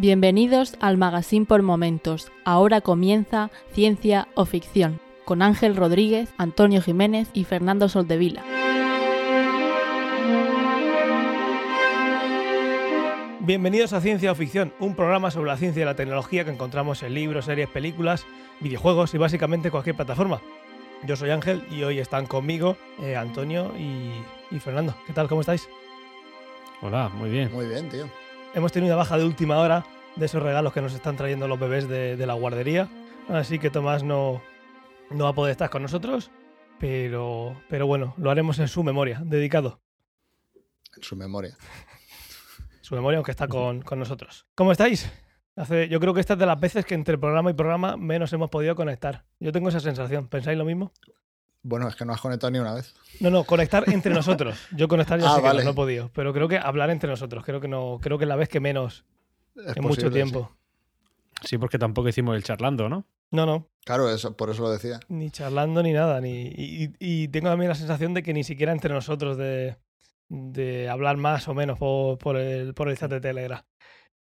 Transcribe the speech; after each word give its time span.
Bienvenidos 0.00 0.76
al 0.80 0.96
Magazine 0.96 1.44
por 1.44 1.60
Momentos. 1.60 2.32
Ahora 2.46 2.80
comienza 2.80 3.50
Ciencia 3.74 4.28
o 4.34 4.46
Ficción 4.46 4.98
con 5.26 5.42
Ángel 5.42 5.76
Rodríguez, 5.76 6.32
Antonio 6.38 6.80
Jiménez 6.80 7.28
y 7.34 7.44
Fernando 7.44 7.86
Soldevila. 7.90 8.42
Bienvenidos 13.40 13.92
a 13.92 14.00
Ciencia 14.00 14.32
o 14.32 14.34
Ficción, 14.34 14.72
un 14.80 14.96
programa 14.96 15.30
sobre 15.30 15.50
la 15.50 15.58
ciencia 15.58 15.82
y 15.82 15.84
la 15.84 15.96
tecnología 15.96 16.46
que 16.46 16.50
encontramos 16.50 17.02
en 17.02 17.12
libros, 17.12 17.44
series, 17.44 17.68
películas, 17.68 18.24
videojuegos 18.60 19.12
y 19.12 19.18
básicamente 19.18 19.70
cualquier 19.70 19.96
plataforma. 19.96 20.40
Yo 21.02 21.14
soy 21.14 21.28
Ángel 21.28 21.62
y 21.70 21.82
hoy 21.82 21.98
están 21.98 22.24
conmigo 22.24 22.78
eh, 23.02 23.16
Antonio 23.16 23.74
y, 23.78 24.12
y 24.50 24.60
Fernando. 24.60 24.94
¿Qué 25.06 25.12
tal? 25.12 25.28
¿Cómo 25.28 25.42
estáis? 25.42 25.68
Hola, 26.80 27.10
muy 27.10 27.28
bien. 27.28 27.52
Muy 27.52 27.66
bien, 27.66 27.90
tío. 27.90 28.06
Hemos 28.52 28.72
tenido 28.72 28.92
una 28.92 28.96
baja 28.96 29.16
de 29.16 29.24
última 29.24 29.58
hora 29.58 29.86
de 30.16 30.26
esos 30.26 30.42
regalos 30.42 30.72
que 30.72 30.82
nos 30.82 30.92
están 30.92 31.16
trayendo 31.16 31.46
los 31.46 31.60
bebés 31.60 31.88
de, 31.88 32.16
de 32.16 32.26
la 32.26 32.34
guardería. 32.34 32.88
Así 33.28 33.60
que 33.60 33.70
Tomás 33.70 34.02
no, 34.02 34.42
no 35.10 35.24
va 35.24 35.30
a 35.30 35.34
poder 35.34 35.52
estar 35.52 35.70
con 35.70 35.82
nosotros. 35.82 36.30
Pero, 36.80 37.62
pero 37.68 37.86
bueno, 37.86 38.14
lo 38.16 38.30
haremos 38.30 38.58
en 38.58 38.66
su 38.66 38.82
memoria, 38.82 39.20
dedicado. 39.24 39.80
En 40.96 41.02
su 41.02 41.14
memoria. 41.14 41.56
Su 42.80 42.96
memoria, 42.96 43.18
aunque 43.18 43.30
está 43.30 43.46
con, 43.46 43.82
con 43.82 44.00
nosotros. 44.00 44.48
¿Cómo 44.56 44.72
estáis? 44.72 45.08
Hace, 45.54 45.88
yo 45.88 46.00
creo 46.00 46.12
que 46.12 46.18
esta 46.18 46.32
es 46.32 46.40
de 46.40 46.46
las 46.46 46.58
veces 46.58 46.84
que 46.84 46.94
entre 46.94 47.18
programa 47.18 47.50
y 47.52 47.54
programa 47.54 47.96
menos 47.96 48.32
hemos 48.32 48.50
podido 48.50 48.74
conectar. 48.74 49.26
Yo 49.38 49.52
tengo 49.52 49.68
esa 49.68 49.78
sensación. 49.78 50.26
¿Pensáis 50.26 50.58
lo 50.58 50.64
mismo? 50.64 50.92
Bueno, 51.62 51.88
es 51.88 51.94
que 51.96 52.04
no 52.06 52.12
has 52.14 52.20
conectado 52.20 52.50
ni 52.50 52.58
una 52.58 52.72
vez. 52.74 52.94
No, 53.20 53.30
no, 53.30 53.44
conectar 53.44 53.84
entre 53.92 54.14
nosotros. 54.14 54.58
Yo 54.74 54.88
conectar 54.88 55.20
ya 55.20 55.26
Ah, 55.32 55.36
sé 55.36 55.42
que 55.42 55.48
no, 55.48 55.62
no 55.64 55.70
he 55.70 55.74
podido. 55.74 56.10
Pero 56.14 56.32
creo 56.32 56.48
que 56.48 56.56
hablar 56.58 56.90
entre 56.90 57.10
nosotros. 57.10 57.44
Creo 57.44 57.60
que 57.60 57.68
no, 57.68 57.98
creo 58.00 58.16
que 58.18 58.24
es 58.24 58.28
la 58.28 58.36
vez 58.36 58.48
que 58.48 58.60
menos 58.60 59.04
Es 59.56 59.76
en 59.76 59.82
mucho 59.82 60.10
tiempo. 60.10 60.56
Sí, 61.44 61.58
porque 61.58 61.78
tampoco 61.78 62.08
hicimos 62.08 62.34
el 62.36 62.42
charlando, 62.44 62.88
¿no? 62.88 63.04
No, 63.30 63.46
no. 63.46 63.66
Claro, 63.84 64.10
eso, 64.10 64.36
por 64.36 64.50
eso 64.50 64.62
lo 64.62 64.70
decía. 64.70 65.00
Ni 65.08 65.30
charlando 65.30 65.82
ni 65.82 65.92
nada. 65.92 66.20
Ni, 66.20 66.42
y, 66.48 66.84
y- 66.84 66.92
y 67.24 67.28
tengo 67.28 67.48
también 67.48 67.68
la 67.68 67.74
sensación 67.74 68.14
de 68.14 68.22
que 68.22 68.32
ni 68.34 68.42
siquiera 68.44 68.72
entre 68.72 68.92
nosotros 68.92 69.36
de, 69.36 69.76
de 70.28 70.88
hablar 70.88 71.16
más 71.18 71.46
o 71.48 71.54
menos 71.54 71.78
por, 71.78 72.18
por 72.18 72.36
el, 72.36 72.74
por 72.74 72.88
el 72.88 72.98
chat 72.98 73.10
de 73.10 73.20
Telegram. 73.20 73.62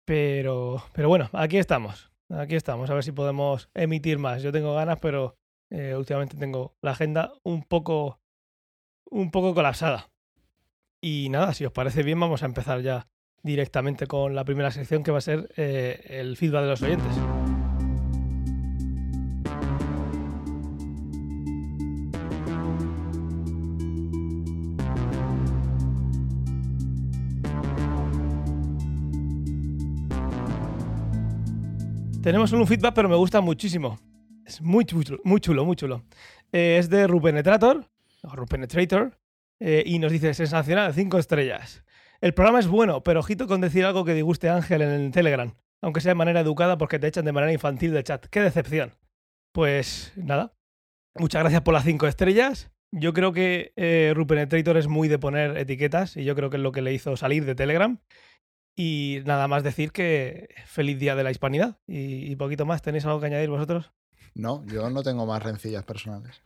Pero, 0.05 0.83
pero 0.93 1.07
bueno, 1.09 1.29
aquí 1.33 1.57
estamos. 1.57 2.11
Aquí 2.29 2.55
estamos. 2.55 2.89
A 2.89 2.93
ver 2.93 3.03
si 3.03 3.11
podemos 3.11 3.69
emitir 3.73 4.17
más. 4.19 4.41
Yo 4.43 4.51
tengo 4.51 4.75
ganas, 4.75 4.99
pero 5.01 5.35
eh, 5.69 5.95
últimamente 5.95 6.37
tengo 6.37 6.75
la 6.81 6.91
agenda 6.91 7.33
un 7.43 7.63
poco, 7.63 8.19
un 9.05 9.31
poco 9.31 9.53
colapsada. 9.53 10.09
Y 11.01 11.29
nada, 11.29 11.53
si 11.53 11.65
os 11.65 11.71
parece 11.71 12.03
bien, 12.03 12.19
vamos 12.19 12.43
a 12.43 12.45
empezar 12.45 12.81
ya 12.81 13.07
directamente 13.43 14.07
con 14.07 14.35
la 14.35 14.43
primera 14.43 14.71
sección 14.71 15.03
que 15.03 15.11
va 15.11 15.19
a 15.19 15.21
ser 15.21 15.51
eh, 15.55 16.05
el 16.09 16.35
feedback 16.37 16.63
de 16.63 16.69
los 16.69 16.81
oyentes. 16.81 17.15
Tenemos 32.21 32.51
un 32.51 32.67
feedback, 32.67 32.93
pero 32.93 33.07
me 33.07 33.15
gusta 33.15 33.39
muchísimo. 33.39 33.97
Muy 34.61 34.85
chulo, 34.85 35.19
muy 35.23 35.39
chulo, 35.39 35.65
muy 35.65 35.75
chulo. 35.75 36.03
Eh, 36.51 36.77
es 36.79 36.89
de 36.89 37.07
Rupenetrator, 37.07 37.85
o 38.23 38.35
Rupenetrator, 38.35 39.17
eh, 39.59 39.83
y 39.85 39.99
nos 39.99 40.11
dice, 40.11 40.33
sensacional, 40.33 40.93
5 40.93 41.17
estrellas. 41.19 41.83
El 42.21 42.33
programa 42.33 42.59
es 42.59 42.67
bueno, 42.67 43.03
pero 43.03 43.19
ojito 43.19 43.47
con 43.47 43.61
decir 43.61 43.85
algo 43.85 44.03
que 44.03 44.13
disguste 44.13 44.49
a 44.49 44.55
Ángel 44.55 44.81
en 44.81 44.89
el 44.89 45.11
Telegram, 45.11 45.53
aunque 45.81 46.01
sea 46.01 46.11
de 46.11 46.15
manera 46.15 46.39
educada 46.41 46.77
porque 46.77 46.99
te 46.99 47.07
echan 47.07 47.25
de 47.25 47.31
manera 47.31 47.53
infantil 47.53 47.93
de 47.93 48.03
chat. 48.03 48.25
¡Qué 48.27 48.41
decepción! 48.41 48.95
Pues 49.53 50.13
nada, 50.15 50.53
muchas 51.15 51.41
gracias 51.41 51.61
por 51.61 51.73
las 51.73 51.83
5 51.83 52.07
estrellas. 52.07 52.71
Yo 52.91 53.13
creo 53.13 53.31
que 53.33 53.73
eh, 53.75 54.13
Rupenetrator 54.15 54.77
es 54.77 54.87
muy 54.87 55.07
de 55.07 55.19
poner 55.19 55.57
etiquetas 55.57 56.17
y 56.17 56.23
yo 56.23 56.35
creo 56.35 56.49
que 56.49 56.57
es 56.57 56.63
lo 56.63 56.71
que 56.71 56.81
le 56.81 56.93
hizo 56.93 57.15
salir 57.15 57.45
de 57.45 57.55
Telegram. 57.55 57.99
Y 58.75 59.19
nada 59.25 59.47
más 59.47 59.63
decir 59.63 59.91
que 59.91 60.49
feliz 60.65 60.97
día 60.99 61.15
de 61.15 61.23
la 61.23 61.31
hispanidad. 61.31 61.79
Y, 61.85 62.31
y 62.31 62.35
poquito 62.37 62.65
más, 62.65 62.81
¿tenéis 62.81 63.05
algo 63.05 63.19
que 63.19 63.25
añadir 63.27 63.49
vosotros? 63.49 63.91
No, 64.39 64.65
yo 64.67 64.89
no 64.89 65.03
tengo 65.03 65.25
más 65.25 65.43
rencillas 65.43 65.83
personales. 65.83 66.41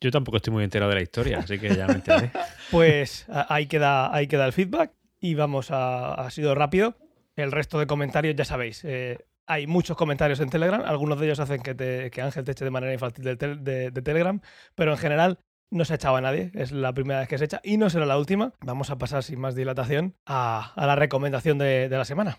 Yo 0.00 0.10
tampoco 0.10 0.36
estoy 0.38 0.52
muy 0.52 0.64
entero 0.64 0.88
de 0.88 0.94
la 0.96 1.02
historia, 1.02 1.38
así 1.38 1.58
que 1.58 1.74
ya 1.74 1.86
me 1.86 1.94
enteré. 1.94 2.30
Pues 2.70 3.26
ahí 3.28 3.66
queda, 3.66 4.14
ahí 4.14 4.26
queda 4.26 4.46
el 4.46 4.52
feedback 4.52 4.92
y 5.20 5.34
vamos 5.34 5.70
a... 5.70 6.14
Ha 6.14 6.30
sido 6.30 6.54
rápido. 6.54 6.96
El 7.36 7.52
resto 7.52 7.78
de 7.78 7.86
comentarios 7.86 8.34
ya 8.36 8.44
sabéis. 8.44 8.84
eh, 8.84 9.18
hay 9.46 9.66
muchos 9.66 9.96
comentarios 9.96 10.40
en 10.40 10.48
Telegram. 10.48 10.82
Algunos 10.84 11.18
de 11.20 11.26
ellos 11.26 11.40
hacen 11.40 11.60
que, 11.62 11.74
te- 11.74 12.10
que 12.10 12.22
Ángel 12.22 12.44
te 12.44 12.52
eche 12.52 12.64
de 12.64 12.70
manera 12.70 12.92
infantil 12.92 13.24
de, 13.24 13.36
tel- 13.36 13.62
de- 13.62 13.90
de 13.90 14.02
Telegram. 14.02 14.40
Pero 14.74 14.92
en 14.92 14.98
general 14.98 15.38
no 15.70 15.84
se 15.84 15.92
ha 15.92 15.96
echado 15.96 16.16
a 16.16 16.20
nadie. 16.20 16.50
Es 16.54 16.72
la 16.72 16.92
primera 16.92 17.20
vez 17.20 17.28
que 17.28 17.38
se 17.38 17.44
echa 17.44 17.60
y 17.62 17.76
no 17.76 17.90
será 17.90 18.06
la 18.06 18.18
última. 18.18 18.52
Vamos 18.60 18.90
a 18.90 18.96
pasar 18.98 19.22
sin 19.22 19.40
más 19.40 19.54
dilatación 19.54 20.14
a, 20.26 20.72
a 20.74 20.86
la 20.86 20.96
recomendación 20.96 21.58
de, 21.58 21.88
de 21.88 21.96
la 21.98 22.04
semana. 22.04 22.38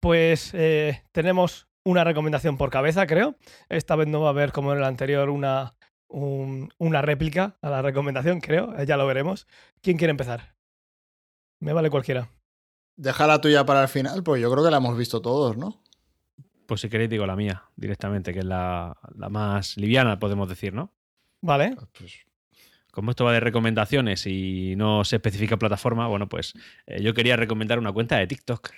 Pues 0.00 0.50
eh, 0.54 1.02
tenemos 1.12 1.68
una 1.84 2.04
recomendación 2.04 2.56
por 2.56 2.70
cabeza, 2.70 3.06
creo. 3.06 3.36
Esta 3.68 3.96
vez 3.96 4.08
no 4.08 4.20
va 4.20 4.28
a 4.28 4.30
haber, 4.30 4.52
como 4.52 4.72
en 4.72 4.78
el 4.78 4.84
anterior, 4.84 5.28
una, 5.30 5.74
un- 6.08 6.72
una 6.78 7.02
réplica 7.02 7.56
a 7.62 7.70
la 7.70 7.82
recomendación, 7.82 8.40
creo. 8.40 8.76
Eh, 8.78 8.86
Ya 8.86 8.96
lo 8.96 9.06
veremos. 9.06 9.46
¿Quién 9.80 9.96
quiere 9.98 10.10
empezar? 10.12 10.54
Me 11.60 11.72
vale 11.72 11.90
cualquiera. 11.90 12.28
Deja 12.96 13.26
la 13.26 13.40
tuya 13.40 13.64
para 13.64 13.82
el 13.82 13.88
final, 13.88 14.22
pues 14.22 14.40
yo 14.42 14.50
creo 14.50 14.64
que 14.64 14.70
la 14.70 14.76
hemos 14.76 14.96
visto 14.96 15.20
todos, 15.22 15.56
¿no? 15.56 15.82
Pues 16.66 16.80
si 16.80 16.88
queréis 16.88 17.10
digo 17.10 17.26
la 17.26 17.36
mía 17.36 17.64
directamente, 17.76 18.32
que 18.32 18.40
es 18.40 18.44
la, 18.44 18.96
la 19.16 19.28
más 19.28 19.76
liviana, 19.76 20.18
podemos 20.18 20.48
decir, 20.48 20.72
¿no? 20.74 20.92
Vale. 21.40 21.74
Pues, 21.98 22.20
Como 22.92 23.10
esto 23.10 23.24
va 23.24 23.32
de 23.32 23.40
recomendaciones 23.40 24.26
y 24.26 24.74
no 24.76 25.04
se 25.04 25.16
especifica 25.16 25.56
plataforma, 25.56 26.06
bueno, 26.06 26.28
pues 26.28 26.52
eh, 26.86 27.02
yo 27.02 27.14
quería 27.14 27.36
recomendar 27.36 27.78
una 27.78 27.92
cuenta 27.92 28.16
de 28.18 28.26
TikTok. 28.26 28.70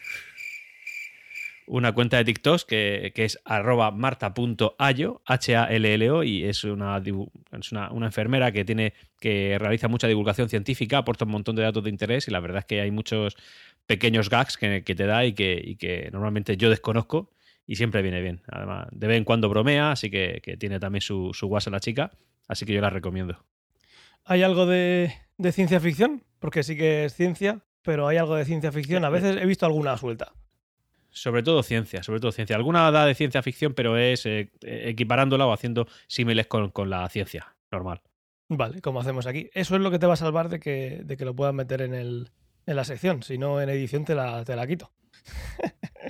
Una 1.67 1.93
cuenta 1.93 2.19
de 2.19 2.25
TikTok 2.25 2.63
que, 2.67 3.13
que 3.15 3.25
es 3.25 3.41
arroba 3.45 3.91
marta.ayo, 3.91 5.23
H-A-L-L-O, 5.25 6.23
y 6.23 6.45
es, 6.45 6.65
una, 6.65 6.99
es 6.99 7.73
una, 7.73 7.91
una 7.91 8.07
enfermera 8.07 8.53
que 8.53 8.65
tiene 8.65 8.93
que 9.19 9.57
realiza 9.59 9.89
mucha 9.89 10.07
divulgación 10.07 10.49
científica, 10.49 10.99
aporta 10.99 11.25
un 11.25 11.31
montón 11.31 11.57
de 11.57 11.63
datos 11.63 11.83
de 11.83 11.91
interés 11.91 12.29
y 12.29 12.31
la 12.31 12.41
verdad 12.41 12.59
es 12.59 12.65
que 12.67 12.81
hay 12.83 12.91
muchos 12.91 13.37
pequeños 13.87 14.29
gags 14.29 14.59
que, 14.59 14.83
que 14.85 14.95
te 14.95 15.07
da 15.07 15.25
y 15.25 15.33
que, 15.33 15.61
y 15.63 15.77
que 15.77 16.11
normalmente 16.13 16.57
yo 16.57 16.69
desconozco 16.69 17.31
y 17.67 17.77
siempre 17.77 18.03
viene 18.03 18.21
bien. 18.21 18.43
Además, 18.49 18.89
de 18.91 19.07
vez 19.07 19.17
en 19.17 19.25
cuando 19.25 19.49
bromea, 19.49 19.93
así 19.93 20.11
que, 20.11 20.41
que 20.43 20.57
tiene 20.57 20.79
también 20.79 21.01
su, 21.01 21.33
su 21.33 21.47
guasa 21.47 21.71
la 21.71 21.81
chica, 21.81 22.11
así 22.49 22.67
que 22.67 22.75
yo 22.75 22.81
la 22.81 22.91
recomiendo. 22.91 23.45
¿Hay 24.25 24.43
algo 24.43 24.67
de, 24.67 25.13
de 25.39 25.53
ciencia 25.53 25.81
ficción? 25.81 26.23
Porque 26.39 26.63
sí 26.63 26.77
que 26.77 27.07
es 27.07 27.15
ciencia, 27.15 27.61
pero 27.83 28.07
hay 28.07 28.17
algo 28.17 28.37
de 28.37 28.45
ciencia 28.45 28.73
ficción. 28.73 29.05
A 29.05 29.11
veces 29.11 29.37
he 29.41 29.47
visto 29.47 29.67
alguna 29.67 29.97
suelta. 29.97 30.33
Sobre 31.17 31.43
todo 31.45 31.63
ciencia, 31.63 32.03
sobre 32.03 32.19
todo 32.21 32.33
ciencia. 32.33 32.57
Alguna 32.57 32.91
da 32.91 33.07
de 33.07 33.15
ciencia 33.15 33.41
ficción, 33.43 33.73
pero 33.73 33.97
es 33.97 34.27
eh, 34.27 34.51
equiparándola 34.63 35.47
o 35.47 35.53
haciendo 35.53 35.87
símiles 36.09 36.47
con, 36.49 36.71
con 36.71 36.91
la 36.91 37.09
ciencia 37.09 37.55
normal. 37.71 38.03
Vale, 38.49 38.81
como 38.83 39.01
hacemos 39.01 39.27
aquí. 39.27 39.49
Eso 39.55 39.77
es 39.77 39.81
lo 39.81 39.91
que 39.91 39.99
te 39.99 40.07
va 40.07 40.15
a 40.15 40.17
salvar 40.17 40.49
de 40.49 40.59
que, 40.61 41.01
de 41.05 41.17
que 41.17 41.25
lo 41.25 41.35
puedas 41.35 41.55
meter 41.55 41.81
en, 41.83 41.95
el, 41.95 42.31
en 42.67 42.77
la 42.77 42.85
sección. 42.85 43.23
Si 43.23 43.39
no, 43.39 43.61
en 43.61 43.69
edición 43.71 44.05
te 44.05 44.15
la, 44.15 44.45
te 44.45 44.57
la 44.57 44.67
quito. 44.67 44.91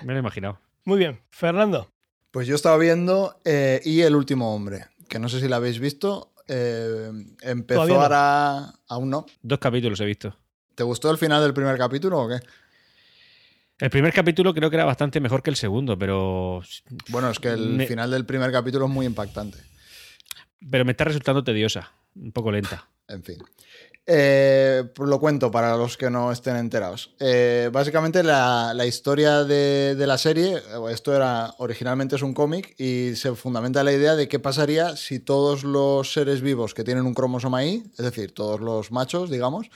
Me 0.03 0.13
lo 0.13 0.17
he 0.17 0.21
imaginado. 0.21 0.59
Muy 0.85 0.99
bien. 0.99 1.21
Fernando. 1.31 1.91
pues 2.31 2.47
yo 2.47 2.55
estaba 2.57 2.77
viendo 2.79 3.41
eh, 3.45 3.81
Y 3.85 4.01
el 4.01 4.17
último 4.17 4.55
hombre, 4.55 4.87
que 5.09 5.19
no 5.19 5.29
sé 5.29 5.39
si 5.41 5.49
la 5.49 5.57
habéis 5.57 5.79
visto. 5.79 6.33
eh, 6.49 7.11
empezó 7.43 7.87
no. 7.87 8.01
ahora. 8.01 8.73
Aún 8.89 9.11
no. 9.11 9.27
Dos 9.43 9.59
capítulos 9.59 10.01
he 10.01 10.05
visto. 10.07 10.37
¿Te 10.75 10.83
gustó 10.83 11.11
el 11.11 11.19
final 11.19 11.43
del 11.43 11.55
primer 11.55 11.79
capítulo 11.79 12.21
o 12.23 12.29
qué? 12.29 12.41
El 13.85 13.91
primer 13.91 14.15
capítulo 14.15 14.55
creo 14.55 14.71
que 14.71 14.77
era 14.77 14.87
bastante 14.87 15.21
mejor 15.21 15.43
que 15.43 15.51
el 15.51 15.57
segundo, 15.57 15.99
pero, 15.99 16.63
Bueno, 17.09 17.29
es 17.29 17.39
que 17.39 17.49
el 17.51 17.61
Me- 17.77 17.87
final 17.87 18.11
del 18.11 18.25
primer 18.25 18.51
capítulo 18.51 18.87
es 18.87 18.91
muy 18.91 19.05
impactante. 19.05 19.59
pero 20.71 20.87
me 20.87 20.93
está 20.93 21.05
resultando 21.05 21.45
tediosa, 21.45 21.93
un 22.17 22.33
poco 22.33 22.51
lenta. 22.51 22.89
En 23.09 23.23
fin. 23.23 23.37
Eh, 24.07 24.85
pues 24.95 25.11
lo 25.11 25.21
cuento 25.21 25.51
para 25.51 25.77
los 25.77 25.99
que 25.99 26.09
no 26.09 26.33
estén 26.33 26.57
enterados. 26.57 27.15
Eh, 27.21 27.69
básicamente 27.71 28.23
la, 28.23 28.73
la 28.75 28.87
historia 28.87 29.45
de, 29.45 29.95
de 29.95 30.07
la 30.07 30.17
serie, 30.17 30.63
esto 30.91 31.15
era 31.15 31.53
originalmente 31.59 32.17
es 32.17 32.23
un 32.23 32.33
cómic 32.33 32.75
y 32.81 33.15
se 33.17 33.35
fundamenta 33.35 33.81
en 33.81 33.85
la 33.87 33.93
idea 33.93 34.17
de 34.17 34.29
qué 34.29 34.39
pasaría 34.39 34.97
si 34.97 35.21
todos 35.21 35.63
los 35.63 36.11
seres 36.11 36.41
vivos 36.41 36.73
que 36.73 36.85
tienen 36.85 37.05
un 37.05 37.13
cromosoma 37.13 37.63
Y, 37.67 37.83
es 37.99 38.05
decir, 38.05 38.33
todos 38.33 38.61
los 38.63 38.91
machos, 38.93 39.29
digamos, 39.31 39.67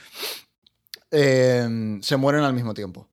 eh, 1.11 1.99
se 2.01 2.17
mueren 2.17 2.41
al 2.41 2.53
mismo 2.55 2.73
tiempo. 2.73 3.07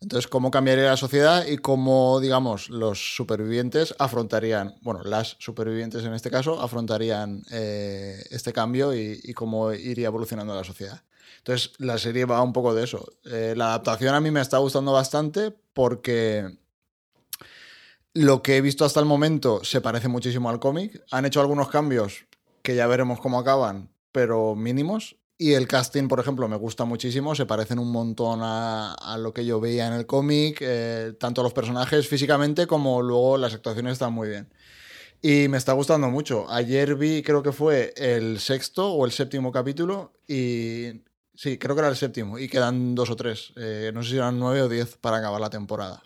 Entonces, 0.00 0.28
¿cómo 0.28 0.50
cambiaría 0.50 0.84
la 0.84 0.96
sociedad 0.96 1.46
y 1.46 1.56
cómo, 1.56 2.20
digamos, 2.20 2.68
los 2.68 3.16
supervivientes 3.16 3.94
afrontarían, 3.98 4.76
bueno, 4.82 5.02
las 5.02 5.36
supervivientes 5.38 6.04
en 6.04 6.12
este 6.12 6.30
caso, 6.30 6.60
afrontarían 6.60 7.42
eh, 7.50 8.22
este 8.30 8.52
cambio 8.52 8.94
y, 8.94 9.32
cómo 9.32 9.72
iría 9.72 10.08
evolucionando 10.08 10.54
la 10.54 10.64
sociedad? 10.64 11.02
Entonces, 11.38 11.72
la 11.78 11.96
serie 11.96 12.26
va 12.26 12.42
un 12.42 12.52
poco 12.52 12.74
de 12.74 12.84
eso. 12.84 13.06
Eh, 13.24 13.54
la 13.56 13.68
adaptación 13.68 14.14
a 14.14 14.20
mí 14.20 14.30
me 14.30 14.40
está 14.40 14.58
gustando 14.58 14.92
bastante, 14.92 15.54
porque 15.72 16.58
lo 18.12 18.42
que 18.42 18.56
he 18.56 18.60
visto 18.60 18.84
hasta 18.84 19.00
el 19.00 19.06
momento 19.06 19.64
se 19.64 19.80
parece 19.80 20.08
muchísimo 20.08 20.50
al 20.50 20.60
cómic. 20.60 21.02
Han 21.10 21.24
hecho 21.24 21.40
algunos 21.40 21.68
cambios 21.68 22.26
que 22.62 22.74
ya 22.74 22.86
veremos 22.86 23.20
cómo 23.20 23.38
acaban, 23.38 23.90
pero 24.12 24.54
mínimos. 24.54 25.16
Y 25.38 25.52
el 25.52 25.68
casting, 25.68 26.08
por 26.08 26.18
ejemplo, 26.18 26.48
me 26.48 26.56
gusta 26.56 26.86
muchísimo, 26.86 27.34
se 27.34 27.44
parecen 27.44 27.78
un 27.78 27.92
montón 27.92 28.40
a, 28.42 28.94
a 28.94 29.18
lo 29.18 29.34
que 29.34 29.44
yo 29.44 29.60
veía 29.60 29.86
en 29.86 29.92
el 29.92 30.06
cómic, 30.06 30.58
eh, 30.62 31.12
tanto 31.20 31.42
los 31.42 31.52
personajes 31.52 32.08
físicamente 32.08 32.66
como 32.66 33.02
luego 33.02 33.36
las 33.36 33.52
actuaciones 33.52 33.94
están 33.94 34.14
muy 34.14 34.28
bien. 34.28 34.48
Y 35.20 35.48
me 35.48 35.58
está 35.58 35.72
gustando 35.74 36.08
mucho. 36.08 36.46
Ayer 36.50 36.94
vi, 36.94 37.22
creo 37.22 37.42
que 37.42 37.52
fue 37.52 37.92
el 37.96 38.38
sexto 38.40 38.92
o 38.92 39.04
el 39.04 39.12
séptimo 39.12 39.52
capítulo 39.52 40.14
y 40.26 41.02
sí, 41.34 41.58
creo 41.58 41.74
que 41.74 41.80
era 41.80 41.88
el 41.88 41.96
séptimo 41.96 42.38
y 42.38 42.48
quedan 42.48 42.94
dos 42.94 43.10
o 43.10 43.16
tres, 43.16 43.52
eh, 43.56 43.90
no 43.92 44.02
sé 44.02 44.10
si 44.10 44.16
eran 44.16 44.38
nueve 44.38 44.62
o 44.62 44.68
diez 44.68 44.96
para 44.96 45.18
acabar 45.18 45.40
la 45.40 45.50
temporada. 45.50 46.02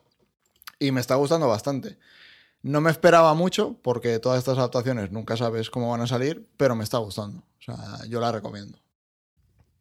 Y 0.80 0.90
me 0.90 1.00
está 1.00 1.14
gustando 1.14 1.46
bastante. 1.46 1.98
No 2.62 2.80
me 2.80 2.90
esperaba 2.90 3.32
mucho 3.34 3.78
porque 3.82 4.18
todas 4.18 4.38
estas 4.38 4.58
adaptaciones 4.58 5.12
nunca 5.12 5.36
sabes 5.36 5.70
cómo 5.70 5.90
van 5.90 6.00
a 6.00 6.06
salir, 6.08 6.48
pero 6.56 6.74
me 6.74 6.84
está 6.84 6.98
gustando. 6.98 7.44
O 7.60 7.62
sea, 7.62 7.76
yo 8.08 8.20
la 8.20 8.32
recomiendo. 8.32 8.78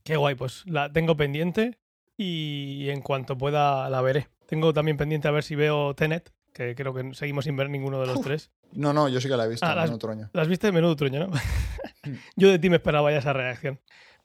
Qué 0.09 0.17
guay, 0.17 0.33
pues 0.33 0.63
la 0.65 0.91
tengo 0.91 1.15
pendiente 1.15 1.77
y 2.17 2.89
en 2.89 3.01
cuanto 3.01 3.37
pueda 3.37 3.87
la 3.91 4.01
veré. 4.01 4.27
Tengo 4.47 4.73
también 4.73 4.97
pendiente 4.97 5.27
a 5.27 5.31
ver 5.31 5.43
si 5.43 5.53
veo 5.53 5.93
Tenet, 5.93 6.33
que 6.51 6.73
creo 6.73 6.95
que 6.95 7.13
seguimos 7.13 7.45
sin 7.45 7.55
ver 7.55 7.69
ninguno 7.69 8.01
de 8.01 8.07
los 8.07 8.17
Uf. 8.17 8.23
tres. 8.25 8.49
No, 8.71 8.91
no, 8.91 9.07
yo 9.07 9.21
sí 9.21 9.27
que 9.27 9.37
la 9.37 9.45
he 9.45 9.47
visto 9.49 9.67
Ah, 9.67 9.75
las- 9.75 9.91
otro 9.91 10.11
año. 10.11 10.27
Las 10.33 10.47
viste 10.47 10.65
de 10.65 10.71
menudo 10.73 10.95
truño, 10.95 11.27
¿no? 11.27 11.31
yo 12.35 12.49
de 12.49 12.57
ti 12.57 12.71
me 12.71 12.77
esperaba 12.77 13.11
ya 13.11 13.19
esa 13.19 13.33
reacción. 13.33 13.79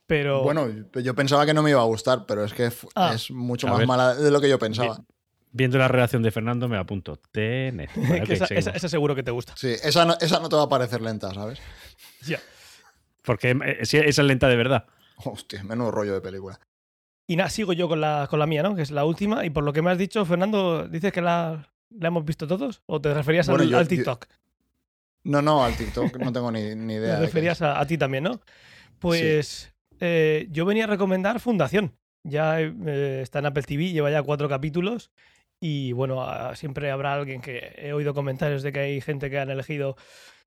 Pero 0.06 0.42
Bueno, 0.42 0.66
yo 1.02 1.14
pensaba 1.14 1.44
que 1.44 1.52
no 1.52 1.62
me 1.62 1.68
iba 1.68 1.82
a 1.82 1.84
gustar, 1.84 2.24
pero 2.26 2.44
es 2.44 2.54
que 2.54 2.70
Ah. 2.94 3.12
es 3.14 3.30
mucho 3.30 3.66
A 3.66 3.70
más 3.72 3.78
ver. 3.80 3.86
mala 3.86 4.14
de 4.14 4.30
lo 4.30 4.40
que 4.40 4.48
yo 4.48 4.58
pensaba. 4.58 5.04
Viendo 5.52 5.76
la 5.76 5.88
redacción 5.88 6.22
de 6.22 6.30
Fernando, 6.30 6.66
me 6.66 6.78
apunto. 6.78 7.16
Tenet. 7.30 7.90
Vale, 7.96 8.24
esa, 8.32 8.46
esa- 8.46 8.70
esa 8.70 8.88
seguro 8.88 9.14
que 9.14 9.22
te 9.22 9.32
gusta. 9.32 9.52
Sí, 9.58 9.68
esa 9.82 10.06
no, 10.06 10.14
esa 10.18 10.40
no 10.40 10.48
te 10.48 10.56
va 10.56 10.62
a 10.62 10.68
parecer 10.70 11.02
lenta, 11.02 11.34
¿sabes? 11.34 11.60
Ya. 12.26 12.40
Porque 13.20 13.50
eh, 13.50 13.84
sí, 13.84 13.98
esa 13.98 14.22
es 14.22 14.26
lenta 14.28 14.48
de 14.48 14.56
verdad. 14.56 14.86
Hostia, 15.24 15.62
menudo 15.64 15.90
rollo 15.90 16.14
de 16.14 16.20
película. 16.20 16.58
Y 17.26 17.36
nada, 17.36 17.48
sigo 17.48 17.72
yo 17.72 17.88
con 17.88 18.00
la, 18.00 18.26
con 18.28 18.38
la 18.38 18.46
mía, 18.46 18.62
¿no? 18.62 18.74
Que 18.76 18.82
es 18.82 18.90
la 18.90 19.04
última. 19.04 19.44
Y 19.46 19.50
por 19.50 19.64
lo 19.64 19.72
que 19.72 19.80
me 19.82 19.90
has 19.90 19.98
dicho, 19.98 20.24
Fernando, 20.26 20.86
¿dices 20.88 21.12
que 21.12 21.22
la, 21.22 21.70
la 21.90 22.08
hemos 22.08 22.24
visto 22.24 22.46
todos? 22.46 22.82
¿O 22.86 23.00
te 23.00 23.14
referías 23.14 23.48
Bueno, 23.48 23.62
al, 23.64 23.70
yo- 23.70 23.78
al 23.78 23.84
yo- 23.84 23.88
TikTok? 23.88 24.26
No, 25.24 25.40
no, 25.40 25.64
al 25.64 25.74
TikTok 25.74 26.18
no 26.18 26.32
tengo 26.32 26.50
ni, 26.52 26.74
ni 26.74 26.94
idea. 26.96 27.16
Te 27.16 27.22
referías 27.22 27.62
a, 27.62 27.80
a 27.80 27.86
ti 27.86 27.96
también, 27.96 28.24
¿no? 28.24 28.40
Pues 28.98 29.74
eh, 30.00 30.48
yo 30.50 30.64
venía 30.66 30.84
a 30.84 30.88
recomendar 30.88 31.40
Fundación. 31.40 31.96
Ya 32.24 32.60
eh, 32.60 33.20
está 33.22 33.38
en 33.40 33.46
Apple 33.46 33.62
TV, 33.62 33.90
lleva 33.92 34.10
ya 34.10 34.22
cuatro 34.22 34.48
capítulos. 34.48 35.10
Y 35.60 35.92
bueno, 35.92 36.26
siempre 36.56 36.90
habrá 36.90 37.14
alguien 37.14 37.40
que 37.40 37.74
he 37.78 37.92
oído 37.94 38.12
comentarios 38.12 38.62
de 38.62 38.72
que 38.72 38.80
hay 38.80 39.00
gente 39.00 39.30
que 39.30 39.38
han 39.38 39.48
elegido 39.50 39.96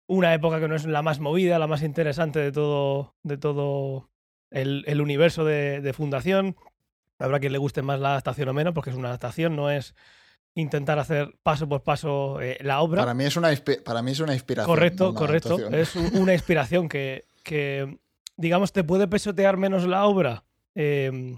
una 0.06 0.34
época 0.34 0.60
que 0.60 0.68
no 0.68 0.76
es 0.76 0.86
la 0.86 1.02
más 1.02 1.20
movida, 1.20 1.58
la 1.58 1.66
más 1.68 1.82
interesante 1.82 2.40
de 2.40 2.52
todo, 2.52 3.16
de 3.24 3.38
todo 3.38 4.12
el, 4.52 4.84
el 4.88 5.02
universo 5.02 5.44
de, 5.46 5.82
de 5.82 5.94
Fundación. 5.94 6.56
Habrá 7.20 7.40
quien 7.40 7.52
le 7.52 7.58
guste 7.58 7.82
más 7.82 8.00
la 8.00 8.10
adaptación 8.12 8.48
o 8.50 8.54
menos, 8.54 8.74
porque 8.74 8.92
es 8.92 8.96
una 8.96 9.08
adaptación, 9.10 9.56
no 9.56 9.72
es 9.72 9.96
intentar 10.54 10.98
hacer 11.00 11.36
paso 11.44 11.68
por 11.70 11.84
paso 11.84 12.40
eh, 12.42 12.58
la 12.62 12.82
obra. 12.82 13.02
Para 13.02 13.14
mí 13.14 13.26
es 13.26 13.36
una, 13.38 13.50
para 13.86 14.02
mí 14.02 14.12
es 14.12 14.20
una 14.20 14.34
inspiración. 14.34 14.66
Correcto, 14.74 15.10
una 15.12 15.20
correcto. 15.20 15.56
adaptación. 15.56 15.80
Es 15.80 15.96
un- 15.96 16.22
una 16.22 16.34
inspiración 16.34 16.90
que, 16.90 17.26
que, 17.44 17.98
digamos, 18.38 18.72
te 18.72 18.84
puede 18.84 19.08
pesotear 19.08 19.58
menos 19.58 19.86
la 19.88 20.06
obra, 20.06 20.44
eh, 20.76 21.38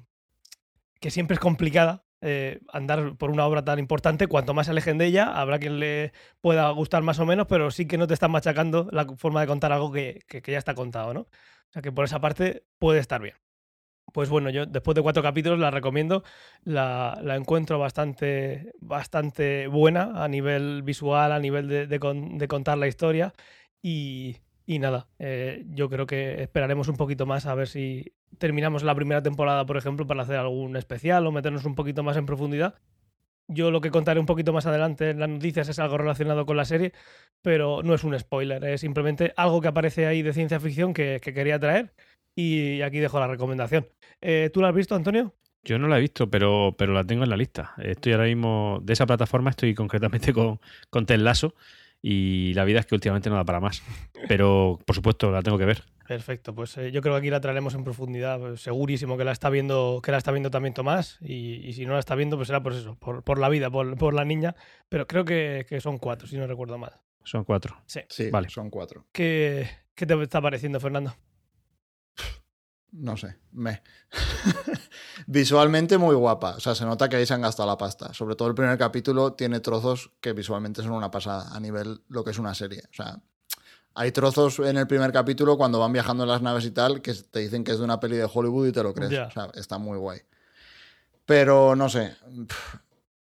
que 0.99 1.11
siempre 1.11 1.35
es 1.35 1.39
complicada. 1.39 2.03
eh, 2.21 2.59
andar 2.73 3.15
por 3.15 3.31
una 3.31 3.45
obra 3.45 3.63
tan 3.63 3.79
importante, 3.79 4.27
cuanto 4.27 4.53
más 4.53 4.65
se 4.65 4.71
alejen 4.71 4.97
de 4.97 5.05
ella, 5.05 5.39
habrá 5.39 5.57
quien 5.57 5.79
le 5.79 6.11
pueda 6.41 6.69
gustar 6.71 7.01
más 7.01 7.17
o 7.19 7.25
menos, 7.25 7.47
pero 7.47 7.71
sí 7.71 7.85
que 7.87 7.97
no 7.97 8.07
te 8.07 8.13
están 8.13 8.31
machacando 8.31 8.89
la 8.91 9.05
forma 9.15 9.39
de 9.39 9.47
contar 9.47 9.71
algo 9.71 9.89
que, 9.89 10.19
que- 10.27 10.41
que 10.41 10.51
ya 10.51 10.57
está 10.57 10.73
contado, 10.75 11.13
¿no? 11.13 11.27
O 11.69 11.73
sea 11.73 11.81
que 11.81 11.91
por 11.91 12.05
esa 12.05 12.19
parte 12.19 12.63
puede 12.79 12.99
estar 12.99 13.21
bien. 13.21 13.35
Pues 14.13 14.29
bueno, 14.29 14.49
yo 14.49 14.65
después 14.65 14.95
de 14.95 15.03
cuatro 15.03 15.21
capítulos 15.23 15.59
la 15.59 15.71
recomiendo. 15.71 16.23
La, 16.63 17.19
encuentro 17.35 17.77
bastante, 17.79 18.71
bastante 18.79 19.67
buena 19.67 20.23
a 20.23 20.27
nivel 20.27 20.81
visual, 20.83 21.31
a 21.31 21.39
nivel 21.39 21.67
de, 21.67 21.87
de 21.87 21.99
con- 21.99 22.37
de 22.39 22.47
contar 22.47 22.77
la 22.79 22.87
historia. 22.87 23.33
Y, 23.83 24.37
y 24.65 24.79
nada, 24.79 25.07
eh, 25.19 25.63
yo 25.69 25.89
creo 25.89 26.07
que 26.07 26.41
esperaremos 26.41 26.87
un 26.87 26.97
poquito 26.97 27.25
más 27.27 27.45
a 27.45 27.55
ver 27.55 27.67
si 27.67 28.13
terminamos 28.39 28.83
la 28.83 28.95
primera 28.95 29.21
temporada, 29.23 29.65
por 29.65 29.77
ejemplo, 29.77 30.07
para 30.07 30.23
hacer 30.23 30.37
algún 30.37 30.75
especial 30.75 31.25
o 31.27 31.31
meternos 31.31 31.65
un 31.65 31.75
poquito 31.75 32.03
más 32.03 32.17
en 32.17 32.25
profundidad. 32.25 32.75
Yo 33.51 33.71
lo 33.71 33.81
que 33.81 33.89
contaré 33.89 34.19
un 34.19 34.27
poquito 34.27 34.53
más 34.53 34.67
adelante 34.67 35.09
en 35.09 35.19
las 35.19 35.29
noticias 35.29 35.67
es 35.69 35.79
algo 35.79 35.97
relacionado 35.97 36.45
con 36.45 36.55
la 36.55 36.65
serie, 36.65 36.93
pero 37.41 37.81
no 37.83 37.95
es 37.95 38.03
un 38.03 38.17
spoiler, 38.17 38.63
es 38.63 38.81
simplemente 38.81 39.33
algo 39.35 39.59
que 39.59 39.67
aparece 39.67 40.05
ahí 40.05 40.21
de 40.21 40.33
ciencia 40.33 40.59
ficción 40.59 40.93
que, 40.93 41.19
que 41.21 41.33
quería 41.33 41.59
traer 41.59 41.91
y 42.35 42.81
aquí 42.81 42.99
dejo 42.99 43.19
la 43.19 43.27
recomendación. 43.27 43.87
Eh, 44.21 44.49
¿Tú 44.53 44.61
la 44.61 44.69
has 44.69 44.75
visto, 44.75 44.95
Antonio? 44.95 45.33
Yo 45.63 45.77
no 45.77 45.87
la 45.87 45.97
he 45.97 46.01
visto, 46.01 46.29
pero, 46.29 46.75
pero 46.77 46.93
la 46.93 47.03
tengo 47.03 47.23
en 47.23 47.29
la 47.29 47.37
lista. 47.37 47.73
Estoy 47.79 48.13
ahora 48.13 48.25
mismo 48.25 48.79
de 48.81 48.93
esa 48.93 49.05
plataforma, 49.05 49.49
estoy 49.49 49.73
concretamente 49.73 50.31
con, 50.33 50.59
con 50.89 51.05
Ted 51.05 51.19
Lasso 51.19 51.53
y 52.01 52.53
la 52.53 52.63
vida 52.63 52.79
es 52.79 52.85
que 52.85 52.95
últimamente 52.95 53.29
no 53.29 53.35
da 53.35 53.43
para 53.43 53.59
más. 53.59 53.83
Pero, 54.27 54.79
por 54.85 54.95
supuesto, 54.95 55.31
la 55.31 55.41
tengo 55.41 55.57
que 55.57 55.65
ver. 55.65 55.83
Perfecto, 56.09 56.55
pues 56.55 56.75
eh, 56.79 56.91
yo 56.91 57.03
creo 57.03 57.13
que 57.13 57.19
aquí 57.19 57.29
la 57.29 57.39
traeremos 57.39 57.75
en 57.75 57.83
profundidad. 57.83 58.39
pues, 58.39 58.61
segurísimo 58.63 59.15
que 59.15 59.23
la 59.23 59.31
está 59.31 59.51
viendo, 59.51 60.01
que 60.03 60.11
la 60.11 60.17
está 60.17 60.31
viendo 60.31 60.49
también 60.49 60.73
Tomás. 60.73 61.19
Y, 61.21 61.57
y 61.57 61.73
si 61.73 61.85
no 61.85 61.93
la 61.93 61.99
está 61.99 62.15
viendo, 62.15 62.35
pues 62.35 62.47
será 62.47 62.63
por 62.63 62.73
eso, 62.73 62.95
por, 62.95 63.21
por 63.21 63.37
la 63.37 63.47
vida, 63.47 63.69
por, 63.69 63.95
por 63.95 64.15
la 64.15 64.25
niña. 64.25 64.55
Pero 64.89 65.05
creo 65.05 65.23
que, 65.23 65.67
que 65.69 65.79
son 65.81 65.99
cuatro, 65.99 66.27
si 66.27 66.35
no 66.35 66.47
recuerdo 66.47 66.79
mal. 66.79 66.93
Son 67.23 67.43
cuatro. 67.43 67.79
Sí. 67.85 67.99
Sí, 68.09 68.31
Vale. 68.31 68.49
son 68.49 68.71
cuatro. 68.71 69.05
¿Qué, 69.11 69.69
qué 69.93 70.07
te 70.07 70.19
está 70.19 70.41
pareciendo, 70.41 70.79
Fernando? 70.79 71.15
No 72.91 73.15
sé, 73.15 73.37
me. 73.51 73.83
visualmente 75.27 75.99
muy 75.99 76.15
guapa. 76.15 76.55
O 76.55 76.59
sea, 76.59 76.73
se 76.73 76.85
nota 76.85 77.07
que 77.07 77.17
ahí 77.17 77.27
se 77.27 77.35
han 77.35 77.41
gastado 77.41 77.69
la 77.69 77.77
pasta. 77.77 78.15
Sobre 78.15 78.35
todo 78.35 78.47
el 78.47 78.55
primer 78.55 78.79
capítulo 78.79 79.33
tiene 79.33 79.59
trozos 79.59 80.11
que 80.19 80.33
visualmente 80.33 80.81
son 80.81 80.93
una 80.93 81.11
pasada 81.11 81.55
a 81.55 81.59
nivel 81.59 82.01
lo 82.07 82.23
que 82.23 82.31
es 82.31 82.39
una 82.39 82.55
serie. 82.55 82.81
O 82.89 82.93
sea, 82.93 83.21
hay 83.99 84.13
trozos 84.13 84.59
en 84.59 84.77
el 84.77 84.87
primer 84.87 85.11
capítulo 85.11 85.57
cuando 85.57 85.77
van 85.77 85.91
viajando 85.91 86.23
en 86.23 86.29
las 86.29 86.41
naves 86.41 86.63
y 86.63 86.71
tal 86.71 87.01
que 87.01 87.13
te 87.13 87.39
dicen 87.39 87.65
que 87.65 87.73
es 87.73 87.79
de 87.79 87.83
una 87.83 87.99
peli 87.99 88.15
de 88.15 88.29
Hollywood 88.33 88.67
y 88.67 88.71
te 88.71 88.81
lo 88.81 88.93
crees. 88.93 89.11
Ya. 89.11 89.25
O 89.27 89.31
sea, 89.31 89.49
está 89.55 89.77
muy 89.77 89.97
guay. 89.97 90.21
Pero 91.25 91.75
no 91.75 91.89
sé. 91.89 92.15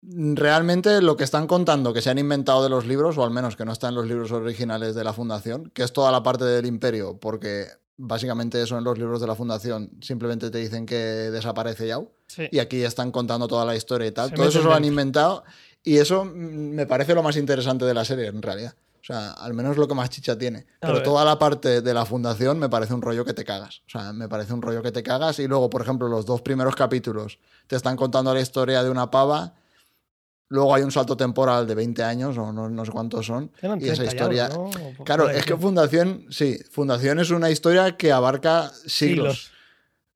Realmente 0.03 1.01
lo 1.01 1.17
que 1.17 1.23
están 1.23 1.47
contando 1.47 1.93
que 1.93 2.03
se 2.03 2.11
han 2.11 2.19
inventado 2.19 2.61
de 2.61 2.69
los 2.69 2.85
libros, 2.85 3.17
o 3.17 3.23
al 3.23 3.31
menos 3.31 3.55
que 3.55 3.65
no 3.65 3.71
está 3.71 3.89
en 3.89 3.95
los 3.95 4.05
libros 4.05 4.31
originales 4.31 4.93
de 4.93 5.03
la 5.03 5.13
Fundación, 5.13 5.71
que 5.71 5.81
es 5.81 5.91
toda 5.91 6.11
la 6.11 6.21
parte 6.21 6.45
del 6.45 6.67
imperio, 6.67 7.17
porque 7.19 7.65
básicamente 7.97 8.61
eso 8.61 8.77
en 8.77 8.83
los 8.83 8.99
libros 8.99 9.19
de 9.19 9.25
la 9.25 9.33
Fundación 9.33 9.89
simplemente 10.01 10.51
te 10.51 10.59
dicen 10.59 10.85
que 10.85 10.95
desaparece 10.95 11.87
Yao, 11.87 12.11
Sí. 12.27 12.47
y 12.51 12.59
aquí 12.59 12.83
están 12.83 13.11
contando 13.11 13.47
toda 13.47 13.65
la 13.65 13.75
historia 13.75 14.05
y 14.07 14.11
tal. 14.11 14.29
Se 14.29 14.35
Todo 14.35 14.47
eso 14.47 14.61
lo 14.61 14.75
han 14.75 14.85
inventado, 14.85 15.43
y 15.83 15.97
eso 15.97 16.23
mm, 16.23 16.29
me 16.29 16.85
parece 16.85 17.15
lo 17.15 17.23
más 17.23 17.35
interesante 17.35 17.83
de 17.85 17.95
la 17.95 18.05
serie, 18.05 18.27
en 18.27 18.43
realidad. 18.43 18.75
O 19.09 19.13
sea, 19.13 19.31
al 19.31 19.53
menos 19.53 19.77
lo 19.77 19.87
que 19.87 19.95
más 19.95 20.09
chicha 20.09 20.37
tiene. 20.37 20.65
Pero 20.81 20.95
ver. 20.95 21.03
toda 21.03 21.23
la 21.23 21.39
parte 21.39 21.81
de 21.81 21.93
la 21.93 22.05
fundación 22.05 22.59
me 22.59 22.67
parece 22.67 22.93
un 22.93 23.01
rollo 23.01 23.23
que 23.23 23.31
te 23.31 23.45
cagas. 23.45 23.81
O 23.87 23.89
sea, 23.89 24.11
me 24.11 24.27
parece 24.27 24.53
un 24.53 24.61
rollo 24.61 24.83
que 24.83 24.91
te 24.91 25.01
cagas. 25.01 25.39
Y 25.39 25.47
luego, 25.47 25.69
por 25.69 25.81
ejemplo, 25.81 26.09
los 26.09 26.25
dos 26.25 26.41
primeros 26.41 26.75
capítulos 26.75 27.39
te 27.67 27.77
están 27.77 27.95
contando 27.95 28.33
la 28.33 28.41
historia 28.41 28.83
de 28.83 28.89
una 28.89 29.09
pava. 29.09 29.53
Luego 30.49 30.75
hay 30.75 30.83
un 30.83 30.91
salto 30.91 31.15
temporal 31.15 31.65
de 31.65 31.75
20 31.75 32.03
años, 32.03 32.37
o 32.37 32.51
no, 32.51 32.69
no 32.69 32.83
sé 32.83 32.91
cuántos 32.91 33.25
son. 33.25 33.49
Y 33.79 33.87
esa 33.87 34.03
30 34.03 34.03
y 34.03 34.07
historia. 34.07 34.49
Claro, 35.05 35.29
es 35.29 35.45
que. 35.45 35.55
Fundación, 35.55 36.25
sí, 36.29 36.59
Fundación 36.69 37.19
es 37.19 37.31
una 37.31 37.49
historia 37.49 37.95
que 37.95 38.11
abarca 38.11 38.69
siglos. 38.87 39.37
Siglos. 39.37 39.51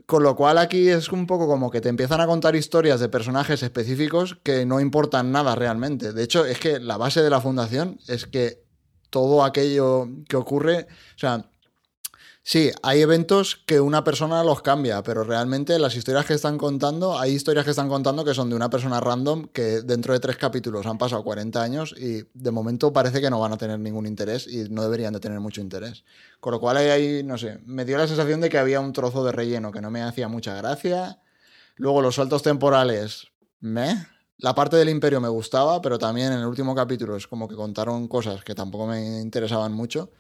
Con 0.06 0.24
lo 0.24 0.36
cual 0.36 0.58
aquí 0.58 0.90
es 0.90 1.08
un 1.14 1.28
poco 1.28 1.48
como 1.48 1.72
que 1.72 1.80
te 1.80 1.88
empiezan 1.88 2.20
a 2.20 2.28
contar 2.28 2.58
historias 2.58 3.00
de 3.00 3.08
personajes 3.08 3.64
específicos 3.64 4.38
que 4.44 4.66
no 4.66 4.82
importan 4.82 5.32
nada 5.32 5.56
realmente. 5.56 6.12
De 6.12 6.24
hecho, 6.24 6.44
es 6.44 6.60
que 6.60 6.82
la 6.82 6.98
base 6.98 7.22
de 7.22 7.30
la 7.30 7.40
fundación 7.40 7.98
es 8.10 8.26
que 8.26 8.70
todo 9.12 9.44
aquello 9.44 10.10
que 10.28 10.38
ocurre, 10.38 10.88
o 11.16 11.20
sea, 11.20 11.46
sí, 12.42 12.72
hay 12.82 13.02
eventos 13.02 13.62
que 13.68 13.80
una 13.80 14.04
persona 14.04 14.44
los 14.44 14.62
cambia, 14.64 15.04
pero 15.04 15.24
realmente 15.24 15.78
las 15.78 15.96
historias 15.96 16.26
que 16.26 16.34
están 16.34 16.58
contando, 16.58 17.20
hay 17.20 17.34
historias 17.34 17.66
que 17.66 17.72
están 17.72 17.90
contando 17.90 18.26
que 18.26 18.34
son 18.34 18.50
de 18.50 18.56
una 18.56 18.70
persona 18.70 19.00
random 19.00 19.50
que 19.50 19.82
dentro 19.82 20.14
de 20.14 20.20
tres 20.20 20.38
capítulos 20.38 20.88
han 20.88 20.98
pasado 20.98 21.24
40 21.24 21.62
años 21.62 21.94
y 21.96 22.24
de 22.34 22.52
momento 22.52 22.92
parece 22.92 23.22
que 23.22 23.30
no 23.30 23.40
van 23.40 23.54
a 23.54 23.58
tener 23.58 23.80
ningún 23.80 24.08
interés 24.08 24.48
y 24.48 24.70
no 24.70 24.82
deberían 24.82 25.14
de 25.14 25.20
tener 25.20 25.40
mucho 25.40 25.62
interés. 25.62 26.04
Con 26.40 26.54
lo 26.54 26.60
cual 26.60 26.78
ahí, 26.78 27.22
no 27.24 27.38
sé, 27.38 27.60
me 27.66 27.86
dio 27.86 27.98
la 27.98 28.08
sensación 28.08 28.42
de 28.42 28.50
que 28.50 28.58
había 28.58 28.80
un 28.80 28.94
trozo 28.94 29.24
de 29.24 29.32
relleno 29.32 29.72
que 29.72 29.82
no 29.82 29.92
me 29.92 30.02
hacía 30.02 30.28
mucha 30.28 30.56
gracia. 30.56 31.20
Luego 31.76 32.02
los 32.02 32.16
saltos 32.16 32.42
temporales, 32.42 33.28
me. 33.60 34.08
La 34.42 34.54
parte 34.56 34.76
del 34.78 34.90
imperio 34.90 35.22
me 35.22 35.30
gustaba, 35.30 35.82
pero 35.82 35.98
también 35.98 36.32
en 36.34 36.40
el 36.40 36.46
último 36.46 36.74
capítulo 36.76 37.16
es 37.16 37.28
como 37.28 37.48
que 37.48 37.56
contaron 37.56 38.08
cosas 38.08 38.44
que 38.44 38.56
tampoco 38.56 38.88
me 38.88 39.20
interesaban 39.22 39.72
mucho. 39.74 40.12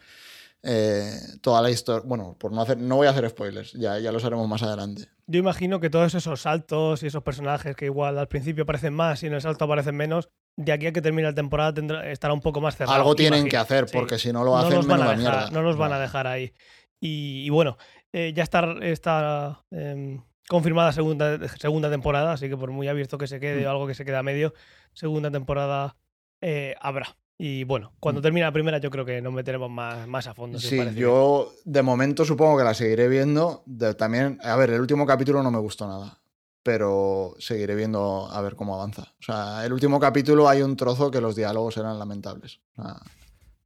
eh, 0.64 1.12
toda 1.42 1.60
la 1.60 1.72
historia. 1.72 2.04
Bueno, 2.08 2.36
por 2.40 2.52
no 2.52 2.62
hacer, 2.62 2.78
no 2.78 2.98
voy 2.98 3.08
a 3.08 3.10
hacer 3.10 3.28
spoilers, 3.28 3.74
ya, 3.74 3.98
ya 3.98 4.12
los 4.12 4.24
haremos 4.26 4.48
más 4.48 4.62
adelante. 4.62 5.08
Yo 5.26 5.40
imagino 5.40 5.80
que 5.80 5.90
todos 5.90 6.14
esos 6.14 6.42
saltos 6.42 7.02
y 7.02 7.08
esos 7.08 7.24
personajes 7.24 7.76
que 7.76 7.86
igual 7.86 8.20
al 8.20 8.28
principio 8.28 8.62
aparecen 8.62 8.94
más 8.94 9.24
y 9.24 9.26
en 9.26 9.34
el 9.34 9.42
salto 9.42 9.66
aparecen 9.66 9.96
menos, 9.96 10.30
de 10.58 10.72
aquí 10.72 10.86
a 10.86 10.94
que 10.94 11.02
termine 11.02 11.28
la 11.30 11.34
temporada 11.34 11.74
tendrá, 11.74 12.12
estará 12.12 12.36
un 12.36 12.42
poco 12.42 12.62
más 12.62 12.76
cerrado. 12.78 12.96
Algo 12.96 13.16
tienen 13.16 13.40
imagino. 13.40 13.50
que 13.50 13.58
hacer, 13.58 13.90
Sí. 13.90 13.98
porque 13.98 14.20
si 14.20 14.32
no 14.32 14.44
lo 14.44 14.52
no 14.52 14.58
hacen, 14.58 14.76
los 14.76 14.86
van 14.86 15.02
a 15.02 15.10
dejar, 15.16 15.18
mierda. 15.18 15.50
no 15.50 15.64
los 15.64 15.78
van 15.78 15.94
a 15.94 15.96
No. 15.96 16.02
dejar 16.02 16.28
ahí. 16.28 16.54
Y, 17.00 17.44
y 17.44 17.50
bueno, 17.50 17.78
eh, 18.14 18.32
ya 18.36 18.44
está, 18.44 18.76
está 18.84 19.64
em, 19.72 20.22
confirmada 20.52 20.92
segunda, 20.92 21.48
segunda 21.58 21.90
temporada, 21.90 22.34
así 22.34 22.50
que 22.50 22.58
por 22.58 22.72
muy 22.72 22.90
abierto 22.90 23.18
que 23.18 23.26
se 23.28 23.40
quede 23.40 23.66
o 23.66 23.70
algo 23.70 23.88
que 23.88 23.94
se 23.96 24.04
quede 24.04 24.18
a 24.18 24.24
medio, 24.24 24.54
segunda 24.94 25.32
temporada 25.32 25.96
eh, 26.42 26.76
habrá. 26.82 27.16
Y 27.38 27.64
bueno, 27.64 27.94
cuando 28.02 28.20
Mm. 28.20 28.24
termine 28.24 28.46
la 28.46 28.52
primera 28.52 28.78
yo 28.80 28.92
creo 28.92 29.06
que 29.06 29.22
nos 29.22 29.32
meteremos 29.32 29.70
más, 29.70 30.06
más 30.08 30.28
a 30.28 30.34
fondo. 30.34 30.60
si 30.60 30.68
Sí, 30.68 30.76
bien. 30.76 30.94
yo 30.96 31.54
de 31.64 31.82
momento 31.82 32.26
supongo 32.26 32.58
que 32.58 32.66
la 32.66 32.74
seguiré 32.74 33.08
viendo. 33.08 33.64
De- 33.66 33.96
también, 33.96 34.40
a 34.44 34.56
ver, 34.58 34.72
el 34.72 34.82
último 34.82 35.06
capítulo 35.06 35.42
no 35.42 35.52
me 35.52 35.60
gustó 35.60 35.88
nada, 35.88 36.20
pero 36.64 37.34
seguiré 37.40 37.74
viendo 37.76 38.28
a 38.30 38.42
ver 38.42 38.56
cómo 38.56 38.76
avanza. 38.76 39.04
O 39.20 39.24
sea, 39.24 39.66
el 39.66 39.72
último 39.74 40.00
capítulo 40.00 40.50
hay 40.50 40.62
un 40.62 40.76
trozo 40.76 41.10
que 41.10 41.22
los 41.22 41.36
diálogos 41.36 41.78
eran 41.78 41.98
lamentables. 41.98 42.60
O 42.78 42.84
sea, 42.84 42.98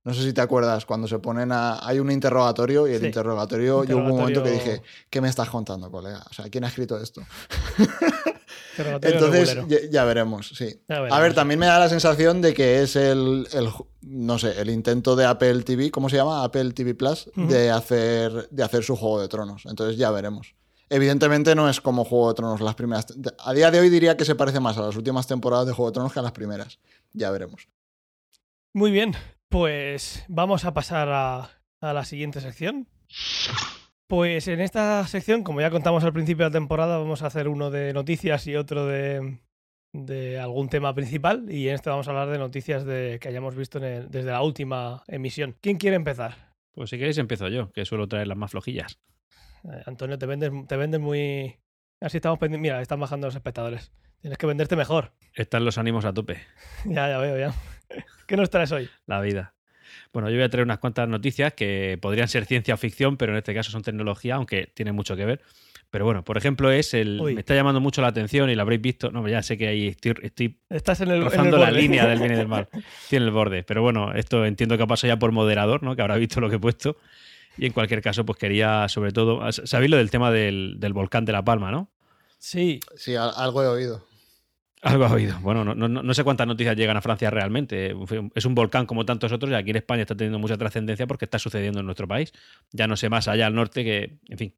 no 0.05 0.13
sé 0.13 0.21
si 0.23 0.31
te 0.33 0.39
acuerdas, 0.41 0.85
cuando 0.85 1.07
se 1.07 1.19
ponen 1.19 1.51
a... 1.51 1.85
Hay 1.85 1.99
un 1.99 2.09
interrogatorio 2.11 2.87
y 2.87 2.93
el 2.93 3.01
Sí. 3.01 3.07
interrogatorio, 3.07 3.83
yo 3.83 3.97
hubo 3.97 4.05
un 4.05 4.17
momento 4.17 4.41
que 4.43 4.49
Interrogatorio- 4.51 4.73
dije, 4.81 4.81
¿qué 5.09 5.19
me 5.19 5.27
estás 5.27 5.49
contando, 5.49 5.91
colega? 5.91 6.23
O 6.29 6.33
sea, 6.33 6.45
¿quién 6.49 6.63
ha 6.63 6.67
escrito 6.67 6.97
esto? 7.01 7.21
Interrogatorio 8.71 9.15
Entonces, 9.15 9.57
ya, 9.67 9.77
ya 9.89 10.03
veremos, 10.05 10.49
sí. 10.49 10.79
Ya 10.87 10.97
A 10.97 11.01
veremos, 11.01 11.21
ver, 11.21 11.31
sí. 11.31 11.35
también 11.35 11.59
me 11.59 11.65
da 11.65 11.79
la 11.79 11.89
sensación 11.89 12.41
de 12.41 12.53
que 12.53 12.81
es 12.83 12.95
el, 12.95 13.47
el 13.53 13.69
no 14.01 14.37
sé, 14.37 14.59
el 14.61 14.69
intento 14.69 15.15
de 15.15 15.25
Apple 15.25 15.63
TV, 15.63 15.91
¿cómo 15.91 16.09
se 16.09 16.17
llama? 16.17 16.43
Apple 16.43 16.71
TV 16.73 16.93
Plus, 16.95 17.29
de, 17.35 17.71
hacer, 17.71 18.47
de 18.51 18.63
hacer 18.63 18.83
su 18.83 18.95
Juego 18.95 19.21
de 19.21 19.27
Tronos. 19.27 19.65
Entonces 19.65 19.97
ya 19.97 20.11
veremos. 20.11 20.55
Evidentemente 20.89 21.55
no 21.55 21.67
es 21.67 21.81
como 21.81 22.05
Juego 22.05 22.27
de 22.29 22.35
Tronos 22.35 22.61
las 22.61 22.75
primeras. 22.75 23.07
A 23.39 23.53
día 23.53 23.71
de 23.71 23.79
hoy 23.79 23.89
diría 23.89 24.15
que 24.17 24.25
se 24.25 24.35
parece 24.35 24.59
más 24.59 24.77
a 24.77 24.81
las 24.81 24.95
últimas 24.95 25.25
temporadas 25.25 25.65
de 25.65 25.73
Juego 25.73 25.89
de 25.89 25.93
Tronos 25.95 26.13
que 26.13 26.19
a 26.19 26.21
las 26.21 26.31
primeras. 26.31 26.77
Ya 27.13 27.31
veremos. 27.31 27.67
Muy 28.73 28.91
bien, 28.91 29.15
pues 29.49 30.25
vamos 30.27 30.65
a 30.65 30.73
pasar 30.73 31.09
a, 31.09 31.49
a 31.81 31.93
la 31.93 32.05
siguiente 32.05 32.41
sección. 32.41 32.87
Pues 34.07 34.47
en 34.47 34.61
esta 34.61 35.05
sección, 35.07 35.43
como 35.43 35.61
ya 35.61 35.71
contamos 35.71 36.03
al 36.03 36.13
principio 36.13 36.45
de 36.45 36.49
la 36.51 36.53
temporada, 36.59 36.97
vamos 36.97 37.23
a 37.23 37.27
hacer 37.27 37.47
uno 37.47 37.71
de 37.71 37.91
noticias 37.93 38.45
y 38.47 38.55
otro 38.55 38.85
de, 38.85 39.39
de 39.93 40.39
algún 40.39 40.69
tema 40.69 40.93
principal. 40.93 41.45
Y 41.49 41.69
en 41.69 41.75
este 41.75 41.89
vamos 41.89 42.07
a 42.07 42.11
hablar 42.11 42.29
de 42.29 42.37
noticias 42.37 42.85
de, 42.85 43.17
que 43.19 43.29
hayamos 43.29 43.55
visto 43.55 43.79
en 43.79 43.83
el- 43.85 44.11
desde 44.11 44.31
la 44.31 44.43
última 44.43 45.03
emisión. 45.07 45.55
¿Quién 45.61 45.77
quiere 45.77 45.95
empezar? 45.95 46.53
Pues 46.73 46.89
si 46.89 46.97
queréis 46.97 47.17
empiezo 47.17 47.47
yo, 47.47 47.71
que 47.71 47.85
suelo 47.85 48.07
traer 48.07 48.27
las 48.27 48.37
más 48.37 48.51
flojillas. 48.51 48.99
Eh, 49.63 49.81
Antonio, 49.87 50.17
te 50.19 50.25
vendes, 50.27 50.51
te 50.67 50.77
vendes 50.77 50.99
muy... 51.01 51.57
Así 52.01 52.17
estamos 52.17 52.37
pendientes. 52.37 52.61
Mira, 52.61 52.81
están 52.81 52.99
bajando 52.99 53.25
los 53.27 53.35
espectadores. 53.35 53.91
Tienes 54.21 54.37
que 54.37 54.45
venderte 54.45 54.75
mejor. 54.75 55.13
Están 55.33 55.65
los 55.65 55.77
ánimos 55.77 56.05
a 56.05 56.13
tope, 56.13 56.37
Ya, 56.85 57.07
ya 57.09 57.17
veo, 57.17 57.39
ya. 57.39 57.53
¿Qué 58.27 58.37
nos 58.37 58.49
traes 58.49 58.71
hoy? 58.71 58.89
la 59.07 59.21
vida. 59.21 59.53
Bueno, 60.13 60.29
yo 60.29 60.35
voy 60.37 60.43
a 60.45 60.49
traer 60.49 60.65
unas 60.65 60.79
cuantas 60.79 61.07
noticias 61.09 61.53
que 61.53 61.97
podrían 62.01 62.27
ser 62.27 62.45
ciencia 62.45 62.73
o 62.73 62.77
ficción, 62.77 63.17
pero 63.17 63.33
en 63.33 63.37
este 63.37 63.53
caso 63.53 63.71
son 63.71 63.81
tecnología, 63.81 64.35
aunque 64.35 64.71
tiene 64.73 64.91
mucho 64.93 65.15
que 65.15 65.25
ver. 65.25 65.41
Pero 65.91 66.05
bueno, 66.05 66.23
por 66.23 66.37
ejemplo, 66.37 66.71
es 66.71 66.93
el. 66.93 67.19
Uy. 67.21 67.35
Me 67.35 67.41
está 67.41 67.53
llamando 67.53 67.79
mucho 67.79 68.01
la 68.01 68.07
atención 68.07 68.49
y 68.49 68.55
lo 68.55 68.61
habréis 68.63 68.81
visto. 68.81 69.11
No, 69.11 69.25
ya 69.27 69.41
sé 69.43 69.57
que 69.57 69.67
ahí 69.67 69.87
estoy, 69.89 70.13
estoy 70.23 70.57
Estás 70.69 71.01
en 71.01 71.09
el, 71.09 71.15
en 71.15 71.17
el 71.19 71.23
rozando 71.25 71.57
la 71.57 71.65
borde. 71.67 71.81
línea 71.81 72.07
del 72.07 72.19
bien 72.19 72.31
y 72.31 72.35
del 72.35 72.47
mal. 72.47 72.67
Tiene 73.09 73.25
el 73.25 73.31
borde. 73.31 73.63
Pero 73.63 73.81
bueno, 73.81 74.13
esto 74.13 74.45
entiendo 74.45 74.77
que 74.77 74.83
ha 74.83 74.87
pasado 74.87 75.13
ya 75.13 75.19
por 75.19 75.31
moderador, 75.31 75.83
¿no? 75.83 75.95
Que 75.95 76.01
habrá 76.01 76.15
visto 76.17 76.39
lo 76.41 76.49
que 76.49 76.55
he 76.55 76.59
puesto. 76.59 76.97
Y 77.57 77.65
en 77.67 77.71
cualquier 77.73 78.01
caso, 78.01 78.25
pues 78.25 78.37
quería, 78.37 78.87
sobre 78.89 79.11
todo. 79.11 79.49
¿Sabéis 79.51 79.91
lo 79.91 79.97
del 79.97 80.09
tema 80.11 80.31
del, 80.31 80.75
del 80.79 80.91
volcán 80.93 81.23
de 81.25 81.31
La 81.33 81.43
Palma, 81.45 81.71
no? 81.71 81.89
Sí, 82.39 82.79
Sí, 82.95 83.15
al- 83.15 83.31
algo 83.37 83.63
he 83.63 83.67
oído. 83.67 84.05
Algo 84.85 85.05
ha 85.05 85.11
oído. 85.11 85.39
Bueno, 85.41 85.65
no, 85.65 85.73
no, 85.73 85.87
no 85.87 86.13
sé 86.13 86.23
cuántas 86.23 86.45
noticias 86.45 86.77
llegan 86.77 86.95
a 86.95 87.01
Francia 87.01 87.31
realmente. 87.31 87.95
Es 88.35 88.45
un 88.45 88.53
volcán 88.53 88.85
como 88.85 89.03
tantos 89.03 89.31
otros 89.31 89.49
y 89.51 89.55
aquí 89.55 89.71
en 89.71 89.77
España 89.77 90.03
está 90.03 90.15
teniendo 90.15 90.37
mucha 90.37 90.57
trascendencia 90.57 91.07
porque 91.07 91.25
está 91.25 91.39
sucediendo 91.39 91.79
en 91.79 91.87
nuestro 91.87 92.07
país. 92.07 92.31
Ya 92.71 92.85
no 92.85 92.95
sé 92.95 93.09
más 93.09 93.27
allá 93.27 93.47
al 93.47 93.55
norte 93.55 93.83
que, 93.83 94.19
en 94.29 94.37
fin. 94.37 94.53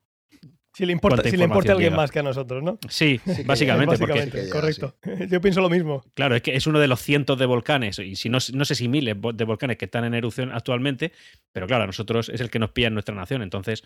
si 0.74 0.86
le 0.86 0.92
importa, 0.92 1.16
¿Cuánta 1.16 1.30
si 1.30 1.38
le 1.38 1.46
importa 1.46 1.72
a 1.72 1.76
alguien 1.76 1.92
llega? 1.92 2.02
más 2.02 2.12
que 2.12 2.20
a 2.20 2.24
nosotros, 2.24 2.62
¿no? 2.62 2.78
Sí, 2.90 3.22
básicamente, 3.46 3.98
porque 3.98 4.24
Sí 4.24 4.30
llega, 4.32 4.50
correcto. 4.52 4.98
Yo 5.30 5.40
pienso 5.40 5.62
lo 5.62 5.70
mismo. 5.70 6.04
Claro, 6.14 6.36
es 6.36 6.42
que 6.42 6.58
es 6.58 6.68
uno 6.68 6.80
de 6.80 6.90
los 6.90 7.02
cientos 7.02 7.40
de 7.40 7.46
volcanes, 7.46 7.98
y 8.00 8.18
si 8.18 8.28
no, 8.28 8.40
no 8.54 8.66
sé 8.66 8.76
si 8.76 8.90
miles 8.90 9.16
de 9.34 9.46
volcanes 9.46 9.78
que 9.78 9.86
están 9.86 10.04
en 10.04 10.14
erupción 10.14 10.52
actualmente, 10.52 11.14
pero 11.54 11.68
claro, 11.68 11.86
a 11.86 11.88
nosotros 11.88 12.28
es 12.28 12.42
el 12.42 12.50
que 12.50 12.60
nos 12.60 12.72
pilla 12.72 12.88
en 12.88 12.96
nuestra 12.96 13.16
nación, 13.16 13.44
entonces, 13.44 13.82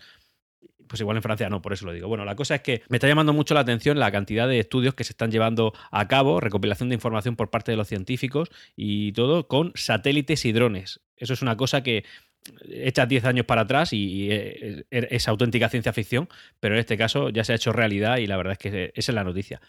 pues 0.92 1.00
igual 1.00 1.16
en 1.16 1.22
Francia 1.22 1.48
no, 1.48 1.62
por 1.62 1.72
eso 1.72 1.86
lo 1.86 1.92
digo. 1.94 2.06
Bueno, 2.06 2.26
la 2.26 2.36
cosa 2.36 2.56
es 2.56 2.60
que 2.60 2.82
me 2.90 2.98
está 2.98 3.08
llamando 3.08 3.32
mucho 3.32 3.54
la 3.54 3.60
atención 3.60 3.98
la 3.98 4.12
cantidad 4.12 4.46
de 4.46 4.58
estudios 4.58 4.92
que 4.92 5.04
se 5.04 5.14
están 5.14 5.30
llevando 5.30 5.72
a 5.90 6.06
cabo, 6.06 6.38
recopilación 6.38 6.90
de 6.90 6.96
información 6.96 7.34
por 7.34 7.48
parte 7.48 7.70
de 7.70 7.78
los 7.78 7.88
científicos 7.88 8.50
y 8.76 9.12
todo 9.12 9.48
con 9.48 9.72
satélites 9.74 10.44
y 10.44 10.52
drones. 10.52 11.00
Eso 11.16 11.32
es 11.32 11.40
una 11.40 11.56
cosa 11.56 11.82
que 11.82 12.04
echas 12.68 13.08
10 13.08 13.24
años 13.24 13.46
para 13.46 13.62
atrás 13.62 13.94
y, 13.94 14.30
es, 14.30 14.84
es 14.90 15.28
auténtica 15.28 15.70
ciencia 15.70 15.94
ficción, 15.94 16.28
pero 16.60 16.74
en 16.74 16.80
este 16.80 16.98
caso 16.98 17.30
ya 17.30 17.42
se 17.42 17.54
ha 17.54 17.56
hecho 17.56 17.72
realidad 17.72 18.18
y 18.18 18.26
la 18.26 18.36
verdad 18.36 18.52
es 18.52 18.58
que 18.58 18.92
esa 18.94 19.12
es 19.12 19.14
la 19.14 19.24
noticia. 19.24 19.62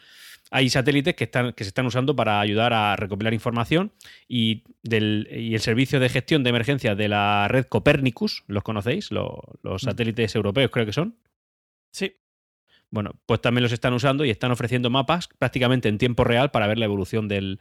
Hay 0.52 0.70
satélites 0.70 1.16
que, 1.16 1.24
están, 1.24 1.54
que 1.54 1.64
se 1.64 1.70
están 1.70 1.86
usando 1.86 2.16
para 2.16 2.40
ayudar 2.40 2.74
a 2.74 2.96
recopilar 2.96 3.34
información 3.34 3.92
y, 4.28 4.64
del, 4.84 5.28
y 5.32 5.56
el 5.56 5.62
servicio 5.62 6.00
de 6.00 6.10
gestión 6.10 6.44
de 6.44 6.52
emergencia 6.52 6.94
de 6.96 7.08
la 7.08 7.48
red 7.48 7.66
Copernicus, 7.66 8.44
¿los 8.48 8.64
conocéis? 8.64 9.12
Lo- 9.12 9.42
los 9.64 9.82
satélites 9.82 10.36
europeos 10.36 10.70
creo 10.72 10.86
que 10.86 10.94
son. 10.94 11.18
Sí. 11.92 12.18
Bueno, 12.92 13.12
pues 13.26 13.42
también 13.42 13.64
los 13.64 13.72
están 13.72 13.94
usando 13.94 14.26
y 14.26 14.30
están 14.30 14.52
ofreciendo 14.52 14.92
mapas 14.92 15.28
prácticamente 15.40 15.90
en 15.90 15.98
tiempo 15.98 16.24
real 16.24 16.52
para 16.52 16.68
ver 16.68 16.78
la 16.78 16.86
evolución 16.86 17.28
del, 17.28 17.60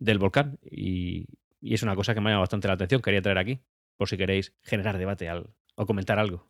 del 0.00 0.18
volcán. 0.18 0.58
Y, 0.68 1.26
y 1.60 1.74
es 1.74 1.84
una 1.84 1.94
cosa 1.94 2.14
que 2.14 2.20
me 2.20 2.30
ha 2.30 2.32
llamado 2.32 2.42
bastante 2.42 2.66
la 2.66 2.74
atención. 2.74 3.00
Quería 3.02 3.22
traer 3.22 3.38
aquí, 3.38 3.60
por 3.96 4.08
si 4.08 4.16
queréis 4.16 4.52
generar 4.62 4.98
debate 4.98 5.28
al- 5.28 5.50
o 5.76 5.86
comentar 5.86 6.18
algo. 6.18 6.48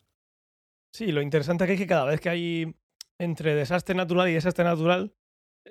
Sí, 0.94 1.12
lo 1.12 1.20
interesante 1.20 1.64
aquí 1.64 1.74
es 1.74 1.80
que 1.80 1.86
cada 1.86 2.06
vez 2.06 2.20
que 2.20 2.30
hay 2.30 2.74
entre 3.18 3.54
desastre 3.54 3.94
natural 3.94 4.28
y 4.30 4.32
desastre 4.32 4.64
natural, 4.64 5.12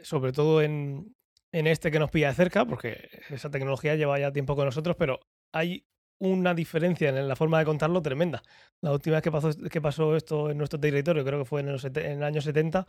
sobre 0.03 0.31
todo 0.31 0.61
en, 0.61 1.15
en 1.51 1.67
este 1.67 1.91
que 1.91 1.99
nos 1.99 2.11
pilla 2.11 2.29
de 2.29 2.35
cerca, 2.35 2.65
porque 2.65 3.09
esa 3.29 3.49
tecnología 3.51 3.95
lleva 3.95 4.19
ya 4.19 4.31
tiempo 4.31 4.55
con 4.55 4.65
nosotros, 4.65 4.95
pero 4.97 5.19
hay 5.53 5.85
una 6.19 6.53
diferencia 6.53 7.09
en 7.09 7.27
la 7.27 7.35
forma 7.35 7.57
de 7.59 7.65
contarlo 7.65 8.01
tremenda. 8.01 8.43
La 8.81 8.91
última 8.91 9.15
vez 9.15 9.23
que 9.23 9.31
pasó, 9.31 9.49
que 9.71 9.81
pasó 9.81 10.15
esto 10.15 10.51
en 10.51 10.57
nuestro 10.57 10.79
territorio, 10.79 11.25
creo 11.25 11.39
que 11.39 11.45
fue 11.45 11.61
en, 11.61 11.71
los 11.71 11.83
en 11.85 11.97
el 11.97 12.23
año 12.23 12.41
70, 12.41 12.85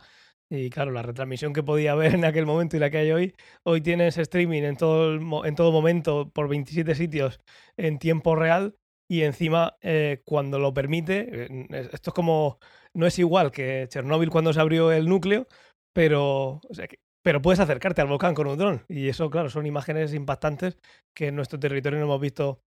y 0.49 0.69
claro, 0.69 0.91
la 0.91 1.01
retransmisión 1.01 1.53
que 1.53 1.63
podía 1.63 1.93
haber 1.93 2.13
en 2.15 2.25
aquel 2.25 2.45
momento 2.45 2.77
y 2.77 2.79
la 2.79 2.89
que 2.89 2.97
hay 2.99 3.11
hoy, 3.11 3.35
hoy 3.63 3.81
tienes 3.81 4.17
streaming 4.17 4.61
en 4.63 4.77
todo, 4.77 5.45
en 5.45 5.55
todo 5.55 5.71
momento 5.71 6.29
por 6.31 6.47
27 6.47 6.95
sitios 6.95 7.39
en 7.77 7.97
tiempo 7.99 8.35
real 8.35 8.75
y 9.07 9.23
encima 9.23 9.77
eh, 9.81 10.21
cuando 10.25 10.59
lo 10.59 10.73
permite, 10.73 11.45
eh, 11.45 11.67
es- 11.71 11.93
esto 11.93 12.09
es 12.11 12.13
como, 12.13 12.59
no 12.93 13.05
es 13.07 13.17
igual 13.19 13.51
que 13.51 13.87
Chernóbil 13.89 14.29
cuando 14.29 14.53
se 14.53 14.59
abrió 14.61 14.91
el 14.91 15.07
núcleo, 15.09 15.47
pero, 15.93 16.59
o 16.67 16.73
sea, 16.73 16.87
que- 16.87 16.99
pero 17.23 17.41
puedes 17.41 17.59
acercarte 17.59 18.01
al 18.01 18.07
volcán 18.07 18.33
con 18.35 18.47
un 18.47 18.57
dron 18.57 18.83
y 18.89 19.07
eso, 19.07 19.29
claro, 19.29 19.49
son 19.49 19.65
imágenes 19.65 20.13
impactantes 20.13 20.77
que 21.15 21.27
en 21.27 21.35
nuestro 21.35 21.59
territorio 21.59 21.99
no 21.99 22.05
hemos 22.05 22.19
visto 22.21 22.59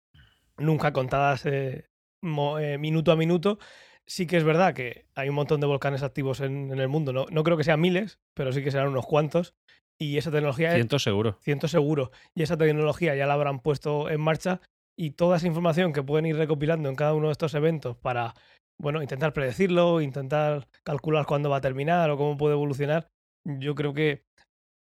nunca 0.57 0.93
contadas 0.93 1.45
eh, 1.45 1.85
mo- 2.23 2.59
eh, 2.59 2.77
minuto 2.77 3.11
a 3.11 3.15
minuto. 3.15 3.59
Sí 4.07 4.27
que 4.27 4.37
es 4.37 4.43
verdad 4.43 4.73
que 4.73 5.07
hay 5.15 5.29
un 5.29 5.35
montón 5.35 5.59
de 5.59 5.67
volcanes 5.67 6.03
activos 6.03 6.39
en, 6.39 6.71
en 6.71 6.79
el 6.79 6.87
mundo, 6.87 7.11
no, 7.11 7.25
no 7.31 7.43
creo 7.43 7.57
que 7.57 7.63
sean 7.63 7.81
miles, 7.81 8.19
pero 8.35 8.51
sí 8.53 8.63
que 8.63 8.71
serán 8.71 8.89
unos 8.89 9.05
cuantos. 9.05 9.55
Y 9.99 10.17
esa 10.17 10.29
tecnología 10.29 10.71
Ciento 10.73 10.99
seguro. 10.99 11.37
ciento 11.41 11.67
seguro. 11.67 12.11
Y 12.35 12.43
esa 12.43 12.57
tecnología 12.57 13.15
ya 13.15 13.25
la 13.27 13.33
habrán 13.33 13.59
puesto 13.61 14.09
en 14.09 14.21
marcha 14.21 14.59
y 14.97 15.11
toda 15.11 15.37
esa 15.37 15.47
información 15.47 15.91
que 15.93 16.03
pueden 16.03 16.25
ir 16.25 16.35
recopilando 16.37 16.87
en 16.89 16.95
cada 16.95 17.13
uno 17.13 17.27
de 17.27 17.31
estos 17.31 17.53
eventos 17.55 17.95
para, 17.97 18.33
bueno, 18.79 19.01
intentar 19.01 19.33
predecirlo, 19.33 20.01
intentar 20.01 20.67
calcular 20.83 21.25
cuándo 21.25 21.49
va 21.49 21.57
a 21.57 21.61
terminar 21.61 22.09
o 22.11 22.17
cómo 22.17 22.37
puede 22.37 22.53
evolucionar, 22.53 23.07
yo 23.45 23.75
creo 23.75 23.93
que, 23.93 24.23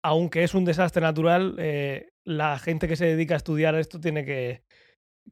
aunque 0.05 0.43
es 0.45 0.55
un 0.55 0.65
desastre 0.65 1.03
natural, 1.03 1.57
eh, 1.59 2.11
la 2.27 2.59
gente 2.59 2.89
que 2.89 2.97
se 2.97 3.07
dedica 3.07 3.35
a 3.35 3.39
estudiar 3.39 3.75
esto 3.75 4.01
tiene 4.01 4.25
que, 4.25 4.63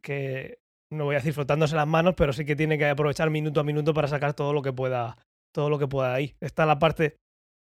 que, 0.02 0.58
no 0.92 1.04
voy 1.04 1.16
a 1.16 1.18
decir 1.18 1.34
frotándose 1.34 1.76
las 1.76 1.86
manos, 1.86 2.14
pero 2.16 2.32
sí 2.32 2.44
que 2.44 2.56
tiene 2.56 2.78
que 2.78 2.88
aprovechar 2.88 3.30
minuto 3.30 3.60
a 3.60 3.64
minuto 3.64 3.92
para 3.92 4.08
sacar 4.08 4.34
todo 4.34 4.52
lo 4.52 4.62
que 4.62 4.72
pueda, 4.72 5.18
todo 5.52 5.70
lo 5.70 5.78
que 5.78 5.88
pueda 5.88 6.14
ahí. 6.14 6.36
Está 6.40 6.66
la 6.66 6.78
parte 6.78 7.16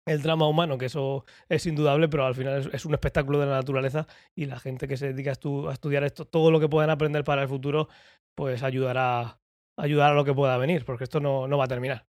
el 0.08 0.22
drama 0.24 0.48
humano, 0.48 0.78
que 0.78 0.86
eso 0.86 1.26
es 1.50 1.66
indudable, 1.68 2.08
pero 2.08 2.26
al 2.26 2.34
final 2.34 2.72
es, 2.74 2.86
un 2.86 2.94
espectáculo 2.94 3.40
de 3.40 3.46
la 3.46 3.58
naturaleza 3.58 4.08
y 4.36 4.46
la 4.46 4.60
gente 4.60 4.88
que 4.88 4.98
se 4.98 5.14
dedica 5.14 5.32
a, 5.32 5.36
estu- 5.36 5.70
a 5.70 5.74
estudiar 5.74 6.04
esto, 6.04 6.26
todo 6.26 6.50
lo 6.50 6.60
que 6.60 6.70
puedan 6.70 6.90
aprender 6.90 7.24
para 7.24 7.44
el 7.44 7.48
futuro, 7.48 7.90
pues 8.36 8.64
ayudará, 8.64 9.40
ayudará 9.78 10.14
a 10.14 10.16
lo 10.16 10.26
que 10.26 10.34
pueda 10.34 10.58
venir, 10.58 10.84
porque 10.86 11.04
esto 11.04 11.20
no 11.20 11.58
va 11.58 11.66
a 11.66 11.68
terminar. 11.68 12.09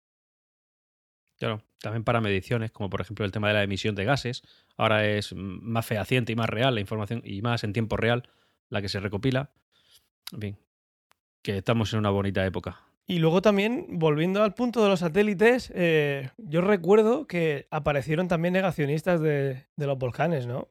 Claro, 1.39 1.63
también 1.81 2.05
para 2.05 2.21
mediciones, 2.21 2.71
como 2.71 2.91
por 2.91 3.01
ejemplo 3.01 3.25
el 3.25 3.33
tema 3.33 3.49
de 3.49 3.55
la 3.55 3.63
emisión 3.63 3.95
de 3.95 4.05
gases. 4.05 4.43
Ahora 4.77 5.07
es 5.07 5.35
más 5.35 5.85
fehaciente 5.85 6.33
y 6.33 6.37
más 6.37 6.49
real 6.49 6.75
la 6.75 6.81
información 6.81 7.23
y 7.25 7.43
más 7.43 7.65
en 7.65 7.73
tiempo 7.73 7.97
real 7.97 8.29
la 8.69 8.81
que 8.81 8.89
se 8.89 9.01
recopila. 9.01 9.51
En 10.33 10.41
fin, 10.41 10.59
que 11.43 11.59
estamos 11.59 11.93
en 11.93 12.01
una 12.01 12.11
bonita 12.11 12.45
época. 12.45 12.81
Y 13.07 13.19
luego 13.19 13.43
también, 13.43 13.87
volviendo 13.91 14.43
al 14.43 14.55
punto 14.55 14.83
de 14.83 14.89
los 14.89 15.01
satélites, 15.01 15.71
eh, 15.75 16.31
yo 16.39 16.63
recuerdo 16.63 17.27
que 17.27 17.67
aparecieron 17.71 18.29
también 18.29 18.55
negacionistas 18.55 19.21
de, 19.21 19.67
de 19.77 19.87
los 19.87 19.99
volcanes, 19.99 20.47
¿no? 20.47 20.71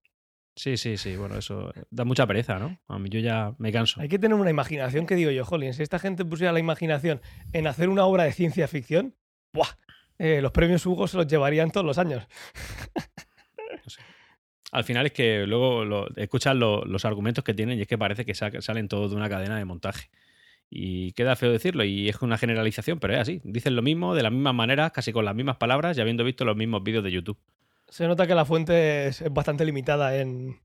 Sí, 0.55 0.77
sí, 0.77 0.98
sí. 0.98 1.15
Bueno, 1.15 1.38
eso 1.38 1.72
da 1.89 2.05
mucha 2.05 2.25
pereza, 2.27 2.60
¿no? 2.60 2.79
A 2.88 3.00
mí 3.00 3.10
yo 3.10 3.20
ya 3.20 3.55
me 3.58 3.72
canso. 3.72 4.01
Hay 4.01 4.10
que 4.10 4.20
tener 4.20 4.36
una 4.36 4.50
imaginación 4.50 5.05
que 5.05 5.15
digo 5.15 5.32
yo, 5.32 5.46
jolín, 5.46 5.74
si 5.74 5.84
esta 5.84 6.00
gente 6.00 6.25
pusiera 6.25 6.51
la 6.53 6.60
imaginación 6.60 7.22
en 7.53 7.67
hacer 7.67 7.89
una 7.89 8.05
obra 8.05 8.24
de 8.24 8.32
ciencia 8.32 8.67
ficción, 8.67 9.15
¡buah! 9.53 9.70
Eh, 10.20 10.41
los 10.41 10.51
premios 10.51 10.86
Hugo 10.86 11.08
se 11.08 11.17
los 11.17 11.27
llevarían 11.27 11.72
todos 11.72 11.86
los 11.86 11.98
años. 11.98 12.25
Al 14.72 14.84
final 14.84 15.05
es 15.05 15.12
que 15.12 15.46
luego 15.46 15.86
lo, 15.86 16.08
escuchas 16.15 16.55
lo- 16.55 16.84
los 16.86 17.05
argumentos 17.05 17.43
que 17.43 17.53
tienen 17.53 17.77
y 17.77 17.84
es 17.84 17.88
que 17.88 17.98
parece 17.98 18.25
que 18.25 18.34
sa- 18.34 18.62
salen 18.62 18.88
todos 18.88 19.12
de 19.12 19.17
una 19.17 19.29
cadena 19.29 19.58
de 19.58 19.65
montaje. 19.65 20.10
Y 20.70 21.12
queda 21.12 21.36
feo 21.36 21.51
decirlo 21.51 21.84
y 21.84 22.10
es 22.10 22.20
una 22.24 22.38
generalización, 22.39 23.00
pero 23.00 23.13
es 23.13 23.20
así. 23.20 23.41
Dicen 23.43 23.75
lo 23.75 23.84
mismo 23.84 24.15
de 24.15 24.24
las 24.24 24.32
mismas 24.32 24.55
maneras, 24.55 24.91
casi 24.91 25.12
con 25.13 25.25
las 25.25 25.36
mismas 25.36 25.58
palabras 25.58 25.96
y 25.98 26.01
habiendo 26.01 26.24
visto 26.24 26.46
los 26.46 26.55
mismos 26.55 26.82
vídeos 26.84 27.03
de 27.03 27.12
YouTube. 27.12 27.38
Se 27.88 28.08
nota 28.08 28.25
que 28.25 28.34
la 28.34 28.46
fuente 28.46 29.08
es, 29.08 29.22
es 29.22 29.32
bastante 29.32 29.65
limitada 29.65 30.17
en, 30.17 30.60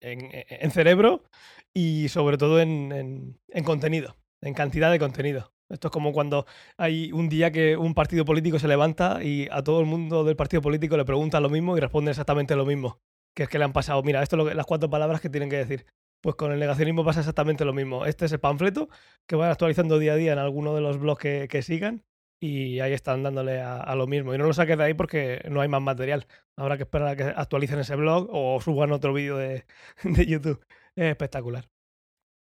en, 0.00 0.28
en 0.32 0.70
cerebro 0.70 1.24
y 1.72 2.08
sobre 2.10 2.38
todo 2.38 2.60
en, 2.60 2.92
en- 2.92 3.40
en 3.48 3.64
contenido, 3.64 4.16
en 4.42 4.54
cantidad 4.54 4.92
de 4.92 5.00
contenido. 5.00 5.52
Esto 5.74 5.88
es 5.88 5.92
como 5.92 6.12
cuando 6.12 6.46
hay 6.78 7.12
un 7.12 7.28
día 7.28 7.50
que 7.52 7.76
un 7.76 7.94
partido 7.94 8.24
político 8.24 8.58
se 8.58 8.68
levanta 8.68 9.22
y 9.22 9.48
a 9.50 9.62
todo 9.62 9.80
el 9.80 9.86
mundo 9.86 10.24
del 10.24 10.36
partido 10.36 10.62
político 10.62 10.96
le 10.96 11.04
pregunta 11.04 11.40
lo 11.40 11.50
mismo 11.50 11.76
y 11.76 11.80
responde 11.80 12.12
exactamente 12.12 12.56
lo 12.56 12.64
mismo. 12.64 13.00
Que 13.34 13.42
es 13.44 13.48
que 13.48 13.58
le 13.58 13.64
han 13.64 13.72
pasado, 13.72 14.02
mira, 14.02 14.22
esto 14.22 14.36
es 14.36 14.38
lo 14.38 14.46
que- 14.48 14.54
las 14.54 14.66
cuatro 14.66 14.88
palabras 14.88 15.20
que 15.20 15.28
tienen 15.28 15.50
que 15.50 15.56
decir. 15.56 15.86
Pues 16.22 16.36
con 16.36 16.52
el 16.52 16.58
negacionismo 16.60 17.04
pasa 17.04 17.20
exactamente 17.20 17.64
lo 17.64 17.72
mismo. 17.74 18.06
Este 18.06 18.24
es 18.24 18.32
el 18.32 18.40
panfleto 18.40 18.88
que 19.26 19.36
van 19.36 19.50
actualizando 19.50 19.98
día 19.98 20.12
a 20.14 20.16
día 20.16 20.32
en 20.32 20.38
alguno 20.38 20.74
de 20.74 20.80
los 20.80 20.98
blogs 20.98 21.20
que, 21.20 21.48
que 21.48 21.60
sigan 21.62 22.04
y 22.40 22.80
ahí 22.80 22.92
están 22.92 23.22
dándole 23.22 23.60
a, 23.60 23.78
a 23.80 23.94
lo 23.96 24.06
mismo. 24.06 24.34
Y 24.34 24.38
no 24.38 24.44
lo 24.46 24.52
saques 24.54 24.78
de 24.78 24.84
ahí 24.84 24.94
porque 24.94 25.42
no 25.50 25.60
hay 25.60 25.68
más 25.68 25.82
material. 25.82 26.26
Habrá 26.56 26.76
que 26.76 26.84
esperar 26.84 27.08
a 27.08 27.16
que 27.16 27.24
actualicen 27.24 27.78
ese 27.80 27.96
blog 27.96 28.28
o 28.30 28.60
suban 28.60 28.92
otro 28.92 29.12
vídeo 29.12 29.36
de, 29.36 29.66
de 30.04 30.26
YouTube. 30.26 30.64
Es 30.96 31.06
espectacular. 31.10 31.68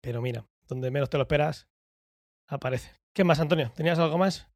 Pero 0.01 0.21
mira, 0.21 0.45
donde 0.67 0.91
menos 0.91 1.09
te 1.09 1.17
lo 1.17 1.23
esperas, 1.23 1.67
aparece. 2.47 2.98
¿Qué 3.13 3.23
más, 3.23 3.39
Antonio? 3.39 3.71
¿Tenías 3.75 3.99
algo 3.99 4.17
más? 4.17 4.47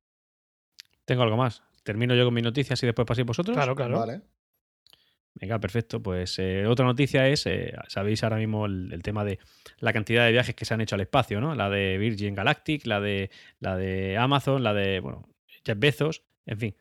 Tengo 1.05 1.23
algo 1.23 1.37
más. 1.37 1.63
Termino 1.83 2.15
yo 2.15 2.25
con 2.25 2.33
mis 2.33 2.43
noticias 2.43 2.81
y 2.83 2.85
después 2.85 3.05
paséis 3.05 3.25
vosotros. 3.27 3.55
Claro, 3.55 3.75
claro. 3.75 3.99
Vale. 3.99 4.21
Venga, 5.35 5.59
perfecto. 5.59 6.01
Pues 6.01 6.37
eh, 6.39 6.65
otra 6.67 6.85
noticia 6.85 7.27
es, 7.27 7.45
eh, 7.47 7.73
sabéis 7.87 8.23
ahora 8.23 8.37
mismo 8.37 8.65
el, 8.67 8.91
el 8.93 9.01
tema 9.01 9.25
de 9.25 9.39
la 9.79 9.91
cantidad 9.91 10.25
de 10.25 10.31
viajes 10.31 10.55
que 10.55 10.63
se 10.63 10.73
han 10.73 10.81
hecho 10.81 10.95
al 10.95 11.01
espacio, 11.01 11.41
¿no? 11.41 11.55
La 11.55 11.69
de 11.69 11.97
Virgin 11.97 12.35
Galactic, 12.35 12.85
la 12.85 13.01
de, 13.01 13.31
la 13.59 13.75
de 13.75 14.17
Amazon, 14.17 14.63
la 14.63 14.73
de, 14.73 14.99
bueno, 14.99 15.27
Jeff 15.65 15.77
Bezos, 15.77 16.21
en 16.45 16.59
fin. 16.59 16.75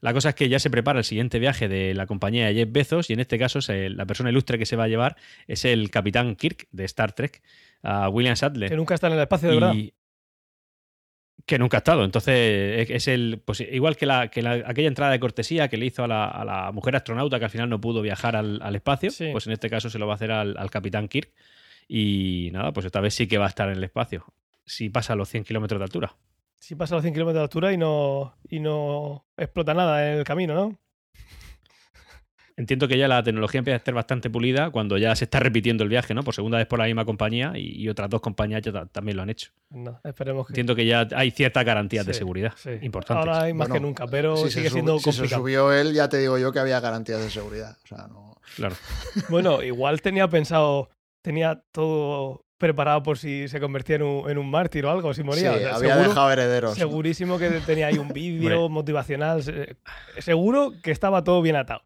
La 0.00 0.12
cosa 0.12 0.28
es 0.30 0.34
que 0.36 0.48
ya 0.48 0.58
se 0.60 0.70
prepara 0.70 1.00
el 1.00 1.04
siguiente 1.04 1.38
viaje 1.38 1.68
de 1.68 1.94
la 1.94 2.06
compañía 2.06 2.46
de 2.46 2.54
Jeff 2.54 2.68
Bezos 2.70 3.10
y 3.10 3.14
en 3.14 3.20
este 3.20 3.38
caso 3.38 3.60
se- 3.60 3.90
la 3.90 4.06
persona 4.06 4.30
ilustre 4.30 4.56
que 4.58 4.66
se 4.66 4.76
va 4.76 4.84
a 4.84 4.88
llevar 4.88 5.16
es 5.48 5.64
el 5.64 5.90
capitán 5.90 6.36
Kirk 6.36 6.68
de 6.70 6.84
Star 6.84 7.12
Trek, 7.12 7.42
a 7.82 8.08
William 8.08 8.36
Sadler. 8.36 8.70
Que 8.70 8.76
nunca 8.76 8.94
está 8.94 9.08
en 9.08 9.14
el 9.14 9.20
espacio, 9.20 9.48
de 9.48 9.54
verdad. 9.56 9.74
Que 11.46 11.58
nunca 11.58 11.76
ha 11.76 11.78
estado. 11.78 12.04
Entonces, 12.04 12.90
es, 12.90 13.08
el. 13.08 13.40
Pues 13.44 13.60
igual 13.60 13.96
que, 13.96 14.04
la, 14.04 14.28
que 14.28 14.42
la- 14.42 14.64
aquella 14.66 14.88
entrada 14.88 15.12
de 15.12 15.20
cortesía 15.20 15.68
que 15.68 15.76
le 15.76 15.86
hizo 15.86 16.04
a 16.04 16.08
la, 16.08 16.26
a 16.26 16.44
la 16.44 16.72
mujer 16.72 16.96
astronauta 16.96 17.38
que 17.38 17.44
al 17.46 17.50
final 17.50 17.68
no 17.70 17.80
pudo 17.80 18.02
viajar 18.02 18.34
al, 18.36 18.60
al 18.62 18.74
espacio, 18.76 19.10
Sí. 19.10 19.28
pues 19.32 19.46
en 19.46 19.52
este 19.52 19.70
caso 19.70 19.88
se 19.88 19.98
lo 19.98 20.06
va 20.06 20.14
a 20.14 20.16
hacer 20.16 20.32
al, 20.32 20.56
al 20.58 20.70
capitán 20.70 21.08
Kirk. 21.08 21.30
Y 21.88 22.50
nada, 22.52 22.72
pues 22.72 22.84
esta 22.86 23.00
vez 23.00 23.14
sí 23.14 23.26
que 23.28 23.38
va 23.38 23.46
a 23.46 23.48
estar 23.48 23.68
en 23.68 23.76
el 23.76 23.84
espacio. 23.84 24.24
Si 24.64 24.88
pasa 24.90 25.14
los 25.14 25.28
100 25.28 25.44
kilómetros 25.44 25.78
de 25.78 25.84
altura. 25.84 26.16
Si 26.58 26.74
pasa 26.74 26.96
los 26.96 27.02
100 27.02 27.14
kilómetros 27.14 27.40
de 27.40 27.44
altura 27.44 27.72
y 27.72 27.76
no, 27.76 28.34
y 28.50 28.58
no 28.58 29.24
explota 29.36 29.72
nada 29.74 30.10
en 30.12 30.18
el 30.18 30.24
camino, 30.24 30.54
¿no? 30.54 30.76
Entiendo 32.58 32.88
que 32.88 32.96
ya 32.96 33.06
la 33.06 33.22
tecnología 33.22 33.58
empieza 33.58 33.74
a 33.74 33.78
estar 33.78 33.92
bastante 33.92 34.30
pulida 34.30 34.70
cuando 34.70 34.96
ya 34.96 35.14
se 35.14 35.24
está 35.24 35.40
repitiendo 35.40 35.84
el 35.84 35.90
viaje, 35.90 36.14
¿no? 36.14 36.22
Por 36.22 36.34
segunda 36.34 36.56
vez 36.56 36.66
por 36.66 36.78
la 36.78 36.86
misma 36.86 37.04
compañía 37.04 37.52
y, 37.54 37.82
y 37.82 37.88
otras 37.90 38.08
dos 38.08 38.22
compañías 38.22 38.62
ya 38.62 38.72
ta- 38.72 38.86
también 38.86 39.16
lo 39.18 39.22
han 39.24 39.28
hecho. 39.30 39.50
No, 39.70 40.00
esperemos 40.04 40.46
que. 40.46 40.52
Entiendo 40.52 40.74
que 40.74 40.86
ya 40.86 41.06
hay 41.14 41.30
ciertas 41.32 41.64
garantías 41.66 42.06
de 42.06 42.14
seguridad 42.14 42.54
sí. 42.56 42.70
importantes. 42.80 43.26
Ahora 43.26 43.42
hay 43.42 43.52
más 43.52 43.68
Bueno, 43.68 43.74
que 43.82 43.86
nunca, 43.86 44.06
pero 44.06 44.36
si 44.38 44.50
sigue 44.50 44.70
siendo 44.70 44.98
si 44.98 45.04
se 45.04 45.10
complicado. 45.18 45.42
subió 45.42 45.70
él, 45.72 45.92
ya 45.92 46.08
te 46.08 46.16
digo 46.16 46.38
yo 46.38 46.50
que 46.50 46.58
había 46.58 46.80
garantías 46.80 47.18
de 47.22 47.28
seguridad. 47.30 47.76
O 47.84 47.86
sea, 47.88 48.06
no. 48.08 48.36
Claro. 48.56 48.74
Bueno, 49.28 49.62
igual 49.62 50.00
tenía 50.00 50.26
pensado, 50.28 50.88
tenía 51.20 51.62
todo 51.72 52.44
preparado 52.58 53.02
por 53.02 53.18
si 53.18 53.48
se 53.48 53.60
convertía 53.60 53.96
en 53.96 54.02
un, 54.02 54.30
en 54.30 54.38
un 54.38 54.50
mártir 54.50 54.86
o 54.86 54.90
algo, 54.90 55.12
si 55.12 55.22
moría. 55.22 55.52
Sí, 55.52 55.56
O 55.58 55.60
sea, 55.60 55.74
había 55.76 55.90
seguro, 55.92 56.08
dejado 56.08 56.30
herederos. 56.32 56.74
segurísimo 56.74 57.38
que 57.38 57.50
tenía 57.66 57.88
ahí 57.88 57.98
un 57.98 58.08
vídeo 58.14 58.70
motivacional. 58.70 59.42
se- 59.42 59.76
Seguro 60.20 60.72
que 60.82 60.90
estaba 60.90 61.22
todo 61.22 61.42
bien 61.42 61.56
atado. 61.56 61.82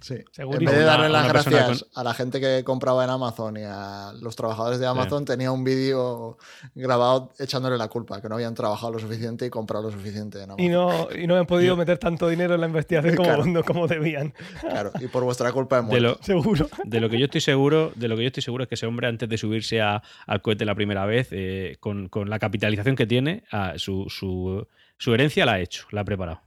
Sí. 0.00 0.14
En 0.36 0.48
vez 0.50 0.60
de 0.60 0.82
darle 0.84 1.08
Una- 1.08 1.20
las 1.22 1.28
gracias 1.28 1.86
a 1.94 2.04
la 2.04 2.14
gente 2.14 2.40
que 2.40 2.62
compraba 2.64 3.02
en 3.04 3.10
Amazon 3.10 3.56
y 3.56 3.62
a 3.64 4.12
los 4.20 4.36
trabajadores 4.36 4.78
de 4.78 4.86
Amazon, 4.86 5.24
tenía 5.24 5.50
un 5.50 5.64
vídeo 5.64 6.38
grabado 6.74 7.32
echándole 7.38 7.76
la 7.76 7.88
culpa, 7.88 8.20
que 8.22 8.28
no 8.28 8.36
habían 8.36 8.54
trabajado 8.54 8.92
lo 8.92 8.98
suficiente 8.98 9.46
y 9.46 9.50
comprado 9.50 9.84
lo 9.84 9.90
suficiente 9.90 10.38
en 10.38 10.50
Amazon. 10.50 10.64
Y 10.64 10.68
no, 10.68 11.08
y 11.12 11.26
no 11.26 11.36
han 11.36 11.46
podido 11.46 11.76
meter 11.76 11.98
tanto 11.98 12.28
dinero 12.28 12.54
en 12.54 12.60
la 12.60 12.66
investigación 12.68 13.16
como, 13.16 13.28
Claro. 13.28 13.44
no 13.46 13.64
como 13.64 13.86
debían. 13.88 14.32
Claro, 14.60 14.92
y 15.00 15.06
por 15.08 15.24
vuestra 15.24 15.50
culpa 15.52 15.78
he 15.78 15.82
De 15.82 15.86
muerto. 15.86 16.08
lo, 16.18 16.22
Seguro. 16.22 16.68
De 16.84 17.00
lo 17.00 17.08
que 17.10 17.18
yo 17.18 17.24
estoy 17.24 17.40
seguro, 17.40 17.92
de 17.94 18.08
lo 18.08 18.16
que 18.16 18.22
yo 18.22 18.28
estoy 18.28 18.42
seguro 18.42 18.62
es 18.64 18.68
que 18.68 18.74
ese 18.76 18.86
hombre 18.86 19.08
antes 19.08 19.28
de 19.28 19.36
subirse 19.36 19.80
a- 19.80 20.02
al 20.26 20.42
cohete 20.42 20.64
la 20.64 20.74
primera 20.74 21.06
vez, 21.06 21.28
eh, 21.32 21.76
con, 21.80 22.08
con 22.08 22.30
la 22.30 22.38
capitalización 22.38 22.94
que 22.96 23.06
tiene, 23.06 23.44
ah, 23.52 23.72
su, 23.76 24.06
su- 24.08 24.66
su 24.96 25.14
herencia 25.14 25.44
la 25.46 25.54
ha 25.54 25.60
hecho, 25.60 25.86
la 25.90 26.02
ha 26.02 26.04
preparado. 26.04 26.40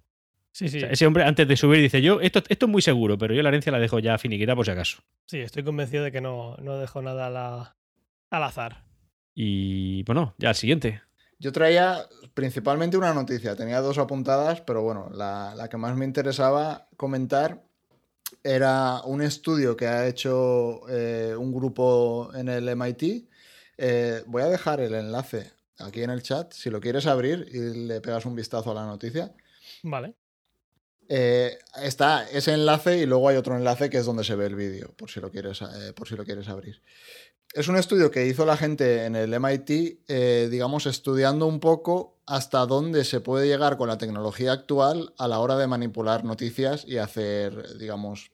Sí, 0.53 0.67
sí. 0.69 0.77
O 0.77 0.79
sea, 0.81 0.89
ese 0.89 1.05
hombre 1.05 1.23
antes 1.23 1.47
de 1.47 1.55
subir 1.55 1.81
dice 1.81 2.01
yo 2.01 2.19
esto, 2.21 2.41
esto 2.49 2.65
es 2.65 2.71
muy 2.71 2.81
seguro, 2.81 3.17
pero 3.17 3.33
yo 3.33 3.41
la 3.41 3.49
herencia 3.49 3.71
la 3.71 3.79
dejo 3.79 3.99
ya 3.99 4.17
finiquita 4.17 4.55
por 4.55 4.65
si 4.65 4.71
acaso. 4.71 5.01
Sí, 5.25 5.39
estoy 5.39 5.63
convencido 5.63 6.03
de 6.03 6.11
que 6.11 6.21
no, 6.21 6.57
no 6.57 6.77
dejó 6.77 7.01
nada 7.01 7.27
a 7.27 7.29
la- 7.29 7.75
al 8.29 8.43
azar. 8.43 8.83
Y 9.33 10.03
bueno, 10.03 10.35
ya 10.37 10.49
el 10.49 10.55
siguiente. 10.55 11.01
Yo 11.39 11.51
traía 11.51 12.05
principalmente 12.33 12.97
una 12.97 13.13
noticia, 13.13 13.55
tenía 13.55 13.79
dos 13.81 13.97
apuntadas, 13.97 14.61
pero 14.61 14.83
bueno, 14.83 15.09
la, 15.13 15.55
la 15.55 15.69
que 15.69 15.77
más 15.77 15.95
me 15.95 16.05
interesaba 16.05 16.87
comentar 16.97 17.63
era 18.43 19.01
un 19.05 19.21
estudio 19.21 19.75
que 19.75 19.87
ha 19.87 20.07
hecho 20.07 20.81
eh, 20.89 21.35
un 21.37 21.51
grupo 21.53 22.31
en 22.35 22.49
el 22.49 22.67
MIT. 22.69 23.27
Eh, 23.77 24.23
voy 24.27 24.43
a 24.43 24.47
dejar 24.47 24.79
el 24.81 24.93
enlace 24.93 25.51
aquí 25.79 26.03
en 26.03 26.09
el 26.11 26.21
chat, 26.21 26.51
si 26.53 26.69
lo 26.69 26.79
quieres 26.79 27.07
abrir 27.07 27.47
y 27.51 27.87
le 27.87 28.01
pegas 28.01 28.25
un 28.25 28.35
vistazo 28.35 28.71
a 28.71 28.75
la 28.75 28.85
noticia. 28.85 29.31
Vale. 29.83 30.13
Eh, 31.13 31.57
está 31.83 32.29
ese 32.29 32.53
enlace 32.53 32.97
y 32.99 33.05
luego 33.05 33.27
hay 33.27 33.35
otro 33.35 33.57
enlace 33.57 33.89
que 33.89 33.97
es 33.97 34.05
donde 34.05 34.23
se 34.23 34.35
ve 34.35 34.45
el 34.45 34.55
vídeo, 34.55 34.93
por 34.95 35.09
si 35.11 35.19
lo 35.19 35.29
quieres, 35.29 35.61
eh, 35.61 35.91
por 35.93 36.07
si 36.07 36.15
lo 36.15 36.23
quieres 36.23 36.47
abrir. 36.47 36.81
Es 37.53 37.67
un 37.67 37.75
estudio 37.75 38.11
que 38.11 38.27
hizo 38.27 38.45
la 38.45 38.55
gente 38.55 39.03
en 39.05 39.17
el 39.17 39.33
MIT, 39.33 40.03
eh, 40.07 40.47
digamos, 40.49 40.85
estudiando 40.85 41.47
un 41.47 41.59
poco 41.59 42.17
hasta 42.25 42.65
dónde 42.65 43.03
se 43.03 43.19
puede 43.19 43.47
llegar 43.47 43.75
con 43.75 43.89
la 43.89 43.97
tecnología 43.97 44.53
actual 44.53 45.13
a 45.17 45.27
la 45.27 45.39
hora 45.39 45.57
de 45.57 45.67
manipular 45.67 46.23
noticias 46.23 46.85
y 46.87 46.97
hacer, 46.97 47.77
digamos, 47.77 48.31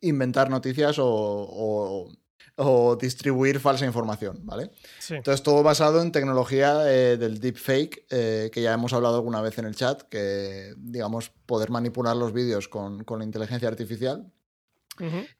inventar 0.00 0.50
noticias 0.50 0.98
o, 0.98 1.06
o- 1.06 2.10
o 2.56 2.96
distribuir 2.96 3.60
falsa 3.60 3.84
información, 3.84 4.40
¿vale? 4.44 4.70
Sí. 4.98 5.14
Entonces, 5.14 5.42
todo 5.42 5.62
basado 5.62 6.00
en 6.02 6.10
tecnología 6.10 6.90
eh, 6.90 7.16
del 7.16 7.38
deepfake, 7.38 8.06
eh, 8.10 8.50
que 8.52 8.62
ya 8.62 8.72
hemos 8.72 8.92
hablado 8.92 9.16
alguna 9.16 9.40
vez 9.42 9.58
en 9.58 9.66
el 9.66 9.76
chat, 9.76 10.02
que, 10.02 10.74
digamos, 10.78 11.30
poder 11.46 11.70
manipular 11.70 12.16
los 12.16 12.32
vídeos 12.32 12.68
con, 12.68 13.04
con 13.04 13.18
la 13.18 13.24
inteligencia 13.24 13.68
artificial. 13.68 14.32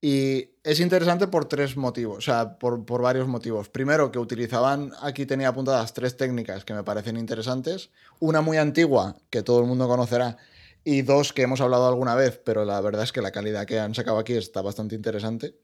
Y 0.02 0.50
es 0.62 0.80
interesante 0.80 1.28
por 1.28 1.46
tres 1.46 1.78
motivos, 1.78 2.18
o 2.18 2.20
sea, 2.20 2.58
por, 2.58 2.84
por 2.84 3.00
varios 3.00 3.26
motivos. 3.26 3.70
Primero, 3.70 4.12
que 4.12 4.18
utilizaban, 4.18 4.92
aquí 5.00 5.24
tenía 5.24 5.48
apuntadas 5.48 5.94
tres 5.94 6.18
técnicas 6.18 6.66
que 6.66 6.74
me 6.74 6.84
parecen 6.84 7.16
interesantes. 7.16 7.88
Una 8.18 8.42
muy 8.42 8.58
antigua, 8.58 9.16
que 9.30 9.42
todo 9.42 9.60
el 9.60 9.66
mundo 9.66 9.88
conocerá, 9.88 10.36
y 10.84 11.00
dos 11.00 11.32
que 11.32 11.40
hemos 11.40 11.62
hablado 11.62 11.88
alguna 11.88 12.14
vez, 12.14 12.38
pero 12.44 12.66
la 12.66 12.78
verdad 12.82 13.04
es 13.04 13.12
que 13.12 13.22
la 13.22 13.32
calidad 13.32 13.64
que 13.64 13.80
han 13.80 13.94
sacado 13.94 14.18
aquí 14.18 14.34
está 14.34 14.60
bastante 14.60 14.94
interesante. 14.94 15.56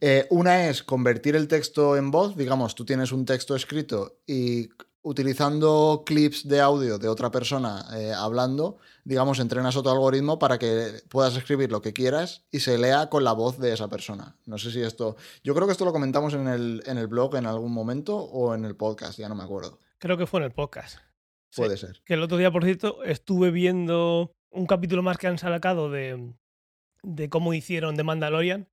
Eh, 0.00 0.26
una 0.30 0.68
es 0.68 0.82
convertir 0.82 1.36
el 1.36 1.48
texto 1.48 1.96
en 1.96 2.10
voz, 2.10 2.36
digamos, 2.36 2.74
tú 2.74 2.84
tienes 2.84 3.12
un 3.12 3.24
texto 3.24 3.54
escrito 3.54 4.20
y 4.26 4.68
utilizando 5.02 6.02
clips 6.04 6.46
de 6.46 6.60
audio 6.60 6.98
de 6.98 7.08
otra 7.08 7.30
persona 7.30 7.86
eh, 7.96 8.12
hablando, 8.14 8.78
digamos, 9.04 9.38
entrenas 9.38 9.76
otro 9.76 9.92
algoritmo 9.92 10.38
para 10.38 10.58
que 10.58 11.02
puedas 11.08 11.36
escribir 11.36 11.70
lo 11.70 11.80
que 11.80 11.92
quieras 11.92 12.44
y 12.50 12.60
se 12.60 12.76
lea 12.76 13.08
con 13.08 13.24
la 13.24 13.32
voz 13.32 13.58
de 13.58 13.72
esa 13.72 13.88
persona. 13.88 14.36
No 14.44 14.58
sé 14.58 14.70
si 14.70 14.82
esto... 14.82 15.16
Yo 15.42 15.54
creo 15.54 15.66
que 15.66 15.72
esto 15.72 15.84
lo 15.84 15.92
comentamos 15.92 16.34
en 16.34 16.48
el, 16.48 16.82
en 16.86 16.98
el 16.98 17.06
blog 17.06 17.36
en 17.36 17.46
algún 17.46 17.72
momento 17.72 18.16
o 18.16 18.54
en 18.54 18.64
el 18.64 18.76
podcast, 18.76 19.18
ya 19.18 19.28
no 19.28 19.34
me 19.34 19.44
acuerdo. 19.44 19.78
Creo 19.98 20.18
que 20.18 20.26
fue 20.26 20.40
en 20.40 20.44
el 20.44 20.52
podcast. 20.52 20.98
Sí. 21.50 21.62
Puede 21.62 21.76
ser. 21.76 22.02
Que 22.04 22.14
el 22.14 22.22
otro 22.22 22.36
día, 22.36 22.50
por 22.50 22.64
cierto, 22.64 23.02
estuve 23.02 23.50
viendo 23.50 24.34
un 24.50 24.66
capítulo 24.66 25.02
más 25.02 25.16
que 25.16 25.26
han 25.26 25.38
sacado 25.38 25.90
de, 25.90 26.34
de 27.02 27.28
cómo 27.30 27.54
hicieron 27.54 27.96
The 27.96 28.04
Mandalorian 28.04 28.68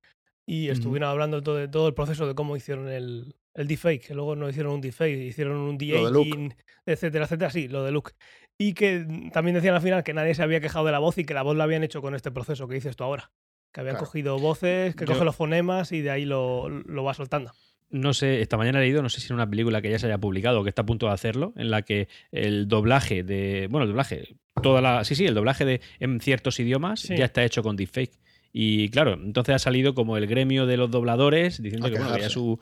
y 0.48 0.68
estuvieron 0.70 1.08
hablando 1.10 1.42
todo, 1.42 1.56
de 1.56 1.68
todo 1.68 1.86
el 1.88 1.94
proceso 1.94 2.26
de 2.26 2.34
cómo 2.34 2.56
hicieron 2.56 2.88
el, 2.88 3.34
el 3.54 3.66
deepfake, 3.68 4.06
que 4.08 4.14
luego 4.14 4.34
no 4.34 4.48
hicieron 4.48 4.72
un 4.72 4.80
deepfake, 4.80 5.18
hicieron 5.28 5.56
un 5.58 5.76
de 5.78 6.54
etcétera, 6.86 7.24
etcétera, 7.26 7.50
sí, 7.50 7.68
lo 7.68 7.84
de 7.84 7.92
Luke. 7.92 8.12
Y 8.56 8.72
que 8.72 9.06
también 9.32 9.54
decían 9.54 9.74
al 9.74 9.82
final 9.82 10.02
que 10.02 10.14
nadie 10.14 10.34
se 10.34 10.42
había 10.42 10.60
quejado 10.60 10.86
de 10.86 10.92
la 10.92 10.98
voz 10.98 11.18
y 11.18 11.24
que 11.24 11.34
la 11.34 11.42
voz 11.42 11.56
la 11.56 11.64
habían 11.64 11.84
hecho 11.84 12.00
con 12.00 12.14
este 12.14 12.30
proceso 12.30 12.66
que 12.66 12.74
dices 12.76 12.96
tú 12.96 13.04
ahora. 13.04 13.30
Que 13.72 13.80
habían 13.80 13.96
Claro. 13.96 14.06
cogido 14.06 14.38
voces, 14.38 14.96
que 14.96 15.04
Yo- 15.04 15.12
coge 15.12 15.24
los 15.26 15.36
fonemas 15.36 15.92
y 15.92 16.00
de 16.00 16.10
ahí 16.10 16.24
lo, 16.24 16.68
lo 16.70 17.04
va 17.04 17.12
soltando. 17.12 17.52
No 17.90 18.12
sé, 18.14 18.40
esta 18.40 18.56
mañana 18.56 18.78
he 18.78 18.82
leído, 18.82 19.02
no 19.02 19.08
sé 19.10 19.20
si 19.20 19.28
en 19.28 19.34
una 19.34 19.48
película 19.48 19.80
que 19.82 19.90
ya 19.90 19.98
se 19.98 20.06
haya 20.06 20.18
publicado 20.18 20.60
o 20.60 20.62
que 20.62 20.68
está 20.70 20.82
a 20.82 20.86
punto 20.86 21.06
de 21.06 21.12
hacerlo, 21.12 21.52
en 21.56 21.70
la 21.70 21.82
que 21.82 22.08
el 22.32 22.68
doblaje 22.68 23.22
de. 23.22 23.66
Bueno, 23.70 23.84
el 23.84 23.90
doblaje. 23.90 24.34
Toda 24.62 24.80
la. 24.80 25.04
Sí, 25.04 25.14
sí, 25.14 25.24
el 25.26 25.34
doblaje 25.34 25.64
de 25.64 25.80
en 26.00 26.20
ciertos 26.20 26.58
idiomas 26.60 27.00
Sí. 27.00 27.16
ya 27.16 27.26
está 27.26 27.44
hecho 27.44 27.62
con 27.62 27.76
deepfake. 27.76 28.12
Y 28.60 28.88
claro, 28.88 29.12
entonces 29.14 29.54
ha 29.54 29.58
salido 29.60 29.94
como 29.94 30.16
el 30.16 30.26
gremio 30.26 30.66
de 30.66 30.76
los 30.76 30.90
dobladores 30.90 31.62
diciendo 31.62 31.86
A 31.86 31.90
que, 31.90 31.96
bueno, 31.96 32.12
quejarse. 32.14 32.30
su. 32.34 32.58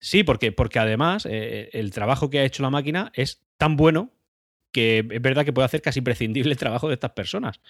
Sí, 0.00 0.24
porque, 0.24 0.50
porque 0.50 0.80
además 0.80 1.28
eh, 1.30 1.70
el 1.74 1.92
trabajo 1.92 2.28
que 2.28 2.40
ha 2.40 2.44
hecho 2.44 2.64
la 2.64 2.70
máquina 2.70 3.12
es 3.14 3.40
tan 3.56 3.76
bueno 3.76 4.10
que 4.72 4.98
es 4.98 5.22
verdad 5.22 5.44
que 5.44 5.52
puede 5.52 5.66
hacer 5.66 5.80
casi 5.80 6.00
prescindible 6.00 6.50
el 6.50 6.58
trabajo 6.58 6.88
de 6.88 6.94
estas 6.94 7.12
personas. 7.12 7.60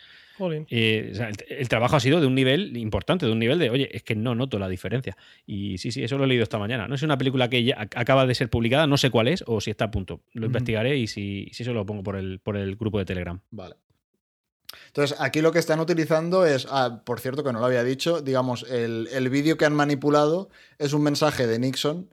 Eh, 0.71 1.11
o 1.13 1.15
sea, 1.15 1.29
el, 1.29 1.37
el 1.49 1.69
trabajo 1.69 1.95
ha 1.97 2.01
sido 2.01 2.21
de 2.23 2.27
un 2.27 2.35
nivel 2.35 2.75
importante, 2.79 3.27
de 3.27 3.33
un 3.33 3.39
nivel 3.39 3.59
de, 3.59 3.69
oye, 3.69 3.89
es 3.95 4.03
que 4.03 4.17
no 4.17 4.35
noto 4.35 4.59
la 4.59 4.69
diferencia. 4.69 5.17
Y 5.47 5.77
sí, 5.77 5.93
sí, 5.93 6.03
eso 6.03 6.17
lo 6.17 6.25
he 6.25 6.27
leído 6.27 6.43
esta 6.45 6.59
mañana. 6.59 6.89
No 6.89 6.95
es 6.95 7.03
una 7.03 7.19
película 7.19 7.51
que 7.51 7.65
ya 7.65 7.77
ac- 7.77 7.93
acaba 7.97 8.25
de 8.27 8.35
ser 8.35 8.49
publicada, 8.49 8.87
no 8.87 8.97
sé 8.97 9.11
cuál 9.11 9.29
es 9.29 9.45
o 9.47 9.61
si 9.61 9.71
está 9.71 9.85
a 9.87 9.91
punto. 9.91 10.23
Lo 10.33 10.47
investigaré 10.47 10.97
y 10.97 11.07
si, 11.07 11.51
si 11.53 11.63
eso 11.65 11.75
lo 11.75 11.85
pongo 11.85 12.03
por 12.03 12.17
el, 12.17 12.39
por 12.41 12.57
el 12.57 12.77
grupo 12.77 12.99
de 12.99 13.05
Telegram. 13.05 13.39
Vale. 13.51 13.75
Entonces, 14.87 15.17
aquí 15.21 15.41
lo 15.41 15.53
que 15.53 15.59
están 15.59 15.81
utilizando 15.81 16.47
es, 16.47 16.67
ah, 16.71 17.03
por 17.05 17.21
cierto, 17.21 17.45
que 17.45 17.53
no 17.53 17.61
lo 17.61 17.67
había 17.67 17.85
dicho, 17.85 18.21
digamos, 18.21 18.65
el, 18.69 19.09
el 19.13 19.29
vídeo 19.29 19.57
que 19.57 19.65
han 19.65 19.75
manipulado 19.75 20.49
es 20.79 20.93
un 20.93 21.03
mensaje 21.03 21.47
de 21.47 21.59
Nixon 21.59 22.09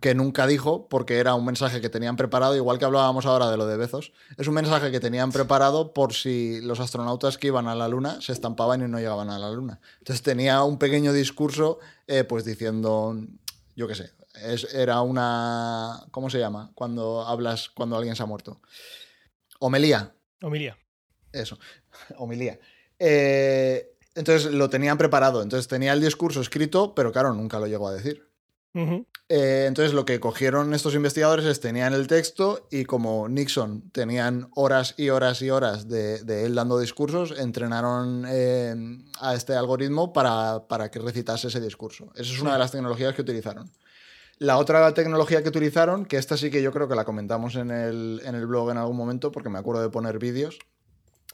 que 0.00 0.14
nunca 0.14 0.46
dijo, 0.46 0.88
porque 0.88 1.18
era 1.18 1.34
un 1.34 1.44
mensaje 1.44 1.80
que 1.80 1.88
tenían 1.88 2.16
preparado, 2.16 2.56
igual 2.56 2.78
que 2.78 2.84
hablábamos 2.84 3.26
ahora 3.26 3.50
de 3.50 3.56
lo 3.56 3.66
de 3.66 3.76
Bezos, 3.76 4.12
es 4.36 4.48
un 4.48 4.54
mensaje 4.54 4.90
que 4.90 5.00
tenían 5.00 5.30
preparado 5.30 5.92
por 5.92 6.14
si 6.14 6.60
los 6.60 6.80
astronautas 6.80 7.38
que 7.38 7.48
iban 7.48 7.68
a 7.68 7.74
la 7.74 7.88
Luna 7.88 8.20
se 8.20 8.32
estampaban 8.32 8.82
y 8.82 8.88
no 8.88 8.98
llegaban 8.98 9.30
a 9.30 9.38
la 9.38 9.50
Luna. 9.50 9.80
Entonces 9.98 10.22
tenía 10.22 10.62
un 10.64 10.78
pequeño 10.78 11.12
discurso, 11.12 11.78
eh, 12.06 12.24
pues 12.24 12.44
diciendo, 12.44 13.16
yo 13.76 13.86
qué 13.86 13.94
sé, 13.94 14.10
es, 14.42 14.74
era 14.74 15.00
una, 15.00 16.04
¿cómo 16.10 16.28
se 16.28 16.38
llama? 16.38 16.72
Cuando 16.74 17.22
hablas, 17.22 17.68
cuando 17.68 17.96
alguien 17.96 18.16
se 18.16 18.22
ha 18.22 18.26
muerto. 18.26 18.60
Homelía, 19.60 20.12
Homilia. 20.42 20.76
Eso, 21.34 21.58
homilía. 22.16 22.58
Eh, 22.98 23.90
entonces 24.14 24.52
lo 24.52 24.70
tenían 24.70 24.96
preparado, 24.96 25.42
entonces 25.42 25.68
tenía 25.68 25.92
el 25.92 26.00
discurso 26.00 26.40
escrito, 26.40 26.94
pero 26.94 27.12
claro, 27.12 27.34
nunca 27.34 27.58
lo 27.58 27.66
llegó 27.66 27.88
a 27.88 27.94
decir. 27.94 28.28
Eh, 29.28 29.66
entonces 29.68 29.94
lo 29.94 30.04
que 30.04 30.18
cogieron 30.18 30.74
estos 30.74 30.96
investigadores 30.96 31.44
es 31.44 31.60
tenían 31.60 31.94
el 31.94 32.08
texto 32.08 32.66
y 32.72 32.84
como 32.84 33.28
Nixon 33.28 33.88
tenían 33.90 34.48
horas 34.56 34.94
y 34.96 35.10
horas 35.10 35.40
y 35.42 35.50
horas 35.50 35.88
de, 35.88 36.24
de 36.24 36.44
él 36.44 36.56
dando 36.56 36.80
discursos, 36.80 37.38
entrenaron 37.38 38.24
eh, 38.28 38.74
a 39.20 39.34
este 39.34 39.54
algoritmo 39.54 40.12
para, 40.12 40.66
para 40.66 40.90
que 40.90 40.98
recitase 40.98 41.48
ese 41.48 41.60
discurso. 41.60 42.10
Esa 42.14 42.32
es 42.32 42.40
una 42.40 42.54
de 42.54 42.58
las 42.58 42.72
tecnologías 42.72 43.14
que 43.14 43.22
utilizaron. 43.22 43.70
La 44.38 44.58
otra 44.58 44.92
tecnología 44.92 45.42
que 45.44 45.48
utilizaron, 45.48 46.04
que 46.04 46.16
esta 46.16 46.36
sí 46.36 46.50
que 46.50 46.60
yo 46.60 46.72
creo 46.72 46.88
que 46.88 46.96
la 46.96 47.04
comentamos 47.04 47.54
en 47.54 47.70
el, 47.70 48.20
en 48.24 48.34
el 48.34 48.46
blog 48.46 48.70
en 48.70 48.78
algún 48.78 48.96
momento, 48.96 49.30
porque 49.30 49.48
me 49.48 49.60
acuerdo 49.60 49.82
de 49.82 49.90
poner 49.90 50.18
vídeos, 50.18 50.58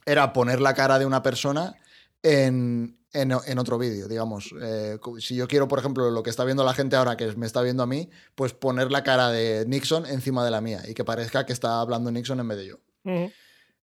era 0.06 0.32
poner 0.32 0.60
la 0.60 0.74
cara 0.74 0.98
de 0.98 1.06
una 1.06 1.22
persona 1.22 1.74
en, 2.22 2.98
en, 3.12 3.32
en 3.46 3.58
otro 3.58 3.78
vídeo, 3.78 4.08
digamos. 4.08 4.54
Eh, 4.60 4.98
si 5.20 5.34
yo 5.34 5.48
quiero, 5.48 5.68
por 5.68 5.78
ejemplo, 5.78 6.10
lo 6.10 6.22
que 6.22 6.30
está 6.30 6.44
viendo 6.44 6.64
la 6.64 6.74
gente 6.74 6.96
ahora, 6.96 7.16
que 7.16 7.34
me 7.36 7.46
está 7.46 7.62
viendo 7.62 7.82
a 7.82 7.86
mí, 7.86 8.10
pues 8.34 8.52
poner 8.52 8.90
la 8.90 9.02
cara 9.02 9.28
de 9.30 9.64
Nixon 9.66 10.06
encima 10.06 10.44
de 10.44 10.50
la 10.50 10.60
mía 10.60 10.82
y 10.88 10.94
que 10.94 11.04
parezca 11.04 11.46
que 11.46 11.52
está 11.52 11.80
hablando 11.80 12.10
Nixon 12.10 12.40
en 12.40 12.48
vez 12.48 12.58
de 12.58 12.66
yo. 12.66 12.76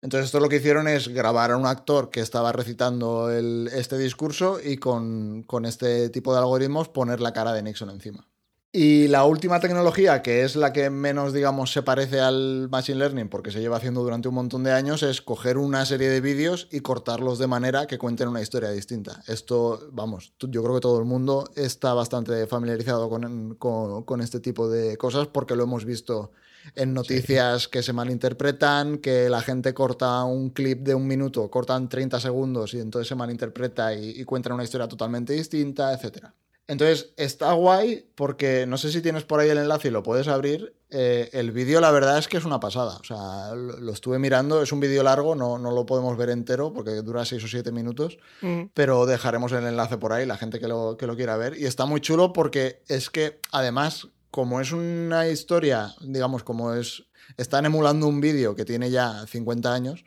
Entonces, 0.02 0.26
esto 0.28 0.40
lo 0.40 0.50
que 0.50 0.58
hicieron 0.58 0.88
es 0.88 1.08
grabar 1.08 1.52
a 1.52 1.58
un 1.58 1.66
actor 1.66 2.12
que 2.12 2.20
estaba 2.20 2.52
recitando 2.52 3.32
el- 3.32 3.70
este 3.74 3.98
discurso 3.98 4.60
y 4.64 4.78
con, 4.78 5.42
con 5.44 5.66
este 5.66 6.10
tipo 6.10 6.32
de 6.34 6.40
algoritmos 6.40 6.90
poner 6.90 7.22
la 7.22 7.34
cara 7.34 7.54
de 7.54 7.64
Nixon 7.64 7.90
encima. 7.90 8.28
Y 8.78 9.08
la 9.08 9.24
última 9.24 9.62
tecnología, 9.62 10.22
que 10.22 10.44
es 10.44 10.58
la 10.58 10.74
que 10.74 10.90
menos, 10.90 11.32
digamos, 11.32 11.72
se 11.72 11.82
parece 11.82 12.20
al 12.20 12.68
Machine 12.70 12.98
Learning, 13.00 13.30
porque 13.30 13.50
se 13.52 13.62
lleva 13.62 13.78
haciendo 13.78 14.04
durante 14.04 14.28
un 14.28 14.36
montón 14.36 14.64
de 14.66 14.74
años, 14.74 15.02
es 15.02 15.22
coger 15.22 15.58
una 15.58 15.86
serie 15.86 16.10
de 16.10 16.20
vídeos 16.20 16.68
y 16.72 16.82
cortarlos 16.82 17.40
de 17.40 17.48
manera 17.48 17.88
que 17.88 17.98
cuenten 17.98 18.28
una 18.28 18.42
historia 18.42 18.72
distinta. 18.72 19.24
Esto, 19.28 19.80
vamos, 19.94 20.34
yo 20.40 20.62
creo 20.62 20.76
que 20.76 20.82
todo 20.82 21.00
el 21.00 21.06
mundo 21.06 21.50
está 21.56 21.94
bastante 21.94 22.48
familiarizado 22.48 23.10
con, 23.10 23.56
con- 23.56 24.04
con 24.04 24.20
este 24.22 24.42
tipo 24.42 24.68
de 24.68 24.98
cosas 24.98 25.28
porque 25.28 25.56
lo 25.56 25.64
hemos 25.64 25.86
visto 25.86 26.32
en 26.76 26.94
noticias 26.94 27.70
que 27.70 27.82
se 27.82 27.94
malinterpretan, 27.94 28.98
que 28.98 29.30
la 29.30 29.42
gente 29.42 29.74
corta 29.74 30.22
un 30.26 30.50
clip 30.50 30.80
de 30.84 30.96
un 30.96 31.08
minuto, 31.08 31.50
cortan 31.50 31.88
30 31.88 32.20
segundos 32.20 32.74
y 32.74 32.80
entonces 32.82 33.08
se 33.08 33.16
malinterpreta 33.16 33.94
y, 33.94 34.10
y 34.20 34.26
cuentan 34.26 34.52
una 34.54 34.66
historia 34.66 34.88
totalmente 34.90 35.32
distinta, 35.32 35.94
etcétera. 35.94 36.34
Entonces 36.68 37.14
está 37.18 37.54
guay 37.54 38.10
porque 38.16 38.66
no 38.66 38.78
sé 38.78 38.92
si 38.92 39.02
tienes 39.02 39.24
por 39.24 39.40
ahí 39.40 39.50
el 39.50 39.58
enlace 39.60 39.90
y 39.90 39.92
lo 39.92 40.02
puedes 40.02 40.28
abrir. 40.28 40.74
Eh, 40.90 41.30
el 41.34 41.52
vídeo 41.52 41.80
la 41.80 41.92
verdad 41.92 42.18
es 42.18 42.28
que 42.28 42.38
es 42.38 42.46
una 42.46 42.60
pasada. 42.60 42.98
O 42.98 43.04
sea, 43.04 43.54
lo, 43.54 43.80
lo 43.80 43.92
estuve 43.92 44.18
mirando, 44.18 44.62
es 44.64 44.72
un 44.72 44.80
vídeo 44.80 45.04
largo, 45.04 45.36
no, 45.36 45.60
no 45.60 45.72
lo 45.72 45.86
podemos 45.86 46.18
ver 46.18 46.30
entero 46.32 46.74
porque 46.74 46.92
dura 47.04 47.24
6 47.24 47.44
o 47.44 47.48
7 47.48 47.72
minutos, 47.72 48.18
Ujú. 48.42 48.72
pero 48.74 49.06
dejaremos 49.06 49.52
el 49.52 49.66
enlace 49.66 49.98
por 49.98 50.12
ahí, 50.14 50.26
la 50.26 50.38
gente 50.38 50.60
que 50.60 50.68
lo, 50.68 50.98
que 50.98 51.06
lo 51.06 51.16
quiera 51.16 51.38
ver. 51.38 51.56
Y 51.60 51.66
está 51.66 51.86
muy 51.86 52.02
chulo 52.02 52.34
porque 52.34 52.82
es 52.88 53.10
que 53.12 53.40
además, 53.52 54.08
como 54.32 54.60
es 54.60 54.72
una 54.72 55.28
historia, 55.28 55.94
digamos, 56.02 56.44
como 56.44 56.74
es... 56.74 57.04
Están 57.38 57.66
emulando 57.66 58.08
un 58.08 58.22
vídeo 58.22 58.56
que 58.56 58.66
tiene 58.66 58.90
ya 58.92 59.26
50 59.28 59.74
años. 59.74 60.04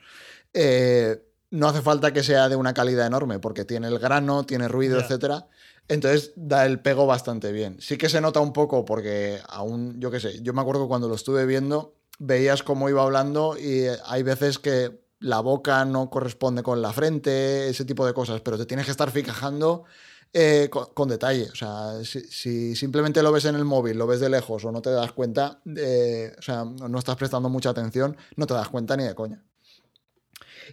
eh, 0.53 1.23
no 1.51 1.67
hace 1.67 1.81
falta 1.81 2.13
que 2.13 2.21
sea 2.21 2.47
de 2.47 2.55
una 2.55 2.75
calidad 2.75 3.07
enorme 3.07 3.39
porque 3.39 3.65
tiene 3.65 3.87
el 3.87 3.97
grano, 3.97 4.45
tiene 4.45 4.67
ruido, 4.67 4.99
Ya. 4.99 5.03
etcétera. 5.05 5.47
Entonces 5.89 6.31
da 6.35 6.65
el 6.65 6.79
pego 6.79 7.07
bastante 7.07 7.51
bien. 7.51 7.77
Sí 7.81 7.97
que 7.97 8.09
se 8.09 8.21
nota 8.21 8.39
un 8.39 8.53
poco 8.53 8.85
porque 8.85 9.39
aún, 9.47 9.99
yo 9.99 10.11
qué 10.11 10.19
sé, 10.19 10.41
yo 10.41 10.53
me 10.53 10.61
acuerdo 10.61 10.87
cuando 10.87 11.09
lo 11.09 11.15
estuve 11.15 11.45
viendo, 11.45 11.95
veías 12.19 12.61
cómo 12.63 12.89
iba 12.89 13.01
hablando 13.01 13.57
y 13.57 13.85
eh, 13.85 13.97
hay 14.05 14.21
veces 14.21 14.59
que 14.59 15.01
la 15.19 15.39
boca 15.41 15.83
no 15.85 16.09
corresponde 16.09 16.63
con 16.63 16.81
la 16.81 16.93
frente, 16.93 17.67
ese 17.69 17.85
tipo 17.85 18.05
de 18.05 18.13
cosas, 18.13 18.39
pero 18.41 18.57
te 18.57 18.67
tienes 18.67 18.85
que 18.85 18.91
estar 18.91 19.09
fijando 19.11 19.83
eh, 20.31 20.69
con, 20.69 21.09
detalle. 21.09 21.49
O 21.51 21.55
sea, 21.55 22.03
si, 22.03 22.21
si 22.21 22.75
simplemente 22.75 23.23
lo 23.23 23.31
ves 23.31 23.45
en 23.45 23.55
el 23.55 23.65
móvil, 23.65 23.97
lo 23.97 24.05
ves 24.05 24.19
de 24.19 24.29
lejos 24.29 24.63
o 24.65 24.71
no 24.71 24.83
te 24.83 24.91
das 24.91 25.11
cuenta, 25.11 25.59
eh, 25.75 26.33
o 26.37 26.41
sea, 26.41 26.65
no 26.65 26.99
estás 26.99 27.15
prestando 27.15 27.49
mucha 27.49 27.71
atención, 27.71 28.15
no 28.35 28.45
te 28.45 28.53
das 28.53 28.69
cuenta 28.69 28.95
ni 28.95 29.05
de 29.05 29.15
coña. 29.15 29.43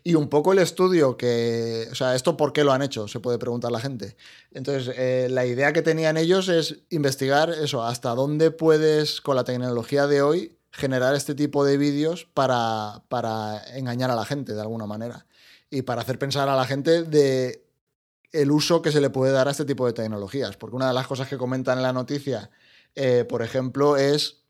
Y 0.04 0.14
un 0.14 0.28
poco 0.28 0.52
el 0.52 0.58
estudio 0.58 1.16
que, 1.16 1.88
o 1.90 1.94
sea, 1.94 2.14
¿esto 2.14 2.36
por 2.36 2.52
qué 2.52 2.64
lo 2.64 2.72
han 2.72 2.82
hecho? 2.82 3.08
Se 3.08 3.20
puede 3.20 3.38
preguntar 3.38 3.72
la 3.72 3.80
gente. 3.80 4.16
Entonces, 4.52 4.94
eh, 4.96 5.28
la 5.30 5.46
idea 5.46 5.72
que 5.72 5.82
tenían 5.82 6.16
ellos 6.16 6.48
es 6.48 6.78
investigar 6.90 7.50
eso, 7.50 7.84
hasta 7.84 8.14
dónde 8.14 8.50
puedes, 8.50 9.20
con 9.20 9.36
la 9.36 9.44
tecnología 9.44 10.06
de 10.06 10.22
hoy, 10.22 10.56
generar 10.70 11.14
este 11.14 11.34
tipo 11.34 11.64
de 11.64 11.78
vídeos 11.78 12.28
para, 12.34 13.02
para 13.08 13.62
engañar 13.76 14.10
a 14.10 14.14
la 14.14 14.24
gente 14.24 14.54
de 14.54 14.60
alguna 14.60 14.86
manera. 14.86 15.26
Y 15.70 15.82
para 15.82 16.02
hacer 16.02 16.18
pensar 16.18 16.48
a 16.48 16.56
la 16.56 16.64
gente 16.64 17.02
de 17.02 17.66
el 18.32 18.50
uso 18.50 18.82
que 18.82 18.92
se 18.92 19.00
le 19.00 19.10
puede 19.10 19.32
dar 19.32 19.48
a 19.48 19.52
este 19.52 19.64
tipo 19.64 19.86
de 19.86 19.92
tecnologías. 19.92 20.56
Porque 20.56 20.76
una 20.76 20.88
de 20.88 20.94
las 20.94 21.06
cosas 21.06 21.28
que 21.28 21.38
comentan 21.38 21.78
en 21.78 21.82
la 21.82 21.92
noticia, 21.92 22.50
eh, 22.94 23.24
por 23.28 23.42
ejemplo, 23.42 23.96
es 23.96 24.45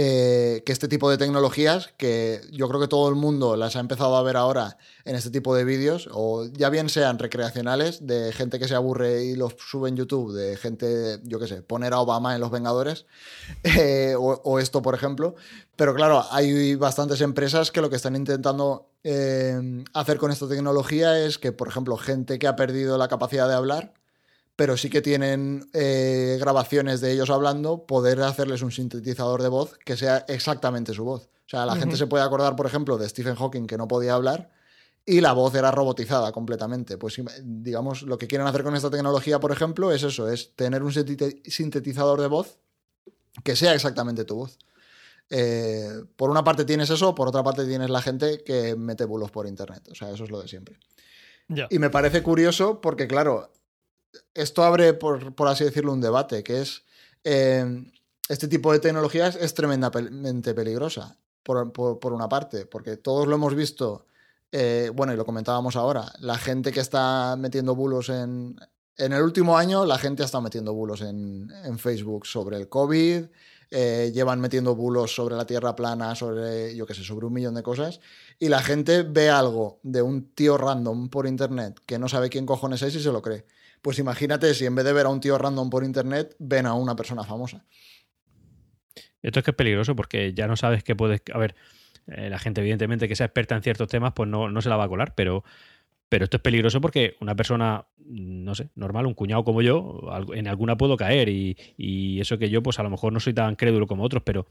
eh, 0.00 0.62
que 0.64 0.70
este 0.70 0.86
tipo 0.86 1.10
de 1.10 1.18
tecnologías, 1.18 1.92
que 1.96 2.40
yo 2.52 2.68
creo 2.68 2.80
que 2.80 2.86
todo 2.86 3.08
el 3.08 3.16
mundo 3.16 3.56
las 3.56 3.74
ha 3.74 3.80
empezado 3.80 4.16
a 4.16 4.22
ver 4.22 4.36
ahora 4.36 4.78
en 5.04 5.16
este 5.16 5.30
tipo 5.30 5.56
de 5.56 5.64
vídeos, 5.64 6.08
o 6.12 6.46
ya 6.52 6.70
bien 6.70 6.88
sean 6.88 7.18
recreacionales, 7.18 8.06
de 8.06 8.32
gente 8.32 8.60
que 8.60 8.68
se 8.68 8.76
aburre 8.76 9.24
y 9.24 9.34
los 9.34 9.56
sube 9.58 9.88
en 9.88 9.96
YouTube, 9.96 10.32
de 10.32 10.56
gente, 10.56 11.18
yo 11.24 11.40
qué 11.40 11.48
sé, 11.48 11.62
poner 11.62 11.94
a 11.94 11.98
Obama 11.98 12.36
en 12.36 12.40
Los 12.40 12.52
Vengadores, 12.52 13.06
eh, 13.64 14.14
o, 14.16 14.60
esto, 14.60 14.82
por 14.82 14.94
ejemplo. 14.94 15.34
Pero 15.74 15.96
claro, 15.96 16.24
hay 16.30 16.76
bastantes 16.76 17.20
empresas 17.20 17.72
que 17.72 17.80
lo 17.80 17.90
que 17.90 17.96
están 17.96 18.14
intentando 18.14 18.92
eh, 19.02 19.82
hacer 19.94 20.18
con 20.18 20.30
esta 20.30 20.48
tecnología 20.48 21.18
es 21.18 21.38
que, 21.38 21.50
por 21.50 21.66
ejemplo, 21.66 21.96
gente 21.96 22.38
que 22.38 22.46
ha 22.46 22.54
perdido 22.54 22.98
la 22.98 23.08
capacidad 23.08 23.48
de 23.48 23.54
hablar, 23.54 23.94
pero 24.58 24.76
sí 24.76 24.90
que 24.90 25.00
tienen 25.00 25.70
eh, 25.72 26.36
grabaciones 26.40 27.00
de 27.00 27.12
ellos 27.12 27.30
hablando, 27.30 27.86
poder 27.86 28.20
hacerles 28.22 28.60
un 28.62 28.72
sintetizador 28.72 29.40
de 29.40 29.46
voz 29.46 29.78
que 29.84 29.96
sea 29.96 30.24
exactamente 30.26 30.92
su 30.94 31.04
voz. 31.04 31.26
O 31.46 31.48
sea, 31.48 31.64
la 31.64 31.76
gente 31.76 31.96
se 31.96 32.08
puede 32.08 32.24
acordar, 32.24 32.56
por 32.56 32.66
ejemplo, 32.66 32.98
de 32.98 33.08
Stephen 33.08 33.36
Hawking 33.36 33.68
que 33.68 33.78
no 33.78 33.86
podía 33.86 34.14
hablar 34.14 34.50
y 35.06 35.20
la 35.20 35.32
voz 35.32 35.54
era 35.54 35.70
robotizada 35.70 36.32
completamente. 36.32 36.98
Pues 36.98 37.22
digamos, 37.40 38.02
lo 38.02 38.18
que 38.18 38.26
quieren 38.26 38.48
hacer 38.48 38.64
con 38.64 38.74
esta 38.74 38.90
tecnología, 38.90 39.38
por 39.38 39.52
ejemplo, 39.52 39.92
es 39.92 40.02
eso, 40.02 40.28
es 40.28 40.56
tener 40.56 40.82
un 40.82 40.90
sinteti- 40.90 41.40
sintetizador 41.48 42.20
de 42.20 42.26
voz 42.26 42.58
que 43.44 43.54
sea 43.54 43.74
exactamente 43.74 44.24
tu 44.24 44.34
voz. 44.34 44.58
Eh, 45.30 46.02
por 46.16 46.30
una 46.30 46.42
parte 46.42 46.64
tienes 46.64 46.90
eso, 46.90 47.14
por 47.14 47.28
otra 47.28 47.44
parte 47.44 47.64
tienes 47.64 47.90
la 47.90 48.02
gente 48.02 48.42
que 48.42 48.74
mete 48.74 49.04
bulos 49.04 49.30
por 49.30 49.46
internet. 49.46 49.86
O 49.88 49.94
sea, 49.94 50.10
eso 50.10 50.24
es 50.24 50.30
lo 50.30 50.42
de 50.42 50.48
siempre. 50.48 50.80
Y 51.70 51.78
me 51.78 51.90
parece 51.90 52.24
curioso 52.24 52.80
porque, 52.80 53.06
claro, 53.06 53.52
esto 54.34 54.64
abre, 54.64 54.94
por, 54.94 55.34
así 55.46 55.64
decirlo, 55.64 55.92
un 55.92 56.00
debate, 56.00 56.42
que 56.42 56.60
es, 56.60 56.82
eh, 57.24 57.84
este 58.28 58.48
tipo 58.48 58.72
de 58.72 58.78
tecnologías 58.78 59.36
es 59.36 59.54
tremendamente 59.54 60.54
peligrosa, 60.54 61.18
por, 61.42 61.72
por, 61.72 62.12
una 62.12 62.28
parte, 62.28 62.66
porque 62.66 62.96
todos 62.96 63.26
lo 63.26 63.36
hemos 63.36 63.54
visto, 63.54 64.06
eh, 64.52 64.90
bueno, 64.94 65.12
y 65.12 65.16
lo 65.16 65.24
comentábamos 65.24 65.76
ahora, 65.76 66.12
la 66.20 66.38
gente 66.38 66.72
que 66.72 66.80
está 66.80 67.36
metiendo 67.38 67.74
bulos 67.74 68.08
en... 68.08 68.56
En 69.00 69.12
el 69.12 69.22
último 69.22 69.56
año 69.56 69.84
la 69.84 69.96
gente 69.96 70.24
ha 70.24 70.26
estado 70.26 70.42
metiendo 70.42 70.74
bulos 70.74 71.02
en, 71.02 71.52
en 71.62 71.78
Facebook 71.78 72.26
sobre 72.26 72.56
el 72.56 72.68
COVID, 72.68 73.26
eh, 73.70 74.12
llevan 74.14 74.40
metiendo 74.40 74.74
bulos 74.74 75.14
sobre 75.14 75.36
la 75.36 75.44
Tierra 75.44 75.76
plana, 75.76 76.14
sobre, 76.14 76.74
yo 76.74 76.86
qué 76.86 76.94
sé, 76.94 77.04
sobre 77.04 77.26
un 77.26 77.34
millón 77.34 77.54
de 77.54 77.62
cosas, 77.62 78.00
y 78.38 78.48
la 78.48 78.62
gente 78.62 79.02
ve 79.02 79.28
algo 79.28 79.78
de 79.82 80.00
un 80.00 80.32
tío 80.34 80.56
random 80.56 81.10
por 81.10 81.26
internet 81.26 81.78
que 81.84 81.98
no 81.98 82.08
sabe 82.08 82.30
quién 82.30 82.46
cojones 82.46 82.80
es 82.80 82.94
y 82.94 83.02
se 83.02 83.12
lo 83.12 83.20
cree. 83.20 83.44
Pues 83.82 83.98
imagínate 83.98 84.54
si 84.54 84.66
en 84.66 84.74
vez 84.74 84.84
de 84.84 84.92
ver 84.92 85.06
a 85.06 85.08
un 85.08 85.20
tío 85.20 85.38
random 85.38 85.70
por 85.70 85.84
internet, 85.84 86.34
ven 86.38 86.66
a 86.66 86.74
una 86.74 86.96
persona 86.96 87.24
famosa. 87.24 87.64
Esto 89.22 89.40
es 89.40 89.44
que 89.44 89.50
es 89.50 89.56
peligroso 89.56 89.96
porque 89.96 90.32
ya 90.34 90.46
no 90.46 90.56
sabes 90.56 90.84
qué 90.84 90.94
puedes. 90.96 91.22
A 91.32 91.38
ver, 91.38 91.54
eh, 92.06 92.30
la 92.30 92.38
gente, 92.38 92.60
evidentemente, 92.60 93.08
que 93.08 93.16
sea 93.16 93.26
experta 93.26 93.56
en 93.56 93.62
ciertos 93.62 93.88
temas, 93.88 94.12
pues 94.14 94.28
no, 94.28 94.50
no 94.50 94.60
se 94.62 94.68
la 94.68 94.76
va 94.76 94.84
a 94.84 94.88
colar, 94.88 95.14
pero 95.14 95.44
pero 96.08 96.24
esto 96.24 96.38
es 96.38 96.42
peligroso 96.42 96.80
porque 96.80 97.16
una 97.20 97.36
persona, 97.36 97.86
no 97.98 98.54
sé, 98.54 98.70
normal, 98.74 99.06
un 99.06 99.14
cuñado 99.14 99.44
como 99.44 99.60
yo, 99.62 100.00
en 100.34 100.48
alguna 100.48 100.76
puedo 100.76 100.96
caer 100.96 101.28
y, 101.28 102.20
eso 102.20 102.38
que 102.38 102.50
yo, 102.50 102.62
pues 102.62 102.78
a 102.78 102.82
lo 102.82 102.90
mejor 102.90 103.12
no 103.12 103.20
soy 103.20 103.34
tan 103.34 103.56
crédulo 103.56 103.86
como 103.86 104.04
otros, 104.04 104.22
pero, 104.24 104.46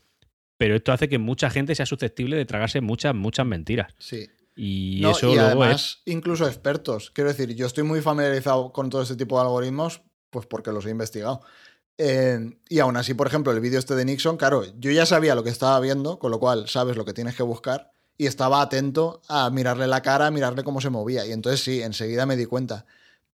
pero 0.58 0.76
esto 0.76 0.92
hace 0.92 1.10
que 1.10 1.18
mucha 1.18 1.50
gente 1.50 1.74
sea 1.74 1.86
susceptible 1.86 2.38
de 2.38 2.46
tragarse 2.46 2.82
muchas, 2.82 3.16
muchas 3.16 3.46
mentiras. 3.46 3.94
Sí. 3.98 4.28
Y 4.58 5.06
eso 5.06 5.32
y 5.34 5.38
además, 5.38 6.00
incluso 6.06 6.48
expertos. 6.48 7.12
Quiero 7.12 7.30
decir, 7.30 7.54
yo 7.54 7.68
estoy 7.68 7.84
muy 7.84 8.02
familiarizado 8.02 8.74
con 8.74 8.90
todo 8.90 9.04
este 9.04 9.16
tipo 9.16 9.38
de 9.38 9.44
algoritmos, 9.44 10.02
pues 10.32 10.48
porque 10.48 10.72
los 10.72 10.86
he 10.88 10.90
investigado. 10.90 11.42
Eh, 12.00 12.58
y 12.68 12.80
aún 12.80 12.98
así, 12.98 13.14
por 13.14 13.28
ejemplo, 13.28 13.52
el 13.54 13.60
vídeo 13.60 13.78
este 13.78 13.96
de 13.96 14.04
Nixon, 14.04 14.38
claro, 14.38 14.64
yo 14.80 14.92
ya 14.92 15.06
sabía 15.06 15.36
lo 15.36 15.44
que 15.44 15.52
estaba 15.52 15.80
viendo, 15.80 16.18
con 16.18 16.32
lo 16.32 16.40
cual 16.40 16.68
sabes 16.68 16.98
lo 16.98 17.06
que 17.06 17.14
tienes 17.14 17.36
que 17.36 17.44
buscar 17.44 17.92
y 18.18 18.26
estaba 18.26 18.62
atento 18.62 19.22
a 19.28 19.50
mirarle 19.52 19.86
la 19.86 20.02
cara, 20.02 20.28
a 20.28 20.32
mirarle 20.32 20.64
cómo 20.64 20.82
se 20.82 20.90
movía. 20.90 21.26
Y 21.28 21.32
entonces 21.32 21.62
sí, 21.62 21.84
enseguida 21.84 22.26
me 22.26 22.36
di 22.36 22.46
cuenta. 22.46 22.86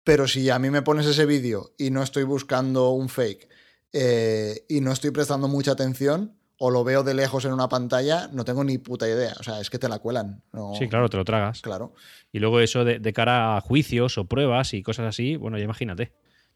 Pero 0.04 0.28
si 0.28 0.50
a 0.50 0.58
mí 0.58 0.72
me 0.72 0.82
pones 0.82 1.06
ese 1.06 1.28
vídeo 1.28 1.74
y 1.78 1.92
no 1.92 2.02
estoy 2.02 2.24
buscando 2.24 2.90
un 2.90 3.10
fake 3.10 3.48
eh, 3.94 4.66
y 4.68 4.82
no 4.82 4.92
estoy 4.92 5.12
prestando 5.12 5.48
mucha 5.48 5.74
atención 5.74 6.36
o 6.64 6.70
lo 6.70 6.84
veo 6.84 7.02
de 7.02 7.16
lejos 7.16 7.44
en 7.46 7.54
una 7.54 7.68
pantalla, 7.68 8.30
no 8.32 8.46
tengo 8.46 8.64
ni 8.64 8.78
puta 8.78 9.08
idea. 9.08 9.34
O 9.40 9.44
sea, 9.44 9.60
es 9.60 9.72
que 9.72 9.80
te 9.80 9.90
la 9.90 9.98
cuelan. 9.98 10.44
Sí, 10.78 10.88
claro, 10.88 11.10
te 11.10 11.18
lo 11.18 11.26
tragas. 11.26 11.62
Claro. 11.62 11.96
Y 12.32 12.38
luego 12.38 12.60
eso 12.60 12.86
de, 12.86 13.00
de 13.00 13.14
cara 13.14 13.58
a 13.58 13.62
juicios 13.62 14.20
o 14.20 14.26
pruebas 14.26 14.76
y 14.76 14.84
cosas 14.84 15.08
así, 15.08 15.36
bueno, 15.38 15.58
ya 15.58 15.64
imagínate 15.64 16.12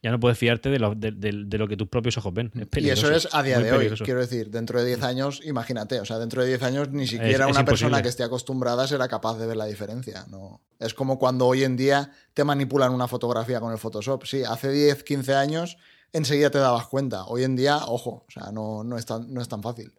ya 0.05 0.11
no 0.11 0.19
puedes 0.19 0.37
fiarte 0.37 0.69
de 0.69 0.77
lo, 0.77 0.93
de, 0.93 1.57
lo, 1.57 1.67
que 1.67 1.75
tus 1.75 1.87
propios 1.87 2.15
ojos 2.19 2.31
ven. 2.31 2.51
y 2.75 2.89
eso 2.89 3.11
es 3.11 3.27
a 3.31 3.41
día 3.41 3.59
de 3.59 3.71
hoy. 3.71 3.89
Quiero 4.03 4.19
decir, 4.19 4.51
dentro 4.51 4.79
de 4.79 4.85
10 4.85 5.01
años, 5.01 5.41
imagínate, 5.43 5.99
o 5.99 6.05
sea, 6.05 6.19
dentro 6.19 6.43
de 6.43 6.49
10 6.49 6.61
años 6.61 6.89
ni 6.91 7.07
siquiera 7.07 7.47
una 7.47 7.65
persona 7.65 8.03
que 8.03 8.09
esté 8.09 8.21
acostumbrada 8.21 8.87
será 8.87 9.07
capaz 9.07 9.39
de 9.39 9.47
ver 9.47 9.57
la 9.57 9.65
diferencia. 9.65 10.25
No. 10.29 10.61
Es 10.79 10.93
como 10.93 11.17
cuando 11.17 11.47
hoy 11.47 11.63
en 11.63 11.75
día 11.75 12.11
te 12.35 12.43
manipulan 12.43 12.91
una 12.91 13.07
fotografía 13.07 13.59
con 13.59 13.71
el 13.71 13.79
Photoshop. 13.79 14.25
Sí, 14.25 14.43
hace 14.43 14.69
10, 14.71 15.03
15 15.03 15.33
años 15.33 15.77
enseguida 16.15 16.49
te 16.49 16.59
dabas 16.59 16.87
cuenta. 16.87 17.25
Hoy 17.25 17.43
en 17.43 17.55
día, 17.55 17.77
ojo, 17.85 18.25
o 18.27 18.31
sea, 18.31 18.51
no, 18.51 18.83
no, 18.83 18.97
es, 18.97 19.05
tan, 19.05 19.33
no 19.33 19.41
es 19.41 19.47
tan 19.47 19.61
fácil. 19.61 19.93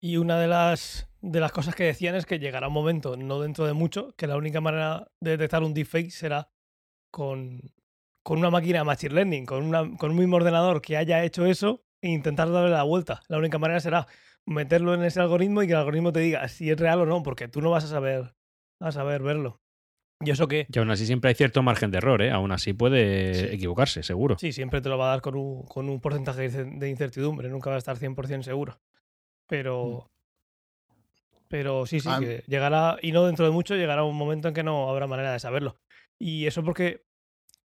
Y 0.00 0.16
una 0.16 0.38
de 0.38 0.48
las, 0.48 1.08
de 1.20 1.40
las 1.40 1.52
cosas 1.52 1.74
que 1.74 1.84
decían 1.84 2.14
es 2.14 2.26
que 2.26 2.38
llegará 2.38 2.68
un 2.68 2.74
momento, 2.74 3.16
no 3.16 3.40
dentro 3.40 3.66
de 3.66 3.72
mucho, 3.72 4.14
que 4.16 4.26
la 4.26 4.36
única 4.36 4.60
manera 4.60 5.10
de 5.20 5.32
detectar 5.32 5.62
un 5.62 5.74
deepfake 5.74 6.10
será 6.10 6.50
con 7.10 7.72
con 8.22 8.38
una 8.38 8.50
máquina 8.50 8.78
de 8.78 8.84
Machine 8.84 9.14
Learning, 9.14 9.46
con, 9.46 9.64
una, 9.64 9.96
con 9.96 10.12
un 10.12 10.16
mismo 10.16 10.36
ordenador 10.36 10.80
que 10.80 10.96
haya 10.96 11.24
hecho 11.24 11.44
eso 11.46 11.84
e 12.00 12.10
intentar 12.10 12.50
darle 12.50 12.70
la 12.70 12.82
vuelta. 12.84 13.22
La 13.28 13.38
única 13.38 13.58
manera 13.58 13.80
será 13.80 14.06
meterlo 14.46 14.94
en 14.94 15.02
ese 15.02 15.20
algoritmo 15.20 15.62
y 15.62 15.66
que 15.66 15.72
el 15.72 15.78
algoritmo 15.78 16.12
te 16.12 16.20
diga 16.20 16.46
si 16.48 16.70
es 16.70 16.78
real 16.78 17.00
o 17.00 17.06
no, 17.06 17.22
porque 17.22 17.48
tú 17.48 17.60
no 17.60 17.70
vas 17.70 17.84
a 17.84 17.88
saber, 17.88 18.34
a 18.80 18.92
saber 18.92 19.22
verlo. 19.22 19.60
Y 20.24 20.30
eso 20.30 20.48
que... 20.48 20.66
Y 20.72 20.78
aún 20.78 20.90
así 20.90 21.06
siempre 21.06 21.28
hay 21.28 21.34
cierto 21.34 21.62
margen 21.62 21.90
de 21.90 21.98
error, 21.98 22.22
¿eh? 22.22 22.30
Aún 22.30 22.52
así 22.52 22.72
puede 22.72 23.54
equivocarse, 23.54 24.02
seguro. 24.02 24.36
Sí, 24.38 24.52
siempre 24.52 24.80
te 24.80 24.88
lo 24.88 24.98
va 24.98 25.06
a 25.06 25.10
dar 25.10 25.20
con 25.20 25.36
un, 25.36 25.62
con 25.64 25.88
un 25.88 26.00
porcentaje 26.00 26.48
de 26.48 26.88
incertidumbre, 26.88 27.48
nunca 27.48 27.70
va 27.70 27.76
a 27.76 27.78
estar 27.78 27.98
100% 27.98 28.42
seguro. 28.42 28.80
Pero... 29.48 30.06
Mm. 30.08 30.12
Pero 31.48 31.84
sí, 31.84 32.00
sí, 32.00 32.08
que 32.18 32.42
llegará, 32.46 32.96
y 33.02 33.12
no 33.12 33.26
dentro 33.26 33.44
de 33.44 33.50
mucho, 33.50 33.74
llegará 33.76 34.04
un 34.04 34.16
momento 34.16 34.48
en 34.48 34.54
que 34.54 34.62
no 34.62 34.88
habrá 34.88 35.06
manera 35.06 35.34
de 35.34 35.38
saberlo. 35.38 35.76
Y 36.18 36.46
eso 36.46 36.64
porque 36.64 37.04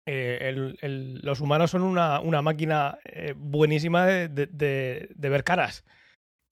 eh, 0.07 0.77
los 1.23 1.41
humanos 1.41 1.71
son 1.71 1.83
una, 1.83 2.43
máquina 2.43 2.99
eh, 3.05 3.35
buenísima 3.37 4.07
de, 4.07 5.09
ver 5.17 5.45
caras. 5.45 5.85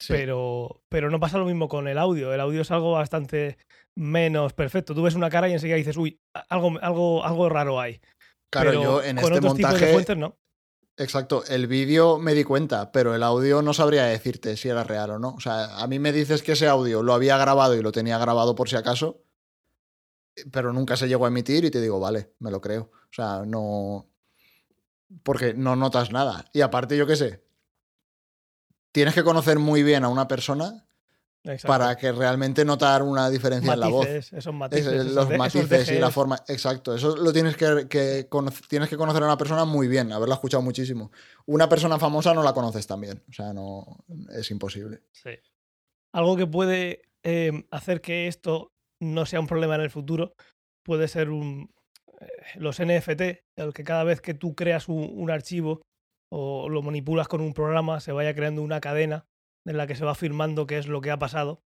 Pero, 0.09 0.83
pero 0.89 1.11
no 1.11 1.21
pasa 1.21 1.39
lo 1.39 1.45
mismo 1.45 1.69
con 1.69 1.87
el 1.87 1.99
audio. 1.99 2.35
El 2.35 2.41
audio 2.41 2.63
es 2.63 2.71
algo 2.73 2.93
bastante 2.93 3.57
menos 3.95 4.53
perfecto. 4.53 4.95
Tú 4.95 5.03
ves 5.03 5.15
una 5.15 5.31
cara 5.31 5.49
y 5.49 5.53
enseguida 5.53 5.77
dices, 5.77 5.97
uy, 5.97 6.21
algo, 6.49 6.79
algo, 6.81 7.25
algo 7.25 7.49
raro 7.49 7.81
hay. 7.81 8.01
Claro, 8.51 8.73
yo 8.73 9.03
en 9.03 9.19
este 9.19 9.41
montaje. 9.41 10.17
no. 10.17 10.39
Exacto, 10.99 11.43
el 11.49 11.67
vídeo 11.67 12.19
me 12.19 12.35
di 12.35 12.45
cuenta, 12.45 12.93
pero 12.93 13.15
el 13.15 13.23
audio 13.23 13.63
no 13.63 13.73
sabría 13.73 14.05
decirte 14.05 14.59
si 14.59 14.69
era 14.69 14.85
real 14.85 15.11
o 15.11 15.19
no. 15.19 15.31
O 15.31 15.41
sea, 15.41 15.79
a 15.79 15.87
mí 15.87 15.99
me 15.99 16.13
dices 16.13 16.43
que 16.43 16.53
ese 16.53 16.69
audio 16.69 17.03
lo 17.03 17.15
había 17.15 17.39
grabado 17.39 17.75
y 17.75 17.83
lo 17.83 17.93
tenía 17.93 18.19
grabado 18.19 18.55
por 18.55 18.69
si 18.69 18.77
acaso, 18.77 19.25
pero 20.51 20.73
nunca 20.73 20.97
se 20.97 21.09
llegó 21.09 21.25
a 21.25 21.29
emitir 21.29 21.65
y 21.65 21.71
te 21.71 21.81
digo, 21.81 21.99
vale, 21.99 22.35
me 22.41 22.51
lo 22.51 22.61
creo. 22.61 22.91
O 22.93 23.13
sea, 23.13 23.43
no. 23.47 24.11
Porque 25.23 25.55
no 25.55 25.77
notas 25.77 26.13
nada. 26.13 26.45
Y 26.53 26.61
aparte, 26.61 26.97
yo 26.97 27.07
qué 27.07 27.17
sé. 27.17 27.43
Tienes 28.93 29.15
que 29.15 29.25
conocer 29.25 29.59
muy 29.59 29.83
bien 29.83 30.05
a 30.05 30.09
una 30.09 30.29
persona 30.29 30.87
para 31.67 31.97
que 31.97 32.13
realmente 32.13 32.65
notar 32.65 33.03
una 33.03 33.29
diferencia 33.29 33.73
en 33.73 33.81
la 33.81 33.89
voz. 33.89 34.07
Esos 34.07 34.55
matices, 34.55 35.07
los 35.13 35.29
matices 35.37 35.91
y 35.91 35.99
la 35.99 36.11
forma. 36.11 36.43
Exacto. 36.49 36.95
Eso 36.95 37.17
lo 37.17 37.33
tienes 37.33 37.57
que, 37.57 37.87
tienes 38.69 38.89
que 38.89 38.97
conocer 38.97 39.23
a 39.23 39.27
una 39.27 39.37
persona 39.37 39.65
muy 39.65 39.89
bien, 39.89 40.13
haberla 40.13 40.37
escuchado 40.37 40.63
muchísimo. 40.63 41.11
Una 41.47 41.69
persona 41.69 41.99
famosa 41.99 42.33
no 42.35 42.43
la 42.43 42.53
conoces 42.53 42.87
tan 42.87 43.01
bien. 43.01 43.23
O 43.29 43.33
sea, 43.33 43.53
no. 43.53 44.05
Es 44.31 44.51
imposible. 44.51 45.03
Sí. 45.13 45.31
Algo 46.13 46.37
que 46.37 46.47
puede 46.47 47.03
eh, 47.25 47.65
hacer 47.71 48.01
que 48.01 48.29
esto 48.29 48.73
no 49.01 49.27
sea 49.27 49.41
un 49.41 49.47
problema 49.47 49.75
en 49.75 49.81
el 49.81 49.91
futuro 49.91 50.35
puede 50.85 51.09
ser 51.09 51.31
un, 51.31 51.71
eh, 52.21 52.27
los 52.57 52.81
NFT, 52.81 53.21
el 53.57 53.73
que 53.75 53.85
cada 53.85 54.05
vez 54.05 54.21
que 54.21 54.35
tú 54.35 54.55
creas 54.55 54.89
un, 54.89 55.31
archivo 55.31 55.83
o 56.31 56.69
lo 56.69 56.83
manipulas 56.83 57.29
con 57.29 57.41
un 57.41 57.53
programa, 57.53 58.01
se 58.01 58.13
vaya 58.13 58.35
creando 58.35 58.63
una 58.63 58.81
cadena 58.81 59.27
en 59.65 59.77
la 59.77 59.87
que 59.87 59.95
se 59.95 60.05
va 60.05 60.13
afirmando 60.13 60.67
qué 60.67 60.79
es 60.79 60.87
lo 60.87 61.01
que 61.01 61.11
ha 61.11 61.19
pasado, 61.19 61.63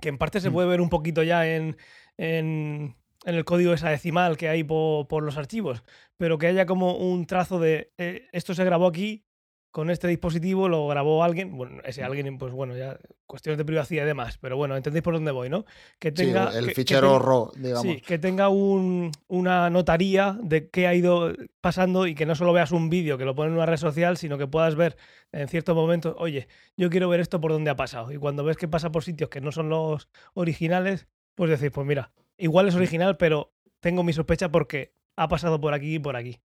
que 0.00 0.08
en 0.08 0.18
parte 0.18 0.40
se 0.40 0.50
mm. 0.50 0.52
puede 0.52 0.68
ver 0.68 0.80
un 0.80 0.88
poquito 0.88 1.22
ya 1.22 1.46
en, 1.46 1.76
en, 2.16 2.96
el 3.24 3.44
código 3.44 3.74
decimal 3.74 4.36
que 4.36 4.48
hay 4.48 4.64
por, 4.64 5.22
los 5.22 5.36
archivos, 5.36 5.82
pero 6.16 6.38
que 6.38 6.46
haya 6.46 6.66
como 6.66 6.96
un 6.96 7.26
trazo 7.26 7.58
de 7.58 7.92
eh, 7.98 8.28
esto 8.32 8.54
se 8.54 8.64
grabó 8.64 8.86
aquí, 8.86 9.26
con 9.70 9.90
este 9.90 10.08
dispositivo 10.08 10.68
lo 10.68 10.88
grabó 10.88 11.22
alguien, 11.22 11.56
bueno, 11.56 11.80
ese 11.84 12.02
alguien, 12.02 12.38
pues 12.38 12.52
bueno, 12.52 12.76
ya 12.76 12.98
cuestiones 13.26 13.58
de 13.58 13.64
privacidad 13.64 14.04
y 14.04 14.06
demás, 14.06 14.38
pero 14.38 14.56
bueno, 14.56 14.76
entendéis 14.76 15.02
por 15.02 15.14
dónde 15.14 15.30
voy, 15.30 15.50
¿no? 15.50 15.66
Que 15.98 16.10
tenga 16.10 16.50
el 16.56 16.70
fichero 16.72 17.18
RAW, 17.18 17.52
digamos. 17.54 17.82
Sí, 17.82 18.00
que 18.00 18.18
tenga 18.18 18.48
un, 18.48 19.12
una 19.28 19.68
notaría 19.68 20.38
de 20.42 20.70
qué 20.70 20.86
ha 20.86 20.94
ido 20.94 21.34
pasando 21.60 22.06
y 22.06 22.14
que 22.14 22.24
no 22.24 22.34
solo 22.34 22.52
veas 22.52 22.72
un 22.72 22.88
vídeo 22.88 23.18
que 23.18 23.26
lo 23.26 23.34
pone 23.34 23.50
en 23.50 23.56
una 23.56 23.66
red 23.66 23.76
social, 23.76 24.16
sino 24.16 24.38
que 24.38 24.46
puedas 24.46 24.74
ver 24.74 24.96
en 25.32 25.48
ciertos 25.48 25.76
momentos, 25.76 26.14
oye, 26.18 26.48
yo 26.76 26.88
quiero 26.88 27.08
ver 27.08 27.20
esto 27.20 27.40
por 27.40 27.52
dónde 27.52 27.70
ha 27.70 27.76
pasado. 27.76 28.10
Y 28.12 28.16
cuando 28.16 28.44
ves 28.44 28.56
que 28.56 28.68
pasa 28.68 28.90
por 28.90 29.04
sitios 29.04 29.28
que 29.28 29.40
no 29.42 29.52
son 29.52 29.68
los 29.68 30.08
originales, 30.32 31.06
pues 31.34 31.50
decir, 31.50 31.70
pues 31.70 31.86
mira, 31.86 32.12
igual 32.38 32.68
es 32.68 32.74
original, 32.74 33.18
pero 33.18 33.52
tengo 33.80 34.02
mi 34.02 34.14
sospecha 34.14 34.50
porque 34.50 34.94
ha 35.16 35.28
pasado 35.28 35.60
por 35.60 35.74
aquí 35.74 35.96
y 35.96 35.98
por 35.98 36.16
aquí. 36.16 36.40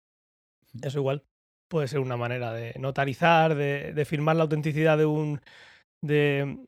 Eso 0.82 0.98
igual 0.98 1.24
puede 1.70 1.86
ser 1.88 2.00
una 2.00 2.16
manera 2.16 2.52
de 2.52 2.74
notarizar, 2.78 3.54
de, 3.54 4.04
firmar 4.04 4.36
la 4.36 4.42
autenticidad 4.42 4.98
de 4.98 5.06
un, 5.06 5.40
de, 6.02 6.66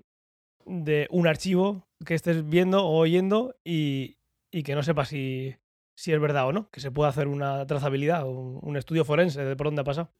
un 1.10 1.26
archivo 1.26 1.88
que 2.06 2.14
estés 2.14 2.48
viendo 2.48 2.86
o 2.86 2.98
oyendo 2.98 3.56
y, 3.64 4.16
que 4.50 4.74
no 4.76 4.82
sepas 4.84 5.08
si, 5.08 5.56
si, 5.96 6.12
es 6.12 6.20
verdad 6.20 6.46
o 6.46 6.52
no, 6.52 6.70
que 6.70 6.80
se 6.80 6.92
pueda 6.92 7.10
hacer 7.10 7.26
una 7.26 7.66
trazabilidad 7.66 8.26
un, 8.26 8.76
estudio 8.76 9.04
forense 9.04 9.44
de 9.44 9.56
por 9.56 9.66
dónde 9.66 9.80
ha 9.80 9.84
pasado. 9.84 10.12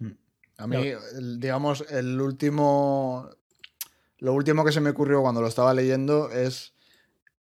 Hmm. 0.00 0.16
A 0.58 0.66
mí, 0.66 0.92
digamos, 1.38 1.86
el 1.88 2.20
último. 2.20 3.30
Lo 4.18 4.32
último 4.32 4.64
que 4.64 4.72
se 4.72 4.80
me 4.80 4.90
ocurrió 4.90 5.22
cuando 5.22 5.40
lo 5.40 5.46
estaba 5.46 5.72
leyendo 5.72 6.32
es 6.32 6.74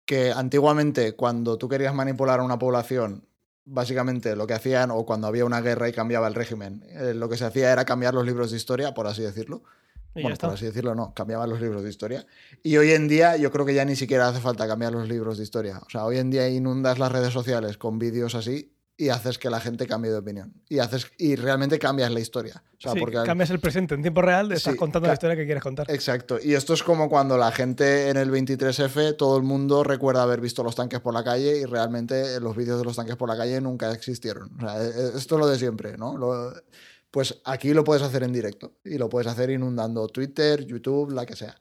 que 0.04 0.30
antiguamente, 0.30 1.16
cuando 1.16 1.56
tú 1.56 1.70
querías 1.70 1.94
manipular 1.94 2.40
a 2.40 2.42
una 2.42 2.58
población 2.58 3.26
básicamente 3.66 4.35
lo 4.37 4.46
que 4.46 4.55
hacían, 4.55 4.90
o 4.90 5.05
cuando 5.05 5.26
había 5.26 5.44
una 5.44 5.61
guerra 5.61 5.88
y 5.88 5.92
cambiaba 5.92 6.26
el 6.29 6.35
régimen, 6.35 6.85
eh, 6.88 7.12
lo 7.14 7.29
que 7.29 7.37
se 7.37 7.44
hacía 7.44 7.72
era 7.72 7.85
cambiar 7.85 8.14
los 8.14 8.24
libros 8.24 8.50
de 8.50 8.57
historia, 8.57 8.94
por 8.94 9.07
así 9.07 9.22
decirlo. 9.22 9.62
bueno, 10.14 10.37
por 10.37 10.50
así 10.50 10.64
decirlo, 10.64 10.94
no, 10.94 11.12
cambiaban 11.12 11.50
los 11.50 11.61
libros 11.61 11.83
de 11.83 11.90
historia. 11.90 12.26
Y 12.62 12.79
hoy 12.79 12.92
en 12.92 13.07
día 13.07 13.37
yo 13.37 13.50
creo 13.50 13.66
que 13.66 13.74
ya 13.74 13.85
ni 13.85 13.96
siquiera 13.96 14.29
hace 14.29 14.40
falta 14.40 14.66
cambiar 14.66 14.92
los 14.92 15.09
libros 15.09 15.37
de 15.37 15.44
historia. 15.44 15.81
O 15.85 15.90
sea, 15.90 16.07
hoy 16.07 16.18
en 16.18 16.31
día 16.31 16.48
inundas 16.48 16.98
las 16.98 17.12
redes 17.12 17.33
sociales 17.33 17.76
con 17.76 17.98
vídeos 17.98 18.35
así 18.35 18.75
y 18.98 19.11
haces 19.11 19.38
que 19.38 19.50
la 19.50 19.61
gente 19.61 19.87
cambie 19.87 20.11
de 20.11 20.16
opinión. 20.16 20.54
Y, 20.70 20.78
haces, 20.78 21.06
y 21.18 21.37
realmente 21.37 21.78
cambias 21.78 22.11
la 22.11 22.20
historia. 22.20 22.62
O 22.78 22.80
sea, 22.80 22.92
Sí, 22.92 23.00
porque 23.00 23.18
al- 23.18 23.26
cambias 23.26 23.50
el 23.50 23.61
presente 23.61 23.94
en 23.94 24.00
tiempo 24.02 24.22
real, 24.22 24.50
estás 24.52 24.72
Sí, 24.72 24.78
contando 24.78 25.06
la 25.09 25.12
historia 25.14 25.37
que 25.37 25.44
quieres 25.44 25.62
contar. 25.62 25.90
Exacto. 25.90 26.38
Y 26.42 26.54
esto 26.54 26.72
es 26.72 26.82
como 26.82 27.09
cuando 27.11 27.37
la 27.37 27.52
gente 27.52 28.09
en 28.09 28.16
el 28.16 28.30
23F, 28.30 29.14
todo 29.16 29.37
el 29.37 29.42
mundo 29.42 29.85
recuerda 29.85 30.22
haber 30.22 30.40
visto 30.40 30.62
los 30.62 30.74
tanques 30.74 31.00
por 31.00 31.12
la 31.12 31.22
calle 31.22 31.59
y 31.59 31.64
realmente 31.66 32.40
los 32.40 32.56
vídeos 32.56 32.78
de 32.78 32.85
los 32.85 32.96
tanques 32.96 33.16
por 33.16 33.28
la 33.28 33.37
calle 33.37 33.61
nunca 33.61 33.92
existieron. 33.92 34.50
O 34.56 34.61
sea, 34.61 34.82
e- 34.82 35.16
esto 35.18 35.35
es 35.35 35.40
lo 35.40 35.46
de 35.46 35.59
siempre, 35.59 35.98
¿no? 35.98 36.16
Lo- 36.16 36.52
pues 37.11 37.40
aquí 37.44 37.72
lo 37.74 37.85
puedes 37.85 38.02
hacer 38.02 38.22
en 38.22 38.32
directo 38.32 38.76
y 38.85 38.98
lo 38.98 39.09
puedes 39.09 39.26
hacer 39.30 39.50
inundando 39.50 40.06
Twitter, 40.09 40.64
YouTube, 40.66 41.12
la 41.12 41.24
que 41.26 41.37
sea. 41.37 41.54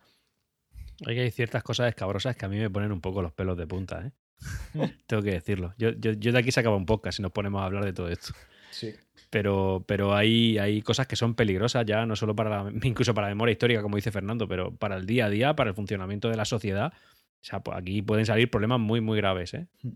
Hay 1.05 1.15
que 1.15 1.21
hay 1.21 1.31
ciertas 1.31 1.63
cosas 1.63 1.89
escabrosas 1.89 2.35
que 2.37 2.45
a 2.45 2.49
mí 2.49 2.57
me 2.57 2.69
ponen 2.69 2.91
un 2.93 3.01
poco 3.01 3.21
los 3.21 3.33
pelos 3.33 3.57
de 3.57 3.67
punta, 3.67 4.01
¿eh? 4.07 4.11
Tengo 5.07 5.23
que 5.23 5.31
decirlo. 5.31 5.73
Yo, 5.77 5.91
yo, 5.91 6.11
yo 6.13 6.31
de 6.31 6.39
aquí 6.39 6.51
sacaba 6.51 6.75
un 6.75 6.85
podcast 6.85 7.17
si 7.17 7.21
nos 7.23 7.31
ponemos 7.31 7.61
a 7.61 7.65
hablar 7.65 7.85
de 7.85 7.93
todo 7.93 8.09
esto. 8.09 8.33
Sí. 8.71 8.93
Pero, 9.29 9.83
pero 9.87 10.15
hay, 10.15 10.57
hay 10.57 10.81
cosas 10.81 11.07
que 11.07 11.15
son 11.15 11.35
peligrosas 11.35 11.85
ya, 11.85 12.05
no 12.05 12.15
solo 12.15 12.35
para 12.35 12.49
la, 12.63 12.71
incluso 12.83 13.13
para 13.13 13.27
la 13.27 13.33
memoria 13.35 13.53
histórica, 13.53 13.81
como 13.81 13.95
dice 13.95 14.11
Fernando, 14.11 14.47
pero 14.47 14.73
para 14.75 14.97
el 14.97 15.05
día 15.05 15.25
a 15.25 15.29
día, 15.29 15.55
para 15.55 15.69
el 15.71 15.75
funcionamiento 15.75 16.29
de 16.29 16.37
la 16.37 16.45
sociedad. 16.45 16.93
O 16.93 17.47
sea, 17.47 17.59
pues 17.59 17.77
aquí 17.77 18.01
pueden 18.01 18.25
salir 18.25 18.49
problemas 18.49 18.79
muy, 18.79 19.01
muy 19.01 19.17
graves, 19.17 19.53
¿eh? 19.53 19.67
Sí, 19.81 19.89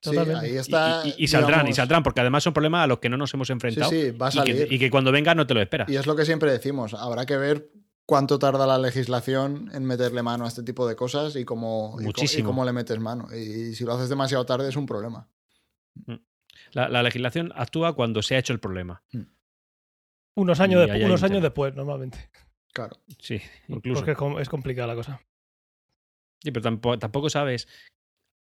Totalmente. 0.00 0.46
ahí 0.46 0.52
Y- 0.54 0.56
está. 0.58 1.02
y, 1.04 1.14
y 1.24 1.26
saldrán, 1.26 1.66
y 1.66 1.72
saldrán, 1.72 2.02
porque 2.04 2.20
además 2.20 2.44
son 2.44 2.52
problemas 2.52 2.84
a 2.84 2.86
los 2.86 3.00
que 3.00 3.08
no 3.08 3.16
nos 3.16 3.34
hemos 3.34 3.48
Sí, 3.48 3.52
enfrentado. 3.52 3.90
sí, 3.90 4.12
va 4.12 4.28
a 4.28 4.30
y, 4.30 4.32
que, 4.44 4.52
salir. 4.54 4.72
y 4.72 4.78
que 4.78 4.90
cuando 4.90 5.10
venga 5.10 5.34
no 5.34 5.46
te 5.46 5.54
lo 5.54 5.60
esperas. 5.60 5.88
Y 5.90 5.96
es 5.96 6.06
lo 6.06 6.14
que 6.14 6.24
siempre 6.24 6.52
decimos, 6.52 6.94
habrá 6.94 7.26
que 7.26 7.36
ver 7.36 7.68
cuánto 8.08 8.38
tarda 8.38 8.66
la 8.66 8.78
legislación 8.78 9.70
en 9.74 9.84
meterle 9.84 10.22
mano 10.22 10.46
a 10.46 10.48
este 10.48 10.62
tipo 10.62 10.88
de 10.88 10.96
cosas 10.96 11.36
y 11.36 11.44
cómo, 11.44 11.98
y 12.00 12.42
cómo 12.42 12.64
le 12.64 12.72
metes 12.72 12.98
mano. 12.98 13.28
Y 13.36 13.74
si 13.74 13.84
lo 13.84 13.92
haces 13.92 14.08
demasiado 14.08 14.46
tarde 14.46 14.66
es 14.70 14.76
un 14.76 14.86
problema. 14.86 15.28
La, 16.72 16.88
la 16.88 17.02
legislación 17.02 17.52
actúa 17.54 17.94
cuando 17.94 18.22
se 18.22 18.34
ha 18.34 18.38
hecho 18.38 18.54
el 18.54 18.60
problema. 18.60 19.02
Unos 20.34 20.58
años, 20.60 20.88
hay 20.90 21.02
unos 21.04 21.20
un 21.22 21.30
años 21.30 21.42
después, 21.42 21.74
normalmente. 21.74 22.30
Claro. 22.72 22.96
Sí, 23.18 23.42
incluso. 23.68 24.00
Porque 24.00 24.12
es, 24.12 24.16
com- 24.16 24.38
es 24.38 24.48
complicada 24.48 24.88
la 24.88 24.94
cosa. 24.94 25.20
Sí, 26.42 26.50
pero 26.50 26.62
tampoco, 26.62 26.98
tampoco 26.98 27.28
sabes 27.28 27.68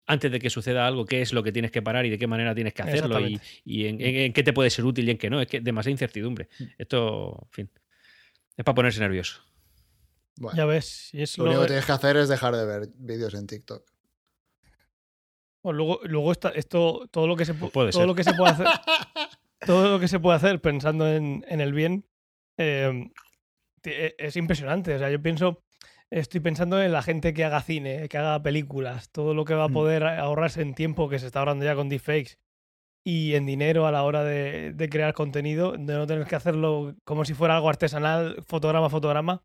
antes 0.06 0.30
de 0.30 0.38
que 0.38 0.48
suceda 0.48 0.86
algo 0.86 1.04
qué 1.06 1.22
es 1.22 1.32
lo 1.32 1.42
que 1.42 1.50
tienes 1.50 1.72
que 1.72 1.82
parar 1.82 2.06
y 2.06 2.10
de 2.10 2.18
qué 2.18 2.28
manera 2.28 2.54
tienes 2.54 2.72
que 2.72 2.82
hacerlo 2.82 3.18
y, 3.64 3.86
en, 3.86 4.00
en- 4.00 4.16
en 4.16 4.32
qué 4.32 4.44
te 4.44 4.52
puede 4.52 4.70
ser 4.70 4.84
útil 4.84 5.08
y 5.08 5.10
en 5.10 5.18
qué 5.18 5.28
no. 5.28 5.40
Es 5.40 5.48
que 5.48 5.60
demasiada 5.60 5.90
incertidumbre. 5.90 6.48
Mm. 6.60 6.64
Esto, 6.78 7.40
en 7.46 7.50
fin, 7.50 7.70
es 8.56 8.64
para 8.64 8.74
ponerse 8.76 9.00
nervioso. 9.00 9.42
Bueno, 10.38 10.56
Ya 10.56 10.64
ves, 10.66 11.10
y 11.14 11.22
es 11.22 11.36
lo 11.38 11.44
lo 11.44 11.50
único 11.50 11.62
que 11.62 11.68
tienes 11.68 11.86
que 11.86 11.92
hacer 11.92 12.16
es 12.16 12.28
dejar 12.28 12.54
de 12.56 12.64
ver 12.66 12.88
vídeos 12.96 13.34
en 13.34 13.46
TikTok. 13.46 13.84
Bueno, 15.62 15.76
luego, 15.78 16.00
luego 16.04 16.32
está 16.32 16.50
esto, 16.50 17.08
todo 17.10 17.26
lo 17.26 17.36
que 17.36 17.44
se 17.44 17.54
pu- 17.54 17.70
puede 17.72 17.90
todo 17.90 18.02
ser. 18.02 18.06
lo 18.08 18.14
que 18.14 18.22
se 18.24 18.34
puede 18.34 18.52
hacer, 18.52 18.66
todo 19.66 19.90
lo 19.90 19.98
que 20.00 20.08
se 20.08 20.20
puede 20.20 20.36
hacer 20.36 20.60
pensando 20.60 21.08
en, 21.10 21.44
en 21.48 21.60
el 21.60 21.72
bien, 21.72 22.06
eh, 22.56 23.10
ti- 23.80 23.90
e- 23.90 24.14
es 24.18 24.36
impresionante. 24.36 24.94
O 24.94 24.98
sea, 24.98 25.10
yo 25.10 25.20
pienso, 25.20 25.64
estoy 26.10 26.40
pensando 26.40 26.80
en 26.80 26.92
la 26.92 27.02
gente 27.02 27.34
que 27.34 27.44
haga 27.44 27.60
cine, 27.62 28.08
que 28.08 28.18
haga 28.18 28.40
películas, 28.42 29.10
todo 29.10 29.34
lo 29.34 29.44
que 29.44 29.54
va 29.54 29.64
a 29.64 29.68
Mm. 29.68 29.72
poder 29.72 30.04
ahorrarse 30.04 30.62
en 30.62 30.74
tiempo 30.74 31.08
que 31.08 31.18
se 31.18 31.26
está 31.26 31.40
ahorrando 31.40 31.64
ya 31.64 31.74
con 31.74 31.88
deepfakes 31.88 32.38
y 33.04 33.34
en 33.34 33.46
dinero 33.46 33.86
a 33.86 33.92
la 33.92 34.02
hora 34.04 34.22
de, 34.22 34.72
de 34.72 34.88
crear 34.88 35.14
contenido, 35.14 35.72
de 35.72 35.94
no 35.94 36.06
tener 36.06 36.26
que 36.26 36.36
hacerlo 36.36 36.94
como 37.04 37.24
si 37.24 37.34
fuera 37.34 37.56
algo 37.56 37.68
artesanal, 37.68 38.42
fotograma 38.46 38.86
a 38.86 38.90
fotograma. 38.90 39.42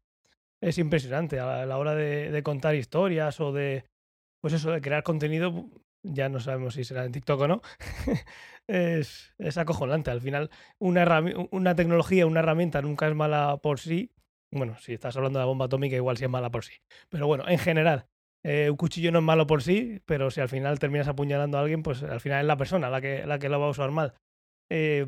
Es 0.62 0.78
impresionante 0.78 1.40
a 1.40 1.66
la, 1.66 1.78
hora 1.78 1.96
de, 1.96 2.44
contar 2.44 2.76
historias 2.76 3.40
o 3.40 3.52
de, 3.52 3.86
pues 4.42 4.54
eso, 4.54 4.72
de 4.72 4.82
crear 4.82 5.02
contenido, 5.04 5.70
ya 6.04 6.30
no 6.30 6.40
sabemos 6.40 6.76
si 6.76 6.84
será 6.84 7.06
en 7.06 7.12
TikTok 7.12 7.42
o 7.42 7.48
no, 7.48 7.62
es, 8.68 9.34
es 9.40 9.58
acojonante. 9.58 10.12
Al 10.12 10.22
final, 10.22 10.52
una, 10.80 11.24
una 11.52 11.76
tecnología, 11.76 12.28
una 12.28 12.42
herramienta 12.42 12.82
nunca 12.82 13.08
es 13.08 13.16
mala 13.16 13.58
por 13.58 13.80
sí. 13.80 14.12
Bueno, 14.54 14.78
si 14.80 14.94
estás 14.94 15.16
hablando 15.16 15.40
de 15.40 15.44
la 15.44 15.48
bomba 15.48 15.66
atómica, 15.66 15.96
igual 15.96 16.18
sí 16.18 16.26
es 16.26 16.30
mala 16.30 16.52
por 16.52 16.64
sí. 16.64 16.74
Pero 17.10 17.26
bueno, 17.26 17.48
en 17.48 17.58
general, 17.58 18.06
eh, 18.44 18.70
un 18.70 18.78
cuchillo 18.78 19.12
no 19.12 19.20
es 19.20 19.26
malo 19.26 19.48
por 19.48 19.64
sí, 19.64 20.02
pero 20.06 20.30
si 20.30 20.42
al 20.42 20.50
final 20.50 20.78
terminas 20.78 21.08
apuñalando 21.08 21.58
a 21.58 21.62
alguien, 21.62 21.82
pues 21.82 22.04
al 22.04 22.20
final 22.20 22.42
es 22.42 22.48
la 22.48 22.58
persona 22.58 22.90
la 22.90 23.02
que, 23.02 23.26
la 23.26 23.40
que 23.40 23.50
lo 23.50 23.60
va 23.60 23.68
a 23.68 23.72
usar 23.72 23.90
mal. 23.92 24.14
Eh, 24.70 25.08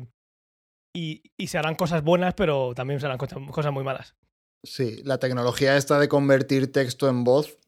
y, 0.96 1.22
y 1.36 1.46
se 1.48 1.58
harán 1.58 1.74
cosas 1.74 2.02
buenas, 2.02 2.34
pero 2.34 2.74
también 2.74 3.00
se 3.00 3.06
harán 3.06 3.18
cosas 3.18 3.72
muy 3.72 3.84
malas. 3.84 4.16
Sí, 4.64 5.00
la 5.04 5.18
tecnología 5.18 5.76
esta 5.76 5.98
de 5.98 6.08
convertir 6.08 6.72
texto 6.72 7.08
en 7.08 7.22
voz, 7.22 7.58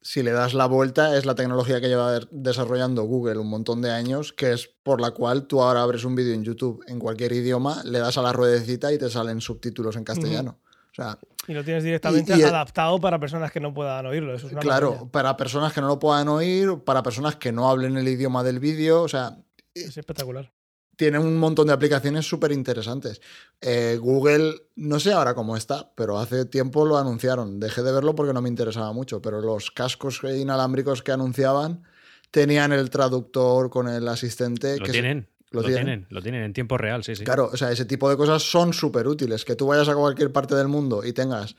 si 0.00 0.22
le 0.22 0.30
das 0.30 0.54
la 0.54 0.66
vuelta, 0.66 1.16
es 1.16 1.26
la 1.26 1.34
tecnología 1.34 1.80
que 1.80 1.88
lleva 1.88 2.12
de- 2.20 2.28
desarrollando 2.30 3.02
Google 3.02 3.38
un 3.38 3.48
montón 3.48 3.82
de 3.82 3.90
años, 3.90 4.32
que 4.32 4.52
es 4.52 4.68
por 4.82 5.00
la 5.00 5.10
cual 5.10 5.46
tú 5.46 5.60
ahora 5.62 5.82
abres 5.82 6.04
un 6.04 6.14
vídeo 6.14 6.34
en 6.34 6.44
YouTube 6.44 6.84
en 6.86 6.98
cualquier 6.98 7.32
idioma, 7.32 7.82
le 7.84 7.98
das 7.98 8.16
a 8.18 8.22
la 8.22 8.32
ruedecita 8.32 8.92
y 8.92 8.98
te 8.98 9.10
salen 9.10 9.40
subtítulos 9.40 9.96
en 9.96 10.04
castellano. 10.04 10.58
O 10.92 10.94
sea, 10.94 11.18
Y 11.48 11.52
lo 11.54 11.64
tienes 11.64 11.82
directamente 11.82 12.36
y 12.36 12.42
el- 12.42 12.48
adaptado 12.48 13.00
para 13.00 13.18
personas 13.18 13.50
que 13.50 13.60
no 13.60 13.72
puedan 13.74 14.04
oírlo. 14.06 14.34
Eso 14.34 14.46
es 14.46 14.52
una 14.52 14.60
claro, 14.60 14.90
maravilla. 14.90 15.10
para 15.10 15.36
personas 15.36 15.72
que 15.72 15.80
no 15.80 15.88
lo 15.88 15.98
puedan 15.98 16.28
oír, 16.28 16.78
para 16.84 17.02
personas 17.02 17.36
que 17.36 17.52
no 17.52 17.68
hablen 17.70 17.96
el 17.96 18.06
idioma 18.06 18.42
del 18.44 18.60
vídeo, 18.60 19.02
o 19.02 19.08
sea, 19.08 19.38
Es 19.74 19.96
espectacular. 19.96 20.52
Tiene 20.98 21.20
un 21.20 21.38
montón 21.38 21.68
de 21.68 21.72
aplicaciones 21.72 22.26
súper 22.28 22.50
interesantes. 22.50 23.20
Eh, 23.60 23.98
Google, 24.00 24.52
no 24.74 24.98
sé 24.98 25.12
ahora 25.12 25.32
cómo 25.32 25.56
está, 25.56 25.92
pero 25.94 26.18
hace 26.18 26.44
tiempo 26.44 26.84
lo 26.84 26.98
anunciaron. 26.98 27.60
Dejé 27.60 27.84
de 27.84 27.92
verlo 27.92 28.16
porque 28.16 28.32
no 28.32 28.42
me 28.42 28.48
interesaba 28.48 28.92
mucho, 28.92 29.22
pero 29.22 29.40
los 29.40 29.70
cascos 29.70 30.20
inalámbricos 30.24 31.04
que 31.04 31.12
anunciaban 31.12 31.84
tenían 32.32 32.72
el 32.72 32.90
traductor 32.90 33.70
con 33.70 33.86
el 33.88 34.08
asistente. 34.08 34.76
Lo 34.76 34.84
que 34.86 34.92
se- 34.92 35.00
tienen, 35.00 35.28
lo 35.52 35.60
lo, 35.62 35.66
tienen. 35.68 35.84
tienen, 35.86 36.06
lo 36.10 36.20
tienen 36.20 36.42
en 36.42 36.52
tiempo 36.52 36.76
real, 36.76 37.04
sí, 37.04 37.14
sí. 37.14 37.22
Claro, 37.22 37.48
o 37.52 37.56
sea, 37.56 37.70
ese 37.70 37.84
tipo 37.84 38.10
de 38.10 38.16
cosas 38.16 38.42
son 38.42 38.72
súper 38.72 39.06
útiles. 39.06 39.44
Que 39.44 39.54
tú 39.54 39.68
vayas 39.68 39.88
a 39.88 39.94
cualquier 39.94 40.32
parte 40.32 40.56
del 40.56 40.66
mundo 40.66 41.04
y 41.04 41.12
tengas 41.12 41.54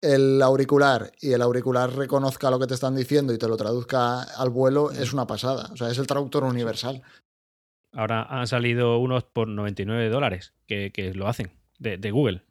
el 0.00 0.40
auricular 0.40 1.10
y 1.20 1.32
el 1.32 1.42
auricular 1.42 1.92
reconozca 1.92 2.48
lo 2.48 2.60
que 2.60 2.68
te 2.68 2.74
están 2.74 2.94
diciendo 2.94 3.32
y 3.32 3.38
te 3.38 3.48
lo 3.48 3.56
traduzca 3.56 4.22
al 4.22 4.50
vuelo, 4.50 4.92
es 4.92 5.12
una 5.12 5.26
pasada. 5.26 5.68
O 5.72 5.76
sea, 5.76 5.90
es 5.90 5.98
el 5.98 6.06
traductor 6.06 6.44
universal. 6.44 7.02
Ahora 7.92 8.22
han 8.22 8.46
salido 8.46 8.98
unos 8.98 9.24
por 9.24 9.48
99 9.48 10.08
dólares 10.08 10.54
que, 10.66 10.90
que 10.92 11.14
lo 11.14 11.26
hacen, 11.28 11.50
de, 11.78 11.96
de 11.98 12.10
Google. 12.10 12.42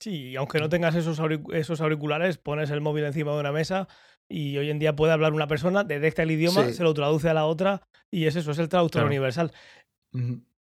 Sí, 0.00 0.28
y 0.30 0.36
aunque 0.36 0.58
no 0.60 0.68
tengas 0.68 0.94
esos, 0.94 1.20
auric- 1.20 1.52
esos 1.54 1.80
auriculares, 1.80 2.38
pones 2.38 2.70
el 2.70 2.80
móvil 2.80 3.04
encima 3.04 3.32
de 3.34 3.40
una 3.40 3.52
mesa 3.52 3.88
y 4.28 4.56
hoy 4.58 4.70
en 4.70 4.78
día 4.78 4.96
puede 4.96 5.12
hablar 5.12 5.32
una 5.32 5.46
persona, 5.46 5.84
detecta 5.84 6.22
el 6.22 6.30
idioma, 6.30 6.64
Sí. 6.66 6.74
se 6.74 6.82
lo 6.82 6.92
traduce 6.94 7.28
a 7.28 7.34
la 7.34 7.46
otra 7.46 7.82
y 8.10 8.26
es 8.26 8.36
eso, 8.36 8.50
es 8.50 8.58
el 8.58 8.68
traductor 8.68 9.00
Claro. 9.02 9.08
universal. 9.08 9.52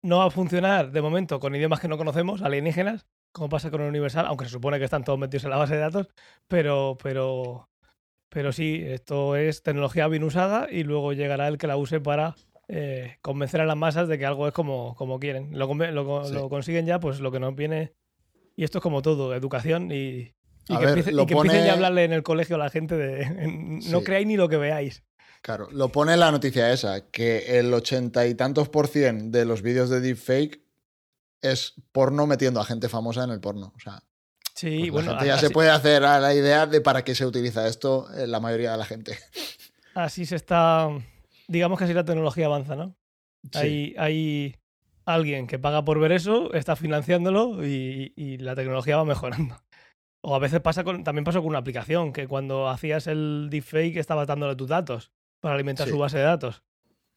No 0.01 0.17
va 0.19 0.25
a 0.25 0.29
funcionar 0.31 0.91
de 0.91 1.01
momento 1.01 1.39
con 1.39 1.55
idiomas 1.55 1.79
que 1.79 1.87
no 1.87 1.97
conocemos, 1.97 2.41
alienígenas, 2.41 3.05
como 3.31 3.49
pasa 3.49 3.71
con 3.71 3.81
el 3.81 3.87
universal, 3.89 4.25
aunque 4.27 4.45
se 4.45 4.51
supone 4.51 4.77
que 4.79 4.85
están 4.85 5.03
todos 5.03 5.19
metidos 5.19 5.45
en 5.45 5.49
la 5.51 5.57
base 5.57 5.75
de 5.75 5.79
datos, 5.81 6.07
pero, 6.47 6.97
pero, 7.01 7.69
pero 8.29 8.51
sí, 8.51 8.81
esto 8.85 9.35
es 9.35 9.63
tecnología 9.63 10.07
bien 10.07 10.23
usada 10.23 10.67
y 10.69 10.83
luego 10.83 11.13
llegará 11.13 11.47
el 11.47 11.57
que 11.57 11.67
la 11.67 11.77
use 11.77 11.99
para 11.99 12.35
eh, 12.67 13.17
convencer 13.21 13.61
a 13.61 13.65
las 13.65 13.75
masas 13.77 14.07
de 14.07 14.17
que 14.17 14.25
algo 14.25 14.47
es 14.47 14.53
como, 14.53 14.95
como 14.95 15.19
quieren. 15.19 15.57
Lo, 15.57 15.73
lo 15.73 16.05
co- 16.05 16.25
Sí. 16.25 16.33
lo 16.33 16.49
consiguen 16.49 16.85
ya, 16.85 16.99
pues 16.99 17.19
lo 17.19 17.31
que 17.31 17.39
nos 17.39 17.55
viene. 17.55 17.93
Y 18.55 18.63
esto 18.63 18.77
es 18.77 18.81
como 18.83 19.01
todo, 19.01 19.33
educación 19.35 19.91
y, 19.91 19.95
y 19.95 20.33
que, 20.67 20.77
ver, 20.77 20.89
empiece- 20.89 21.11
y 21.11 21.13
lo 21.15 21.25
que 21.25 21.33
empiecen 21.33 21.57
pone- 21.59 21.65
ya 21.67 21.71
a 21.71 21.75
hablarle 21.75 22.03
en 22.05 22.13
el 22.13 22.23
colegio 22.23 22.55
a 22.55 22.59
la 22.59 22.69
gente 22.69 22.95
de 22.95 23.23
en- 23.23 23.79
no 23.91 24.03
creáis 24.03 24.27
ni 24.27 24.37
lo 24.37 24.47
que 24.49 24.57
veáis. 24.57 25.03
Claro, 25.41 25.67
lo 25.71 25.89
pone 25.89 26.15
la 26.15 26.31
noticia 26.31 26.71
esa, 26.71 27.09
que 27.09 27.59
el 27.59 27.73
ochenta 27.73 28.25
y 28.27 28.33
tantos 28.35 28.69
por 28.69 28.87
cien 28.87 29.31
de 29.31 29.43
los 29.43 29.61
vídeos 29.61 29.89
de 29.89 29.99
deepfake 29.99 30.61
es 31.41 31.73
porno 31.91 32.25
metiendo 32.27 32.61
a 32.61 32.65
gente 32.65 32.87
famosa 32.87 33.25
en 33.25 33.31
el 33.31 33.41
porno. 33.41 33.73
O 33.75 33.79
sea, 33.79 34.01
Sí, 34.55 34.77
pues 34.79 34.91
bueno, 34.91 35.11
la 35.13 35.17
gente 35.17 35.27
ya 35.27 35.35
así, 35.35 35.47
se 35.47 35.51
puede 35.51 35.69
hacer 35.71 36.05
a 36.05 36.19
la 36.19 36.33
idea 36.33 36.65
de 36.67 36.79
para 36.79 37.03
qué 37.03 37.15
se 37.15 37.25
utiliza 37.25 37.67
esto 37.67 38.07
eh, 38.15 38.27
la 38.27 38.39
mayoría 38.39 38.71
de 38.71 38.77
la 38.77 38.85
gente. 38.85 39.17
así 39.95 40.25
se 40.25 40.35
está. 40.37 40.87
Digamos 41.47 41.77
que 41.77 41.85
así 41.85 41.93
la 41.93 42.05
tecnología 42.05 42.45
avanza, 42.45 42.75
¿no? 42.75 42.95
Sí. 43.51 43.57
Hay, 43.57 43.95
hay 43.97 44.55
alguien 45.05 45.47
que 45.47 45.59
paga 45.59 45.83
por 45.83 45.99
ver 45.99 46.11
eso, 46.13 46.53
está 46.53 46.75
financiándolo 46.75 47.65
y, 47.65 48.13
y 48.15 48.37
la 48.37 48.55
tecnología 48.55 48.97
va 48.97 49.05
mejorando. 49.05 49.55
O 50.21 50.35
a 50.35 50.39
veces 50.39 50.61
pasa 50.61 50.85
con, 50.85 51.03
también 51.03 51.25
pasó 51.25 51.39
con 51.41 51.49
una 51.49 51.59
aplicación, 51.59 52.13
que 52.13 52.27
cuando 52.27 52.69
hacías 52.69 53.07
el 53.07 53.47
deepfake 53.49 53.97
estabas 53.97 54.25
dándole 54.27 54.55
tus 54.55 54.69
datos 54.69 55.11
para 55.41 55.55
alimentar 55.55 55.85
Sí. 55.87 55.91
su 55.91 55.99
base 55.99 56.17
de 56.17 56.23
datos. 56.23 56.63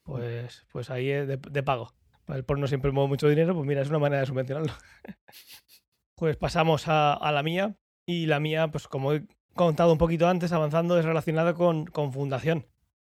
Pues, 0.03 0.65
pues 0.71 0.89
ahí 0.89 1.09
es 1.09 1.27
de, 1.27 1.37
de 1.37 1.63
pago. 1.63 1.93
El 2.27 2.43
porno 2.43 2.67
siempre 2.67 2.91
mueve 2.91 3.07
mucho 3.07 3.29
dinero, 3.29 3.53
pues 3.55 3.65
mira, 3.65 3.81
es 3.81 3.87
una 3.89 3.99
manera 3.99 4.19
de 4.19 4.25
subvencionarlo. 4.25 4.73
pues 6.15 6.35
pasamos 6.35 6.87
a, 6.89 7.13
a 7.13 7.31
la 7.31 7.43
mía. 7.43 7.75
Y 8.05 8.25
la 8.25 8.39
mía, 8.39 8.69
pues 8.69 8.87
como 8.87 9.13
he 9.13 9.25
contado 9.53 9.91
un 9.91 9.97
poquito 9.97 10.27
antes, 10.27 10.51
avanzando, 10.51 10.97
es 10.99 11.05
relacionada 11.05 11.53
con, 11.53 11.85
con 11.85 12.11
fundación. 12.13 12.65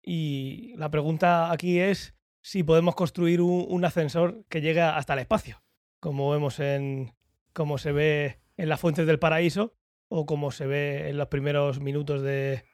Y 0.03 0.75
la 0.77 0.91
pregunta 0.91 1.51
aquí 1.53 1.79
es 1.81 2.15
si 2.43 2.63
podemos 2.63 2.95
construir 2.95 3.41
un, 3.41 3.67
un 3.69 3.85
ascensor 3.85 4.45
que 4.49 4.61
llegue 4.61 4.81
hasta 4.81 5.13
el 5.13 5.19
espacio, 5.21 5.63
como 6.01 6.31
vemos 6.31 6.59
en, 6.61 7.13
como 7.53 7.77
se 7.79 7.93
ve 7.93 8.41
en 8.57 8.69
las 8.69 8.81
fuentes 8.81 9.07
del 9.07 9.19
paraíso 9.19 9.75
o 10.09 10.25
como 10.27 10.51
se 10.51 10.67
ve 10.67 11.09
en 11.11 11.19
los 11.19 11.29
primeros 11.29 11.81
minutos 11.81 12.23
de, 12.23 12.65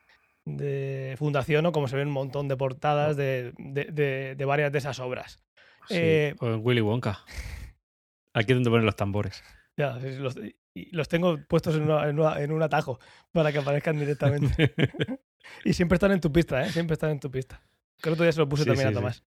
de 0.44 1.14
fundación 1.18 1.66
o 1.66 1.72
como 1.72 1.88
se 1.88 1.96
ven 1.96 2.08
un 2.08 2.14
montón 2.14 2.46
de 2.48 2.56
portadas 2.56 3.16
de, 3.16 3.52
de- 3.58 3.86
de- 3.86 4.34
de 4.36 4.44
varias 4.44 4.70
de 4.72 4.78
esas 4.78 5.00
obras. 5.00 5.42
Sí, 5.88 5.96
Eh, 5.98 6.34
o 6.40 6.46
en 6.46 6.60
Willy 6.64 6.80
Wonka. 6.80 7.18
Aquí 8.34 8.52
es 8.52 8.56
donde 8.56 8.70
ponen 8.70 8.86
los 8.86 8.96
tambores. 8.96 9.42
Ya, 9.76 9.98
los, 9.98 10.36
los 10.92 11.08
tengo 11.08 11.38
puestos 11.48 11.74
en, 11.76 11.82
una- 11.82 12.08
en 12.08 12.18
una- 12.20 12.40
en 12.40 12.52
un 12.52 12.62
atajo 12.62 12.98
para 13.32 13.50
que 13.52 13.58
aparezcan 13.58 13.98
directamente. 13.98 14.74
y 15.64 15.72
siempre 15.72 15.96
están 15.96 16.12
en 16.12 16.20
tu 16.20 16.32
pista, 16.32 16.64
¿eh? 16.64 16.70
Siempre 16.70 16.94
están 16.94 17.10
en 17.10 17.20
tu 17.20 17.30
pista. 17.30 17.60
Que 18.00 18.08
el 18.08 18.14
otro 18.14 18.24
día 18.24 18.32
se 18.32 18.40
lo 18.40 18.48
puse 18.48 18.64
Sí, 18.64 18.68
también 18.68 18.88
sí, 18.88 18.88
a 18.88 18.90
sí. 18.90 18.94
Tomás. 18.94 19.24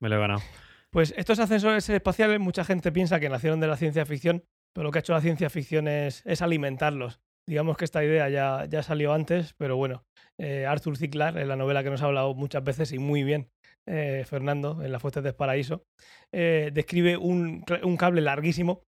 Me 0.00 0.08
lo 0.08 0.16
he 0.16 0.18
ganado. 0.18 0.42
Pues 0.90 1.14
estos 1.16 1.38
ascensores 1.38 1.88
espaciales, 1.88 2.40
mucha 2.40 2.64
gente 2.64 2.92
piensa 2.92 3.20
que 3.20 3.28
nacieron 3.28 3.60
de 3.60 3.66
la 3.66 3.76
ciencia 3.76 4.06
ficción, 4.06 4.44
pero 4.72 4.84
lo 4.84 4.90
que 4.90 4.98
ha 4.98 5.00
hecho 5.00 5.12
la 5.12 5.20
ciencia 5.20 5.50
ficción 5.50 5.88
es, 5.88 6.22
es 6.24 6.42
alimentarlos. 6.42 7.20
Digamos 7.48 7.76
que 7.76 7.84
esta 7.84 8.04
idea 8.04 8.28
ya, 8.28 8.64
ya 8.66 8.82
salió 8.82 9.12
antes, 9.12 9.54
pero 9.56 9.76
bueno, 9.76 10.04
eh, 10.38 10.66
Arthur 10.66 10.96
C. 10.96 11.08
Clarke, 11.08 11.40
en 11.40 11.48
la 11.48 11.56
novela 11.56 11.82
que 11.84 11.90
nos 11.90 12.02
ha 12.02 12.06
hablado 12.06 12.34
muchas 12.34 12.64
veces 12.64 12.92
y 12.92 12.98
muy 12.98 13.22
bien, 13.22 13.50
eh, 13.86 14.24
Fernando, 14.26 14.82
en 14.82 14.90
Las 14.90 15.00
Fuentes 15.00 15.22
del 15.22 15.34
Paraíso, 15.34 15.84
eh, 16.32 16.70
describe 16.72 17.16
un, 17.16 17.62
cable 17.62 18.20
larguísimo 18.20 18.82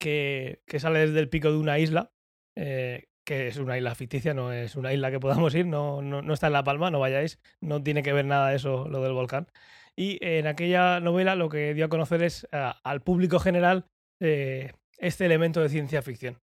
que, 0.00 0.62
que 0.66 0.78
sale 0.78 1.06
desde 1.06 1.20
el 1.20 1.28
pico 1.28 1.50
de 1.50 1.58
una 1.58 1.78
isla, 1.78 2.12
eh, 2.56 3.08
que 3.24 3.48
es 3.48 3.56
una 3.58 3.76
isla 3.76 3.94
ficticia, 3.94 4.34
no 4.34 4.52
es 4.52 4.74
una 4.76 4.92
isla 4.92 5.10
que 5.10 5.20
podamos 5.20 5.54
ir, 5.54 5.66
no, 5.66 6.02
no, 6.02 6.22
no 6.22 6.34
está 6.34 6.48
en 6.48 6.52
La 6.54 6.64
Palma, 6.64 6.90
no 6.90 7.00
vayáis, 7.00 7.38
no 7.60 7.82
tiene 7.82 8.02
que 8.02 8.12
ver 8.12 8.24
nada 8.24 8.54
eso, 8.54 8.88
lo 8.88 9.02
del 9.02 9.12
volcán. 9.12 9.46
Y 9.96 10.18
en 10.24 10.46
aquella 10.46 11.00
novela 11.00 11.34
lo 11.34 11.48
que 11.48 11.74
dio 11.74 11.84
a 11.84 11.88
conocer 11.88 12.22
es 12.22 12.48
a- 12.52 12.80
al 12.82 13.02
público 13.02 13.38
general 13.38 13.86
eh, 14.20 14.72
este 14.98 15.26
elemento 15.26 15.60
de 15.60 15.68
ciencia 15.68 16.00
ficción. 16.02 16.38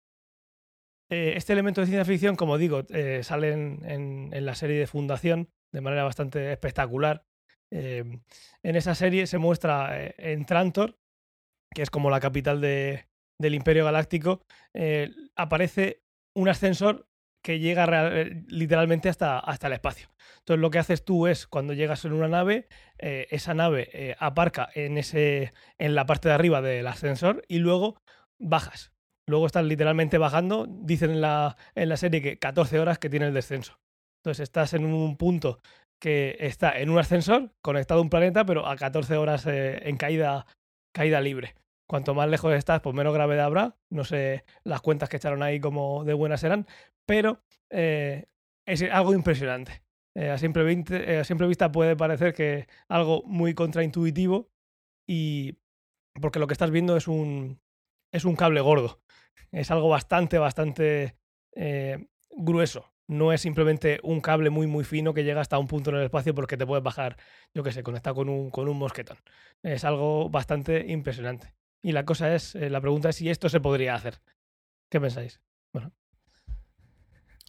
Eh, 1.12 1.34
este 1.36 1.54
elemento 1.54 1.82
de 1.82 1.88
ciencia 1.88 2.06
ficción, 2.06 2.36
como 2.36 2.58
digo, 2.58 2.84
eh, 2.90 3.22
sale 3.24 3.52
en, 3.52 4.30
la 4.32 4.56
serie 4.56 4.80
de 4.80 4.88
Fundación 4.88 5.50
de 5.72 5.82
manera 5.82 6.04
bastante 6.04 6.52
espectacular. 6.52 7.24
Eh, 7.72 8.04
en 8.64 8.76
esa 8.76 8.96
serie 8.96 9.28
se 9.28 9.38
muestra 9.38 10.02
eh, 10.02 10.16
en 10.18 10.46
Trantor, 10.46 10.98
que 11.74 11.82
es 11.84 11.90
como 11.90 12.10
la 12.10 12.20
capital 12.20 12.60
de- 12.62 13.06
del 13.40 13.54
Imperio 13.54 13.86
Galáctico, 13.86 14.42
eh, 14.74 15.12
aparece 15.36 16.02
un 16.36 16.50
ascensor 16.50 17.08
que 17.46 17.60
llega 17.60 17.86
eh, 18.20 18.44
literalmente 18.48 19.08
hasta, 19.08 19.38
hasta 19.38 19.68
el 19.68 19.74
espacio. 19.74 20.10
Entonces 20.40 20.62
lo 20.62 20.72
que 20.72 20.80
haces 20.80 21.06
tú 21.06 21.28
es, 21.28 21.46
cuando 21.46 21.74
llegas 21.74 22.04
en 22.04 22.14
una 22.14 22.28
nave, 22.28 22.68
eh, 22.98 23.28
esa 23.30 23.54
nave 23.54 23.90
eh, 23.94 24.16
aparca 24.20 24.68
en, 24.74 24.98
ese, 24.98 25.54
en 25.78 25.94
la 25.94 26.08
parte 26.08 26.28
de 26.28 26.34
arriba 26.34 26.64
del 26.64 26.88
ascensor 26.88 27.44
y 27.48 27.60
luego 27.60 28.02
bajas. 28.40 28.92
Luego 29.28 29.46
estás 29.46 29.64
literalmente 29.64 30.18
bajando, 30.18 30.66
dicen 30.68 31.12
en 31.12 31.22
la, 31.22 31.56
en 31.76 31.90
la 31.90 31.98
serie 31.98 32.22
que 32.22 32.40
14 32.40 32.80
horas 32.80 32.98
que 32.98 33.12
tiene 33.12 33.28
el 33.28 33.34
descenso. 33.34 33.80
Entonces 34.24 34.44
estás 34.44 34.74
en 34.74 34.84
un 34.84 35.16
punto 35.16 35.60
que 36.02 36.36
está 36.40 36.78
en 36.80 36.90
un 36.90 36.98
ascensor 36.98 37.52
conectado 37.62 38.00
a 38.00 38.04
un 38.04 38.10
planeta, 38.10 38.44
pero 38.46 38.66
a 38.66 38.76
14 38.76 39.18
horas 39.18 39.46
en 39.46 39.98
caída, 39.98 40.48
caída 40.94 41.22
libre. 41.22 41.54
Cuanto 41.88 42.16
más 42.16 42.28
lejos 42.28 42.54
estás, 42.54 42.82
pues 42.82 42.96
menos 42.96 43.14
gravedad 43.14 43.46
habrá. 43.46 43.78
No 43.90 44.04
sé 44.04 44.44
las 44.64 44.82
cuentas 44.82 45.08
que 45.08 45.18
echaron 45.18 45.44
ahí 45.44 45.60
como 45.60 46.04
de 46.04 46.14
buenas 46.14 46.44
eran, 46.44 46.66
pero 47.06 47.44
eh, 47.70 48.26
es 48.66 48.82
algo 48.84 49.14
impresionante. 49.14 49.84
Eh, 50.16 50.32
a, 50.32 50.38
simple 50.38 50.64
vinte- 50.64 51.14
eh, 51.14 51.20
a 51.20 51.24
simple 51.24 51.48
vista 51.48 51.72
puede 51.72 51.96
parecer 51.96 52.34
que 52.34 52.68
algo 52.88 53.22
muy 53.26 53.54
contraintuitivo 53.54 54.50
y 55.08 55.60
porque 56.20 56.40
lo 56.40 56.48
que 56.48 56.54
estás 56.54 56.72
viendo 56.72 56.96
es 56.98 57.08
un, 57.08 57.60
es 58.12 58.26
un 58.26 58.36
cable 58.36 58.62
gordo. 58.62 59.02
Es 59.52 59.70
algo 59.72 59.90
bastante, 59.90 60.38
bastante 60.38 61.18
grueso. 62.32 62.92
No 63.08 63.32
es 63.32 63.42
simplemente 63.42 64.00
un 64.02 64.20
cable 64.20 64.50
muy, 64.50 64.66
muy 64.66 64.84
fino 64.84 65.14
que 65.14 65.24
llega 65.24 65.40
hasta 65.42 65.60
un 65.60 65.68
punto 65.68 65.92
en 65.92 65.98
el 65.98 66.06
espacio 66.06 66.34
porque 66.34 66.58
te 66.58 66.66
puedes 66.66 66.84
bajar, 66.84 67.18
yo 67.54 67.62
qué 67.62 67.72
sé, 67.72 67.84
conectado 67.84 68.16
con 68.16 68.30
un, 68.30 68.50
con 68.50 68.68
un 68.68 68.78
mosquetón. 68.78 69.18
Es 69.62 69.84
algo 69.84 70.30
bastante 70.30 70.86
impresionante. 70.88 71.54
Y 71.82 71.92
la 71.92 72.04
cosa 72.06 72.34
es, 72.34 72.56
eh, 72.56 72.70
la 72.70 72.82
pregunta 72.82 73.10
es 73.10 73.16
si 73.18 73.30
esto 73.30 73.48
se 73.50 73.60
podría 73.60 73.96
hacer. 73.96 74.22
¿Qué 74.90 75.00
pensáis? 75.00 75.40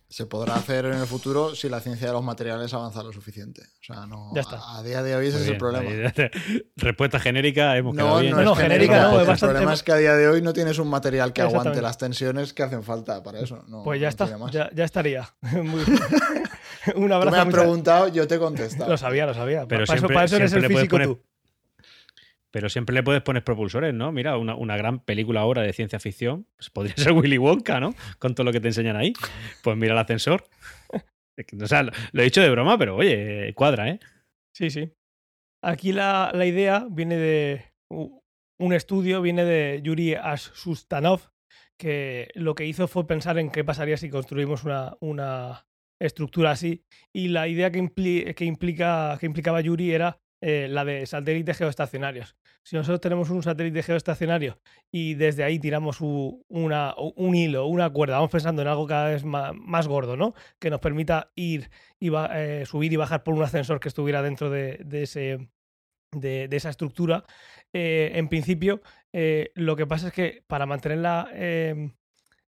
Se 0.08 0.24
podrá 0.24 0.54
hacer 0.54 0.84
en 0.86 0.94
el 0.94 1.06
futuro 1.06 1.56
si 1.56 1.68
la 1.68 1.80
ciencia 1.80 2.06
de 2.06 2.12
los 2.12 2.22
materiales 2.22 2.72
avanza 2.72 3.02
lo 3.02 3.12
suficiente. 3.12 3.62
O 3.62 3.84
sea, 3.92 4.06
no. 4.06 4.30
Ya 4.36 4.42
está. 4.42 4.58
A, 4.58 4.78
a 4.78 4.82
día 4.84 5.02
de 5.02 5.16
hoy 5.16 5.26
ese 5.26 5.38
Muy 5.38 5.44
es 5.46 5.50
el 5.52 5.58
problema. 5.58 6.12
Respuesta 6.76 7.18
genérica, 7.18 7.76
hemos 7.76 7.92
No, 7.94 8.04
quedado 8.04 8.20
bien. 8.20 8.36
no, 8.36 8.42
No, 8.42 8.52
es 8.52 8.58
genérica 8.58 8.92
genérica, 8.94 9.10
no, 9.12 9.20
es 9.20 9.26
bastante- 9.26 9.46
El 9.46 9.50
problema 9.56 9.72
es 9.74 9.82
que 9.82 9.92
a 9.92 9.96
día 9.96 10.14
de 10.14 10.28
hoy 10.28 10.42
no 10.42 10.52
tienes 10.52 10.78
un 10.78 10.88
material 10.88 11.32
que 11.32 11.42
aguante 11.42 11.82
las 11.82 11.98
tensiones 11.98 12.54
que 12.54 12.62
hacen 12.62 12.84
falta 12.84 13.20
para 13.24 13.40
eso. 13.40 13.64
No, 13.66 13.82
Pues 13.82 14.00
ya 14.00 14.06
no 14.06 14.10
está, 14.10 14.50
ya, 14.52 14.70
ya 14.72 14.84
estaría. 14.84 15.28
Muy- 15.42 15.82
un 16.94 16.94
Tú 16.94 17.00
me 17.00 17.14
abrazo. 17.14 17.36
has 17.40 17.46
muchas- 17.46 17.60
preguntado, 17.62 18.08
yo 18.08 18.28
te 18.28 18.36
he 18.36 18.38
contestado. 18.38 18.88
Lo 18.88 18.96
sabía, 18.96 19.26
lo 19.26 19.34
sabía. 19.34 19.66
Pero 19.66 19.68
para, 19.68 19.82
eso, 19.84 19.92
siempre- 19.94 20.14
para 20.14 20.26
eso 20.26 20.36
eres 20.36 20.52
el 20.52 20.60
siempre 20.60 20.76
físico 20.76 20.96
poner- 20.96 21.08
tú. 21.08 21.20
Pero 22.56 22.70
siempre 22.70 22.94
le 22.94 23.02
puedes 23.02 23.20
poner 23.20 23.44
propulsores, 23.44 23.92
¿no? 23.92 24.12
Mira, 24.12 24.38
una, 24.38 24.54
una 24.54 24.78
gran 24.78 25.00
película 25.00 25.40
ahora 25.40 25.60
de 25.60 25.74
ciencia 25.74 26.00
ficción. 26.00 26.46
Pues 26.56 26.70
podría 26.70 26.94
ser 26.96 27.12
Willy 27.12 27.36
Wonka, 27.36 27.80
¿no? 27.80 27.94
Con 28.18 28.34
todo 28.34 28.44
lo 28.44 28.52
que 28.52 28.60
te 28.60 28.68
enseñan 28.68 28.96
ahí. 28.96 29.12
Pues 29.62 29.76
mira 29.76 29.92
el 29.92 29.98
ascensor. 29.98 30.42
O 31.62 31.66
sea, 31.66 31.82
lo, 31.82 31.92
he 32.14 32.22
dicho 32.24 32.40
de 32.40 32.48
broma, 32.48 32.78
pero 32.78 32.96
oye, 32.96 33.52
cuadra, 33.54 33.90
¿eh? 33.90 34.00
Sí, 34.56 34.70
sí. 34.70 34.90
Aquí 35.62 35.92
la, 35.92 36.30
la 36.32 36.46
idea 36.46 36.86
viene 36.90 37.18
de 37.18 37.62
un 37.90 38.72
estudio, 38.72 39.20
viene 39.20 39.44
de 39.44 39.82
Yuri 39.82 40.14
Asustanov, 40.14 41.28
que 41.78 42.30
lo 42.36 42.54
que 42.54 42.64
hizo 42.64 42.88
fue 42.88 43.06
pensar 43.06 43.38
en 43.38 43.50
qué 43.50 43.64
pasaría 43.64 43.98
si 43.98 44.08
construimos 44.08 44.64
una, 44.64 44.96
una 45.02 45.66
estructura 46.00 46.52
así. 46.52 46.84
Y 47.14 47.28
la 47.28 47.48
idea 47.48 47.70
que, 47.70 47.82
impli- 47.82 48.32
que, 48.34 48.46
implica, 48.46 49.18
que 49.20 49.26
implicaba 49.26 49.60
Yuri 49.60 49.92
era 49.92 50.16
eh, 50.42 50.68
la 50.70 50.86
de 50.86 51.04
satélites 51.04 51.58
geoestacionarios. 51.58 52.34
Si 52.66 52.74
nosotros 52.74 53.00
tenemos 53.00 53.30
un 53.30 53.44
satélite 53.44 53.80
geoestacionario 53.84 54.58
y 54.90 55.14
desde 55.14 55.44
ahí 55.44 55.60
tiramos 55.60 56.00
un 56.00 57.34
hilo, 57.36 57.66
una 57.68 57.88
cuerda, 57.90 58.16
vamos 58.16 58.32
pensando 58.32 58.60
en 58.60 58.66
algo 58.66 58.88
cada 58.88 59.10
vez 59.10 59.24
más, 59.24 59.86
gordo, 59.86 60.16
¿no? 60.16 60.34
Que 60.58 60.68
nos 60.68 60.80
permita 60.80 61.30
ir 61.36 61.70
y 62.00 62.10
eh, 62.12 62.64
subir 62.66 62.92
y 62.92 62.96
bajar 62.96 63.22
por 63.22 63.34
un 63.34 63.44
ascensor 63.44 63.78
que 63.78 63.86
estuviera 63.86 64.20
dentro 64.20 64.50
de, 64.50 64.84
esa 66.50 66.70
estructura. 66.70 67.22
Eh, 67.72 68.10
en 68.14 68.26
principio, 68.26 68.82
eh, 69.12 69.52
lo 69.54 69.76
que 69.76 69.86
pasa 69.86 70.08
es 70.08 70.12
que 70.12 70.42
para 70.48 70.66
mantenerla, 70.66 71.28
eh, 71.34 71.92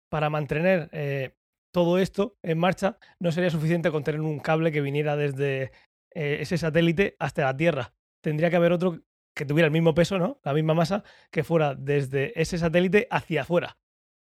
para 0.09 0.29
mantener 0.29 1.37
todo 1.73 1.99
esto 2.01 2.37
en 2.43 2.59
marcha, 2.59 2.99
no 3.21 3.31
sería 3.31 3.51
suficiente 3.51 3.93
con 3.93 4.03
tener 4.03 4.23
un 4.23 4.41
cable 4.41 4.73
que 4.73 4.81
viniera 4.81 5.15
desde 5.15 5.71
ese 6.13 6.59
satélite 6.59 7.15
hasta 7.21 7.45
la 7.45 7.57
Tierra. 7.57 7.95
Tendría 8.23 8.51
que 8.51 8.57
haber 8.57 8.73
otro 8.73 9.05
que 9.41 9.47
tuviera 9.47 9.65
el 9.65 9.73
mismo 9.73 9.95
peso, 9.95 10.19
¿no? 10.19 10.39
La 10.45 10.53
misma 10.53 10.75
masa, 10.75 11.03
que 11.31 11.45
fuera 11.45 11.75
desde 11.75 12.39
ese 12.39 12.59
satélite 12.59 13.09
hacia 13.11 13.41
afuera. 13.41 13.79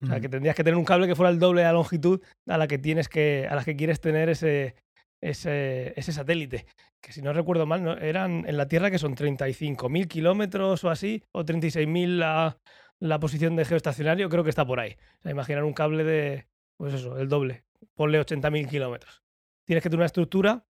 O 0.02 0.06
sea, 0.06 0.18
que 0.18 0.30
tendrías 0.30 0.56
que 0.56 0.64
tener 0.64 0.78
un 0.78 0.84
cable 0.86 1.06
que 1.06 1.14
fuera 1.14 1.30
el 1.30 1.38
doble 1.38 1.60
de 1.60 1.66
la 1.66 1.72
longitud 1.72 2.22
a 2.46 2.56
la 2.56 2.66
que 2.66 2.78
tienes 2.78 3.10
que, 3.10 3.46
a 3.48 3.54
la 3.54 3.64
que 3.64 3.76
quieres 3.76 4.00
tener 4.00 4.30
ese, 4.30 4.76
ese, 5.20 5.92
ese 5.96 6.12
satélite. 6.12 6.64
Que 7.02 7.12
si 7.12 7.20
no 7.20 7.34
recuerdo 7.34 7.66
mal, 7.66 7.82
¿no? 7.82 7.98
eran 7.98 8.48
en 8.48 8.56
la 8.56 8.66
Tierra 8.66 8.90
que 8.90 8.98
son 8.98 9.14
35.000 9.14 10.08
kilómetros 10.08 10.84
o 10.84 10.90
así, 10.90 11.22
o 11.32 11.44
36.000 11.44 12.16
la, 12.16 12.58
la 12.98 13.20
posición 13.20 13.56
de 13.56 13.66
geoestacionario, 13.66 14.30
creo 14.30 14.42
que 14.42 14.50
está 14.50 14.66
por 14.66 14.80
ahí. 14.80 14.96
O 15.18 15.22
sea, 15.22 15.32
imaginar 15.32 15.64
un 15.64 15.74
cable 15.74 16.02
de, 16.02 16.46
pues 16.78 16.94
eso, 16.94 17.18
el 17.18 17.28
doble. 17.28 17.64
Ponle 17.94 18.18
80.000 18.18 18.70
kilómetros. 18.70 19.22
Tienes 19.66 19.82
que 19.82 19.90
tener 19.90 20.00
una 20.00 20.06
estructura 20.06 20.64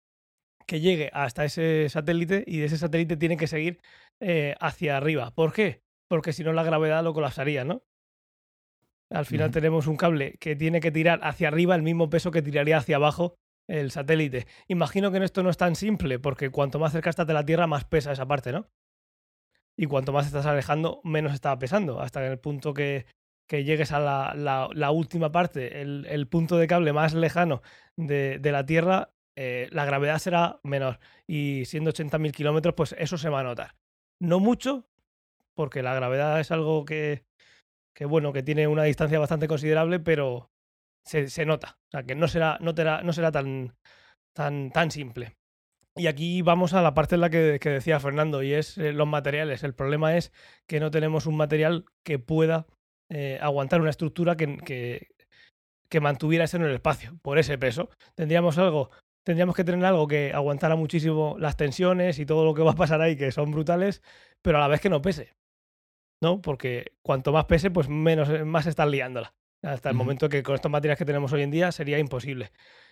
que 0.65 0.79
llegue 0.79 1.09
hasta 1.13 1.45
ese 1.45 1.87
satélite 1.89 2.43
y 2.45 2.59
de 2.59 2.65
ese 2.65 2.77
satélite 2.77 3.17
tiene 3.17 3.37
que 3.37 3.47
seguir 3.47 3.79
eh, 4.19 4.55
hacia 4.59 4.97
arriba. 4.97 5.31
¿Por 5.31 5.53
qué? 5.53 5.81
Porque 6.07 6.33
si 6.33 6.43
no 6.43 6.53
la 6.53 6.63
gravedad 6.63 7.03
lo 7.03 7.13
colapsaría, 7.13 7.63
¿no? 7.63 7.83
Al 9.11 9.25
final 9.25 9.51
tenemos 9.51 9.87
un 9.87 9.97
cable 9.97 10.37
que 10.39 10.55
tiene 10.55 10.79
que 10.79 10.91
tirar 10.91 11.19
hacia 11.23 11.47
arriba 11.47 11.75
el 11.75 11.83
mismo 11.83 12.09
peso 12.09 12.31
que 12.31 12.41
tiraría 12.41 12.77
hacia 12.77 12.95
abajo 12.97 13.35
el 13.67 13.91
satélite. 13.91 14.47
Imagino 14.67 15.11
que 15.11 15.17
en 15.17 15.23
esto 15.23 15.43
no 15.43 15.49
es 15.49 15.57
tan 15.57 15.75
simple, 15.75 16.19
porque 16.19 16.49
cuanto 16.49 16.79
más 16.79 16.91
cerca 16.91 17.09
estás 17.09 17.27
de 17.27 17.33
la 17.33 17.45
Tierra, 17.45 17.67
más 17.67 17.85
pesa 17.85 18.11
esa 18.11 18.27
parte, 18.27 18.51
¿no? 18.51 18.67
Y 19.77 19.85
cuanto 19.87 20.13
más 20.13 20.25
estás 20.25 20.45
alejando, 20.45 21.01
menos 21.03 21.33
está 21.33 21.57
pesando, 21.59 21.99
hasta 21.99 22.25
el 22.25 22.39
punto 22.39 22.73
que, 22.73 23.05
que 23.47 23.63
llegues 23.63 23.91
a 23.91 23.99
la, 23.99 24.33
la- 24.35 24.69
la 24.73 24.91
última 24.91 25.31
parte, 25.31 25.81
el, 25.81 26.05
el 26.09 26.27
punto 26.27 26.57
de 26.57 26.67
cable 26.67 26.93
más 26.93 27.13
lejano 27.13 27.61
de, 27.97 28.39
de 28.39 28.51
la 28.51 28.65
Tierra, 28.65 29.11
eh, 29.35 29.67
la 29.71 29.85
gravedad 29.85 30.17
será 30.19 30.59
menor. 30.63 30.99
Y 31.27 31.65
siendo 31.65 31.91
80.000 31.91 32.31
kilómetros, 32.31 32.73
pues 32.75 32.95
eso 32.97 33.17
se 33.17 33.29
va 33.29 33.41
a 33.41 33.43
notar. 33.43 33.75
No 34.21 34.39
mucho, 34.39 34.85
porque 35.55 35.83
la 35.83 35.93
gravedad 35.93 36.39
es 36.39 36.51
algo 36.51 36.85
que, 36.85 37.25
que 37.95 38.05
bueno, 38.05 38.33
que 38.33 38.43
tiene 38.43 38.67
una 38.67 38.83
distancia 38.83 39.19
bastante 39.19 39.47
considerable, 39.47 39.99
pero 39.99 40.49
se, 41.05 41.29
se 41.29 41.45
nota. 41.45 41.77
O 41.87 41.91
sea, 41.91 42.03
que 42.03 42.15
no 42.15 42.27
será, 42.27 42.57
no 42.61 42.73
no 42.73 43.13
será 43.13 43.31
tan, 43.31 43.75
tan, 44.33 44.71
tan 44.71 44.91
simple. 44.91 45.35
Y 45.97 46.07
aquí 46.07 46.41
vamos 46.41 46.73
a 46.73 46.81
la 46.81 46.93
parte 46.93 47.15
en 47.15 47.21
la 47.21 47.29
que, 47.29 47.57
que 47.61 47.69
decía 47.69 47.99
Fernando, 48.01 48.43
y 48.43 48.53
es 48.53 48.77
eh, 48.77 48.91
los 48.91 49.07
materiales. 49.07 49.63
El 49.63 49.73
problema 49.73 50.17
es 50.17 50.33
que 50.67 50.81
no 50.81 50.91
tenemos 50.91 51.25
un 51.25 51.37
material 51.37 51.85
que 52.03 52.19
pueda 52.19 52.67
eh, 53.09 53.39
aguantar 53.41 53.79
una 53.79 53.91
estructura 53.91 54.35
que, 54.35 54.57
que, 54.57 55.07
que 55.89 55.99
mantuviera 56.01 56.43
eso 56.45 56.57
en 56.57 56.63
el 56.63 56.73
espacio, 56.73 57.17
por 57.21 57.37
ese 57.37 57.57
peso. 57.57 57.89
Tendríamos 58.15 58.57
algo 58.57 58.89
tendríamos 59.25 59.55
que 59.55 59.63
tener 59.63 59.83
algo 59.83 60.07
que 60.07 60.31
aguantara 60.33 60.75
muchísimo 60.75 61.35
las 61.39 61.57
tensiones 61.57 62.19
y 62.19 62.25
todo 62.25 62.45
lo 62.45 62.53
que 62.53 62.61
va 62.61 62.71
a 62.71 62.75
pasar 62.75 63.01
ahí, 63.01 63.17
que 63.17 63.31
son 63.31 63.51
brutales, 63.51 64.01
pero 64.41 64.57
a 64.57 64.61
la 64.61 64.67
vez 64.67 64.79
que 64.79 64.89
no 64.89 65.01
pese. 65.01 65.33
¿No? 66.21 66.41
Porque 66.41 66.93
cuanto 67.01 67.33
más 67.33 67.45
pese, 67.45 67.71
pues 67.71 67.89
menos, 67.89 68.29
más 68.45 68.67
estás 68.67 68.87
liándola. 68.87 69.33
Hasta 69.61 69.89
el 69.89 69.95
momento 69.95 70.29
que 70.29 70.43
con 70.43 70.55
estos 70.55 70.71
materiales 70.71 70.99
que 70.99 71.05
tenemos 71.05 71.33
hoy 71.33 71.41
en 71.41 71.51
día 71.51 71.71
sería 71.71 71.97
imposible. 71.97 72.51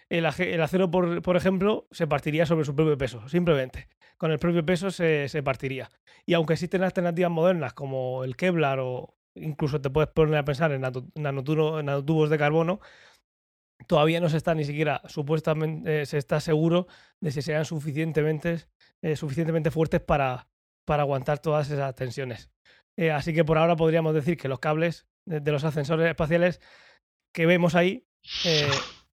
El, 0.10 0.26
el 0.26 0.62
acero, 0.62 0.90
por, 0.90 1.22
por 1.22 1.38
ejemplo, 1.38 1.88
se 1.92 2.08
partiría 2.08 2.46
sobre 2.46 2.66
su 2.66 2.76
propio 2.76 2.98
peso, 2.98 3.30
simplemente. 3.30 3.88
Con 4.18 4.32
el 4.32 4.40
propio 4.40 4.66
peso 4.66 4.90
se, 4.90 5.30
se 5.30 5.44
partiría. 5.44 5.90
Y 6.26 6.34
aunque 6.34 6.54
existen 6.54 6.84
alternativas 6.84 7.32
modernas 7.32 7.74
como 7.74 8.24
el 8.24 8.36
Kevlar 8.36 8.80
o 8.80 9.16
incluso 9.36 9.82
te 9.82 9.90
puedes 9.90 10.10
poner 10.10 10.36
a 10.36 10.46
pensar 10.46 10.72
en 10.72 10.82
nanotubos 10.82 12.30
de 12.30 12.38
carbono, 12.38 12.80
todavía 13.88 14.20
no 14.20 14.30
se 14.30 14.38
está 14.38 14.56
ni 14.56 14.66
siquiera 14.66 15.02
supuestamente 15.08 16.02
eh, 16.02 16.06
se 16.06 16.18
está 16.18 16.40
seguro 16.40 16.88
de 17.20 17.32
si 17.32 17.42
sean 17.42 17.66
suficientemente, 17.66 18.66
eh, 19.02 19.16
suficientemente 19.16 19.72
fuertes 19.72 20.02
para, 20.02 20.48
para 20.86 21.04
aguantar 21.04 21.40
todas 21.40 21.70
esas 21.70 21.94
tensiones. 21.96 22.50
Eh, 22.96 23.12
así 23.12 23.34
que 23.34 23.44
por 23.44 23.58
ahora 23.58 23.76
podríamos 23.76 24.14
decir 24.14 24.38
que 24.38 24.48
los 24.48 24.60
cables 24.60 25.08
de, 25.26 25.40
de 25.40 25.52
los 25.52 25.64
ascensores 25.64 26.08
espaciales 26.08 26.62
que 27.34 27.46
vemos 27.46 27.76
ahí 27.76 28.06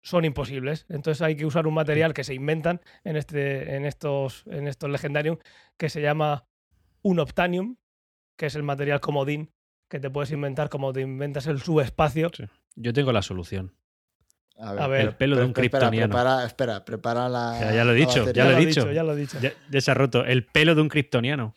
son 0.02 0.24
imposibles. 0.24 0.86
Entonces 0.88 1.22
hay 1.22 1.36
que 1.36 1.46
usar 1.46 1.66
un 1.66 1.74
material 1.74 2.14
que 2.14 2.24
se 2.24 2.34
inventan 2.34 2.80
en, 3.02 3.16
este, 3.16 3.74
en, 3.74 3.84
estos, 3.84 4.44
en 4.46 4.68
estos 4.68 4.90
Legendarium 4.90 5.38
que 5.76 5.88
se 5.88 6.00
llama 6.00 6.46
un 7.02 7.18
Optanium, 7.18 7.76
que 8.36 8.46
es 8.46 8.54
el 8.54 8.62
material 8.62 9.00
comodín 9.00 9.50
que 9.88 10.00
te 10.00 10.10
puedes 10.10 10.30
inventar 10.30 10.68
como 10.68 10.92
te 10.92 11.00
inventas 11.00 11.46
el 11.46 11.60
subespacio. 11.60 12.30
Yo 12.74 12.92
tengo 12.92 13.12
la 13.12 13.22
solución. 13.22 13.74
A 14.58 14.86
ver, 14.86 15.00
el 15.00 15.16
pelo 15.16 15.36
de 15.36 15.42
un 15.44 15.50
espera, 15.50 15.68
kryptoniano. 15.68 16.12
Prepara, 16.14 16.44
espera, 16.44 16.84
prepara 16.84 17.28
la. 17.28 17.58
Ya- 17.60 17.74
ya 17.74 17.84
lo 17.84 17.92
he 17.92 17.94
dicho, 17.96 18.30
ya 18.32 18.44
lo 18.44 18.56
he 18.56 18.66
dicho. 18.66 18.92
Ya 18.92 19.02
lo 19.02 19.12
he 19.12 19.16
dicho. 19.16 19.38
Ya, 19.40 19.52
ya 19.70 19.80
se 19.80 19.90
ha 19.90 19.94
roto. 19.94 20.24
El 20.24 20.46
pelo 20.46 20.74
de 20.74 20.82
un 20.82 20.88
kryptoniano. 20.88 21.54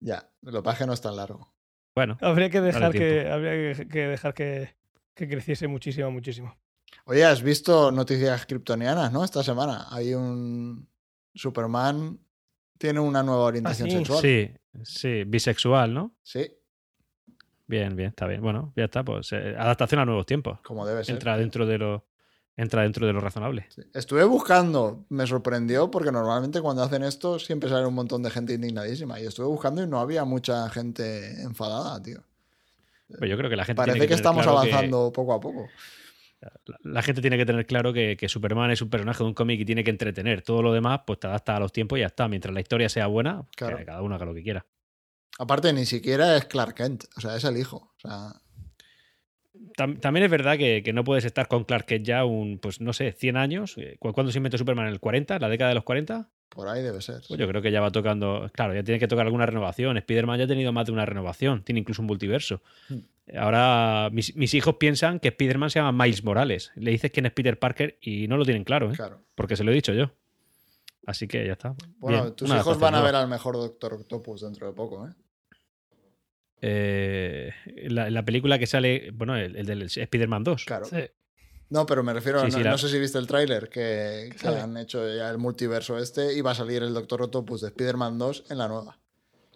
Ya, 0.00 0.30
lo 0.42 0.62
que 0.62 0.86
no 0.86 0.92
es 0.94 1.00
tan 1.00 1.16
largo. 1.16 1.52
Bueno, 1.94 2.16
Habría 2.20 2.48
que 2.48 2.60
dejar, 2.60 2.92
que, 2.92 3.28
habría 3.30 3.74
que, 3.74 3.88
que 3.88 4.06
dejar 4.06 4.32
que, 4.32 4.74
que 5.14 5.28
creciese 5.28 5.68
muchísimo, 5.68 6.10
muchísimo. 6.10 6.56
Oye, 7.04 7.24
has 7.24 7.42
visto 7.42 7.92
noticias 7.92 8.46
kryptonianas, 8.46 9.12
¿no? 9.12 9.22
Esta 9.24 9.42
semana. 9.42 9.86
Hay 9.90 10.14
un. 10.14 10.88
Superman 11.34 12.18
tiene 12.78 13.00
una 13.00 13.22
nueva 13.22 13.42
orientación 13.42 13.90
sí? 13.90 13.96
sexual. 13.98 14.20
sí, 14.22 14.50
sí, 14.82 15.24
bisexual, 15.24 15.92
¿no? 15.92 16.16
Sí, 16.22 16.50
Bien, 17.66 17.94
bien, 17.94 18.08
está 18.08 18.26
bien. 18.26 18.42
Bueno, 18.42 18.72
ya 18.74 18.86
está, 18.86 19.04
pues 19.04 19.30
eh, 19.32 19.54
adaptación 19.56 20.00
a 20.00 20.04
nuevos 20.04 20.26
tiempos. 20.26 20.58
como 20.62 20.84
debe 20.84 21.04
ser. 21.04 21.14
Entra 21.14 21.36
dentro 21.36 21.66
de 21.66 21.78
lo 21.78 22.04
entra 22.56 22.82
dentro 22.82 23.06
de 23.06 23.12
lo 23.12 23.20
razonable. 23.20 23.66
Sí. 23.70 23.82
Estuve 23.94 24.24
buscando, 24.24 25.04
me 25.08 25.26
sorprendió 25.26 25.90
porque 25.90 26.12
normalmente 26.12 26.60
cuando 26.60 26.82
hacen 26.82 27.02
esto 27.02 27.38
siempre 27.38 27.70
sale 27.70 27.86
un 27.86 27.94
montón 27.94 28.22
de 28.22 28.30
gente 28.30 28.52
indignadísima. 28.54 29.18
Y 29.20 29.26
estuve 29.26 29.46
buscando 29.46 29.82
y 29.82 29.86
no 29.86 29.98
había 30.00 30.24
mucha 30.24 30.68
gente 30.70 31.40
enfadada, 31.42 32.02
tío. 32.02 32.22
Pero 33.08 33.26
yo 33.26 33.36
creo 33.36 33.50
que 33.50 33.56
la 33.56 33.64
gente 33.64 33.76
Parece 33.78 33.94
tiene 33.94 34.08
que, 34.08 34.14
estamos 34.14 34.42
claro 34.44 34.60
que- 34.62 34.68
avanzando 34.72 35.12
poco 35.12 35.32
a 35.34 35.40
poco. 35.40 35.66
la, 36.40 36.78
la 36.84 37.02
gente 37.02 37.20
tiene 37.20 37.36
que 37.36 37.44
tener 37.46 37.66
claro 37.66 37.92
que, 37.92 38.16
que 38.16 38.28
Superman 38.28 38.70
es 38.70 38.82
un 38.82 38.88
personaje 38.90 39.18
de 39.24 39.28
un 39.28 39.34
cómic 39.34 39.60
y 39.60 39.64
tiene 39.64 39.82
que 39.82 39.90
entretener. 39.90 40.42
Todo 40.42 40.62
lo 40.62 40.72
demás, 40.72 41.00
pues 41.06 41.18
te 41.18 41.26
adapta 41.26 41.56
a 41.56 41.60
los 41.60 41.72
tiempos 41.72 41.98
y 41.98 42.02
ya 42.02 42.06
está. 42.06 42.28
Mientras 42.28 42.54
la 42.54 42.60
historia 42.60 42.88
sea 42.88 43.06
buena, 43.08 43.44
Claro. 43.56 43.78
que 43.78 43.84
cada 43.84 44.02
uno 44.02 44.14
haga 44.14 44.26
lo 44.26 44.34
que 44.34 44.42
quiera. 44.42 44.64
Aparte, 45.38 45.72
ni 45.72 45.86
siquiera 45.86 46.36
es 46.36 46.44
Clark 46.44 46.74
Kent, 46.74 47.04
o 47.16 47.20
sea, 47.20 47.34
es 47.36 47.44
el 47.44 47.56
hijo. 47.56 47.92
O 47.96 48.00
sea, 48.00 48.32
Tam- 49.76 49.98
También 50.00 50.24
es 50.24 50.30
verdad 50.30 50.56
que, 50.58 50.82
que 50.82 50.92
no 50.92 51.04
puedes 51.04 51.24
estar 51.24 51.46
con 51.48 51.64
Clark 51.64 51.86
Kent 51.86 52.04
ya 52.06 52.24
un, 52.24 52.58
pues 52.58 52.80
no 52.80 52.92
sé, 52.92 53.12
100 53.12 53.36
años. 53.36 53.76
Eh, 53.78 53.96
¿cu- 53.98 54.12
¿Cuándo 54.12 54.32
se 54.32 54.38
inventó 54.38 54.58
Superman? 54.58 54.86
¿En 54.86 54.92
el 54.92 55.00
40? 55.00 55.38
¿La 55.38 55.48
década 55.48 55.68
de 55.70 55.74
los 55.74 55.84
40? 55.84 56.28
por 56.50 56.66
ahí 56.66 56.82
debe 56.82 57.00
ser. 57.00 57.20
Pues 57.28 57.38
yo 57.38 57.46
creo 57.46 57.62
que 57.62 57.70
ya 57.70 57.80
va 57.80 57.92
tocando. 57.92 58.50
Claro, 58.52 58.74
ya 58.74 58.82
tiene 58.82 58.98
que 58.98 59.06
tocar 59.06 59.24
alguna 59.24 59.46
renovación. 59.46 59.96
Spider-Man 59.98 60.36
ya 60.40 60.44
ha 60.46 60.48
tenido 60.48 60.72
más 60.72 60.84
de 60.86 60.90
una 60.90 61.06
renovación. 61.06 61.62
Tiene 61.62 61.78
incluso 61.78 62.02
un 62.02 62.06
multiverso. 62.06 62.60
Hmm. 62.88 62.98
Ahora, 63.38 64.08
mis, 64.10 64.34
mis 64.34 64.52
hijos 64.54 64.74
piensan 64.74 65.20
que 65.20 65.28
Spider-Man 65.28 65.70
se 65.70 65.78
llama 65.78 66.04
Miles 66.04 66.24
Morales. 66.24 66.72
Le 66.74 66.90
dices 66.90 67.12
quién 67.12 67.26
es 67.26 67.32
Peter 67.32 67.56
Parker 67.56 67.98
y 68.00 68.26
no 68.26 68.36
lo 68.36 68.44
tienen 68.44 68.64
claro, 68.64 68.90
¿eh? 68.90 68.96
Claro. 68.96 69.20
Porque 69.36 69.54
se 69.54 69.62
lo 69.62 69.70
he 69.70 69.74
dicho 69.74 69.92
yo. 69.94 70.10
Así 71.06 71.28
que 71.28 71.46
ya 71.46 71.52
está. 71.52 71.74
Bueno, 71.98 72.22
Bien, 72.24 72.34
tus 72.34 72.50
hijos 72.50 72.80
van 72.80 72.96
a 72.96 73.02
ver 73.02 73.14
al 73.14 73.28
mejor 73.28 73.54
Doctor 73.54 73.94
Octopus 73.94 74.40
dentro 74.40 74.66
de 74.66 74.72
poco, 74.72 75.06
¿eh? 75.06 75.12
Eh, 76.62 77.52
la, 77.88 78.10
la 78.10 78.24
película 78.24 78.58
que 78.58 78.66
sale, 78.66 79.10
bueno, 79.12 79.36
el, 79.36 79.56
el 79.56 79.66
del 79.66 79.82
Spider-Man 79.82 80.44
2. 80.44 80.64
Claro. 80.64 80.84
Sí. 80.86 80.98
No, 81.70 81.86
pero 81.86 82.02
me 82.02 82.12
refiero, 82.12 82.40
Sí, 82.40 82.46
no, 82.50 82.58
sí, 82.58 82.64
la- 82.64 82.70
no 82.72 82.78
sé 82.78 82.88
si 82.88 82.98
viste 82.98 83.16
el 83.18 83.26
tráiler 83.26 83.68
que, 83.68 84.30
han 84.44 84.76
hecho 84.76 85.06
ya 85.14 85.30
el 85.30 85.38
multiverso 85.38 85.98
este 85.98 86.34
y 86.34 86.40
va 86.40 86.50
a 86.50 86.54
salir 86.56 86.82
el 86.82 86.92
Doctor 86.92 87.22
Octopus 87.22 87.60
de 87.60 87.68
Spider-Man 87.68 88.18
2 88.18 88.44
en 88.50 88.58
la 88.58 88.68
nueva. 88.68 88.98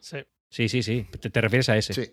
Sí. 0.00 0.18
Sí, 0.48 0.68
sí, 0.68 0.82
sí. 0.84 1.06
Te, 1.20 1.30
te 1.30 1.40
refieres 1.40 1.68
a 1.68 1.76
ese. 1.76 1.92
Sí, 1.94 2.12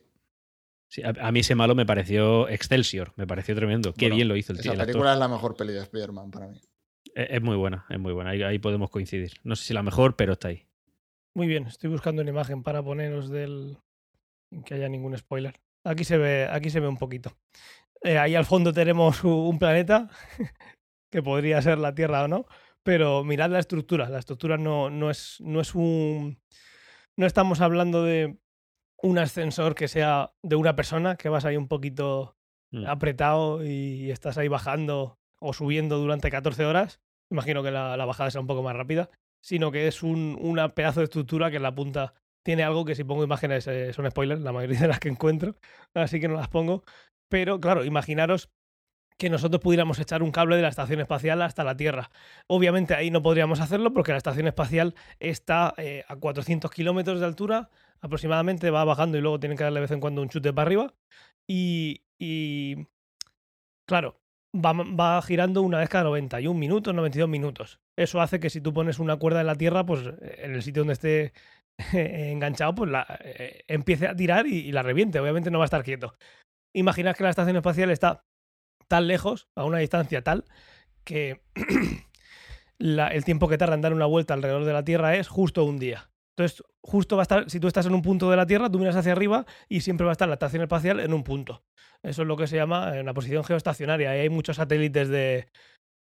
Sí, 0.88 1.04
a, 1.04 1.14
a 1.22 1.32
mí 1.32 1.40
ese 1.40 1.56
malo 1.56 1.74
me 1.74 1.86
pareció 1.86 2.50
Excelsior. 2.50 3.14
Me 3.16 3.26
pareció 3.26 3.56
tremendo. 3.56 3.94
Qué 3.94 4.06
Bueno, 4.08 4.16
bien 4.18 4.28
lo 4.28 4.36
hizo 4.36 4.52
el 4.52 4.60
tío. 4.60 4.74
esa 4.74 4.82
el 4.82 4.88
película 4.88 5.14
es 5.14 5.20
la 5.20 5.28
mejor 5.30 5.56
peli 5.56 5.72
de 5.72 5.80
Spider-Man 5.84 6.32
para 6.32 6.48
mí. 6.48 6.60
Es, 7.14 7.28
es 7.30 7.42
muy 7.42 7.56
buena, 7.56 7.86
es 7.90 7.98
muy 8.00 8.12
buena. 8.12 8.32
Ahí, 8.32 8.42
ahí 8.44 8.60
podemos 8.60 8.90
coincidir. 8.90 9.32
No 9.44 9.56
sé 9.56 9.64
si 9.66 9.74
la 9.74 9.84
mejor, 9.84 10.16
pero 10.18 10.34
está 10.34 10.50
ahí. 10.50 10.68
Muy 11.34 11.48
bien, 11.48 11.66
estoy 11.68 11.90
buscando 11.92 12.22
una 12.24 12.32
imagen 12.32 12.62
para 12.64 12.84
poneros 12.84 13.30
del. 13.30 13.78
Sin 14.52 14.64
que 14.64 14.76
haya 14.76 14.88
ningún 14.88 15.18
spoiler. 15.18 15.60
Aquí 15.84 16.04
se 16.04 16.18
ve, 16.18 16.48
aquí 16.52 16.70
se 16.70 16.80
ve 16.80 16.88
un 16.88 16.98
poquito. 16.98 17.36
Eh, 18.04 18.20
ahí 18.20 18.36
al 18.36 18.46
fondo 18.46 18.72
tenemos 18.74 19.24
un 19.24 19.58
planeta, 19.58 20.10
que 21.12 21.24
podría 21.24 21.60
ser 21.64 21.80
la 21.80 21.96
Tierra 21.96 22.24
o 22.24 22.28
no, 22.28 22.46
pero 22.84 23.24
mirad 23.24 23.50
la 23.50 23.60
estructura. 23.60 24.10
La 24.10 24.20
estructura 24.20 24.58
no, 24.58 24.90
no, 24.92 25.10
es, 25.10 25.38
no 25.40 25.62
es 25.62 25.74
un. 25.74 26.40
No 27.18 27.26
estamos 27.26 27.62
hablando 27.62 28.04
de 28.04 28.38
un 29.02 29.18
ascensor 29.18 29.74
que 29.74 29.88
sea 29.88 30.34
de 30.44 30.56
una 30.56 30.76
persona, 30.76 31.16
que 31.16 31.30
vas 31.30 31.46
ahí 31.46 31.58
un 31.58 31.68
poquito 31.68 32.38
Mm. 32.72 32.86
apretado 32.88 33.66
y 33.66 34.12
estás 34.12 34.38
ahí 34.38 34.48
bajando 34.48 35.20
o 35.40 35.54
subiendo 35.54 35.98
durante 35.98 36.32
14 36.32 36.66
horas. 36.66 37.02
Imagino 37.30 37.64
que 37.64 37.72
la, 37.72 37.98
la 37.98 38.06
bajada 38.06 38.32
será 38.32 38.42
un 38.42 38.48
poco 38.48 38.64
más 38.64 38.76
rápida. 38.76 39.10
Sino 39.44 39.72
que 39.72 39.88
es 39.88 40.04
un, 40.04 40.38
una 40.40 40.76
pedazo 40.76 41.00
de 41.00 41.06
estructura 41.06 41.50
que 41.50 41.58
en 41.58 41.64
la 41.64 41.74
punta 41.74 42.14
tiene 42.44 42.64
algo 42.64 42.86
que 42.86 42.96
si 42.96 43.04
pongo 43.04 43.24
imágenes 43.24 43.68
eh, 43.68 43.94
son 43.94 44.10
spoilers, 44.10 44.42
la 44.42 44.52
mayoría 44.52 44.80
de 44.80 44.88
las 44.88 45.00
que 45.00 45.10
encuentro. 45.10 45.56
Así 45.94 46.20
que 46.20 46.28
no 46.28 46.36
las 46.36 46.50
pongo. 46.50 46.84
Pero 47.30 47.60
claro, 47.60 47.86
imaginaros 47.86 48.50
que 49.18 49.30
nosotros 49.30 49.62
pudiéramos 49.62 50.00
echar 50.00 50.24
un 50.24 50.32
cable 50.32 50.56
de 50.56 50.64
la 50.64 50.68
estación 50.70 51.00
espacial 51.00 51.42
hasta 51.44 51.64
la 51.64 51.78
Tierra. 51.78 52.10
Obviamente 52.48 52.96
ahí 52.96 53.12
no 53.12 53.22
podríamos 53.22 53.60
hacerlo 53.60 53.94
porque 53.94 54.12
la 54.12 54.18
estación 54.18 54.48
espacial 54.48 54.96
está 55.20 55.76
eh, 55.78 56.04
a 56.08 56.16
400 56.16 56.72
kilómetros 56.72 57.20
de 57.20 57.28
altura 57.28 57.70
aproximadamente, 58.00 58.72
va 58.72 58.84
bajando 58.84 59.20
y 59.20 59.22
luego 59.22 59.40
tienen 59.40 59.58
que 59.58 59.64
darle 59.64 59.80
de 59.80 59.82
vez 59.82 59.92
en 59.92 60.00
cuando 60.00 60.24
un 60.24 60.30
chute 60.30 60.54
para 60.54 60.66
arriba. 60.66 60.94
Y, 61.48 62.02
y, 62.18 62.88
claro, 63.86 64.20
va, 64.56 64.74
va 64.74 65.22
girando 65.22 65.62
una 65.62 65.78
vez 65.78 65.90
cada 65.90 66.06
91 66.06 66.60
minutos, 66.60 66.94
92 66.94 67.30
minutos. 67.30 67.80
Eso 67.96 68.22
hace 68.22 68.40
que 68.40 68.50
si 68.50 68.60
tú 68.60 68.74
pones 68.74 68.98
una 68.98 69.18
cuerda 69.18 69.42
en 69.42 69.48
la 69.48 69.56
Tierra, 69.56 69.86
pues 69.86 70.02
en 70.20 70.56
el 70.56 70.64
sitio 70.64 70.82
donde 70.82 70.94
esté 70.94 71.34
enganchado, 71.94 72.76
pues 72.76 72.92
la, 72.92 73.06
eh, 73.24 73.64
empiece 73.68 74.08
a 74.08 74.16
tirar 74.16 74.48
y, 74.48 74.72
la 74.72 74.84
reviente. 74.84 75.20
Obviamente 75.20 75.52
no 75.52 75.60
va 75.60 75.66
a 75.66 75.72
estar 75.72 75.84
quieto. 75.84 76.16
Imaginad 76.74 77.16
que 77.16 77.24
la 77.24 77.30
estación 77.30 77.56
espacial 77.56 77.90
está 77.92 78.26
tan 78.88 79.08
lejos, 79.08 79.50
a 79.56 79.66
una 79.66 79.80
distancia 79.80 80.22
tal, 80.24 80.46
que 81.04 81.42
el 82.80 83.26
tiempo 83.26 83.48
que 83.48 83.58
tarda 83.58 83.76
en 83.76 83.82
dar 83.82 83.94
una 83.94 84.06
vuelta 84.06 84.34
alrededor 84.34 84.66
de 84.66 84.74
la 84.74 84.84
Tierra 84.84 85.16
es 85.16 85.28
justo 85.28 85.64
un 85.64 85.80
día. 85.80 86.10
Entonces, 86.36 86.64
justo 86.82 87.18
va 87.18 87.22
a 87.22 87.24
estar, 87.24 87.50
si 87.50 87.60
tú 87.60 87.68
estás 87.68 87.86
en 87.86 87.94
un 87.94 88.02
punto 88.02 88.30
de 88.30 88.38
la 88.38 88.46
Tierra, 88.46 88.70
tú 88.70 88.80
miras 88.80 88.96
hacia 88.96 89.12
arriba 89.12 89.46
y 89.68 89.82
siempre 89.82 90.06
va 90.06 90.12
a 90.12 90.14
estar 90.14 90.28
la 90.28 90.36
estación 90.36 90.64
espacial 90.64 91.00
en 91.00 91.14
un 91.14 91.24
punto. 91.24 91.64
Eso 92.04 92.24
es 92.24 92.28
lo 92.28 92.38
que 92.38 92.48
se 92.48 92.56
llama 92.56 92.94
una 93.00 93.14
posición 93.14 93.44
geoestacionaria. 93.44 94.12
Hay 94.12 94.30
muchos 94.30 94.56
satélites 94.56 95.10
de, 95.10 95.48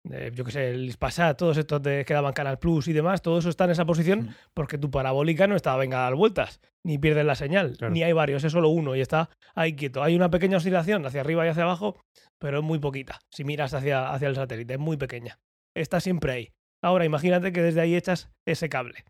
de, 0.05 0.31
yo 0.35 0.45
qué 0.45 0.51
sé, 0.51 0.71
el 0.71 0.85
Ispasat, 0.87 1.37
todos 1.39 1.57
estos 1.59 1.83
de, 1.83 2.05
que 2.07 2.15
daban 2.15 2.33
Canal 2.33 2.59
Plus 2.59 2.89
y 2.89 2.93
demás, 2.93 3.21
todo 3.23 3.39
eso 3.39 3.49
está 3.51 3.65
en 3.65 3.71
esa 3.73 3.85
posición 3.85 4.21
Mm. 4.21 4.35
porque 4.55 4.79
tu 4.79 4.91
parabólica 4.91 5.47
no 5.47 5.57
está 5.57 5.77
venga 5.77 5.99
a 5.99 6.03
dar 6.05 6.15
vueltas, 6.15 6.61
ni 6.85 6.97
pierdes 6.99 7.25
la 7.27 7.35
señal, 7.35 7.77
Claro. 7.77 7.93
ni 7.93 8.03
hay 8.03 8.13
varios, 8.13 8.43
es 8.45 8.53
solo 8.53 8.71
uno 8.71 8.97
y 8.97 9.01
está 9.01 9.29
ahí 9.55 9.77
quieto. 9.77 10.03
Hay 10.03 10.17
una 10.17 10.31
pequeña 10.31 10.57
oscilación 10.57 11.05
hacia 11.05 11.21
arriba 11.21 11.45
y 11.45 11.51
hacia 11.51 11.65
abajo, 11.65 12.01
pero 12.39 12.59
es 12.59 12.65
muy 12.65 12.79
poquita. 12.79 13.21
Si 13.31 13.45
miras 13.45 13.75
hacia, 13.75 14.11
hacia 14.11 14.29
el 14.29 14.35
satélite, 14.37 14.75
es 14.75 14.81
muy 14.81 14.97
pequeña. 14.97 15.39
Está 15.77 16.01
siempre 16.01 16.33
ahí. 16.33 16.53
Ahora 16.83 17.05
imagínate 17.05 17.53
que 17.53 17.61
desde 17.63 17.83
ahí 17.83 17.95
echas 17.95 18.31
ese 18.47 18.71
cable 18.71 19.05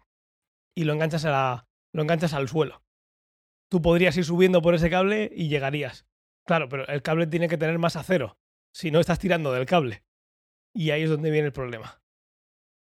y 0.77 0.85
lo 0.85 0.93
enganchas, 0.93 1.25
a 1.25 1.31
la- 1.31 1.67
lo 1.95 2.03
enganchas 2.03 2.35
al 2.35 2.49
suelo. 2.49 2.83
Tú 3.71 3.81
podrías 3.81 4.17
ir 4.17 4.25
subiendo 4.25 4.61
por 4.61 4.75
ese 4.75 4.91
cable 4.91 5.31
y 5.33 5.49
llegarías. 5.49 6.05
Claro, 6.47 6.69
pero 6.69 6.87
el 6.89 7.03
cable 7.03 7.29
tiene 7.29 7.49
que 7.49 7.57
tener 7.59 7.79
más 7.79 7.95
acero. 7.95 8.37
Si 8.75 8.91
no 8.91 8.99
estás 8.99 9.21
tirando 9.21 9.53
del 9.53 9.67
cable. 9.67 10.03
Y 10.75 10.91
ahí 10.91 11.03
es 11.03 11.11
donde 11.11 11.31
viene 11.31 11.47
el 11.47 11.53
problema. 11.53 12.01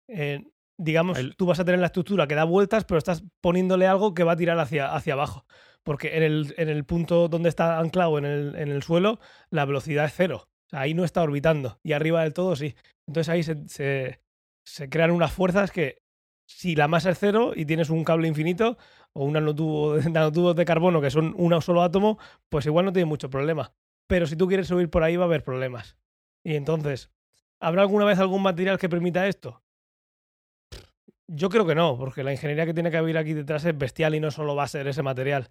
Eh, 0.08 0.44
digamos, 0.78 1.18
El- 1.18 1.36
tú 1.36 1.46
vas 1.46 1.60
a 1.60 1.64
tener 1.64 1.80
la 1.80 1.86
estructura 1.86 2.26
que 2.26 2.34
da 2.34 2.44
vueltas, 2.44 2.84
pero 2.84 2.98
estás 2.98 3.24
poniéndole 3.40 3.86
algo 3.86 4.14
que 4.14 4.24
va 4.24 4.32
a 4.32 4.36
tirar 4.36 4.58
hacia, 4.58 4.94
hacia 4.94 5.14
abajo. 5.14 5.44
Porque 5.82 6.16
en 6.16 6.22
el, 6.22 6.54
en 6.58 6.68
el 6.68 6.84
punto 6.84 7.28
donde 7.28 7.48
está 7.48 7.78
anclado 7.78 8.18
en 8.18 8.24
el, 8.24 8.54
en 8.56 8.68
el 8.68 8.82
suelo, 8.82 9.20
la 9.50 9.64
velocidad 9.64 10.04
es 10.04 10.12
cero. 10.14 10.48
O 10.66 10.70
sea, 10.70 10.80
ahí 10.80 10.94
no 10.94 11.04
está 11.04 11.22
orbitando. 11.22 11.80
Y 11.82 11.92
arriba 11.92 12.22
del 12.22 12.34
todo 12.34 12.56
sí. 12.56 12.74
Entonces 13.06 13.28
ahí 13.30 13.42
se, 13.42 13.66
se, 13.68 14.20
se 14.66 14.88
crean 14.90 15.10
unas 15.10 15.32
fuerzas 15.32 15.70
que 15.70 16.02
si 16.46 16.74
la 16.76 16.88
masa 16.88 17.10
es 17.10 17.18
cero 17.18 17.52
y 17.54 17.64
tienes 17.64 17.90
un 17.90 18.04
cable 18.04 18.28
infinito 18.28 18.76
o 19.14 19.24
un 19.24 19.32
nanotubo, 19.34 19.96
nanotubos 20.10 20.56
de 20.56 20.64
carbono 20.64 21.00
que 21.00 21.10
son 21.10 21.34
un 21.36 21.60
solo 21.62 21.82
átomo, 21.82 22.18
pues 22.48 22.66
igual 22.66 22.84
no 22.84 22.92
tiene 22.92 23.06
mucho 23.06 23.30
problema. 23.30 23.72
Pero 24.06 24.26
si 24.26 24.36
tú 24.36 24.46
quieres 24.46 24.68
subir 24.68 24.90
por 24.90 25.02
ahí 25.02 25.16
va 25.16 25.24
a 25.24 25.26
haber 25.26 25.42
problemas. 25.44 25.96
Y 26.44 26.54
entonces, 26.54 27.10
¿habrá 27.60 27.82
alguna 27.82 28.04
vez 28.04 28.18
algún 28.18 28.42
material 28.42 28.78
que 28.78 28.88
permita 28.88 29.26
esto? 29.26 29.62
Yo 31.26 31.50
creo 31.50 31.66
que 31.66 31.74
no, 31.74 31.98
porque 31.98 32.24
la 32.24 32.32
ingeniería 32.32 32.64
que 32.64 32.74
tiene 32.74 32.90
que 32.90 32.96
haber 32.96 33.18
aquí 33.18 33.34
detrás 33.34 33.64
es 33.64 33.76
bestial 33.76 34.14
y 34.14 34.20
no 34.20 34.30
solo 34.30 34.56
va 34.56 34.64
a 34.64 34.68
ser 34.68 34.88
ese 34.88 35.02
material. 35.02 35.50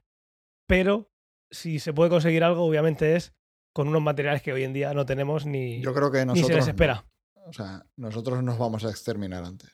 Pero 0.66 1.12
si 1.52 1.80
se 1.80 1.94
puede 1.94 2.10
conseguir 2.10 2.44
algo, 2.44 2.64
obviamente 2.66 3.16
es 3.16 3.34
con 3.74 3.88
unos 3.88 4.02
materiales 4.02 4.42
que 4.42 4.54
hoy 4.54 4.64
en 4.64 4.74
día 4.74 4.94
no 4.94 5.06
tenemos 5.06 5.46
ni, 5.46 5.82
Yo 5.82 5.94
creo 5.94 6.12
que 6.12 6.26
ni 6.26 6.42
se 6.42 6.54
les 6.54 6.66
no. 6.66 6.72
espera. 6.72 7.06
O 7.46 7.54
sea, 7.54 7.86
nosotros 7.96 8.44
nos 8.44 8.58
vamos 8.58 8.84
a 8.86 8.90
exterminar 8.90 9.44
antes 9.46 9.72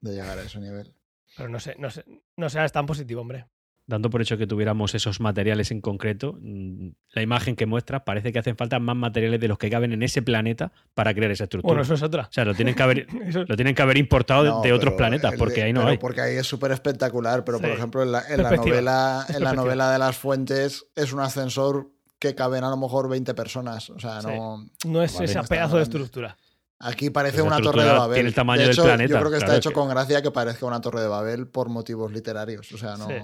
de 0.00 0.12
llegar 0.12 0.38
a 0.38 0.42
ese 0.42 0.58
nivel. 0.58 0.94
Pero 1.36 1.48
no 1.48 1.60
sé, 1.60 1.76
no 1.78 1.88
sé, 1.90 2.04
no 2.36 2.50
seas 2.50 2.72
tan 2.72 2.84
positivo, 2.84 3.20
hombre. 3.20 3.46
Dando 3.86 4.08
por 4.08 4.22
hecho 4.22 4.38
que 4.38 4.46
tuviéramos 4.46 4.94
esos 4.94 5.20
materiales 5.20 5.70
en 5.70 5.82
concreto, 5.82 6.38
mm, 6.40 6.88
la 7.10 7.20
imagen 7.20 7.54
que 7.54 7.66
muestra 7.66 8.02
parece 8.02 8.32
que 8.32 8.38
hacen 8.38 8.56
falta 8.56 8.78
más 8.78 8.96
materiales 8.96 9.38
de 9.40 9.46
los 9.48 9.58
que 9.58 9.68
caben 9.68 9.92
en 9.92 10.02
ese 10.02 10.22
planeta 10.22 10.72
para 10.94 11.12
crear 11.12 11.30
esa 11.30 11.44
estructura. 11.44 11.68
Bueno, 11.72 11.82
eso 11.82 11.92
es 11.92 12.02
otra. 12.02 12.22
O 12.22 12.32
sea, 12.32 12.46
lo 12.46 12.54
tienen 12.54 12.74
que 12.74 12.82
haber, 12.82 13.06
lo 13.48 13.56
tienen 13.56 13.74
que 13.74 13.82
haber 13.82 13.98
importado 13.98 14.42
de- 14.44 14.48
No, 14.48 14.62
de 14.62 14.72
otros 14.72 14.94
planetas, 14.94 15.32
el 15.34 15.38
porque 15.38 15.62
ahí 15.62 15.74
no 15.74 15.80
pero 15.80 15.90
hay. 15.90 15.98
Porque 15.98 16.20
ahí 16.22 16.36
es 16.36 16.46
súper 16.46 16.72
espectacular, 16.72 17.44
pero 17.44 17.60
por 17.60 17.68
ejemplo 17.68 18.02
en 18.02 18.12
la, 18.12 18.22
en 18.26 18.42
la 18.42 18.52
novela, 18.56 19.26
en 19.28 19.44
la 19.44 19.52
novela 19.52 19.92
de 19.92 19.98
las 19.98 20.16
fuentes 20.16 20.86
es 20.96 21.12
un 21.12 21.20
ascensor 21.20 21.90
que 22.18 22.34
caben 22.34 22.64
a 22.64 22.70
lo 22.70 22.78
mejor 22.78 23.10
20 23.10 23.34
personas. 23.34 23.90
O 23.90 23.98
sea, 24.00 24.22
Sí. 24.22 24.28
no. 24.28 24.66
no 24.86 25.02
es 25.02 25.12
Vale, 25.12 25.24
ese 25.26 25.42
pedazo 25.42 25.76
de 25.76 25.82
estructura. 25.82 26.38
Aquí 26.78 27.10
parece 27.10 27.36
Esa 27.38 27.44
una 27.46 27.60
torre 27.60 27.84
de 27.84 27.90
Babel. 27.92 28.14
tiene 28.14 28.28
el 28.30 28.34
tamaño 28.34 28.62
de 28.62 28.68
del 28.68 28.76
planeta, 28.76 29.12
Yo 29.12 29.18
creo 29.18 29.30
que 29.30 29.36
está 29.36 29.46
claro, 29.46 29.58
hecho 29.58 29.68
que- 29.70 29.74
con 29.74 29.88
gracia 29.90 30.22
que 30.22 30.30
parezca 30.30 30.64
una 30.64 30.80
torre 30.80 31.02
de 31.02 31.08
Babel 31.08 31.46
por 31.48 31.68
motivos 31.68 32.10
literarios. 32.12 32.72
O 32.72 32.78
sea, 32.78 32.96
no. 32.96 33.08
Sí. 33.08 33.14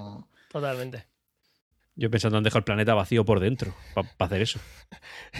Totalmente. 0.51 1.05
Yo 1.95 2.09
pensando 2.09 2.37
han 2.37 2.43
dejado 2.43 2.59
el 2.59 2.63
planeta 2.63 2.93
vacío 2.93 3.25
por 3.25 3.39
dentro 3.41 3.73
para 3.93 4.27
hacer 4.27 4.41
eso. 4.41 4.59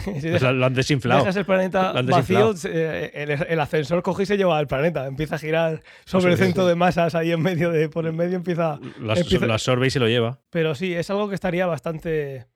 Si 0.04 0.12
Pues 0.30 0.42
lo, 0.42 0.66
han 0.66 0.74
desinflado. 0.74 1.22
dejas 1.22 1.36
el 1.38 1.46
planeta 1.46 1.94
vacío, 2.04 2.56
se- 2.56 3.24
el, 3.24 3.32
el 3.32 3.60
ascensor 3.60 4.04
coge 4.04 4.24
y 4.24 4.26
se 4.26 4.38
lleva 4.38 4.58
al 4.58 4.68
planeta. 4.68 5.08
Empieza 5.08 5.36
a 5.36 5.40
girar 5.40 5.82
sobre 6.06 6.34
el 6.34 6.38
centro 6.38 6.66
de 6.66 6.76
masas 6.76 7.16
ahí 7.16 7.32
en 7.32 7.42
medio 7.42 7.72
de. 7.72 7.88
Por 7.90 8.06
el 8.06 8.14
medio 8.14 8.36
empieza. 8.36 8.80
Lo, 9.00 9.16
empieza- 9.16 9.46
lo 9.46 9.54
absorbe 9.54 9.88
y 9.88 9.90
se 9.90 10.00
lo 10.00 10.08
lleva. 10.08 10.40
Pero 10.50 10.76
sí, 10.76 10.94
es 10.94 11.10
algo 11.10 11.30
que 11.30 11.36
estaría 11.36 11.66
bastante. 11.66 12.48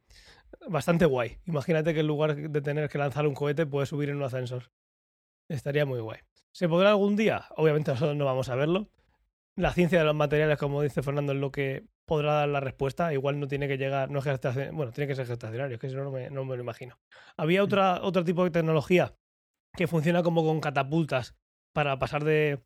Bastante 0.67 1.05
guay. 1.05 1.37
Imagínate 1.45 1.93
que 1.93 1.99
en 2.01 2.07
lugar 2.07 2.35
de 2.35 2.61
tener 2.61 2.89
que 2.89 2.97
lanzar 2.97 3.25
un 3.27 3.33
cohete, 3.33 3.65
puedes 3.65 3.89
subir 3.89 4.09
en 4.09 4.17
un 4.17 4.23
ascensor. 4.23 4.71
Estaría 5.47 5.85
muy 5.85 5.99
guay. 5.99 6.19
¿Se 6.51 6.67
podrá 6.67 6.89
algún 6.89 7.15
día? 7.15 7.45
Obviamente 7.55 7.91
nosotros 7.91 8.15
no 8.17 8.25
vamos 8.25 8.49
a 8.49 8.55
verlo. 8.55 8.89
La 9.55 9.71
ciencia 9.73 9.99
de 9.99 10.05
los 10.05 10.15
materiales, 10.15 10.57
como 10.57 10.81
dice 10.81 11.01
Fernando, 11.03 11.33
es 11.33 11.39
lo 11.39 11.51
que 11.51 11.83
podrá 12.05 12.33
dar 12.33 12.49
la 12.49 12.59
respuesta. 12.59 13.13
Igual 13.13 13.39
no 13.39 13.47
tiene 13.47 13.67
que 13.67 13.77
llegar, 13.77 14.09
no 14.09 14.19
es 14.19 14.25
bueno, 14.73 14.91
tiene 14.91 15.07
que 15.07 15.15
ser 15.15 15.27
gestacionario, 15.27 15.75
es 15.75 15.81
que 15.81 15.89
si 15.89 15.95
no, 15.95 16.03
no 16.03 16.11
me, 16.11 16.29
no 16.29 16.45
me 16.45 16.55
lo 16.55 16.61
imagino. 16.61 16.97
Había 17.37 17.63
otra, 17.63 18.01
otro 18.01 18.23
tipo 18.23 18.43
de 18.43 18.51
tecnología 18.51 19.13
que 19.75 19.87
funciona 19.87 20.23
como 20.23 20.43
con 20.43 20.61
catapultas 20.61 21.35
para 21.73 21.99
pasar 21.99 22.23
de, 22.23 22.63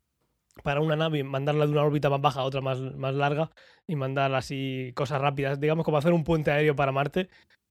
para 0.62 0.80
una 0.80 0.96
nave, 0.96 1.24
mandarla 1.24 1.66
de 1.66 1.72
una 1.72 1.82
órbita 1.82 2.10
más 2.10 2.20
baja 2.20 2.40
a 2.40 2.44
otra 2.44 2.60
más, 2.60 2.80
más 2.80 3.14
larga 3.14 3.50
y 3.86 3.96
mandar 3.96 4.34
así 4.34 4.92
cosas 4.94 5.20
rápidas, 5.20 5.60
digamos 5.60 5.84
como 5.84 5.98
hacer 5.98 6.12
un 6.12 6.24
puente 6.24 6.50
aéreo 6.50 6.76
para 6.76 6.92
Marte, 6.92 7.28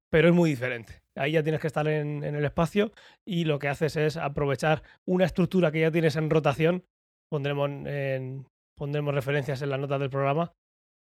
pero 0.10 0.28
es 0.30 0.34
muy 0.34 0.50
diferente. 0.50 1.02
Ahí 1.16 1.34
ya 1.34 1.44
tienes 1.44 1.62
que 1.62 1.68
estar 1.68 1.88
en, 1.88 2.24
en 2.24 2.36
el 2.36 2.46
espacio 2.46 2.92
y 3.26 3.46
lo 3.46 3.60
que 3.60 3.68
haces 3.68 3.96
es 3.96 4.18
aprovechar 4.18 4.84
una 5.06 5.26
estructura 5.26 5.72
que 5.72 5.82
ya 5.82 5.92
tienes 5.92 6.16
en 6.16 6.30
rotación, 6.30 6.86
pondremos, 7.30 7.70
en, 7.70 8.48
pondremos 8.76 9.14
referencias 9.14 9.62
en 9.62 9.70
las 9.70 9.80
notas 9.80 10.00
del 10.00 10.10
programa, 10.10 10.54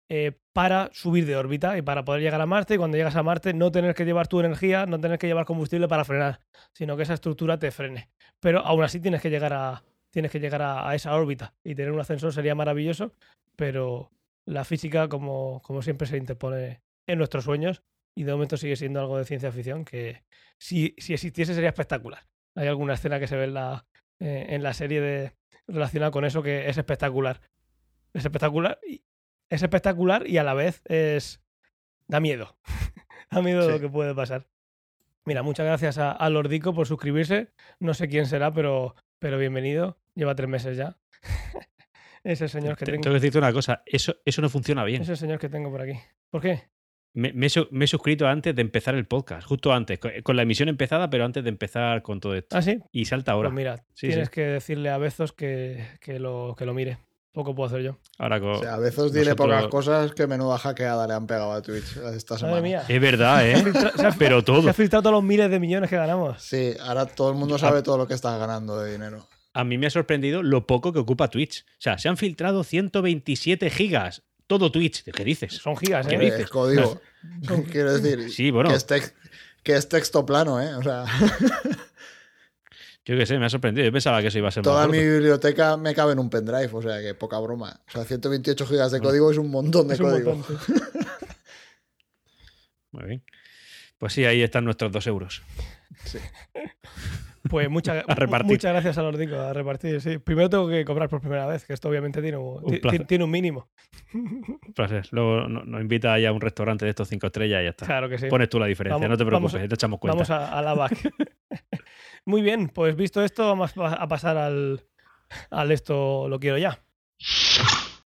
eh, 0.09 0.33
para 0.53 0.91
subir 0.93 1.25
de 1.27 1.37
órbita 1.37 1.79
y 1.79 1.83
para 1.83 2.05
poder 2.05 2.23
llegar 2.23 2.41
a 2.41 2.47
Marte 2.47 2.75
y 2.75 2.77
cuando 2.77 2.97
llegas 2.97 3.17
a 3.17 3.23
Marte 3.23 3.55
no 3.55 3.73
tener 3.73 3.95
que 3.95 4.05
llevar 4.05 4.29
tu 4.29 4.41
energía, 4.41 4.87
no 4.87 5.01
tener 5.01 5.19
que 5.19 5.27
llevar 5.27 5.47
combustible 5.47 5.89
para 5.89 6.05
frenar, 6.05 6.41
sino 6.73 6.97
que 6.97 7.05
esa 7.05 7.15
estructura 7.15 7.59
te 7.59 7.71
frene. 7.71 8.11
Pero 8.41 8.61
aún 8.61 8.85
así 8.85 9.01
tienes 9.01 9.23
que 9.23 9.31
llegar 9.31 9.55
a, 9.55 9.83
tienes 10.11 10.31
que 10.31 10.41
llegar 10.41 10.63
a, 10.63 10.95
esa 10.95 11.15
órbita 11.15 11.55
y 11.65 11.75
tener 11.75 11.91
un 11.91 12.01
ascensor 12.01 12.33
sería 12.33 12.55
maravilloso, 12.55 13.13
pero 13.57 14.13
la 14.45 14.65
física, 14.65 15.09
como, 15.09 15.61
como 15.63 15.83
siempre, 15.83 16.07
se 16.07 16.19
interpone 16.19 16.83
en 17.07 17.19
nuestros 17.19 17.45
sueños 17.45 17.83
y 18.15 18.25
de 18.25 18.33
momento 18.33 18.57
sigue 18.57 18.77
siendo 18.77 19.01
algo 19.01 19.19
de 19.19 19.25
ciencia 19.25 19.51
ficción 19.51 19.85
que 19.85 20.23
si, 20.59 20.95
si 20.99 21.15
existiese 21.15 21.55
sería 21.55 21.71
espectacular. 21.71 22.27
Hay 22.55 22.69
alguna 22.69 22.95
escena 22.95 23.19
que 23.19 23.27
se 23.27 23.37
ve 23.37 23.45
en 23.45 23.55
la, 23.55 23.87
eh, 24.21 24.75
serie 24.75 25.01
de, 25.01 25.33
relacionada 25.67 26.13
con 26.13 26.25
eso 26.25 26.43
que 26.43 26.69
es 26.69 26.79
espectacular. 26.79 27.41
Es 28.13 28.25
espectacular 28.25 28.79
es 29.51 29.63
espectacular 29.63 30.27
y 30.27 30.39
a 30.39 30.45
la 30.45 30.55
vez 30.55 30.83
es 30.87 31.43
da 32.09 32.21
miedo. 32.21 32.57
da 33.31 33.43
miedo 33.43 33.69
lo 33.71 33.81
que 33.81 33.89
puede 33.89 34.15
pasar. 34.15 34.47
Mira, 35.25 35.43
muchas 35.43 35.65
gracias 35.67 35.99
a, 35.99 36.13
a 36.13 36.29
Lordico 36.31 36.75
por 36.75 36.87
suscribirse. 36.87 37.49
No 37.81 37.95
sé 37.95 38.09
quién 38.09 38.27
será, 38.27 38.53
pero, 38.53 38.95
pero 39.19 39.39
bienvenido. 39.39 39.99
Lleva 40.15 40.35
tres 40.35 40.49
meses 40.49 40.77
ya. 40.77 40.99
es 42.25 42.41
el 42.43 42.49
señor 42.49 42.77
que 42.77 42.85
Te- 42.85 42.93
tengo. 42.93 43.03
Tengo 43.03 43.15
que 43.15 43.21
decirte 43.21 43.39
una 43.39 43.53
cosa, 43.53 43.83
eso, 43.87 44.17
eso 44.25 44.43
no 44.43 44.49
funciona 44.49 44.85
bien. 44.85 45.03
Es 45.03 45.09
el 45.09 45.17
señor 45.17 45.39
que 45.39 45.49
tengo 45.49 45.71
por 45.71 45.81
aquí. 45.83 45.99
¿Por 46.31 46.43
qué? 46.43 46.63
Me, 47.15 47.33
me 47.33 47.47
he, 47.47 47.49
su- 47.49 47.69
me 47.71 47.85
he 47.85 47.89
suscrito 47.89 48.27
antes 48.27 48.55
de 48.57 48.61
empezar 48.63 48.95
el 48.97 49.07
podcast, 49.07 49.47
justo 49.47 49.73
antes, 49.73 49.99
co- 49.99 50.11
con, 50.25 50.37
la 50.37 50.43
emisión 50.43 50.69
empezada, 50.69 51.09
pero 51.09 51.25
antes 51.25 51.43
de 51.45 51.49
empezar 51.49 52.03
con 52.03 52.21
todo 52.21 52.35
esto. 52.35 52.57
Ah, 52.57 52.63
sí. 52.63 52.79
Y 52.93 53.05
salta 53.05 53.33
ahora. 53.33 53.49
Pues 53.49 53.57
mira, 53.57 53.77
Sí, 53.95 54.09
tienes 54.09 54.29
sí. 54.29 54.33
que 54.35 54.41
decirle 54.43 54.91
a 54.91 54.99
Bezos 54.99 55.33
que, 55.33 55.87
que, 56.01 56.19
lo, 56.19 56.55
que 56.59 56.67
lo 56.67 56.75
mire. 56.75 56.99
Poco 57.35 57.55
puedo 57.55 57.67
hacer 57.67 57.83
yo. 57.83 57.99
Ahora 58.17 58.41
co- 58.41 58.53
O 58.53 58.61
sea, 58.61 58.75
a 58.75 58.79
veces 58.79 59.13
dile 59.13 59.25
nosotros- 59.33 59.49
pocas 59.49 59.67
cosas 59.69 60.13
que 60.15 60.27
menuda 60.27 60.57
hackeada 60.57 61.07
le 61.07 61.15
han 61.15 61.27
pegado 61.27 61.53
a 61.53 61.61
Twitch 61.61 61.97
esta 62.15 62.39
semana. 62.39 62.57
Madre 62.59 62.63
mía. 62.69 62.85
Es 62.89 63.01
verdad, 63.01 63.47
¿eh? 63.47 63.57
Se 63.97 64.07
ha- 64.07 64.15
pero 64.19 64.39
Se 64.39 64.47
todo. 64.47 64.71
ha 64.71 64.73
filtrado 64.73 65.03
todos 65.03 65.15
los 65.15 65.25
miles 65.25 65.51
de 65.51 65.59
millones 65.61 65.91
que 65.91 65.97
ganamos. 65.97 66.41
Sí, 66.43 66.75
ahora 66.81 67.05
todo 67.07 67.31
el 67.31 67.37
mundo 67.37 67.59
sabe 67.59 67.83
todo 67.83 67.99
lo 67.99 68.07
que 68.07 68.15
estás 68.15 68.39
ganando 68.39 68.79
de 68.81 68.93
dinero. 68.93 69.29
A 69.53 69.65
mí 69.65 69.79
me 69.79 69.87
ha 69.89 69.91
sorprendido 69.91 70.43
lo 70.45 70.67
poco 70.67 70.93
que 70.93 71.01
ocupa 71.01 71.29
Twitch. 71.29 71.63
O 71.63 71.81
sea, 71.81 71.99
se 71.99 72.09
han 72.09 72.17
filtrado 72.17 72.63
127 72.65 73.69
gigas. 73.71 74.23
Todo 74.47 74.71
Twitch. 74.71 75.03
¿Qué 75.05 75.25
dices? 75.25 75.55
Son 75.55 75.77
gigas, 75.77 76.07
¿Qué 76.07 76.15
¿eh? 76.15 76.19
Eh, 76.19 76.25
dices? 76.27 76.41
Es 76.41 76.51
código. 76.51 77.01
Quiero 77.73 77.99
decir, 77.99 78.31
Sí, 78.31 78.51
bueno. 78.53 78.71
que, 78.71 78.77
es 78.77 78.87
tex- 78.87 79.13
que 79.63 79.75
es 79.77 79.89
texto 79.89 80.25
plano, 80.27 80.61
¿eh? 80.63 80.75
O 80.75 80.83
sea, 80.83 81.05
Yo 83.07 83.19
qué 83.19 83.27
sé, 83.27 83.39
me 83.39 83.45
ha 83.47 83.51
sorprendido. 83.51 83.85
Yo 83.85 83.93
pensaba 83.93 84.21
que 84.23 84.29
eso 84.29 84.39
iba 84.39 84.49
a 84.49 84.51
ser 84.51 84.63
más 84.63 84.73
toda 84.73 84.89
mi 84.89 84.99
biblioteca 84.99 85.77
me 85.77 85.95
cabe 85.95 86.13
en 86.15 86.19
un 86.21 86.31
pendrive, 86.31 86.71
o 86.73 86.81
sea, 86.83 87.01
que 87.03 87.15
poca 87.15 87.39
broma. 87.39 87.81
O 87.87 87.91
sea, 87.91 88.05
128 88.05 88.67
gigas 88.67 88.93
de 88.93 89.01
código 89.01 89.31
es 89.31 89.37
un 89.39 89.51
montón 89.51 89.89
de 89.89 89.99
código. 89.99 90.35
montón, 90.37 90.59
sí. 90.67 90.73
Muy 92.93 93.05
bien. 93.05 93.25
Pues 93.99 94.13
sí, 94.13 94.25
ahí 94.25 94.43
están 94.43 94.65
nuestros 94.65 94.91
dos 94.93 95.07
euros. 95.07 95.43
Pues 97.51 97.69
muchas, 97.69 98.05
A 98.09 98.15
repartir. 98.15 98.53
muchas 98.53 98.73
gracias 98.73 98.97
a 98.99 99.03
los 99.03 99.15
ricos, 99.15 99.39
a 99.39 99.53
repartir, 99.53 100.01
sí. 100.01 100.19
Primero 100.19 100.49
tengo 100.49 100.69
que 100.69 100.85
cobrar 100.85 101.09
por 101.11 101.21
primera 101.21 101.47
vez, 101.47 101.65
que 101.67 101.73
esto 101.75 101.89
obviamente 101.91 102.23
tiene 102.23 102.39
un, 102.39 102.81
tiene 103.07 103.25
un 103.25 103.31
mínimo. 103.31 103.69
Placer. 104.75 105.07
Luego 105.11 105.47
no- 105.49 105.65
nos 105.65 105.81
invita 105.81 106.19
ya 106.19 106.31
a 106.31 106.33
un 106.33 106.41
restaurante 106.41 106.85
de 106.87 106.91
estos 106.91 107.09
cinco 107.09 107.27
estrellas 107.27 107.61
y 107.61 107.65
ya 107.65 107.71
está. 107.71 107.85
Claro 107.87 108.09
que 108.09 108.17
sí. 108.19 108.27
Pones 108.29 108.49
tú 108.49 108.59
la 108.59 108.67
diferencia, 108.67 108.95
Vamos- 108.97 109.11
no 109.11 109.17
te 109.17 109.27
preocupes, 109.27 109.69
te 109.69 109.75
echamos 109.75 110.01
cuenta. 110.01 110.15
Vamos 110.15 110.31
a, 110.31 110.59
a 110.59 110.63
la 110.63 110.75
back. 110.75 110.97
Muy 112.27 112.41
bien, 112.43 112.69
pues 112.69 112.97
visto 112.97 113.23
esto, 113.23 113.47
vamos 113.47 113.73
a 113.77 114.09
pasar 114.09 114.37
al, 114.39 114.83
al 115.51 115.73
esto 115.73 116.29
lo 116.29 116.41
quiero 116.41 116.57
ya. 116.59 116.83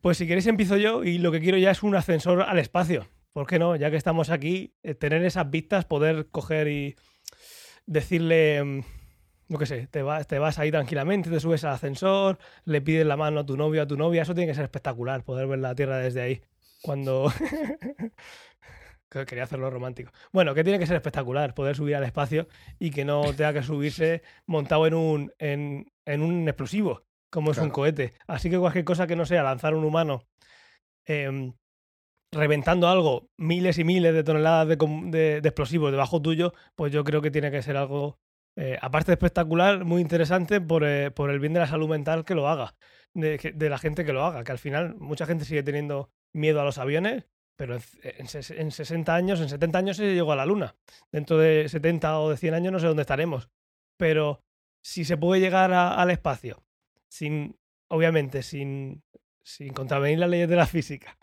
Pues 0.01 0.19
si 0.19 0.27
queréis 0.27 0.47
empiezo 0.47 0.77
yo 0.77 1.05
y 1.05 1.19
lo 1.19 1.33
que 1.33 1.41
quiero 1.41 1.59
ya 1.59 1.71
es 1.71 1.83
un 1.83 1.95
ascensor 1.95 2.43
al 2.43 2.59
espacio. 2.59 3.09
¿Por 3.33 3.47
qué 3.47 3.59
no? 3.59 3.77
Ya 3.77 3.91
que 3.91 3.97
estamos 3.97 4.31
aquí, 4.31 4.75
eh, 4.83 4.95
tener 4.95 5.23
esas 5.25 5.51
vistas, 5.51 5.85
poder 5.85 6.29
coger 6.31 6.69
y 6.69 6.97
decirle, 7.85 8.65
mm, 8.65 8.81
yo 9.49 9.59
qué 9.59 9.67
sé, 9.67 9.87
te 9.89 10.01
vas, 10.01 10.27
te 10.27 10.39
vas 10.39 10.59
ahí 10.59 10.71
tranquilamente, 10.71 11.29
te 11.29 11.39
subes 11.39 11.63
al 11.65 11.75
ascensor, 11.75 12.39
le 12.65 12.81
pides 12.81 13.07
la 13.07 13.19
mano 13.19 13.41
a 13.41 13.47
tu 13.47 13.59
novio, 13.59 13.83
a 13.83 13.87
tu 13.87 13.99
novia, 13.99 14.23
eso 14.23 14.35
tiene 14.35 14.51
que 14.51 14.55
ser 14.55 14.65
espectacular, 14.65 15.23
poder 15.25 15.47
ver 15.47 15.59
la 15.59 15.75
Tierra 15.75 15.99
desde 15.99 16.23
ahí. 16.23 16.41
Cuando... 16.81 17.31
Que 19.21 19.27
Quería 19.27 19.45
hacerlo 19.45 19.71
romántico. 19.71 20.13
Bueno, 20.33 20.55
que 20.55 20.65
tiene 20.65 20.79
que 20.79 20.87
ser 20.87 20.97
espectacular 20.97 21.55
poder 21.55 21.77
subir 21.77 21.97
al 21.97 22.05
espacio 22.05 22.49
y 22.79 22.91
que 22.91 23.05
no 23.05 23.23
tenga 23.35 23.53
que 23.53 23.63
subirse 23.63 24.23
montado 24.47 24.87
en 24.87 24.95
un, 24.95 25.33
en, 25.39 25.87
en 26.05 26.23
un 26.23 26.49
explosivo, 26.49 27.05
como 27.31 27.51
es 27.53 27.59
un 27.59 27.71
cohete. 27.71 28.13
Así 28.27 28.51
que 28.51 28.59
cualquier 28.59 28.85
cosa 28.85 29.07
que 29.07 29.17
no 29.17 29.27
sea 29.27 29.43
lanzar 29.43 29.75
un 29.75 29.85
humano 29.85 30.23
em, 31.07 31.53
reventando 32.33 32.89
algo, 32.89 33.31
miles 33.37 33.79
y 33.79 33.85
miles 33.85 34.13
de 34.15 34.25
toneladas 34.25 34.69
de, 34.69 34.77
com- 34.79 35.11
de- 35.11 35.41
de 35.41 35.49
explosivos 35.49 35.91
debajo 35.91 36.21
tuyo, 36.21 36.53
pues 36.75 36.93
yo 36.93 37.05
creo 37.05 37.23
que 37.23 37.31
tiene 37.31 37.51
que 37.51 37.63
ser 37.63 37.77
algo, 37.77 38.19
eh, 38.57 38.79
aparte 38.83 39.07
de 39.13 39.15
espectacular, 39.15 39.85
muy 39.85 40.03
interesante 40.03 40.61
por, 40.61 40.85
eh, 40.85 41.11
por 41.11 41.31
el 41.31 41.39
bien 41.41 41.53
de 41.53 41.61
la 41.61 41.67
salud 41.67 41.89
mental 41.89 42.25
que 42.25 42.35
lo 42.35 42.49
haga, 42.49 42.75
de 43.15 43.69
la 43.71 43.79
gente 43.79 44.05
que 44.05 44.13
lo 44.13 44.25
haga, 44.25 44.45
que 44.45 44.53
al 44.53 44.59
final 44.59 44.95
mucha 44.97 45.25
gente 45.27 45.45
sigue 45.47 45.63
teniendo 45.63 46.11
miedo 46.35 46.61
a 46.61 46.65
los 46.65 46.77
aviones, 46.79 47.25
pero 47.57 47.75
en, 47.77 47.83
en 48.03 48.27
ses- 48.27 48.55
en 48.57 48.71
60 48.71 49.15
años, 49.15 49.41
en 49.41 49.49
70 49.49 49.79
años 49.79 49.97
se 49.97 50.15
llegó 50.15 50.33
a 50.33 50.37
la 50.37 50.47
Luna. 50.47 50.75
Dentro 51.11 51.39
de 51.39 51.69
70 51.69 52.21
o 52.21 52.31
de 52.31 52.37
100 52.37 52.55
años 52.55 52.73
no 52.73 52.79
sé 52.79 52.87
dónde 52.87 53.03
estaremos. 53.03 53.49
Pero 53.99 54.43
si 54.85 55.05
se 55.05 55.17
puede 55.17 55.41
llegar 55.41 55.73
al 55.73 56.11
espacio 56.11 56.63
sin 57.09 57.57
obviamente, 57.89 58.43
sin, 58.43 59.03
sin 59.45 59.73
contravenir 59.73 60.19
las 60.19 60.29
leyes 60.31 60.49
de 60.49 60.57
la 60.57 60.67
física, 60.67 61.17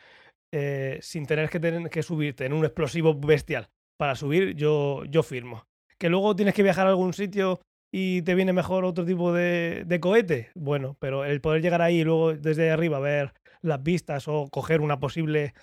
eh, 0.53 0.97
sin 1.01 1.25
tener 1.25 1.49
que, 1.49 1.59
tener 1.59 1.89
que 1.89 2.03
subirte 2.03 2.45
en 2.45 2.53
un 2.53 2.63
explosivo 2.65 3.13
bestial 3.13 3.69
para 3.97 4.15
subir, 4.15 4.55
yo, 4.55 5.03
yo 5.05 5.23
firmo. 5.23 5.65
Que 5.97 6.09
luego 6.09 6.35
tienes 6.35 6.53
que 6.55 6.63
viajar 6.63 6.87
a 6.87 6.91
algún 6.91 7.13
sitio 7.13 7.59
y 7.91 8.21
te 8.23 8.33
viene 8.35 8.53
mejor 8.53 8.85
otro 8.85 9.05
tipo 9.05 9.33
de, 9.33 9.83
de 9.85 9.99
cohete, 9.99 10.51
bueno, 10.55 10.95
pero 10.99 11.25
el 11.25 11.41
poder 11.41 11.61
llegar 11.61 11.81
ahí 11.81 11.99
y 11.99 12.03
luego 12.03 12.33
desde 12.33 12.71
arriba 12.71 12.99
ver 12.99 13.33
las 13.61 13.83
vistas 13.83 14.27
o 14.27 14.47
coger 14.49 14.81
una 14.81 14.99
posible 14.99 15.53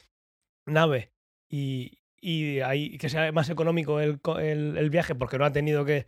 nave 0.71 1.11
y, 1.51 1.99
y 2.21 2.61
ahí 2.61 2.97
que 2.99 3.09
sea 3.09 3.33
más 3.33 3.51
económico 3.51 4.01
el, 4.01 4.21
el- 4.41 4.77
el 4.79 4.91
viaje 4.91 5.15
porque 5.15 5.39
no 5.39 5.45
ha 5.45 5.53
tenido 5.53 5.85
que 5.85 6.07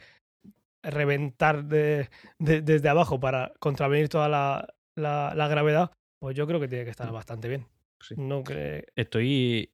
reventar 0.82 1.64
de- 1.64 2.08
de- 2.38 2.62
desde 2.62 2.88
abajo 2.88 3.20
para 3.20 3.52
contravenir 3.60 4.08
toda 4.08 4.28
la, 4.28 4.74
la- 4.96 5.32
la 5.34 5.48
gravedad, 5.48 5.92
pues 6.20 6.36
yo 6.36 6.46
creo 6.46 6.60
que 6.60 6.68
tiene 6.68 6.84
que 6.84 6.90
estar 6.90 7.10
bastante 7.12 7.48
bien. 7.48 7.66
Sí. 8.00 8.14
No 8.18 8.42
que 8.42 8.86
Estoy. 8.96 9.72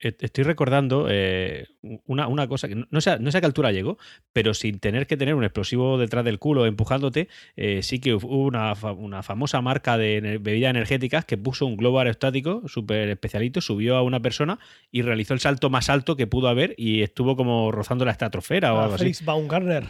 E- 0.00 0.16
Estoy 0.20 0.44
recordando 0.44 1.06
eh, 1.10 1.66
una, 2.06 2.26
una 2.28 2.48
cosa 2.48 2.68
que 2.68 2.74
no- 2.74 2.86
no 2.90 3.00
sé, 3.00 3.10
a- 3.10 3.18
no 3.18 3.30
sé 3.30 3.38
a 3.38 3.40
qué 3.40 3.46
altura 3.46 3.70
llegó, 3.72 3.98
pero 4.32 4.54
sin 4.54 4.78
tener 4.80 5.06
que 5.06 5.16
tener 5.16 5.34
un 5.34 5.44
explosivo 5.44 5.98
detrás 5.98 6.24
del 6.24 6.38
culo 6.38 6.66
empujándote, 6.66 7.28
eh, 7.56 7.82
sí 7.82 8.00
que 8.00 8.14
hubo 8.14 8.44
una, 8.44 8.72
una 8.96 9.22
famosa 9.22 9.60
marca 9.60 9.98
de 9.98 10.38
bebidas 10.40 10.70
energéticas 10.70 11.24
que 11.24 11.36
puso 11.38 11.66
un 11.66 11.76
globo 11.76 11.98
aerostático 11.98 12.62
súper 12.66 13.08
especialito, 13.10 13.60
subió 13.60 13.96
a 13.96 14.02
una 14.02 14.20
persona 14.20 14.58
y 14.90 15.02
realizó 15.02 15.34
el 15.34 15.40
salto 15.40 15.70
más 15.70 15.88
alto 15.90 16.16
que 16.16 16.26
pudo 16.26 16.48
haber 16.48 16.74
y 16.76 17.02
estuvo 17.02 17.36
como 17.36 17.70
rozando 17.72 18.04
la 18.04 18.12
estratosfera 18.12 18.74
o 18.74 18.78
a 18.78 18.82
algo 18.84 18.94
así. 18.94 19.04
Felix 19.04 19.24
Baumgartner 19.24 19.84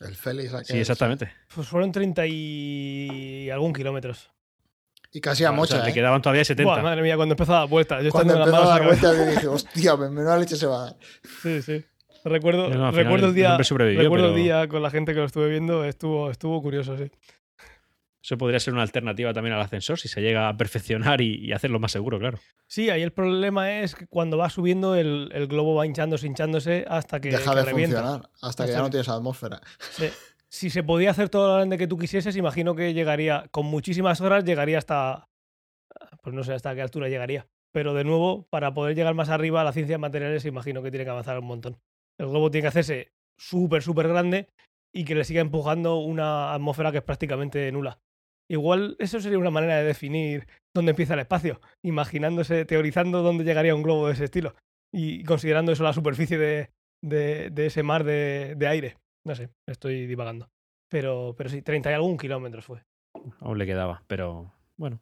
El 0.00 0.14
Félix 0.14 0.52
aquel, 0.52 0.66
Sí, 0.66 0.78
exactamente. 0.78 1.30
pues 1.54 1.66
fueron 1.68 1.90
30 1.92 2.26
y 2.26 3.48
algún 3.50 3.72
kilómetros. 3.72 4.30
Y 5.16 5.20
casi 5.22 5.44
a 5.44 5.48
O 5.48 5.52
sea, 5.52 5.56
mocha, 5.56 5.82
le 5.84 5.90
¿eh? 5.90 5.94
quedaban 5.94 6.20
todavía 6.20 6.44
70. 6.44 6.70
Buah, 6.70 6.82
madre 6.82 7.00
mía, 7.00 7.16
cuando 7.16 7.32
empezó 7.32 7.54
a 7.54 7.60
dar 7.60 7.68
vueltas. 7.68 8.04
Yo 8.04 8.10
Cuando 8.10 8.34
empezó 8.34 8.50
las 8.50 8.64
a 8.64 8.68
dar 8.68 8.84
vueltas, 8.84 9.16
yo 9.16 9.26
dije, 9.26 9.46
hostia, 9.48 9.96
menuda 9.96 10.36
leche 10.38 10.56
se 10.56 10.66
va 10.66 10.76
a 10.82 10.84
dar. 10.86 10.96
Sí, 11.42 11.62
sí. 11.62 11.84
Recuerdo, 12.24 12.68
No, 12.68 12.74
no, 12.76 12.86
al 12.88 12.92
final 12.92 13.04
recuerdo 13.04 13.26
el 13.28 13.34
día, 13.34 13.56
recuerdo 13.56 14.28
el 14.28 14.34
día 14.34 14.68
con 14.68 14.82
la 14.82 14.90
gente 14.90 15.14
que 15.14 15.20
lo 15.20 15.24
estuve 15.26 15.48
viendo, 15.48 15.84
estuvo, 15.84 16.30
estuvo 16.30 16.60
curioso, 16.60 16.98
sí. 16.98 17.10
Eso 18.22 18.36
podría 18.36 18.58
ser 18.58 18.74
una 18.74 18.82
alternativa 18.82 19.32
también 19.32 19.54
al 19.54 19.60
ascensor 19.62 19.98
si 20.00 20.08
se 20.08 20.20
llega 20.20 20.48
a 20.48 20.56
perfeccionar 20.56 21.20
y, 21.20 21.36
y 21.46 21.52
hacerlo 21.52 21.78
más 21.78 21.92
seguro, 21.92 22.18
claro. 22.18 22.38
Sí, 22.66 22.90
ahí 22.90 23.02
el 23.02 23.12
problema 23.12 23.78
es 23.80 23.94
que 23.94 24.06
cuando 24.08 24.36
va 24.36 24.50
subiendo 24.50 24.96
el, 24.96 25.30
el 25.32 25.46
globo 25.46 25.76
va 25.76 25.86
hinchándose, 25.86 26.26
hinchándose 26.26 26.84
hasta 26.88 27.20
que, 27.20 27.30
Deja 27.30 27.52
que 27.52 27.56
de 27.58 27.64
revienta. 27.64 27.98
funcionar 28.02 28.30
hasta 28.42 28.64
que 28.64 28.70
Hasta 28.72 28.72
ya 28.72 28.78
no 28.78 28.84
que- 28.86 28.90
tienes 28.90 29.08
atmósfera. 29.08 29.60
Sí. 29.78 30.08
Si 30.56 30.70
se 30.70 30.82
podía 30.82 31.10
hacer 31.10 31.28
todo 31.28 31.48
lo 31.48 31.54
grande 31.56 31.76
que 31.76 31.86
tú 31.86 31.98
quisieses, 31.98 32.34
imagino 32.34 32.74
que 32.74 32.94
llegaría, 32.94 33.46
con 33.50 33.66
muchísimas 33.66 34.22
horas, 34.22 34.42
llegaría 34.42 34.78
hasta, 34.78 35.28
pues 36.22 36.34
no 36.34 36.44
sé 36.44 36.54
hasta 36.54 36.74
qué 36.74 36.80
altura 36.80 37.10
llegaría. 37.10 37.46
Pero 37.74 37.92
de 37.92 38.04
nuevo, 38.04 38.46
para 38.48 38.72
poder 38.72 38.96
llegar 38.96 39.12
más 39.14 39.28
arriba, 39.28 39.62
la 39.64 39.74
ciencia 39.74 39.96
de 39.96 39.98
materiales 39.98 40.46
imagino 40.46 40.82
que 40.82 40.90
tiene 40.90 41.04
que 41.04 41.10
avanzar 41.10 41.38
un 41.38 41.44
montón. 41.44 41.76
El 42.18 42.28
globo 42.28 42.50
tiene 42.50 42.62
que 42.62 42.68
hacerse 42.68 43.12
súper, 43.38 43.82
súper 43.82 44.08
grande 44.08 44.48
y 44.94 45.04
que 45.04 45.14
le 45.14 45.24
siga 45.24 45.42
empujando 45.42 45.98
una 45.98 46.54
atmósfera 46.54 46.90
que 46.90 46.98
es 46.98 47.04
prácticamente 47.04 47.70
nula. 47.70 47.98
Igual 48.50 48.96
eso 48.98 49.20
sería 49.20 49.38
una 49.38 49.50
manera 49.50 49.76
de 49.76 49.84
definir 49.84 50.46
dónde 50.74 50.92
empieza 50.92 51.12
el 51.12 51.20
espacio, 51.20 51.60
imaginándose, 51.84 52.64
teorizando 52.64 53.20
dónde 53.20 53.44
llegaría 53.44 53.74
un 53.74 53.82
globo 53.82 54.06
de 54.06 54.14
ese 54.14 54.24
estilo 54.24 54.54
y 54.90 55.22
considerando 55.24 55.72
eso 55.72 55.84
la 55.84 55.92
superficie 55.92 56.38
de, 56.38 56.70
de- 57.02 57.66
ese 57.66 57.82
mar 57.82 58.04
de 58.04 58.66
aire. 58.66 58.96
No 59.26 59.34
sé, 59.34 59.50
estoy 59.66 60.06
divagando. 60.06 60.48
Pero, 60.88 61.34
pero 61.36 61.50
sí, 61.50 61.62
30 61.62 61.90
y 61.90 61.94
algún 61.94 62.16
kilómetros 62.16 62.64
fue. 62.64 62.84
Aún 63.40 63.58
le 63.58 63.66
quedaba, 63.66 64.04
pero 64.06 64.52
bueno. 64.76 65.00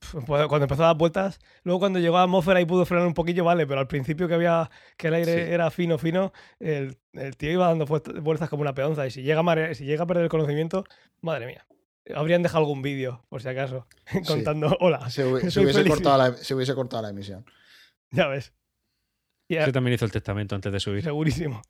Cuando 0.26 0.62
empezó 0.64 0.84
a 0.84 0.88
dar 0.88 0.96
vueltas, 0.96 1.40
luego 1.62 1.80
cuando 1.80 1.98
llegó 1.98 2.18
a 2.18 2.22
atmósfera 2.24 2.60
y 2.60 2.66
pudo 2.66 2.84
frenar 2.86 3.06
un 3.06 3.14
poquillo, 3.14 3.42
vale, 3.42 3.66
pero 3.66 3.80
al 3.80 3.86
principio 3.88 4.28
que 4.28 4.34
había 4.34 4.70
que 4.98 5.08
el 5.08 5.14
aire 5.14 5.46
Sí. 5.46 5.52
era 5.52 5.70
fino, 5.70 5.96
fino, 5.98 6.32
el, 6.60 6.98
el 7.14 7.36
tío 7.36 7.50
iba 7.50 7.66
dando 7.68 7.86
vuelt- 7.86 8.20
vueltas 8.22 8.48
como 8.50 8.60
una 8.62 8.74
peonza. 8.74 9.06
Y 9.06 9.10
si 9.10 9.22
llega, 9.22 9.40
a 9.40 9.42
mare- 9.42 9.74
si 9.74 9.84
llega 9.86 10.04
a 10.04 10.06
perder 10.06 10.24
el 10.24 10.30
conocimiento, 10.30 10.84
madre 11.22 11.46
mía. 11.46 11.66
Habrían 12.14 12.42
dejado 12.42 12.60
algún 12.60 12.82
vídeo, 12.82 13.24
por 13.30 13.40
si 13.42 13.48
acaso, 13.48 13.86
contando, 14.28 14.76
hola, 14.80 15.08
Se, 15.10 15.24
hubi- 15.26 15.40
se 15.44 15.50
Soy 15.50 15.64
hubiese 15.64 15.84
cortado 15.88 16.18
la, 16.18 16.32
se 16.34 16.54
hubiese 16.54 16.74
cortado 16.74 17.02
la 17.02 17.08
emisión. 17.08 17.44
ya 18.10 18.28
ves. 18.28 18.52
Ese 19.48 19.72
también 19.72 19.94
hizo 19.94 20.04
el 20.04 20.12
testamento 20.12 20.54
antes 20.54 20.72
de 20.72 20.80
subir. 20.80 21.02
segurísimo. 21.02 21.62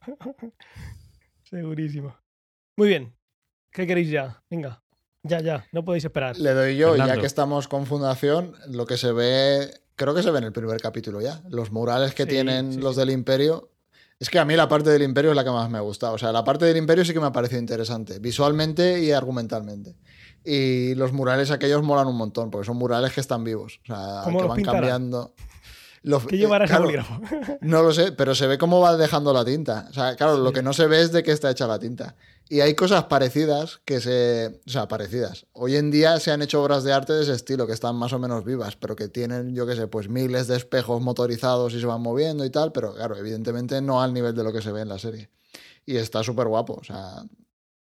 Segurísimo. 1.55 2.17
Muy 2.77 2.89
bien. 2.89 3.15
¿Qué 3.71 3.87
queréis 3.87 4.11
ya? 4.11 4.43
Venga. 4.51 4.83
Ya, 5.23 5.41
ya. 5.41 5.67
No 5.73 5.85
podéis 5.85 6.05
esperar. 6.05 6.37
Le 6.39 6.53
doy 6.53 6.77
yo, 6.77 6.97
ya 6.97 7.17
que 7.19 7.27
estamos 7.27 7.69
con 7.69 7.87
Fundación, 7.87 8.55
lo 8.69 8.85
que 8.87 8.97
se 8.97 9.13
ve, 9.13 9.71
creo 9.97 10.15
que 10.15 10.23
se 10.23 10.31
ve 10.31 10.39
en 10.39 10.45
el 10.45 10.53
primer 10.53 10.81
capítulo 10.81 11.21
ya. 11.21 11.41
Los 11.49 11.71
murales 11.73 12.15
que 12.15 12.25
Sí, 12.25 12.29
tienen 12.31 12.73
sí, 12.75 12.79
los 12.81 12.95
sí. 12.95 13.01
del 13.01 13.11
Imperio. 13.11 13.71
Es 14.19 14.31
que 14.31 14.39
a 14.39 14.45
mí 14.45 14.55
la 14.55 14.69
parte 14.69 14.91
del 14.91 15.03
Imperio 15.03 15.31
es 15.31 15.37
la 15.37 15.45
que 15.45 15.51
más 15.51 15.69
me 15.71 15.79
ha 15.79 15.81
gustado. 15.81 16.15
O 16.15 16.19
sea, 16.19 16.31
la 16.33 16.45
parte 16.45 16.65
del 16.67 16.77
Imperio 16.77 17.05
sí 17.05 17.13
que 17.13 17.21
me 17.21 17.27
ha 17.27 17.33
parecido 17.33 17.61
interesante, 17.61 18.19
visualmente 18.19 19.01
y 19.03 19.11
argumentalmente. 19.13 19.97
Y 20.45 20.95
los 20.95 21.13
murales 21.13 21.51
aquellos 21.51 21.83
molan 21.83 22.07
un 22.07 22.17
montón, 22.17 22.51
porque 22.51 22.67
son 22.67 22.77
murales 22.77 23.13
que 23.13 23.21
están 23.21 23.45
vivos. 23.45 23.81
O 23.85 23.87
sea, 23.87 24.21
¿Cómo 24.25 24.41
que 24.41 24.47
van 24.47 24.57
pintará? 24.57 24.79
cambiando. 24.81 25.35
Los- 26.05 26.27
¿Qué 26.27 26.37
llevará 26.37 26.65
eh, 26.65 26.67
ese 26.67 26.73
claro, 26.73 26.85
bolígrafo? 26.85 27.21
No 27.63 27.83
lo 27.83 27.93
sé, 27.93 28.13
pero 28.13 28.35
se 28.35 28.47
ve 28.47 28.59
cómo 28.59 28.79
va 28.81 28.97
dejando 28.97 29.33
la 29.33 29.45
tinta. 29.45 29.87
O 29.91 29.93
sea, 29.93 30.15
claro, 30.17 30.37
lo 30.37 30.53
que 30.53 30.63
no 30.63 30.73
se 30.73 30.87
ve 30.87 31.01
es 31.01 31.11
de 31.13 31.23
qué 31.23 31.33
está 31.33 31.51
hecha 31.51 31.67
la 31.67 31.79
tinta. 31.79 32.15
Y 32.51 32.61
hay 32.61 32.75
cosas 32.75 33.05
parecidas 33.05 33.81
que 33.87 34.01
se. 34.03 34.61
O 34.67 34.71
sea, 34.71 34.87
parecidas. 34.87 35.47
Hoy 35.55 35.77
en 35.77 35.91
día 35.91 36.21
se 36.21 36.31
han 36.31 36.43
hecho 36.43 36.63
obras 36.63 36.85
de 36.85 36.93
arte 36.93 37.15
de 37.15 37.23
ese 37.23 37.33
estilo, 37.33 37.67
que 37.67 37.73
están 37.73 37.97
más 37.97 38.13
o 38.13 38.19
menos 38.19 38.45
vivas, 38.45 38.77
pero 38.77 38.95
que 38.97 39.09
tienen, 39.09 39.55
yo 39.55 39.67
qué 39.67 39.75
sé, 39.77 39.87
pues 39.87 40.11
miles 40.11 40.47
de 40.47 40.57
espejos 40.57 41.01
motorizados 41.01 41.73
y 41.73 41.81
se 41.81 41.87
van 41.87 42.03
moviendo 42.03 42.45
y 42.45 42.51
tal, 42.51 42.71
pero 42.73 42.95
claro, 42.95 43.17
evidentemente 43.17 43.81
no 43.81 44.03
al 44.03 44.13
nivel 44.13 44.35
de 44.35 44.45
lo 44.45 44.53
que 44.53 44.61
se 44.61 44.73
ve 44.73 44.83
en 44.83 44.91
la 44.91 44.99
serie. 44.99 45.31
Y 45.87 45.97
está 45.97 46.23
súper 46.23 46.49
guapo, 46.49 46.75
o 46.75 46.85
sea. 46.85 47.25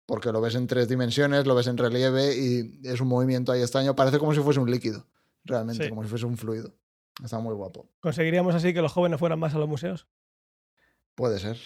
Porque 0.07 0.31
lo 0.31 0.41
ves 0.41 0.55
en 0.55 0.65
tres 0.65 0.87
dimensiones, 0.87 1.45
lo 1.45 1.53
ves 1.53 1.67
en 1.67 1.77
relieve 1.77 2.35
y 2.35 2.79
es 2.83 2.99
un 2.99 3.09
movimiento 3.09 3.51
ahí 3.51 3.61
extraño. 3.61 3.95
Parece 3.95 4.17
como 4.17 4.33
si 4.33 4.39
fuese 4.39 4.59
un 4.59 4.71
líquido, 4.71 5.05
realmente, 5.45 5.83
Sí. 5.83 5.89
como 5.89 6.01
si 6.01 6.09
fuese 6.09 6.25
un 6.25 6.37
fluido. 6.37 6.73
Está 7.23 7.39
muy 7.39 7.53
guapo. 7.55 7.89
¿Conseguiríamos 7.99 8.53
así 8.55 8.73
que 8.73 8.81
los 8.81 8.91
jóvenes 8.91 9.19
fueran 9.19 9.39
más 9.39 9.53
a 9.55 9.57
los 9.59 9.67
museos? 9.67 10.07
Puede 11.15 11.39
ser. 11.39 11.57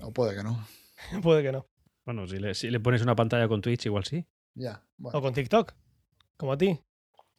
O 0.00 0.12
puede 0.12 0.34
que 0.36 0.42
no. 0.42 0.66
Puede 1.22 1.42
que 1.42 1.52
no. 1.52 1.66
Bueno, 2.04 2.26
si 2.26 2.38
le, 2.38 2.54
si 2.54 2.70
le 2.70 2.80
pones 2.80 3.02
una 3.02 3.14
pantalla 3.14 3.46
con 3.48 3.60
Twitch, 3.60 3.86
igual 3.86 4.04
sí. 4.04 4.26
Ya. 4.54 4.82
bueno. 4.96 5.18
O 5.18 5.22
con 5.22 5.34
TikTok. 5.34 5.72
Como 6.36 6.52
a 6.52 6.58
ti. 6.58 6.80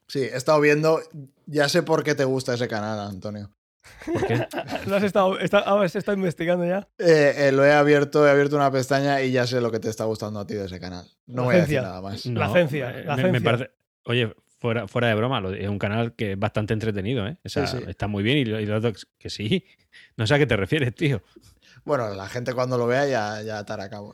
Sí, 0.08 0.20
he 0.20 0.36
estado 0.36 0.60
viendo. 0.62 1.00
Ya 1.46 1.68
sé 1.70 1.84
por 1.84 2.04
qué 2.04 2.16
te 2.16 2.24
gusta 2.24 2.54
ese 2.54 2.68
canal, 2.68 3.00
Antonio. 3.00 3.52
¿Por 4.06 4.26
qué? 4.28 4.48
¿Lo 4.88 4.96
has 4.96 5.04
estado, 5.04 5.40
está, 5.40 5.60
ah, 5.66 5.88
se 5.90 6.00
está 6.00 6.14
investigando 6.14 6.66
ya? 6.66 6.88
Eh, 6.98 7.34
eh, 7.48 7.52
lo 7.52 7.66
he 7.66 7.74
abierto, 7.74 8.26
he 8.28 8.32
abierto 8.32 8.56
una 8.56 8.72
pestaña 8.72 9.22
y 9.22 9.32
ya 9.32 9.46
sé 9.48 9.60
lo 9.62 9.72
que 9.72 9.80
te 9.80 9.90
está 9.90 10.06
gustando 10.06 10.40
a 10.40 10.48
ti 10.48 10.54
de 10.54 10.66
ese 10.66 10.80
canal. 10.80 11.06
No 11.28 11.42
La 11.42 11.48
voy 11.48 11.56
a 11.56 11.60
decir 11.60 11.82
nada 11.82 12.02
más. 12.02 12.26
La 12.26 12.52
ciencia, 12.52 12.92
eh, 13.00 13.04
la 13.06 13.16
me- 13.16 13.24
me 13.24 13.30
ciencia. 13.40 13.52
parece- 13.52 13.72
oye, 14.06 14.34
fuera, 14.60 14.88
fuera 14.88 15.08
de 15.08 15.16
broma, 15.16 15.42
lo- 15.42 15.54
es 15.54 15.68
un 15.68 15.80
canal 15.80 16.14
que 16.16 16.34
es 16.34 16.40
bastante 16.40 16.74
entretenido, 16.74 17.26
¿eh? 17.28 17.38
O 17.44 17.50
sea, 17.50 17.66
Sí, 17.68 17.78
sí. 17.78 17.84
está 17.88 18.08
muy 18.08 18.22
bien 18.24 18.38
y, 18.38 18.46
lo- 18.46 18.60
y 18.60 18.66
lo 18.66 18.78
otro 18.78 18.92
que 19.18 19.30
sí. 19.30 19.66
No 20.18 20.28
sé 20.28 20.36
a 20.36 20.38
qué 20.38 20.46
te 20.46 20.56
refieres, 20.56 20.94
tío. 20.94 21.22
Bueno, 21.84 22.14
la 22.14 22.28
gente 22.30 22.54
cuando 22.54 22.78
lo 22.78 22.86
vea 22.86 23.08
ya, 23.08 23.42
ya 23.42 23.58
atará 23.60 23.86
a 23.86 23.90
cabo. 23.90 24.14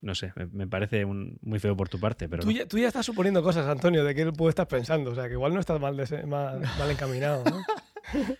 No 0.00 0.14
sé, 0.14 0.32
me, 0.34 0.46
me 0.46 0.66
parece 0.66 1.04
un- 1.04 1.38
muy 1.42 1.58
feo 1.58 1.76
por 1.76 1.88
tu 1.90 2.00
parte, 2.00 2.26
pero 2.28 2.40
Tú 2.42 2.46
no. 2.50 2.52
ya, 2.56 2.66
tú 2.66 2.78
ya 2.78 2.88
estás 2.88 3.04
suponiendo 3.04 3.42
cosas, 3.42 3.66
Antonio, 3.66 4.02
de 4.02 4.14
qué 4.14 4.32
puedes 4.32 4.52
estar 4.52 4.66
pensando. 4.66 5.10
O 5.10 5.14
sea, 5.14 5.26
que 5.26 5.34
igual 5.34 5.52
no 5.52 5.60
estás 5.60 5.78
mal, 5.78 5.94
dese- 5.96 6.24
mal, 6.24 6.60
mal 6.78 6.90
encaminado. 6.90 7.44
¿no? 7.44 7.62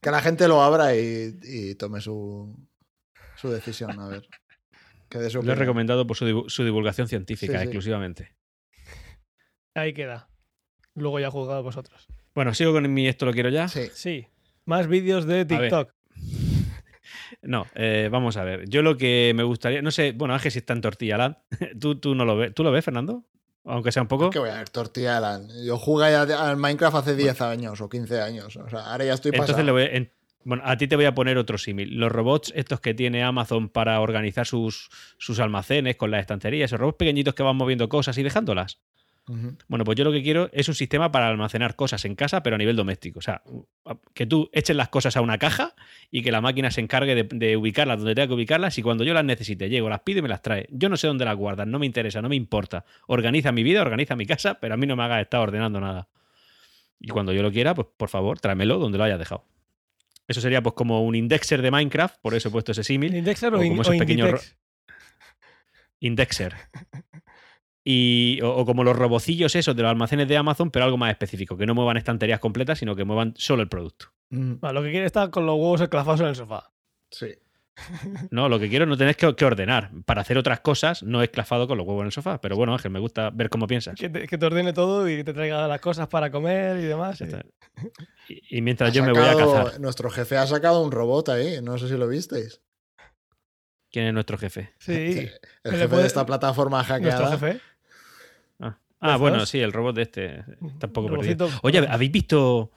Que 0.00 0.10
la 0.10 0.20
gente 0.22 0.46
lo 0.46 0.62
abra 0.62 0.94
y, 0.94 1.38
y 1.42 1.74
tome 1.74 2.00
su, 2.00 2.56
su 3.36 3.50
decisión. 3.50 3.98
A 3.98 4.08
ver. 4.08 4.28
Que 5.08 5.28
su 5.28 5.42
lo 5.42 5.52
he 5.52 5.56
recomendado 5.56 6.06
por 6.06 6.16
su, 6.16 6.44
su 6.48 6.64
divulgación 6.64 7.08
científica 7.08 7.54
Sí, 7.54 7.58
sí. 7.58 7.64
exclusivamente. 7.64 8.32
Ahí 9.74 9.92
queda. 9.92 10.28
Luego 10.94 11.18
ya 11.20 11.30
juzgado 11.30 11.62
vosotros. 11.62 12.06
Bueno, 12.34 12.54
sigo 12.54 12.72
con 12.72 12.92
mi 12.92 13.06
esto 13.08 13.26
lo 13.26 13.32
quiero 13.32 13.48
ya. 13.48 13.68
Sí. 13.68 13.88
Sí. 13.94 14.26
Más 14.64 14.86
vídeos 14.86 15.26
de. 15.26 15.44
TikTok. 15.44 15.90
No, 17.42 17.66
eh, 17.74 18.08
vamos 18.12 18.36
a 18.36 18.44
ver. 18.44 18.68
Yo 18.68 18.82
lo 18.82 18.96
que 18.96 19.32
me 19.34 19.42
gustaría, 19.42 19.82
no 19.82 19.90
sé, 19.90 20.12
bueno, 20.12 20.34
Ángel 20.34 20.52
si 20.52 20.58
está 20.58 20.74
en 20.74 20.80
Tortilla 20.80 21.16
Land. 21.18 21.36
¿Tú, 21.80 21.96
tú 21.98 22.14
no 22.14 22.24
lo 22.24 22.36
ves, 22.36 22.54
¿tú 22.54 22.62
lo 22.62 22.70
ves, 22.70 22.84
Fernando? 22.84 23.24
Aunque 23.64 23.90
sea 23.90 24.02
un 24.02 24.08
poco. 24.08 24.30
Que 24.30 24.38
voy 24.38 24.50
a 24.50 24.54
ver, 24.58 24.68
Tortilla 24.68 25.18
Land. 25.18 25.50
Yo 25.64 25.78
jugué 25.78 26.10
ya 26.12 26.22
al 26.22 26.56
Minecraft 26.56 26.96
hace 26.98 27.16
10 27.16 27.40
años 27.40 27.80
o 27.80 27.88
15 27.88 28.20
años. 28.20 28.54
O 28.56 28.68
sea, 28.68 28.80
ahora 28.92 29.04
ya 29.04 29.14
estoy 29.14 29.32
pasado. 29.32 29.58
Entonces 29.60 29.64
le 29.66 29.72
voy 29.72 29.82
a- 29.82 29.96
en- 29.96 30.12
bueno, 30.44 30.62
a 30.66 30.76
ti 30.76 30.88
te 30.88 30.96
voy 30.96 31.04
a 31.04 31.14
poner 31.14 31.38
otro 31.38 31.58
símil. 31.58 31.96
Los 31.98 32.10
robots 32.12 32.52
estos 32.56 32.80
que 32.80 32.94
tiene 32.94 33.22
Amazon 33.22 33.68
para 33.68 34.00
organizar 34.00 34.46
sus, 34.46 34.90
sus 35.18 35.38
almacenes 35.40 35.96
con 35.96 36.10
las 36.10 36.20
estanterías, 36.20 36.68
esos 36.70 36.80
robots 36.80 36.98
pequeñitos 36.98 37.34
que 37.34 37.42
van 37.44 37.56
moviendo 37.56 37.88
cosas 37.88 38.18
y 38.18 38.22
dejándolas. 38.22 38.78
Bueno, 39.68 39.84
pues 39.84 39.96
yo 39.96 40.04
lo 40.04 40.10
que 40.12 40.22
quiero 40.22 40.50
es 40.52 40.68
un 40.68 40.74
sistema 40.74 41.12
para 41.12 41.28
almacenar 41.28 41.76
cosas 41.76 42.04
en 42.04 42.16
casa, 42.16 42.42
pero 42.42 42.56
a 42.56 42.58
nivel 42.58 42.74
doméstico. 42.74 43.20
O 43.20 43.22
sea, 43.22 43.42
que 44.14 44.26
tú 44.26 44.50
eches 44.52 44.74
las 44.74 44.88
cosas 44.88 45.16
a 45.16 45.20
una 45.20 45.38
caja 45.38 45.74
y 46.10 46.22
que 46.22 46.32
la 46.32 46.40
máquina 46.40 46.70
se 46.72 46.80
encargue 46.80 47.14
de, 47.14 47.22
de 47.24 47.56
ubicarlas 47.56 47.98
donde 47.98 48.14
tenga 48.16 48.26
que 48.26 48.34
ubicarlas 48.34 48.76
y 48.78 48.82
cuando 48.82 49.04
yo 49.04 49.14
las 49.14 49.24
necesite, 49.24 49.68
llego, 49.68 49.88
las 49.88 50.00
pido 50.00 50.18
y 50.18 50.22
me 50.22 50.28
las 50.28 50.42
trae. 50.42 50.66
Yo 50.70 50.88
no 50.88 50.96
sé 50.96 51.06
dónde 51.06 51.24
las 51.24 51.36
guardan, 51.36 51.70
no 51.70 51.78
me 51.78 51.86
interesa, 51.86 52.20
no 52.20 52.28
me 52.28 52.36
importa. 52.36 52.84
Organiza 53.06 53.52
mi 53.52 53.62
vida, 53.62 53.80
organiza 53.80 54.16
mi 54.16 54.26
casa, 54.26 54.58
pero 54.60 54.74
a 54.74 54.76
mí 54.76 54.86
no 54.86 54.96
me 54.96 55.04
haga 55.04 55.20
estar 55.20 55.40
ordenando 55.40 55.80
nada. 55.80 56.08
Y 56.98 57.08
cuando 57.08 57.32
yo 57.32 57.42
lo 57.42 57.52
quiera, 57.52 57.74
pues 57.74 57.86
por 57.96 58.08
favor, 58.08 58.40
tráemelo 58.40 58.78
donde 58.78 58.98
lo 58.98 59.04
hayas 59.04 59.18
dejado. 59.20 59.44
Eso 60.28 60.40
sería 60.40 60.62
pues 60.62 60.74
como 60.74 61.02
un 61.04 61.14
indexer 61.14 61.62
de 61.62 61.70
Minecraft, 61.70 62.16
por 62.22 62.34
eso 62.34 62.48
he 62.48 62.52
puesto 62.52 62.72
ese 62.72 62.82
símil. 62.84 63.14
¿Indexer 63.14 63.54
o, 63.54 63.58
o 63.58 63.62
in- 63.62 63.70
como 63.70 63.80
o 63.80 63.82
esos 63.82 63.96
pequeños 63.96 64.28
Inditex? 64.28 64.56
Indexer. 66.00 66.54
Y, 67.84 68.40
o, 68.42 68.50
o 68.54 68.64
como 68.66 68.84
los 68.84 68.94
robocillos 68.96 69.56
esos 69.56 69.74
de 69.74 69.82
los 69.82 69.90
almacenes 69.90 70.28
de 70.28 70.36
Amazon, 70.36 70.70
pero 70.70 70.84
algo 70.84 70.96
más 70.98 71.10
específico, 71.10 71.56
que 71.56 71.66
no 71.66 71.74
muevan 71.74 71.96
estanterías 71.96 72.38
completas, 72.40 72.78
sino 72.78 72.94
que 72.94 73.04
muevan 73.04 73.34
solo 73.36 73.62
el 73.62 73.68
producto. 73.68 74.06
Vale, 74.30 74.74
lo 74.74 74.82
que 74.82 74.90
quiere 74.92 75.06
estar 75.06 75.30
con 75.30 75.44
los 75.46 75.56
huevos 75.56 75.80
esclavados 75.80 76.20
en 76.20 76.26
el 76.28 76.36
sofá. 76.36 76.70
Sí. 77.10 77.26
No, 78.30 78.48
lo 78.50 78.58
que 78.60 78.68
quiero 78.68 78.84
no 78.86 78.96
tenés 78.98 79.16
que, 79.16 79.34
que 79.34 79.44
ordenar. 79.46 79.90
Para 80.04 80.20
hacer 80.20 80.36
otras 80.38 80.60
cosas, 80.60 81.02
no 81.02 81.22
esclavado 81.22 81.66
con 81.66 81.78
los 81.78 81.86
huevos 81.86 82.02
en 82.02 82.06
el 82.06 82.12
sofá. 82.12 82.38
Pero 82.40 82.54
bueno, 82.54 82.72
Ángel, 82.74 82.90
me 82.90 83.00
gusta 83.00 83.30
ver 83.30 83.48
cómo 83.48 83.66
piensas. 83.66 83.94
Que 83.98 84.10
te, 84.10 84.26
que 84.28 84.36
te 84.38 84.46
ordene 84.46 84.72
todo 84.74 85.08
y 85.08 85.16
que 85.16 85.24
te 85.24 85.32
traiga 85.32 85.66
las 85.66 85.80
cosas 85.80 86.06
para 86.06 86.30
comer 86.30 86.78
y 86.80 86.82
demás. 86.84 87.20
Y- 87.20 87.24
está. 87.24 87.42
Y, 88.28 88.58
y 88.58 88.60
mientras 88.60 88.90
Ha 88.90 88.92
yo 88.92 89.02
me 89.04 89.12
voy 89.12 89.24
a 89.26 89.34
cazar. 89.36 89.80
Nuestro 89.80 90.10
jefe 90.10 90.36
ha 90.36 90.46
sacado 90.46 90.82
un 90.84 90.92
robot 90.92 91.30
ahí, 91.30 91.60
no 91.62 91.78
sé 91.78 91.88
si 91.88 91.96
lo 91.96 92.06
visteis. 92.08 92.60
¿Quién 93.90 94.06
es 94.06 94.14
nuestro 94.14 94.38
jefe? 94.38 94.72
Sí, 94.78 94.92
El 95.64 95.72
jefe 95.72 95.88
puede- 95.88 96.02
de 96.02 96.08
esta 96.08 96.24
plataforma 96.26 96.78
nuestro 96.78 96.94
hackeada. 97.26 97.38
jefe. 97.38 97.60
Ah, 99.02 99.08
¿Ya 99.08 99.14
Ah, 99.14 99.16
bueno, 99.18 99.36
sabes? 99.38 99.48
sí, 99.50 99.58
el 99.58 99.72
robot 99.72 99.96
de 99.96 100.02
este. 100.02 100.44
Tampoco 100.78 101.10
perdido. 101.10 101.50
Oye, 101.62 101.86
¿habéis 101.88 102.12
visto, 102.12 102.70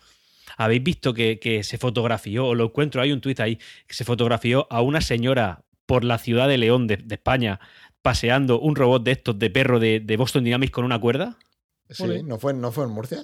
habéis 0.58 0.84
visto 0.84 1.14
que, 1.14 1.40
que 1.40 1.64
se 1.64 1.78
fotografió, 1.78 2.48
o 2.48 2.56
lo 2.56 2.66
encuentro, 2.66 3.02
hay 3.02 3.12
un 3.12 3.22
tuit 3.22 3.40
ahí, 3.40 3.58
que 3.88 3.94
se 3.94 4.04
fotografió 4.04 4.68
a 4.70 4.82
una 4.82 5.02
señora 5.02 5.64
por 5.86 6.04
la 6.04 6.18
ciudad 6.18 6.48
de 6.48 6.58
León, 6.58 6.88
de, 6.88 6.98
de 6.98 7.16
España, 7.16 7.60
paseando 8.02 8.60
un 8.60 8.76
robot 8.76 9.04
de 9.04 9.12
estos 9.12 9.38
de 9.40 9.50
perro 9.50 9.80
de, 9.80 10.00
de 10.00 10.18
Boston 10.18 10.44
Dynamics 10.44 10.72
con 10.72 10.84
una 10.84 11.00
cuerda? 11.00 11.38
Sí. 11.90 12.04
¿no 12.24 12.40
fue, 12.40 12.54
¿no 12.56 12.72
fue 12.72 12.86
en 12.86 12.90
Murcia? 12.90 13.24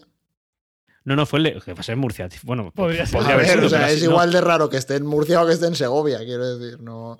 No, 1.03 1.15
no, 1.15 1.25
fue 1.25 1.39
en 1.39 1.43
Le- 1.43 1.61
que 1.61 1.73
va 1.73 1.79
a 1.79 1.83
ser 1.83 1.93
en 1.93 1.99
Murcia. 1.99 2.29
Bueno, 2.43 2.71
Podría 2.71 3.07
ser. 3.07 3.21
Haber 3.21 3.37
ver, 3.37 3.47
sido, 3.55 3.65
o 3.65 3.69
sea, 3.69 3.87
es 3.89 3.95
así 3.97 4.05
no. 4.05 4.11
igual 4.11 4.31
de 4.31 4.41
raro 4.41 4.69
que 4.69 4.77
esté 4.77 4.95
en 4.97 5.07
Murcia 5.07 5.41
o 5.41 5.47
que 5.47 5.53
esté 5.53 5.65
en 5.65 5.73
Segovia, 5.75 6.19
quiero 6.19 6.57
decir. 6.59 6.79
No. 6.79 7.17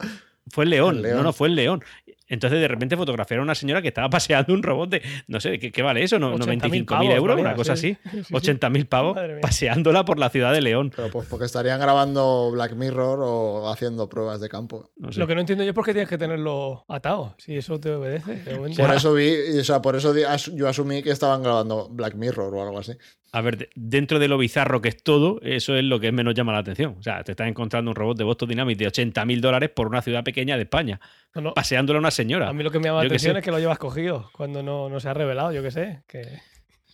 Fue 0.51 0.65
en 0.65 0.69
León. 0.69 0.95
En 0.97 1.01
León. 1.01 1.17
No, 1.17 1.23
no, 1.23 1.33
fue 1.33 1.47
en 1.47 1.55
León. 1.55 1.83
Entonces, 2.31 2.59
de 2.59 2.67
repente 2.67 2.97
fotografiaron 2.97 3.43
a 3.43 3.45
una 3.45 3.55
señora 3.55 3.81
que 3.81 3.89
estaba 3.89 4.09
paseando 4.09 4.53
un 4.53 4.63
robot 4.63 4.89
de, 4.89 5.01
no 5.27 5.39
sé, 5.39 5.59
¿qué, 5.59 5.71
qué 5.71 5.81
vale 5.81 6.01
eso? 6.01 6.17
¿No, 6.17 6.33
80.000 6.37 6.61
¿95.000 6.61 6.85
pavos, 6.85 7.13
euros? 7.15 7.39
Una 7.39 7.53
cosa 7.53 7.75
sí. 7.75 7.97
así. 8.03 8.17
Sí, 8.17 8.23
sí. 8.23 8.33
80.000 8.33 8.87
pavos 8.87 9.17
paseándola 9.41 10.05
por 10.05 10.17
la 10.17 10.29
ciudad 10.29 10.53
de 10.53 10.61
León. 10.61 10.91
Pero 10.95 11.09
pues 11.09 11.27
porque 11.27 11.45
estarían 11.45 11.79
grabando 11.79 12.49
Black 12.51 12.73
Mirror 12.73 13.19
o 13.21 13.69
haciendo 13.69 14.07
pruebas 14.09 14.39
de 14.41 14.49
campo. 14.49 14.89
No 14.97 15.11
sé. 15.11 15.19
Lo 15.19 15.27
que 15.27 15.35
no 15.35 15.41
entiendo 15.41 15.63
yo 15.63 15.69
es 15.71 15.75
por 15.75 15.85
qué 15.85 15.91
tienes 15.93 16.09
que 16.09 16.17
tenerlo 16.17 16.85
atado, 16.87 17.35
si 17.37 17.55
eso 17.57 17.79
te 17.79 17.91
obedece. 17.91 18.35
de. 18.35 18.75
Por 18.75 18.93
eso 18.93 19.13
vi, 19.13 19.33
o 19.59 19.63
sea, 19.63 19.81
por 19.81 19.95
eso 19.95 20.13
yo 20.55 20.67
asumí 20.69 21.03
que 21.03 21.11
estaban 21.11 21.43
grabando 21.43 21.89
Black 21.89 22.15
Mirror 22.15 22.55
o 22.55 22.63
algo 22.63 22.79
así. 22.79 22.93
A 23.33 23.39
ver, 23.41 23.57
de- 23.57 23.69
dentro 23.75 24.19
de 24.19 24.27
lo 24.27 24.37
bizarro 24.37 24.81
que 24.81 24.89
es 24.89 25.01
todo, 25.03 25.39
eso 25.41 25.75
es 25.77 25.83
lo 25.85 25.99
que 26.01 26.11
menos 26.11 26.33
llama 26.33 26.51
la 26.51 26.59
atención. 26.59 26.95
O 26.99 27.01
sea, 27.03 27.23
te 27.23 27.31
estás 27.31 27.47
encontrando 27.47 27.89
un 27.91 27.95
robot 27.95 28.17
de 28.17 28.25
Boston 28.25 28.49
Dynamics 28.49 28.77
de 28.79 28.87
80.000 28.87 29.39
dólares 29.39 29.69
por 29.73 29.87
una 29.87 30.01
ciudad 30.01 30.23
pequeña 30.25 30.57
de 30.57 30.63
España, 30.63 30.99
No, 31.35 31.41
no, 31.41 31.53
paseándola 31.53 31.97
a 31.97 32.01
una 32.01 32.11
señora. 32.21 32.49
A 32.49 32.53
mí 32.53 32.63
lo 32.63 32.71
que 32.71 32.79
me 32.79 32.85
llama 32.85 32.99
la 33.01 33.05
atención 33.07 33.37
es 33.37 33.43
que 33.43 33.51
lo 33.51 33.59
llevas 33.59 33.77
cogido 33.79 34.29
cuando 34.33 34.61
no, 34.63 34.89
no 34.89 34.99
se 34.99 35.09
ha 35.09 35.13
revelado, 35.13 35.51
yo 35.51 35.61
qué 35.63 35.71
sé. 35.71 36.03
Que 36.07 36.39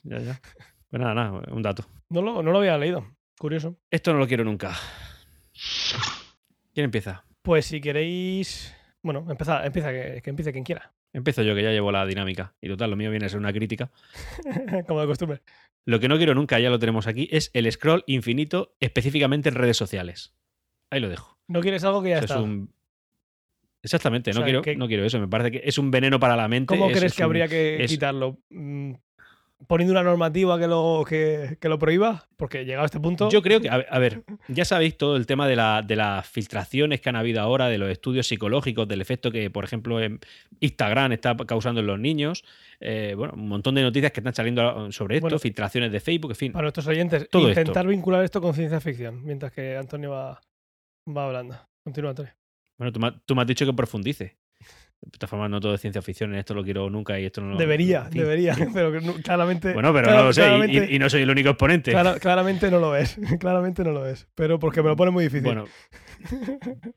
Ya, 0.03 0.19
ya. 0.19 0.41
Pues 0.89 1.01
nada, 1.01 1.13
nada, 1.13 1.41
un 1.51 1.61
dato. 1.61 1.85
no, 2.09 2.21
lo, 2.21 2.41
no 2.41 2.51
lo 2.51 2.59
había 2.59 2.77
leído. 2.77 3.05
Curioso. 3.37 3.77
Esto 3.91 4.13
no 4.13 4.19
lo 4.19 4.27
quiero 4.27 4.43
nunca. 4.43 4.75
¿Quién 6.73 6.85
empieza? 6.85 7.25
Pues 7.41 7.65
si 7.65 7.81
queréis. 7.81 8.73
Bueno, 9.03 9.25
empieza, 9.29 9.65
empieza 9.65 9.91
que, 9.91 10.21
que 10.23 10.29
empiece 10.29 10.51
quien 10.51 10.63
quiera. 10.63 10.93
Empiezo 11.13 11.41
yo, 11.41 11.55
que 11.55 11.63
ya 11.63 11.71
llevo 11.71 11.91
la 11.91 12.05
dinámica. 12.05 12.55
Y 12.61 12.67
total, 12.67 12.91
lo 12.91 12.95
mío 12.95 13.09
viene 13.09 13.25
a 13.25 13.29
ser 13.29 13.39
una 13.39 13.53
crítica. 13.53 13.91
Como 14.87 15.01
de 15.01 15.07
costumbre. 15.07 15.41
Lo 15.85 15.99
que 15.99 16.07
no 16.09 16.17
quiero 16.17 16.35
nunca, 16.35 16.59
ya 16.59 16.69
lo 16.69 16.79
tenemos 16.79 17.07
aquí, 17.07 17.29
es 17.31 17.49
el 17.53 17.71
scroll 17.71 18.03
infinito, 18.07 18.75
específicamente 18.79 19.49
en 19.49 19.55
redes 19.55 19.77
sociales. 19.77 20.35
Ahí 20.91 20.99
lo 20.99 21.09
dejo. 21.09 21.37
No 21.47 21.61
quieres 21.61 21.83
algo 21.85 22.01
que 22.03 22.09
ya 22.09 22.15
Eso 22.17 22.25
es 22.25 22.31
está. 22.31 22.41
un- 22.41 22.73
Exactamente, 23.87 24.31
O 24.31 24.33
no, 24.33 24.39
sea, 24.39 24.45
quiero, 24.45 24.61
que- 24.61 24.75
no 24.75 24.87
quiero 24.87 25.05
eso. 25.05 25.19
Me 25.19 25.27
parece 25.27 25.51
que 25.51 25.61
es 25.63 25.77
un 25.77 25.89
veneno 25.91 26.19
para 26.19 26.35
la 26.35 26.47
mente. 26.47 26.67
¿Cómo 26.67 26.87
es- 26.87 26.97
crees 26.97 27.11
es 27.13 27.17
que 27.17 27.23
un- 27.23 27.25
habría 27.25 27.47
que 27.47 27.83
es- 27.83 27.89
quitarlo? 27.91 28.37
Mm, 28.49 28.93
¿Poniendo 29.65 29.91
una 29.91 30.03
normativa 30.03 30.59
que 30.59 30.67
lo, 30.67 31.03
que, 31.09 31.57
que 31.59 31.67
lo 31.67 31.79
prohíba? 31.79 32.27
Porque 32.35 32.63
llegado 32.63 32.83
a 32.83 32.85
este 32.85 32.99
punto. 32.99 33.27
Yo 33.31 33.41
creo 33.41 33.59
que, 33.59 33.69
a 33.71 33.77
ver, 33.77 33.87
a 33.89 33.97
ver, 33.97 34.21
ya 34.49 34.65
sabéis 34.65 34.95
todo 34.97 35.17
el 35.17 35.25
tema 35.25 35.47
de, 35.47 35.55
la- 35.55 35.81
de 35.81 35.95
las 35.95 36.29
filtraciones 36.29 37.01
que 37.01 37.09
han 37.09 37.15
habido 37.15 37.41
ahora, 37.41 37.67
de 37.67 37.79
los 37.79 37.89
estudios 37.89 38.27
psicológicos, 38.27 38.87
del 38.87 39.01
efecto 39.01 39.31
que, 39.31 39.49
por 39.49 39.63
ejemplo, 39.63 39.99
en 39.99 40.19
Instagram 40.59 41.11
está 41.13 41.35
causando 41.35 41.81
en 41.81 41.87
los 41.87 41.97
niños. 41.99 42.43
Eh, 42.79 43.15
bueno, 43.17 43.33
un 43.35 43.47
montón 43.47 43.73
de 43.73 43.81
noticias 43.81 44.11
que 44.11 44.19
están 44.19 44.35
saliendo 44.35 44.91
sobre 44.91 45.15
esto, 45.15 45.25
Bueno. 45.25 45.39
filtraciones 45.39 45.91
de 45.91 45.99
Facebook, 46.01 46.31
en 46.33 46.37
fin. 46.37 46.51
Para 46.51 46.61
nuestros 46.65 46.85
oyentes, 46.85 47.27
Todo 47.27 47.49
intentar 47.49 47.87
vincular 47.87 48.23
esto 48.23 48.39
con 48.39 48.53
ciencia 48.53 48.79
ficción, 48.79 49.25
mientras 49.25 49.51
que 49.51 49.75
Antonio 49.75 50.11
va, 50.11 50.39
va 51.09 51.25
hablando. 51.25 51.57
Continúa, 51.83 52.11
Antonio. 52.11 52.31
Bueno, 52.77 52.91
tú, 52.91 52.99
me- 52.99 53.13
tú 53.25 53.35
me 53.35 53.41
has 53.41 53.47
dicho 53.47 53.65
que 53.65 53.73
profundice. 53.73 54.37
De 54.99 55.11
todas 55.19 55.29
formas, 55.29 55.49
no 55.51 55.59
todo 55.59 55.75
es 55.75 55.81
ciencia 55.81 56.01
ficción, 56.01 56.33
en 56.33 56.39
esto 56.39 56.55
lo 56.55 56.63
quiero 56.63 56.89
nunca 56.89 57.19
y 57.19 57.25
esto 57.25 57.39
no 57.39 57.51
lo. 57.51 57.57
debería, 57.57 58.09
debería, 58.11 58.55
pero 58.73 58.91
claramente. 59.23 59.73
Bueno, 59.73 59.93
pero 59.93 60.09
no 60.11 60.23
lo 60.23 60.33
sé, 60.33 60.41
y- 60.41 60.45
claramente- 60.45 60.87
y, 60.91 60.95
y 60.95 60.99
no 60.99 61.09
soy 61.09 61.21
el 61.21 61.29
único 61.29 61.49
exponente. 61.49 61.91
clara- 61.91 62.17
claramente 62.19 62.71
no 62.71 62.79
lo 62.79 62.95
es. 62.95 63.15
claramente 63.39 63.83
no 63.83 63.91
lo 63.91 64.07
es. 64.07 64.27
Pero 64.33 64.57
porque 64.57 64.81
me 64.81 64.89
lo 64.89 64.95
pone 64.95 65.11
muy 65.11 65.25
difícil. 65.25 65.43
Bueno, 65.43 65.65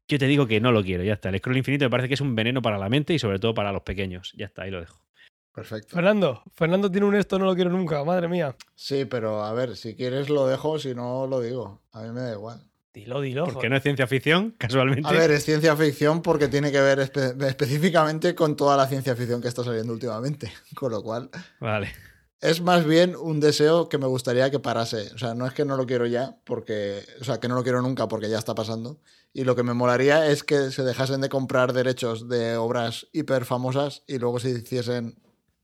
yo 0.08 0.18
te 0.18 0.26
digo 0.26 0.46
que 0.46 0.60
no 0.60 0.72
lo 0.72 0.82
quiero, 0.82 1.02
ya 1.04 1.12
está. 1.14 1.28
El 1.28 1.38
scroll 1.38 1.56
infinito 1.58 1.84
me 1.84 1.90
parece 1.90 2.08
que 2.08 2.14
es 2.14 2.20
un 2.20 2.34
veneno 2.34 2.62
para 2.62 2.78
la 2.78 2.88
mente 2.88 3.12
y 3.14 3.18
sobre 3.18 3.38
todo 3.38 3.52
para 3.54 3.70
los 3.72 3.82
pequeños. 3.82 4.32
Ya 4.36 4.46
está, 4.46 4.62
ahí 4.62 4.70
lo 4.70 4.80
dejo. 4.80 5.04
Perfecto. 5.52 5.94
Fernando, 5.96 6.42
Fernando 6.54 6.90
tiene 6.90 7.06
un 7.06 7.16
esto, 7.16 7.38
no 7.38 7.44
lo 7.44 7.54
quiero 7.54 7.70
nunca, 7.70 8.02
madre 8.04 8.28
mía. 8.28 8.56
Sí, 8.76 9.04
pero 9.04 9.44
a 9.44 9.52
ver, 9.52 9.76
si 9.76 9.94
quieres 9.96 10.30
lo 10.30 10.46
dejo, 10.46 10.78
si 10.78 10.94
no 10.94 11.26
lo 11.26 11.40
digo. 11.40 11.82
A 11.92 12.02
mí 12.02 12.10
me 12.12 12.20
da 12.20 12.32
igual. 12.32 12.62
Dilo, 12.93 13.20
dilo. 13.20 13.45
Porque 13.45 13.68
no 13.68 13.76
es 13.76 13.82
ciencia 13.82 14.07
ficción, 14.07 14.51
casualmente. 14.59 15.09
A 15.09 15.12
ver, 15.12 15.30
es 15.30 15.45
ciencia 15.45 15.76
ficción 15.76 16.22
porque 16.22 16.49
tiene 16.49 16.72
que 16.72 16.80
ver 16.80 16.99
espe- 16.99 17.41
específicamente 17.47 18.34
con 18.34 18.57
toda 18.57 18.76
la 18.76 18.86
ciencia 18.88 19.14
ficción 19.14 19.41
que 19.41 19.49
está 19.49 19.62
saliendo 19.62 19.93
últimamente. 19.93 20.53
Con 20.74 20.91
lo 20.91 21.03
cual, 21.03 21.30
Vale. 21.61 21.93
es 22.41 22.61
más 22.61 22.84
bien 22.84 23.14
un 23.14 23.38
deseo 23.38 23.88
que 23.88 23.99
me 23.99 24.07
gustaría 24.07 24.51
que 24.51 24.59
parase. 24.59 25.09
O 25.14 25.18
sea, 25.18 25.34
no 25.34 25.47
es 25.47 25.53
que 25.55 25.64
no 25.64 25.76
lo 25.76 25.86
quiero 25.86 26.07
ya, 26.07 26.36
porque. 26.45 27.05
O 27.20 27.24
sea, 27.24 27.38
que 27.38 27.47
no 27.47 27.55
lo 27.55 27.62
quiero 27.62 27.80
nunca 27.80 28.09
porque 28.09 28.28
ya 28.28 28.38
está 28.38 28.55
pasando. 28.57 28.99
Y 29.32 29.45
lo 29.45 29.55
que 29.55 29.62
me 29.62 29.74
molaría 29.74 30.26
es 30.26 30.43
que 30.43 30.72
se 30.72 30.82
dejasen 30.82 31.20
de 31.20 31.28
comprar 31.28 31.72
derechos 31.72 32.28
de 32.28 32.57
obras 32.57 33.07
hiper 33.12 33.45
famosas 33.45 34.03
y 34.09 34.18
luego 34.18 34.41
se 34.41 34.51
hiciesen 34.51 35.22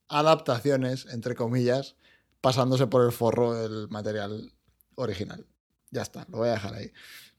adaptaciones, 0.09 1.07
entre 1.07 1.35
comillas, 1.35 1.97
pasándose 2.41 2.87
por 2.87 3.05
el 3.05 3.11
forro 3.11 3.64
el 3.64 3.89
material 3.89 4.53
original. 4.95 5.45
Ya 5.91 6.03
está, 6.03 6.26
lo 6.30 6.39
voy 6.39 6.49
a 6.49 6.53
dejar 6.53 6.74
ahí. 6.74 6.91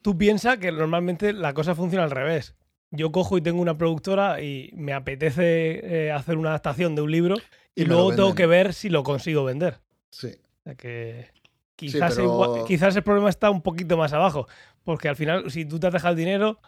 Tú 0.01 0.17
piensas 0.17 0.57
que 0.57 0.71
normalmente 0.71 1.33
la 1.33 1.53
cosa 1.53 1.75
funciona 1.75 2.03
al 2.03 2.11
revés. 2.11 2.55
Yo 2.91 3.11
cojo 3.11 3.37
y 3.37 3.41
tengo 3.41 3.61
una 3.61 3.77
productora 3.77 4.41
y 4.41 4.71
me 4.73 4.93
apetece 4.93 6.05
eh, 6.07 6.11
hacer 6.11 6.37
una 6.37 6.49
adaptación 6.49 6.95
de 6.95 7.01
un 7.01 7.11
libro 7.11 7.35
y, 7.75 7.83
luego 7.85 8.15
tengo 8.15 8.33
que 8.33 8.45
ver 8.45 8.73
si 8.73 8.89
lo 8.89 9.03
consigo 9.03 9.43
vender. 9.43 9.79
Sí. 10.09 10.29
O 10.29 10.63
sea 10.63 10.75
que 10.75 11.27
quizás, 11.75 12.15
pero- 12.15 12.23
igual- 12.23 12.65
quizás 12.65 12.95
el 12.95 13.03
problema 13.03 13.29
está 13.29 13.49
un 13.49 13.61
poquito 13.61 13.97
más 13.97 14.13
abajo. 14.13 14.47
Porque 14.83 15.09
al 15.09 15.17
final, 15.17 15.51
si 15.51 15.65
tú 15.65 15.79
te 15.79 15.87
has 15.87 15.93
dejado 15.93 16.13
el 16.13 16.17
dinero, 16.17 16.59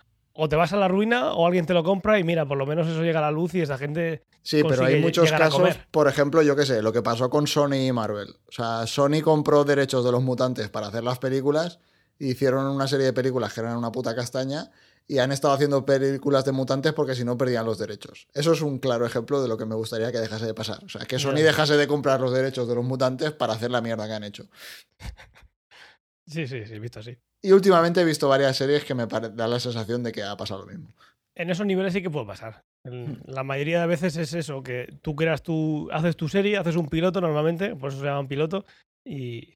o 0.42 0.48
te 0.48 0.56
vas 0.56 0.72
a 0.72 0.78
la 0.78 0.88
ruina 0.88 1.34
o 1.34 1.46
alguien 1.46 1.66
te 1.66 1.74
lo 1.74 1.84
compra 1.84 2.18
y 2.18 2.24
mira, 2.24 2.46
por 2.46 2.58
lo 2.58 2.66
menos 2.66 2.88
eso 2.88 3.04
llega 3.04 3.20
a 3.20 3.24
la 3.24 3.32
luz 3.32 3.54
y 3.56 3.62
esa 3.62 3.78
gente... 3.78 4.24
Sí, 4.42 4.64
pero 4.64 4.86
hay 4.86 5.02
muchos 5.02 5.30
casos, 5.30 5.78
por 5.92 6.08
ejemplo, 6.08 6.42
yo 6.42 6.56
qué 6.56 6.66
sé, 6.66 6.82
lo 6.82 6.94
que 6.94 7.02
pasó 7.02 7.30
con 7.30 7.46
Sony 7.46 7.88
y 7.88 7.92
Marvel. 7.92 8.30
O 8.48 8.52
sea, 8.52 8.88
Sony 8.88 9.22
compró 9.22 9.66
derechos 9.66 10.06
de 10.06 10.14
los 10.14 10.24
mutantes 10.24 10.70
para 10.70 10.88
hacer 10.88 11.04
las 11.04 11.20
películas 11.20 11.80
y 12.18 12.32
hicieron 12.32 12.66
una 12.68 12.88
serie 12.88 13.06
de 13.06 13.12
películas 13.12 13.54
que 13.54 13.60
eran 13.60 13.76
una 13.76 13.92
puta 13.92 14.16
castaña 14.16 14.72
y 15.08 15.18
han 15.18 15.34
estado 15.34 15.54
haciendo 15.54 15.86
películas 15.86 16.46
de 16.46 16.54
mutantes 16.54 16.94
porque 16.94 17.16
si 17.16 17.26
no 17.26 17.38
perdían 17.38 17.66
los 17.66 17.78
derechos. 17.78 18.28
Eso 18.34 18.54
es 18.54 18.62
un 18.62 18.80
claro 18.80 19.06
ejemplo 19.06 19.42
de 19.42 19.50
lo 19.50 19.58
que 19.58 19.66
me 19.66 19.76
gustaría 19.76 20.10
que 20.14 20.20
dejase 20.20 20.46
de 20.46 20.54
pasar. 20.54 20.82
O 20.86 20.90
sea, 20.90 21.02
que 21.06 21.20
Sony 21.20 21.42
dejase 21.44 21.76
de 21.76 21.88
comprar 21.88 22.22
los 22.22 22.32
derechos 22.32 22.66
de 22.66 22.76
los 22.76 22.86
mutantes 22.86 23.34
para 23.34 23.54
hacer 23.54 23.72
la 23.72 23.82
mierda 23.82 24.08
que 24.08 24.14
han 24.14 24.24
hecho. 24.24 24.46
Sí, 26.26 26.48
sí, 26.48 26.64
sí, 26.66 26.80
visto 26.80 27.00
así. 27.00 27.18
Y 27.42 27.52
últimamente 27.52 28.02
he 28.02 28.06
visto 28.06 28.28
varias 28.28 28.58
series 28.58 28.84
que 28.84 28.94
me 28.96 29.06
da 29.06 29.48
la 29.48 29.60
sensación 29.60 30.04
de 30.04 30.12
que 30.12 30.24
ha 30.24 30.36
pasado 30.36 30.62
lo 30.62 30.68
mismo. 30.68 30.94
En 31.36 31.50
esos 31.50 31.66
niveles 31.66 31.94
sí 31.94 32.02
que 32.02 32.10
puede 32.10 32.26
pasar. 32.26 32.64
En- 32.84 33.22
La 33.28 33.44
mayoría 33.44 33.80
de 33.82 33.88
veces 33.88 34.18
es 34.18 34.34
eso, 34.34 34.62
que 34.62 34.98
tú 35.02 35.16
creas 35.16 35.42
tu, 35.42 35.90
haces 35.92 36.18
tu 36.18 36.28
serie, 36.28 36.58
haces 36.58 36.76
un 36.76 36.90
piloto 36.90 37.22
normalmente, 37.22 37.76
por 37.76 37.92
eso 37.92 38.00
se 38.00 38.06
llama 38.06 38.20
un 38.22 38.28
piloto, 38.28 38.66
y, 39.06 39.54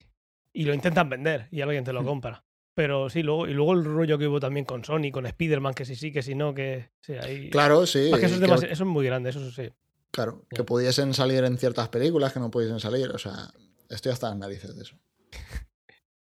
y 0.54 0.64
lo 0.64 0.74
intentan 0.74 1.10
vender 1.10 1.48
y 1.52 1.62
alguien 1.62 1.84
te 1.84 1.92
lo 1.94 2.02
Hmm. 2.04 2.06
compra. 2.06 2.44
Pero 2.76 3.10
sí, 3.10 3.22
luego, 3.22 3.48
y 3.48 3.54
luego 3.54 3.74
el 3.74 3.84
rollo 3.84 4.18
que 4.18 4.28
hubo 4.28 4.40
también 4.40 4.66
con 4.66 4.84
Sony, 4.84 5.12
con 5.12 5.26
Spider-Man, 5.26 5.74
que 5.74 5.86
sí, 5.86 5.96
sí, 5.96 6.12
que 6.12 6.24
sí, 6.24 6.34
no, 6.36 6.54
que 6.54 6.90
sí, 7.02 7.14
ahí... 7.14 7.50
Claro, 7.50 7.86
sí. 7.86 8.10
Es 8.12 8.20
que 8.20 8.26
eso 8.26 8.36
es, 8.36 8.42
que- 8.42 8.72
eso 8.72 8.84
es 8.84 8.90
muy 8.90 9.06
grande, 9.06 9.30
eso 9.30 9.52
sí. 9.52 9.70
Claro, 10.12 10.46
que 10.50 10.64
pudiesen 10.64 11.14
salir 11.14 11.44
en 11.44 11.58
ciertas 11.58 11.90
películas 11.90 12.32
que 12.34 12.40
no 12.40 12.50
pudiesen 12.50 12.80
salir. 12.80 13.10
O 13.12 13.18
sea, 13.18 13.52
estoy 13.90 14.12
hasta 14.12 14.30
las 14.30 14.38
narices 14.38 14.76
de 14.76 14.84
eso. 14.84 14.96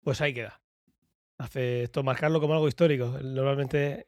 Pues 0.03 0.19
ahí 0.21 0.33
queda. 0.33 0.59
Hace 1.41 1.83
esto 1.83 2.03
marcarlo 2.03 2.39
como 2.39 2.53
algo 2.53 2.67
histórico. 2.67 3.17
Normalmente 3.23 4.07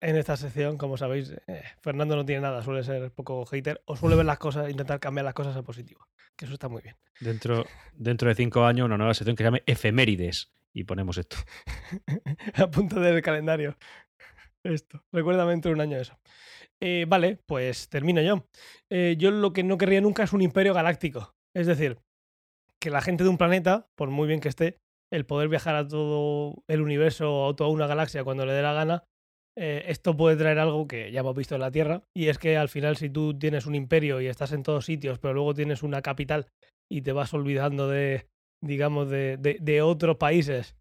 en 0.00 0.16
esta 0.16 0.36
sección, 0.36 0.78
como 0.78 0.96
sabéis, 0.96 1.34
eh, 1.48 1.62
Fernando 1.80 2.14
no 2.14 2.24
tiene 2.24 2.42
nada, 2.42 2.62
suele 2.62 2.84
ser 2.84 3.10
poco 3.10 3.44
hater 3.44 3.82
o 3.86 3.96
suele 3.96 4.14
ver 4.14 4.24
las 4.24 4.38
cosas, 4.38 4.70
intentar 4.70 5.00
cambiar 5.00 5.24
las 5.24 5.34
cosas 5.34 5.56
a 5.56 5.62
positivo. 5.62 6.06
Que 6.36 6.44
eso 6.44 6.54
está 6.54 6.68
muy 6.68 6.80
bien. 6.80 6.96
Dentro, 7.18 7.66
dentro 7.92 8.28
de 8.28 8.36
cinco 8.36 8.64
años, 8.64 8.86
una 8.86 8.96
nueva 8.96 9.14
sección 9.14 9.34
que 9.34 9.42
se 9.42 9.46
llame 9.48 9.62
Efemérides. 9.66 10.52
Y 10.72 10.84
ponemos 10.84 11.18
esto. 11.18 11.36
a 12.54 12.70
punto 12.70 13.00
del 13.00 13.20
calendario. 13.20 13.76
Esto. 14.62 15.02
Recuérdame 15.10 15.50
dentro 15.50 15.70
de 15.70 15.74
un 15.74 15.80
año 15.80 15.98
eso. 15.98 16.16
Eh, 16.80 17.04
vale, 17.08 17.40
pues 17.46 17.88
termino 17.88 18.22
yo. 18.22 18.46
Eh, 18.88 19.16
yo 19.18 19.32
lo 19.32 19.52
que 19.52 19.64
no 19.64 19.76
querría 19.76 20.00
nunca 20.00 20.22
es 20.22 20.32
un 20.32 20.40
imperio 20.40 20.72
galáctico. 20.72 21.34
Es 21.52 21.66
decir, 21.66 21.98
que 22.78 22.90
la 22.90 23.02
gente 23.02 23.24
de 23.24 23.30
un 23.30 23.38
planeta, 23.38 23.88
por 23.96 24.10
muy 24.10 24.28
bien 24.28 24.40
que 24.40 24.48
esté, 24.48 24.78
el 25.12 25.26
poder 25.26 25.48
viajar 25.48 25.74
a 25.74 25.86
todo 25.86 26.62
el 26.68 26.80
universo 26.80 27.32
o 27.32 27.50
a 27.50 27.56
toda 27.56 27.70
una 27.70 27.86
galaxia 27.86 28.24
cuando 28.24 28.46
le 28.46 28.52
dé 28.52 28.62
la 28.62 28.72
gana, 28.72 29.04
eh, 29.58 29.84
esto 29.88 30.16
puede 30.16 30.36
traer 30.36 30.58
algo 30.58 30.86
que 30.86 31.10
ya 31.10 31.20
hemos 31.20 31.36
visto 31.36 31.54
en 31.54 31.60
la 31.60 31.70
Tierra. 31.70 32.02
Y 32.16 32.28
es 32.28 32.38
que 32.38 32.56
al 32.56 32.68
final, 32.68 32.96
si 32.96 33.10
tú 33.10 33.38
tienes 33.38 33.66
un 33.66 33.74
imperio 33.74 34.20
y 34.20 34.26
estás 34.26 34.52
en 34.52 34.62
todos 34.62 34.84
sitios, 34.84 35.18
pero 35.18 35.34
luego 35.34 35.54
tienes 35.54 35.82
una 35.82 36.02
capital 36.02 36.48
y 36.90 37.02
te 37.02 37.12
vas 37.12 37.34
olvidando 37.34 37.88
de, 37.88 38.26
digamos, 38.62 39.08
de, 39.10 39.36
de- 39.36 39.82
otros 39.82 40.16
países, 40.16 40.76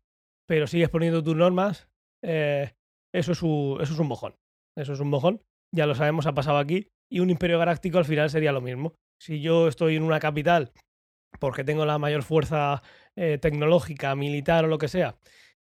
pero 0.47 0.67
sigues 0.67 0.89
poniendo 0.89 1.23
tus 1.23 1.35
normas, 1.35 1.87
eh, 2.23 2.73
eso, 3.13 3.31
es 3.31 3.41
un, 3.43 3.79
eso 3.81 3.93
es 3.93 3.99
un 3.99 4.07
mojón. 4.07 4.35
Eso 4.77 4.93
es 4.93 4.99
un 4.99 5.09
mojón. 5.09 5.41
Ya 5.75 5.85
lo 5.85 5.95
sabemos, 5.95 6.25
ha 6.25 6.33
pasado 6.33 6.57
aquí. 6.57 6.87
Y 7.11 7.19
un 7.19 7.29
imperio 7.29 7.59
galáctico 7.59 7.97
al 7.97 8.05
final 8.05 8.29
sería 8.29 8.51
lo 8.51 8.61
mismo. 8.61 8.93
Si 9.21 9.41
yo 9.41 9.67
estoy 9.67 9.95
en 9.95 10.03
una 10.03 10.19
capital 10.19 10.71
porque 11.39 11.63
tengo 11.63 11.85
la 11.85 11.97
mayor 11.99 12.23
fuerza 12.23 12.81
eh, 13.15 13.37
tecnológica, 13.37 14.15
militar 14.15 14.65
o 14.65 14.67
lo 14.67 14.77
que 14.77 14.87
sea, 14.87 15.17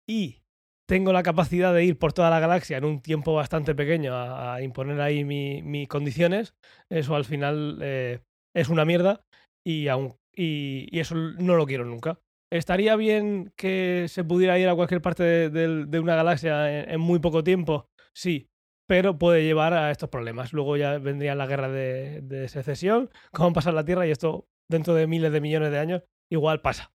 y 0.07 0.43
tengo 0.87 1.13
la 1.13 1.23
capacidad 1.23 1.75
de 1.75 1.85
ir 1.85 1.99
por 1.99 2.13
toda 2.13 2.31
la 2.31 2.41
galaxia 2.41 2.79
en 2.79 2.85
un 2.85 3.01
tiempo 3.01 3.35
bastante 3.35 3.75
pequeño 3.75 4.15
a, 4.15 4.63
imponer 4.63 5.01
ahí 5.01 5.25
mi- 5.25 5.63
mis 5.63 5.89
condiciones, 5.89 6.55
eso 6.89 7.17
al 7.17 7.25
final 7.25 7.79
eh, 7.83 8.21
es 8.55 8.69
una 8.69 8.85
mierda 8.85 9.25
y, 9.65 9.89
aun- 9.89 10.17
y, 10.35 10.99
eso 10.99 11.17
no 11.17 11.57
lo 11.57 11.67
quiero 11.67 11.85
nunca. 11.85 12.21
¿Estaría 12.53 12.95
bien 12.95 13.53
que 13.57 14.07
se 14.09 14.23
pudiera 14.23 14.59
ir 14.59 14.69
a 14.69 14.77
cualquier 14.77 15.03
parte 15.03 15.51
de, 15.51 15.99
una 15.99 16.15
galaxia 16.15 16.85
en, 16.85 17.01
muy 17.01 17.19
poco 17.19 17.43
tiempo? 17.43 17.89
Sí, 18.15 18.49
pero 18.89 19.19
puede 19.19 19.43
llevar 19.43 19.75
a 19.75 19.91
estos 19.91 20.09
problemas. 20.09 20.53
Luego 20.53 20.77
ya 20.77 20.99
vendría 20.99 21.35
la 21.35 21.47
guerra 21.47 21.69
de, 21.69 22.21
de 22.23 22.49
secesión, 22.49 23.11
cómo 23.33 23.53
pasa 23.53 23.71
en 23.71 23.77
la 23.77 23.85
Tierra 23.85 24.07
y 24.07 24.13
esto 24.13 24.47
dentro 24.71 24.95
de 24.95 25.09
miles 25.09 25.33
de 25.33 25.41
millones 25.41 25.73
de 25.73 25.81
años 25.81 26.03
igual 26.31 26.61
pasa. 26.61 26.93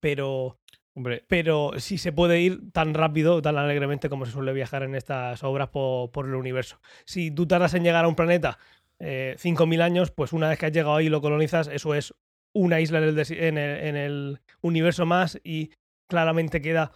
Pero 0.00 0.58
Hombre, 0.98 1.24
pero 1.28 1.70
sí 1.76 1.96
se 1.96 2.10
puede 2.10 2.40
ir 2.40 2.72
tan 2.72 2.92
rápido, 2.92 3.40
tan 3.40 3.56
alegremente 3.56 4.08
como 4.08 4.26
se 4.26 4.32
suele 4.32 4.52
viajar 4.52 4.82
en 4.82 4.96
estas 4.96 5.44
obras 5.44 5.68
po- 5.68 6.10
por, 6.12 6.26
el 6.26 6.34
universo. 6.34 6.80
Si 7.04 7.30
tú 7.30 7.46
tardas 7.46 7.74
en 7.74 7.84
llegar 7.84 8.04
a 8.04 8.08
un 8.08 8.16
planeta 8.16 8.58
eh, 8.98 9.36
5.000 9.38 9.80
años, 9.80 10.10
pues 10.10 10.32
una 10.32 10.48
vez 10.48 10.58
que 10.58 10.66
has 10.66 10.72
llegado 10.72 10.96
ahí 10.96 11.06
y 11.06 11.08
lo 11.08 11.20
colonizas, 11.20 11.68
eso 11.68 11.94
es 11.94 12.14
una 12.52 12.80
isla 12.80 12.98
en 12.98 13.04
el, 13.04 13.18
en 13.20 13.58
el, 13.58 13.86
en 13.86 13.96
el 13.96 14.40
universo 14.60 15.06
más 15.06 15.38
y 15.44 15.70
claramente 16.08 16.60
queda, 16.60 16.90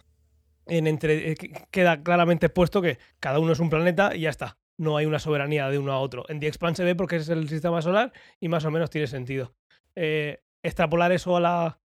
en 0.65 0.87
entre, 0.87 1.31
eh, 1.31 1.35
que- 1.35 1.53
queda 1.71 2.03
claramente 2.03 2.47
expuesto 2.47 2.81
que 2.81 2.97
cada 3.21 3.39
uno 3.39 3.53
es 3.53 3.59
un 3.61 3.69
planeta 3.69 4.13
y 4.13 4.21
ya 4.21 4.31
está. 4.31 4.57
No 4.77 4.97
hay 4.97 5.05
una 5.05 5.19
soberanía 5.19 5.69
de 5.69 5.77
uno 5.77 5.93
a 5.93 5.99
otro. 5.99 6.25
En 6.27 6.41
The 6.41 6.47
Expanse 6.47 6.81
se 6.81 6.83
ve 6.83 6.95
porque 6.95 7.15
es 7.15 7.29
el 7.29 7.47
sistema 7.47 7.81
solar 7.81 8.11
y 8.41 8.49
más 8.49 8.65
o 8.65 8.71
menos 8.71 8.89
tiene 8.89 9.07
sentido. 9.07 9.55
Eh, 9.95 10.41
extrapolar 10.61 11.13
eso 11.13 11.37
a 11.37 11.39
la, 11.39 11.79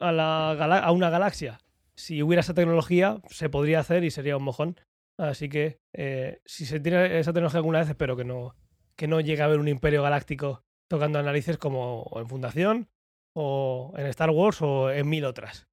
a, 0.00 0.12
la 0.12 0.52
a 0.52 0.92
una 0.92 1.10
galaxia. 1.10 1.58
Si 1.94 2.22
hubiera 2.22 2.40
esa 2.40 2.54
tecnología, 2.54 3.20
se 3.28 3.48
podría 3.48 3.80
hacer 3.80 4.04
y 4.04 4.10
sería 4.10 4.36
un 4.36 4.44
mojón. 4.44 4.80
Así 5.18 5.48
que 5.48 5.78
eh, 5.92 6.40
si 6.44 6.64
se 6.64 6.80
tiene 6.80 7.18
esa 7.18 7.32
tecnología 7.32 7.58
alguna 7.58 7.80
vez, 7.80 7.88
espero 7.88 8.16
que 8.16 8.24
no, 8.24 8.56
que 8.96 9.06
no 9.06 9.20
llegue 9.20 9.42
a 9.42 9.44
haber 9.44 9.58
un 9.58 9.68
imperio 9.68 10.02
galáctico 10.02 10.64
tocando 10.88 11.22
narices 11.22 11.58
como 11.58 12.10
en 12.16 12.28
Fundación, 12.28 12.88
o 13.34 13.94
en 13.96 14.06
Star 14.06 14.30
Wars, 14.30 14.60
o 14.60 14.90
en 14.90 15.08
mil 15.08 15.24
otras. 15.24 15.68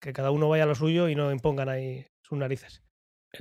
Que 0.00 0.12
cada 0.12 0.30
uno 0.30 0.48
vaya 0.48 0.64
a 0.64 0.66
lo 0.66 0.74
suyo 0.74 1.08
y 1.08 1.14
no 1.14 1.32
impongan 1.32 1.68
ahí 1.68 2.06
sus 2.22 2.38
narices. 2.38 2.82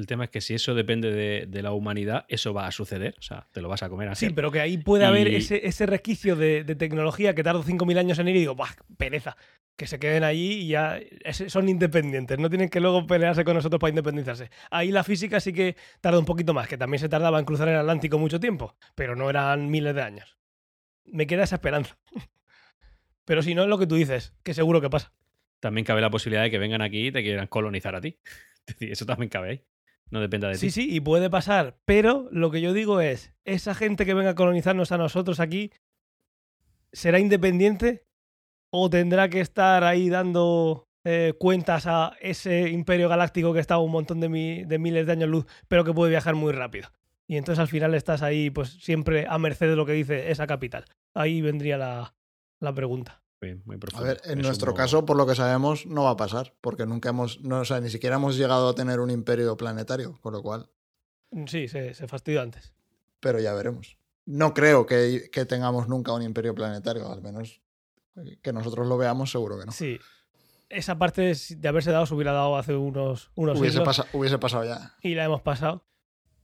El 0.02 0.08
tema 0.08 0.26
es 0.26 0.30
que 0.30 0.42
si 0.42 0.54
eso 0.54 0.74
depende 0.76 1.12
de, 1.12 1.46
de 1.48 1.62
la 1.62 1.72
humanidad, 1.72 2.26
eso 2.30 2.54
va 2.54 2.68
a 2.68 2.72
suceder. 2.72 3.16
O 3.20 3.22
sea, 3.22 3.48
te 3.52 3.62
lo 3.62 3.70
vas 3.70 3.84
a 3.84 3.90
comer 3.90 4.10
así. 4.10 4.28
Sí, 4.28 4.34
pero 4.34 4.52
que 4.52 4.60
ahí 4.60 4.78
puede 4.78 5.06
haber 5.06 5.28
ese, 5.28 5.66
ese 5.68 5.86
resquicio 5.86 6.36
de, 6.36 6.64
de 6.64 6.76
tecnología 6.76 7.34
que 7.36 7.44
tardo 7.44 7.64
5.000 7.64 7.98
años 7.98 8.20
en 8.20 8.28
ir 8.28 8.36
y 8.36 8.40
digo, 8.40 8.56
¡buah, 8.56 8.70
pereza! 8.98 9.36
Que 9.76 9.86
se 9.86 10.00
queden 10.00 10.24
allí 10.24 10.54
y 10.64 10.68
ya 10.70 10.98
es- 11.24 11.44
son 11.48 11.70
independientes, 11.70 12.40
no 12.40 12.50
tienen 12.50 12.70
que 12.70 12.80
luego 12.80 13.06
pelearse 13.06 13.44
con 13.44 13.54
nosotros 13.56 13.80
para 13.80 13.90
independizarse. 13.90 14.50
Ahí 14.72 14.92
la 14.92 15.04
física 15.04 15.40
sí 15.40 15.54
que 15.54 15.76
tarda 16.02 16.18
un 16.18 16.26
poquito 16.26 16.54
más, 16.54 16.68
que 16.68 16.78
también 16.78 17.00
se 17.00 17.10
tardaba 17.10 17.38
en 17.38 17.46
cruzar 17.46 17.68
el 17.70 17.76
Atlántico 17.78 18.18
mucho 18.18 18.40
tiempo, 18.40 18.76
pero 18.96 19.16
no 19.16 19.30
eran 19.30 19.70
miles 19.70 19.94
de 19.94 20.02
años. 20.02 20.38
Me 21.06 21.28
queda 21.28 21.44
esa 21.44 21.56
esperanza. 21.56 21.98
Pero 23.26 23.42
si 23.42 23.54
no 23.56 23.64
es 23.64 23.70
lo 23.70 23.78
que 23.78 23.88
tú 23.88 23.96
dices, 23.96 24.34
que 24.44 24.54
seguro 24.54 24.80
que 24.82 24.90
pasa. 24.90 25.12
También 25.60 25.86
cabe 25.86 26.02
la 26.02 26.10
posibilidad 26.10 26.44
de 26.44 26.52
que 26.52 26.60
vengan 26.60 26.82
aquí 26.82 27.08
y 27.08 27.12
te 27.12 27.22
quieran 27.24 27.48
colonizar 27.48 27.96
a 27.96 28.02
ti. 28.02 28.18
Eso 28.80 29.06
también 29.06 29.30
cabe 29.30 29.50
ahí. 29.50 29.62
No 30.10 30.22
depende 30.22 30.48
de 30.48 30.56
Sí, 30.56 30.68
ti. 30.68 30.72
sí, 30.72 30.88
y 30.96 31.00
puede 31.02 31.30
pasar. 31.30 31.78
Pero 31.86 32.28
lo 32.32 32.50
que 32.52 32.62
yo 32.62 32.74
digo 32.74 33.02
es, 33.02 33.34
esa 33.46 33.76
gente 33.76 34.06
que 34.06 34.14
venga 34.14 34.32
a 34.32 34.36
colonizarnos 34.36 34.92
a 34.92 34.98
nosotros 34.98 35.40
aquí, 35.40 35.72
¿será 36.92 37.20
independiente 37.20 38.04
o 38.72 38.90
tendrá 38.90 39.30
que 39.30 39.40
estar 39.42 39.84
ahí 39.84 40.10
dando 40.10 40.86
eh, 41.06 41.34
cuentas 41.40 41.86
a 41.88 42.14
ese 42.22 42.70
imperio 42.70 43.08
galáctico 43.10 43.54
que 43.54 43.60
está 43.60 43.76
a 43.76 43.80
un 43.80 43.92
montón 43.92 44.20
de, 44.20 44.30
mi- 44.30 44.64
de 44.64 44.78
miles 44.80 45.06
de 45.06 45.14
años 45.14 45.30
luz, 45.30 45.46
pero 45.68 45.84
que 45.84 45.94
puede 45.94 46.10
viajar 46.10 46.36
muy 46.36 46.52
rápido? 46.54 46.90
Y 47.30 47.38
entonces 47.38 47.60
al 47.60 47.68
final 47.68 47.94
estás 47.94 48.22
ahí, 48.24 48.50
pues 48.50 48.70
siempre 48.82 49.26
a 49.30 49.38
merced 49.38 49.68
de 49.70 49.76
lo 49.76 49.86
que 49.86 49.92
dice 49.94 50.32
esa 50.32 50.48
capital. 50.48 50.86
Ahí 51.14 51.42
vendría 51.42 51.78
la, 51.78 52.14
la 52.62 52.74
pregunta. 52.74 53.22
Muy, 53.42 53.56
muy 53.66 53.76
A 53.76 53.80
profundo. 53.80 54.06
ver, 54.08 54.22
en 54.26 54.40
Es 54.40 54.46
nuestro 54.46 54.72
un- 54.72 54.78
caso, 54.78 55.06
por 55.06 55.16
lo 55.18 55.28
que 55.28 55.36
sabemos, 55.36 55.86
no 55.86 56.04
va 56.06 56.12
a 56.12 56.18
pasar, 56.18 56.54
porque 56.62 56.86
nunca 56.86 57.10
hemos, 57.10 57.42
no, 57.42 57.60
o 57.60 57.66
sea, 57.66 57.80
ni 57.80 57.90
siquiera 57.90 58.16
hemos 58.16 58.36
llegado 58.38 58.70
a 58.70 58.76
tener 58.76 59.00
un 59.00 59.12
imperio 59.12 59.56
planetario, 59.58 60.18
con 60.22 60.34
lo 60.34 60.42
cual, 60.42 60.70
Sí, 61.46 61.68
se, 61.68 61.94
se 61.94 62.08
fastidió 62.08 62.42
antes. 62.42 62.74
pero 63.20 63.40
ya 63.40 63.54
veremos. 63.54 63.98
No 64.26 64.54
creo 64.54 64.86
que, 64.86 65.30
que 65.32 65.46
tengamos 65.46 65.88
nunca 65.88 66.14
un 66.14 66.22
imperio 66.24 66.56
planetario, 66.56 67.12
al 67.12 67.22
menos 67.22 67.62
que 68.42 68.52
nosotros 68.54 68.88
lo 68.88 68.98
veamos, 68.98 69.30
seguro 69.32 69.60
que 69.60 69.66
no. 69.68 69.72
Sí. 69.72 70.00
Esa 70.70 70.98
parte 70.98 71.34
de 71.50 71.68
haberse 71.70 71.92
dado 71.92 72.06
se 72.08 72.14
hubiera 72.16 72.34
dado 72.34 72.58
hace 72.58 72.76
unos, 72.76 73.32
unos 73.36 73.60
Hubiese, 73.60 73.78
siglos. 73.78 73.86
pasa- 73.98 74.08
hubiese 74.18 74.38
pasado 74.40 74.66
ya. 74.66 74.96
y 75.02 75.14
la 75.16 75.24
hemos 75.26 75.42
pasado. 75.42 75.86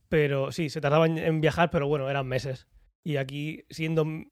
Pero 0.08 0.52
sí, 0.52 0.70
se 0.70 0.80
tardaba 0.80 1.06
en, 1.06 1.40
viajar, 1.40 1.70
pero 1.70 1.88
bueno, 1.88 2.08
eran 2.08 2.26
meses. 2.26 2.68
Y 3.02 3.16
aquí, 3.16 3.64
siendo 3.68 4.04
mm, 4.04 4.30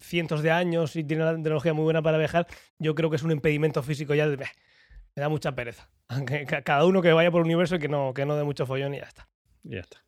cientos 0.00 0.42
de 0.42 0.50
años 0.50 0.96
y 0.96 1.04
tiene 1.04 1.22
una 1.22 1.32
tecnología 1.34 1.72
muy 1.74 1.84
buena 1.84 2.02
para 2.02 2.18
viajar, 2.18 2.46
yo 2.78 2.94
creo 2.94 3.10
que 3.10 3.16
es 3.16 3.22
un 3.22 3.30
impedimento 3.32 3.82
físico 3.82 4.14
ya 4.14 4.28
de... 4.28 4.36
"Beh, 4.36 4.46
Me 5.16 5.22
da 5.22 5.28
mucha 5.28 5.54
pereza. 5.54 5.90
Aunque 6.08 6.44
ca- 6.46 6.62
cada 6.62 6.84
uno 6.86 7.02
que 7.02 7.12
vaya 7.12 7.30
por 7.30 7.40
el 7.40 7.46
universo 7.46 7.76
y 7.76 7.78
que 7.78 7.88
no, 7.88 8.14
que 8.14 8.24
no 8.26 8.36
dé 8.36 8.44
mucho 8.44 8.64
follón 8.66 8.94
y 8.94 8.98
ya 8.98 9.04
está. 9.06 9.28
Ya 9.64 9.80
está. 9.80 10.02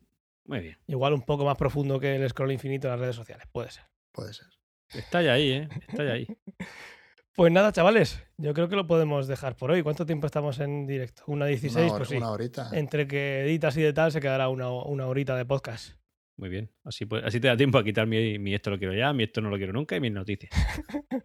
Muy 0.45 0.59
bien. 0.59 0.77
Igual 0.87 1.13
un 1.13 1.21
poco 1.21 1.45
más 1.45 1.57
profundo 1.57 1.99
que 1.99 2.15
el 2.15 2.29
scroll 2.29 2.51
infinito 2.51 2.87
en 2.87 2.91
las 2.91 2.99
redes 2.99 3.15
sociales, 3.15 3.45
puede 3.51 3.69
ser. 3.71 3.83
Puede 4.11 4.33
ser. 4.33 4.47
Está 4.93 5.21
ya 5.21 5.33
ahí, 5.33 5.51
¿eh? 5.51 5.69
Está 5.87 6.03
ya 6.03 6.11
ahí. 6.13 6.27
Pues 7.35 7.51
nada, 7.51 7.71
chavales, 7.71 8.23
yo 8.37 8.53
creo 8.53 8.69
que 8.69 8.75
lo 8.75 8.85
podemos 8.85 9.25
dejar 9.25 9.55
por 9.55 9.71
hoy. 9.71 9.81
¿Cuánto 9.81 10.05
tiempo 10.05 10.27
estamos 10.27 10.59
en 10.59 10.85
directo? 10.85 11.23
Una 11.25 11.47
16, 11.47 11.75
una, 11.75 11.85
hora- 11.93 11.97
pues 11.97 12.09
sí. 12.09 12.17
una 12.17 12.29
horita. 12.29 12.69
Entre 12.73 13.07
que 13.07 13.41
editas 13.41 13.75
y 13.77 13.81
de 13.81 13.91
tal, 13.91 14.11
se 14.11 14.19
quedará 14.21 14.49
una, 14.49 14.69
una 14.69 15.07
horita 15.07 15.35
de 15.35 15.43
podcast. 15.43 15.95
Muy 16.37 16.49
bien. 16.49 16.71
Así, 16.83 17.05
pues, 17.05 17.23
así 17.23 17.39
te 17.39 17.47
da 17.47 17.55
tiempo 17.55 17.77
a 17.77 17.83
quitar 17.83 18.07
mi, 18.07 18.39
mi 18.39 18.53
esto 18.53 18.69
lo 18.71 18.79
quiero 18.79 18.93
ya, 18.93 19.13
mi 19.13 19.23
esto 19.23 19.41
no 19.41 19.49
lo 19.49 19.57
quiero 19.57 19.73
nunca 19.73 19.95
y 19.95 19.99
mis 19.99 20.11
noticias. 20.11 20.51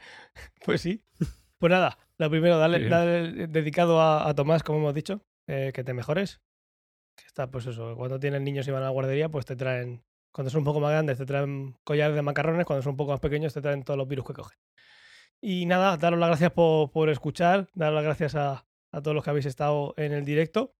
Pues 0.65 0.81
sí. 0.83 1.03
Pues 1.59 1.71
nada, 1.71 1.99
lo 2.19 2.31
primero, 2.31 2.59
dale, 2.59 2.89
dale 2.89 3.47
dedicado 3.49 4.01
a, 4.01 4.29
a 4.29 4.35
Tomás, 4.35 4.63
como 4.63 4.79
hemos 4.79 4.95
dicho, 4.95 5.25
eh, 5.47 5.73
que 5.75 5.83
te 5.83 5.93
mejores. 5.93 6.41
Que 7.17 7.25
está, 7.27 7.51
pues 7.51 7.67
eso, 7.67 7.97
cuando 7.97 8.21
tienes 8.21 8.43
niños 8.43 8.69
y 8.69 8.71
van 8.71 8.83
a 8.83 8.87
la 8.87 8.91
guardería, 8.91 9.29
pues 9.29 9.45
te 9.45 9.57
traen, 9.57 10.05
cuando 10.31 10.51
son 10.51 10.61
un 10.61 10.65
poco 10.67 10.79
más 10.79 10.93
grandes, 10.93 11.19
te 11.19 11.27
traen 11.27 11.77
collares 11.83 12.15
de 12.15 12.23
macarrones, 12.23 12.65
cuando 12.65 12.83
son 12.83 12.91
un 12.91 12.97
poco 12.97 13.11
más 13.11 13.21
pequeños, 13.21 13.55
te 13.55 13.61
traen 13.61 13.83
todos 13.83 13.99
los 13.99 14.07
virus 14.07 14.27
que 14.27 14.35
cogen. 14.35 14.59
Y 15.41 15.67
nada, 15.67 15.97
daros 15.97 16.19
las 16.21 16.29
gracias 16.29 16.53
por, 16.53 16.93
por 16.93 17.09
escuchar, 17.09 17.69
daros 17.75 17.95
las 17.97 18.05
gracias 18.05 18.35
a, 18.37 18.67
a 18.93 19.03
todos 19.03 19.15
los 19.15 19.25
que 19.25 19.31
habéis 19.31 19.47
estado 19.47 19.95
en 19.97 20.13
el 20.13 20.25
directo. 20.25 20.77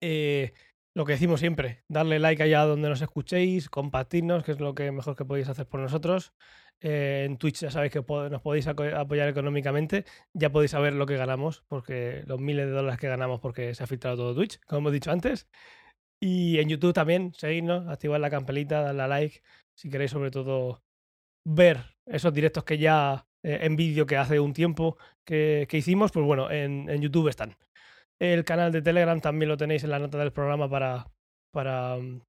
Eh, 0.00 0.52
lo 0.94 1.04
que 1.04 1.12
decimos 1.12 1.40
siempre, 1.40 1.84
darle 1.88 2.18
like 2.18 2.42
allá 2.42 2.64
donde 2.64 2.88
nos 2.88 3.00
escuchéis, 3.00 3.68
compartirnos, 3.68 4.42
que 4.42 4.52
es 4.52 4.60
lo 4.60 4.74
que 4.74 4.90
mejor 4.90 5.16
que 5.16 5.24
podéis 5.24 5.48
hacer 5.48 5.66
por 5.66 5.80
nosotros. 5.80 6.32
Eh, 6.80 7.24
en 7.26 7.36
Twitch 7.36 7.60
ya 7.60 7.70
sabéis 7.70 7.92
que 7.92 8.00
nos 8.00 8.42
podéis 8.42 8.66
apoyar 8.66 9.28
económicamente. 9.28 10.04
Ya 10.32 10.50
podéis 10.50 10.72
saber 10.72 10.94
lo 10.94 11.06
que 11.06 11.16
ganamos, 11.16 11.62
porque 11.68 12.22
los 12.26 12.40
miles 12.40 12.66
de 12.66 12.72
dólares 12.72 12.98
que 12.98 13.08
ganamos 13.08 13.40
porque 13.40 13.74
se 13.74 13.84
ha 13.84 13.86
filtrado 13.86 14.16
todo 14.16 14.34
Twitch, 14.34 14.60
como 14.66 14.80
hemos 14.80 14.92
dicho 14.92 15.10
antes. 15.10 15.48
Y 16.20 16.58
en 16.58 16.68
YouTube 16.68 16.92
también, 16.92 17.32
seguidnos, 17.34 17.88
activad 17.88 18.20
la 18.20 18.30
campanita, 18.30 18.82
darle 18.82 19.02
a 19.02 19.08
like. 19.08 19.42
Si 19.74 19.90
queréis, 19.90 20.10
sobre 20.10 20.30
todo, 20.30 20.82
ver 21.44 21.96
esos 22.06 22.32
directos 22.34 22.64
que 22.64 22.78
ya 22.78 23.26
eh, 23.42 23.60
en 23.62 23.76
vídeo 23.76 24.06
que 24.06 24.16
hace 24.16 24.40
un 24.40 24.52
tiempo 24.52 24.98
que, 25.24 25.66
hicimos, 25.72 26.12
pues 26.12 26.26
bueno, 26.26 26.50
en, 26.50 26.88
en, 26.90 27.00
YouTube 27.00 27.28
están. 27.28 27.56
El 28.20 28.44
canal 28.44 28.70
de 28.70 28.82
Telegram 28.82 29.18
también 29.20 29.48
lo 29.48 29.56
tenéis 29.56 29.82
en 29.84 29.90
la 29.90 29.98
nota 29.98 30.18
del 30.18 30.32
programa 30.32 30.68
para, 30.68 31.06
para 31.52 31.96
um, 31.96 32.20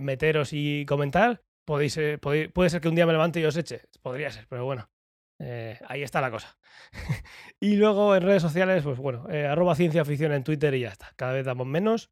meteros 0.00 0.52
y 0.52 0.86
comentar. 0.86 1.42
Eh, 1.68 2.18
podéis, 2.18 2.50
puede 2.52 2.70
ser 2.70 2.80
que 2.80 2.88
un 2.88 2.94
día 2.94 3.06
me 3.06 3.12
levante 3.12 3.40
y 3.40 3.44
os 3.44 3.56
eche. 3.56 3.82
Podría 4.00 4.30
ser, 4.30 4.46
pero 4.48 4.64
bueno. 4.64 4.88
Eh, 5.40 5.78
ahí 5.86 6.02
está 6.02 6.20
la 6.20 6.30
cosa. 6.30 6.58
y 7.60 7.76
luego 7.76 8.16
en 8.16 8.22
redes 8.22 8.42
sociales, 8.42 8.82
pues 8.82 8.98
bueno, 8.98 9.28
eh, 9.30 9.46
arroba 9.46 9.74
ciencia 9.74 10.04
ficción 10.04 10.32
en 10.32 10.44
Twitter 10.44 10.74
y 10.74 10.80
ya 10.80 10.88
está. 10.88 11.12
Cada 11.16 11.32
vez 11.32 11.44
damos 11.44 11.66
menos 11.66 12.10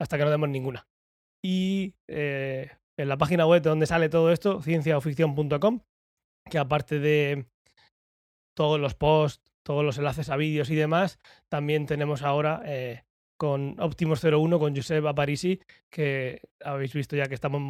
hasta 0.00 0.18
que 0.18 0.24
no 0.24 0.30
demos 0.30 0.48
ninguna. 0.48 0.88
Y 1.42 1.94
en 2.08 3.08
la 3.08 3.16
página 3.16 3.46
web 3.46 3.62
donde 3.62 3.86
sale 3.86 4.08
todo 4.08 4.32
esto, 4.32 4.60
cienciaoficción.com, 4.60 5.80
que 6.50 6.58
aparte 6.58 6.98
de 6.98 7.46
todos 8.56 8.80
los 8.80 8.94
posts, 8.94 9.49
todos 9.62 9.84
los 9.84 9.98
enlaces 9.98 10.30
a 10.30 10.36
vídeos 10.36 10.70
y 10.70 10.74
demás, 10.74 11.18
también 11.48 11.86
tenemos 11.86 12.22
ahora 12.22 12.62
eh, 12.64 13.02
con 13.36 13.76
Optimus 13.80 14.20
01, 14.22 14.58
con 14.58 14.74
Josep 14.76 15.04
Aparisi, 15.06 15.60
que 15.88 16.42
habéis 16.64 16.92
visto 16.92 17.16
ya 17.16 17.26
que 17.26 17.34
estamos 17.34 17.60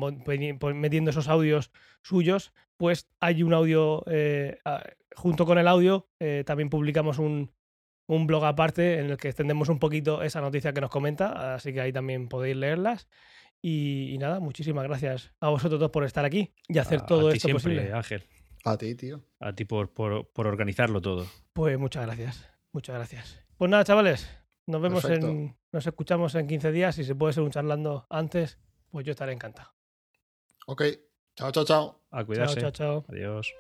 metiendo 0.75 1.11
esos 1.11 1.29
audios 1.29 1.71
suyos, 2.03 2.53
pues 2.77 3.09
hay 3.21 3.43
un 3.43 3.55
audio, 3.55 4.03
eh, 4.09 4.59
junto 5.15 5.47
con 5.47 5.59
el 5.59 5.69
audio, 5.69 6.09
eh, 6.19 6.43
también 6.45 6.71
publicamos 6.71 7.19
un, 7.19 7.53
un 8.09 8.27
blog 8.27 8.45
aparte 8.45 8.99
en 8.99 9.11
el 9.11 9.17
que 9.17 9.29
extendemos 9.29 9.69
un 9.69 9.79
poquito 9.79 10.23
esa 10.23 10.41
noticia 10.41 10.73
que 10.73 10.81
nos 10.81 10.91
comenta, 10.91 11.55
así 11.55 11.73
que 11.73 11.81
ahí 11.81 11.93
también 11.93 12.29
podéis 12.29 12.57
leerlas. 12.57 13.09
Y, 13.63 14.15
y 14.15 14.19
nada, 14.19 14.41
muchísimas 14.41 14.85
gracias 14.85 15.35
a 15.39 15.51
vosotros 15.51 15.79
dos 15.79 15.91
por 15.91 16.05
estar 16.05 16.25
aquí 16.25 16.51
y 16.67 16.79
hacer 16.79 17.01
A- 17.01 17.07
todo 17.07 17.29
a 17.29 17.31
ti 17.33 17.37
esto 17.37 17.49
siempre, 17.49 17.63
posible. 17.77 17.93
Ángel. 17.93 18.25
A 18.65 18.77
ti, 18.77 18.95
tío. 18.95 19.23
A 19.39 19.55
ti 19.55 19.65
por, 19.65 19.93
por, 19.93 20.31
por 20.33 20.47
organizarlo 20.47 21.01
todo. 21.01 21.27
Pues 21.53 21.79
muchas 21.79 22.05
gracias, 22.07 22.49
muchas 22.73 22.97
gracias. 22.97 23.41
Pues 23.57 23.71
nada, 23.71 23.85
chavales, 23.85 24.29
nos 24.67 24.81
vemos 24.81 25.03
Perfecto. 25.03 25.29
en, 25.29 25.57
nos 25.73 25.87
escuchamos 25.87 26.35
en 26.35 26.47
15 26.47 26.73
días 26.73 26.99
y 26.99 27.05
si 27.05 27.15
puede 27.15 27.33
ser 27.33 27.43
un 27.43 27.51
charlando 27.51 28.07
antes, 28.11 28.59
pues 28.91 29.05
yo 29.07 29.13
estaré 29.13 29.33
encantado. 29.33 29.73
Ok. 30.67 30.83
Chao, 31.37 31.53
chao, 31.53 31.65
chao. 31.65 32.01
A 32.11 32.25
cuidarse. 32.25 32.61
Chao, 32.61 32.71
chao, 32.71 33.03
chao. 33.03 33.05
Adiós. 33.09 33.53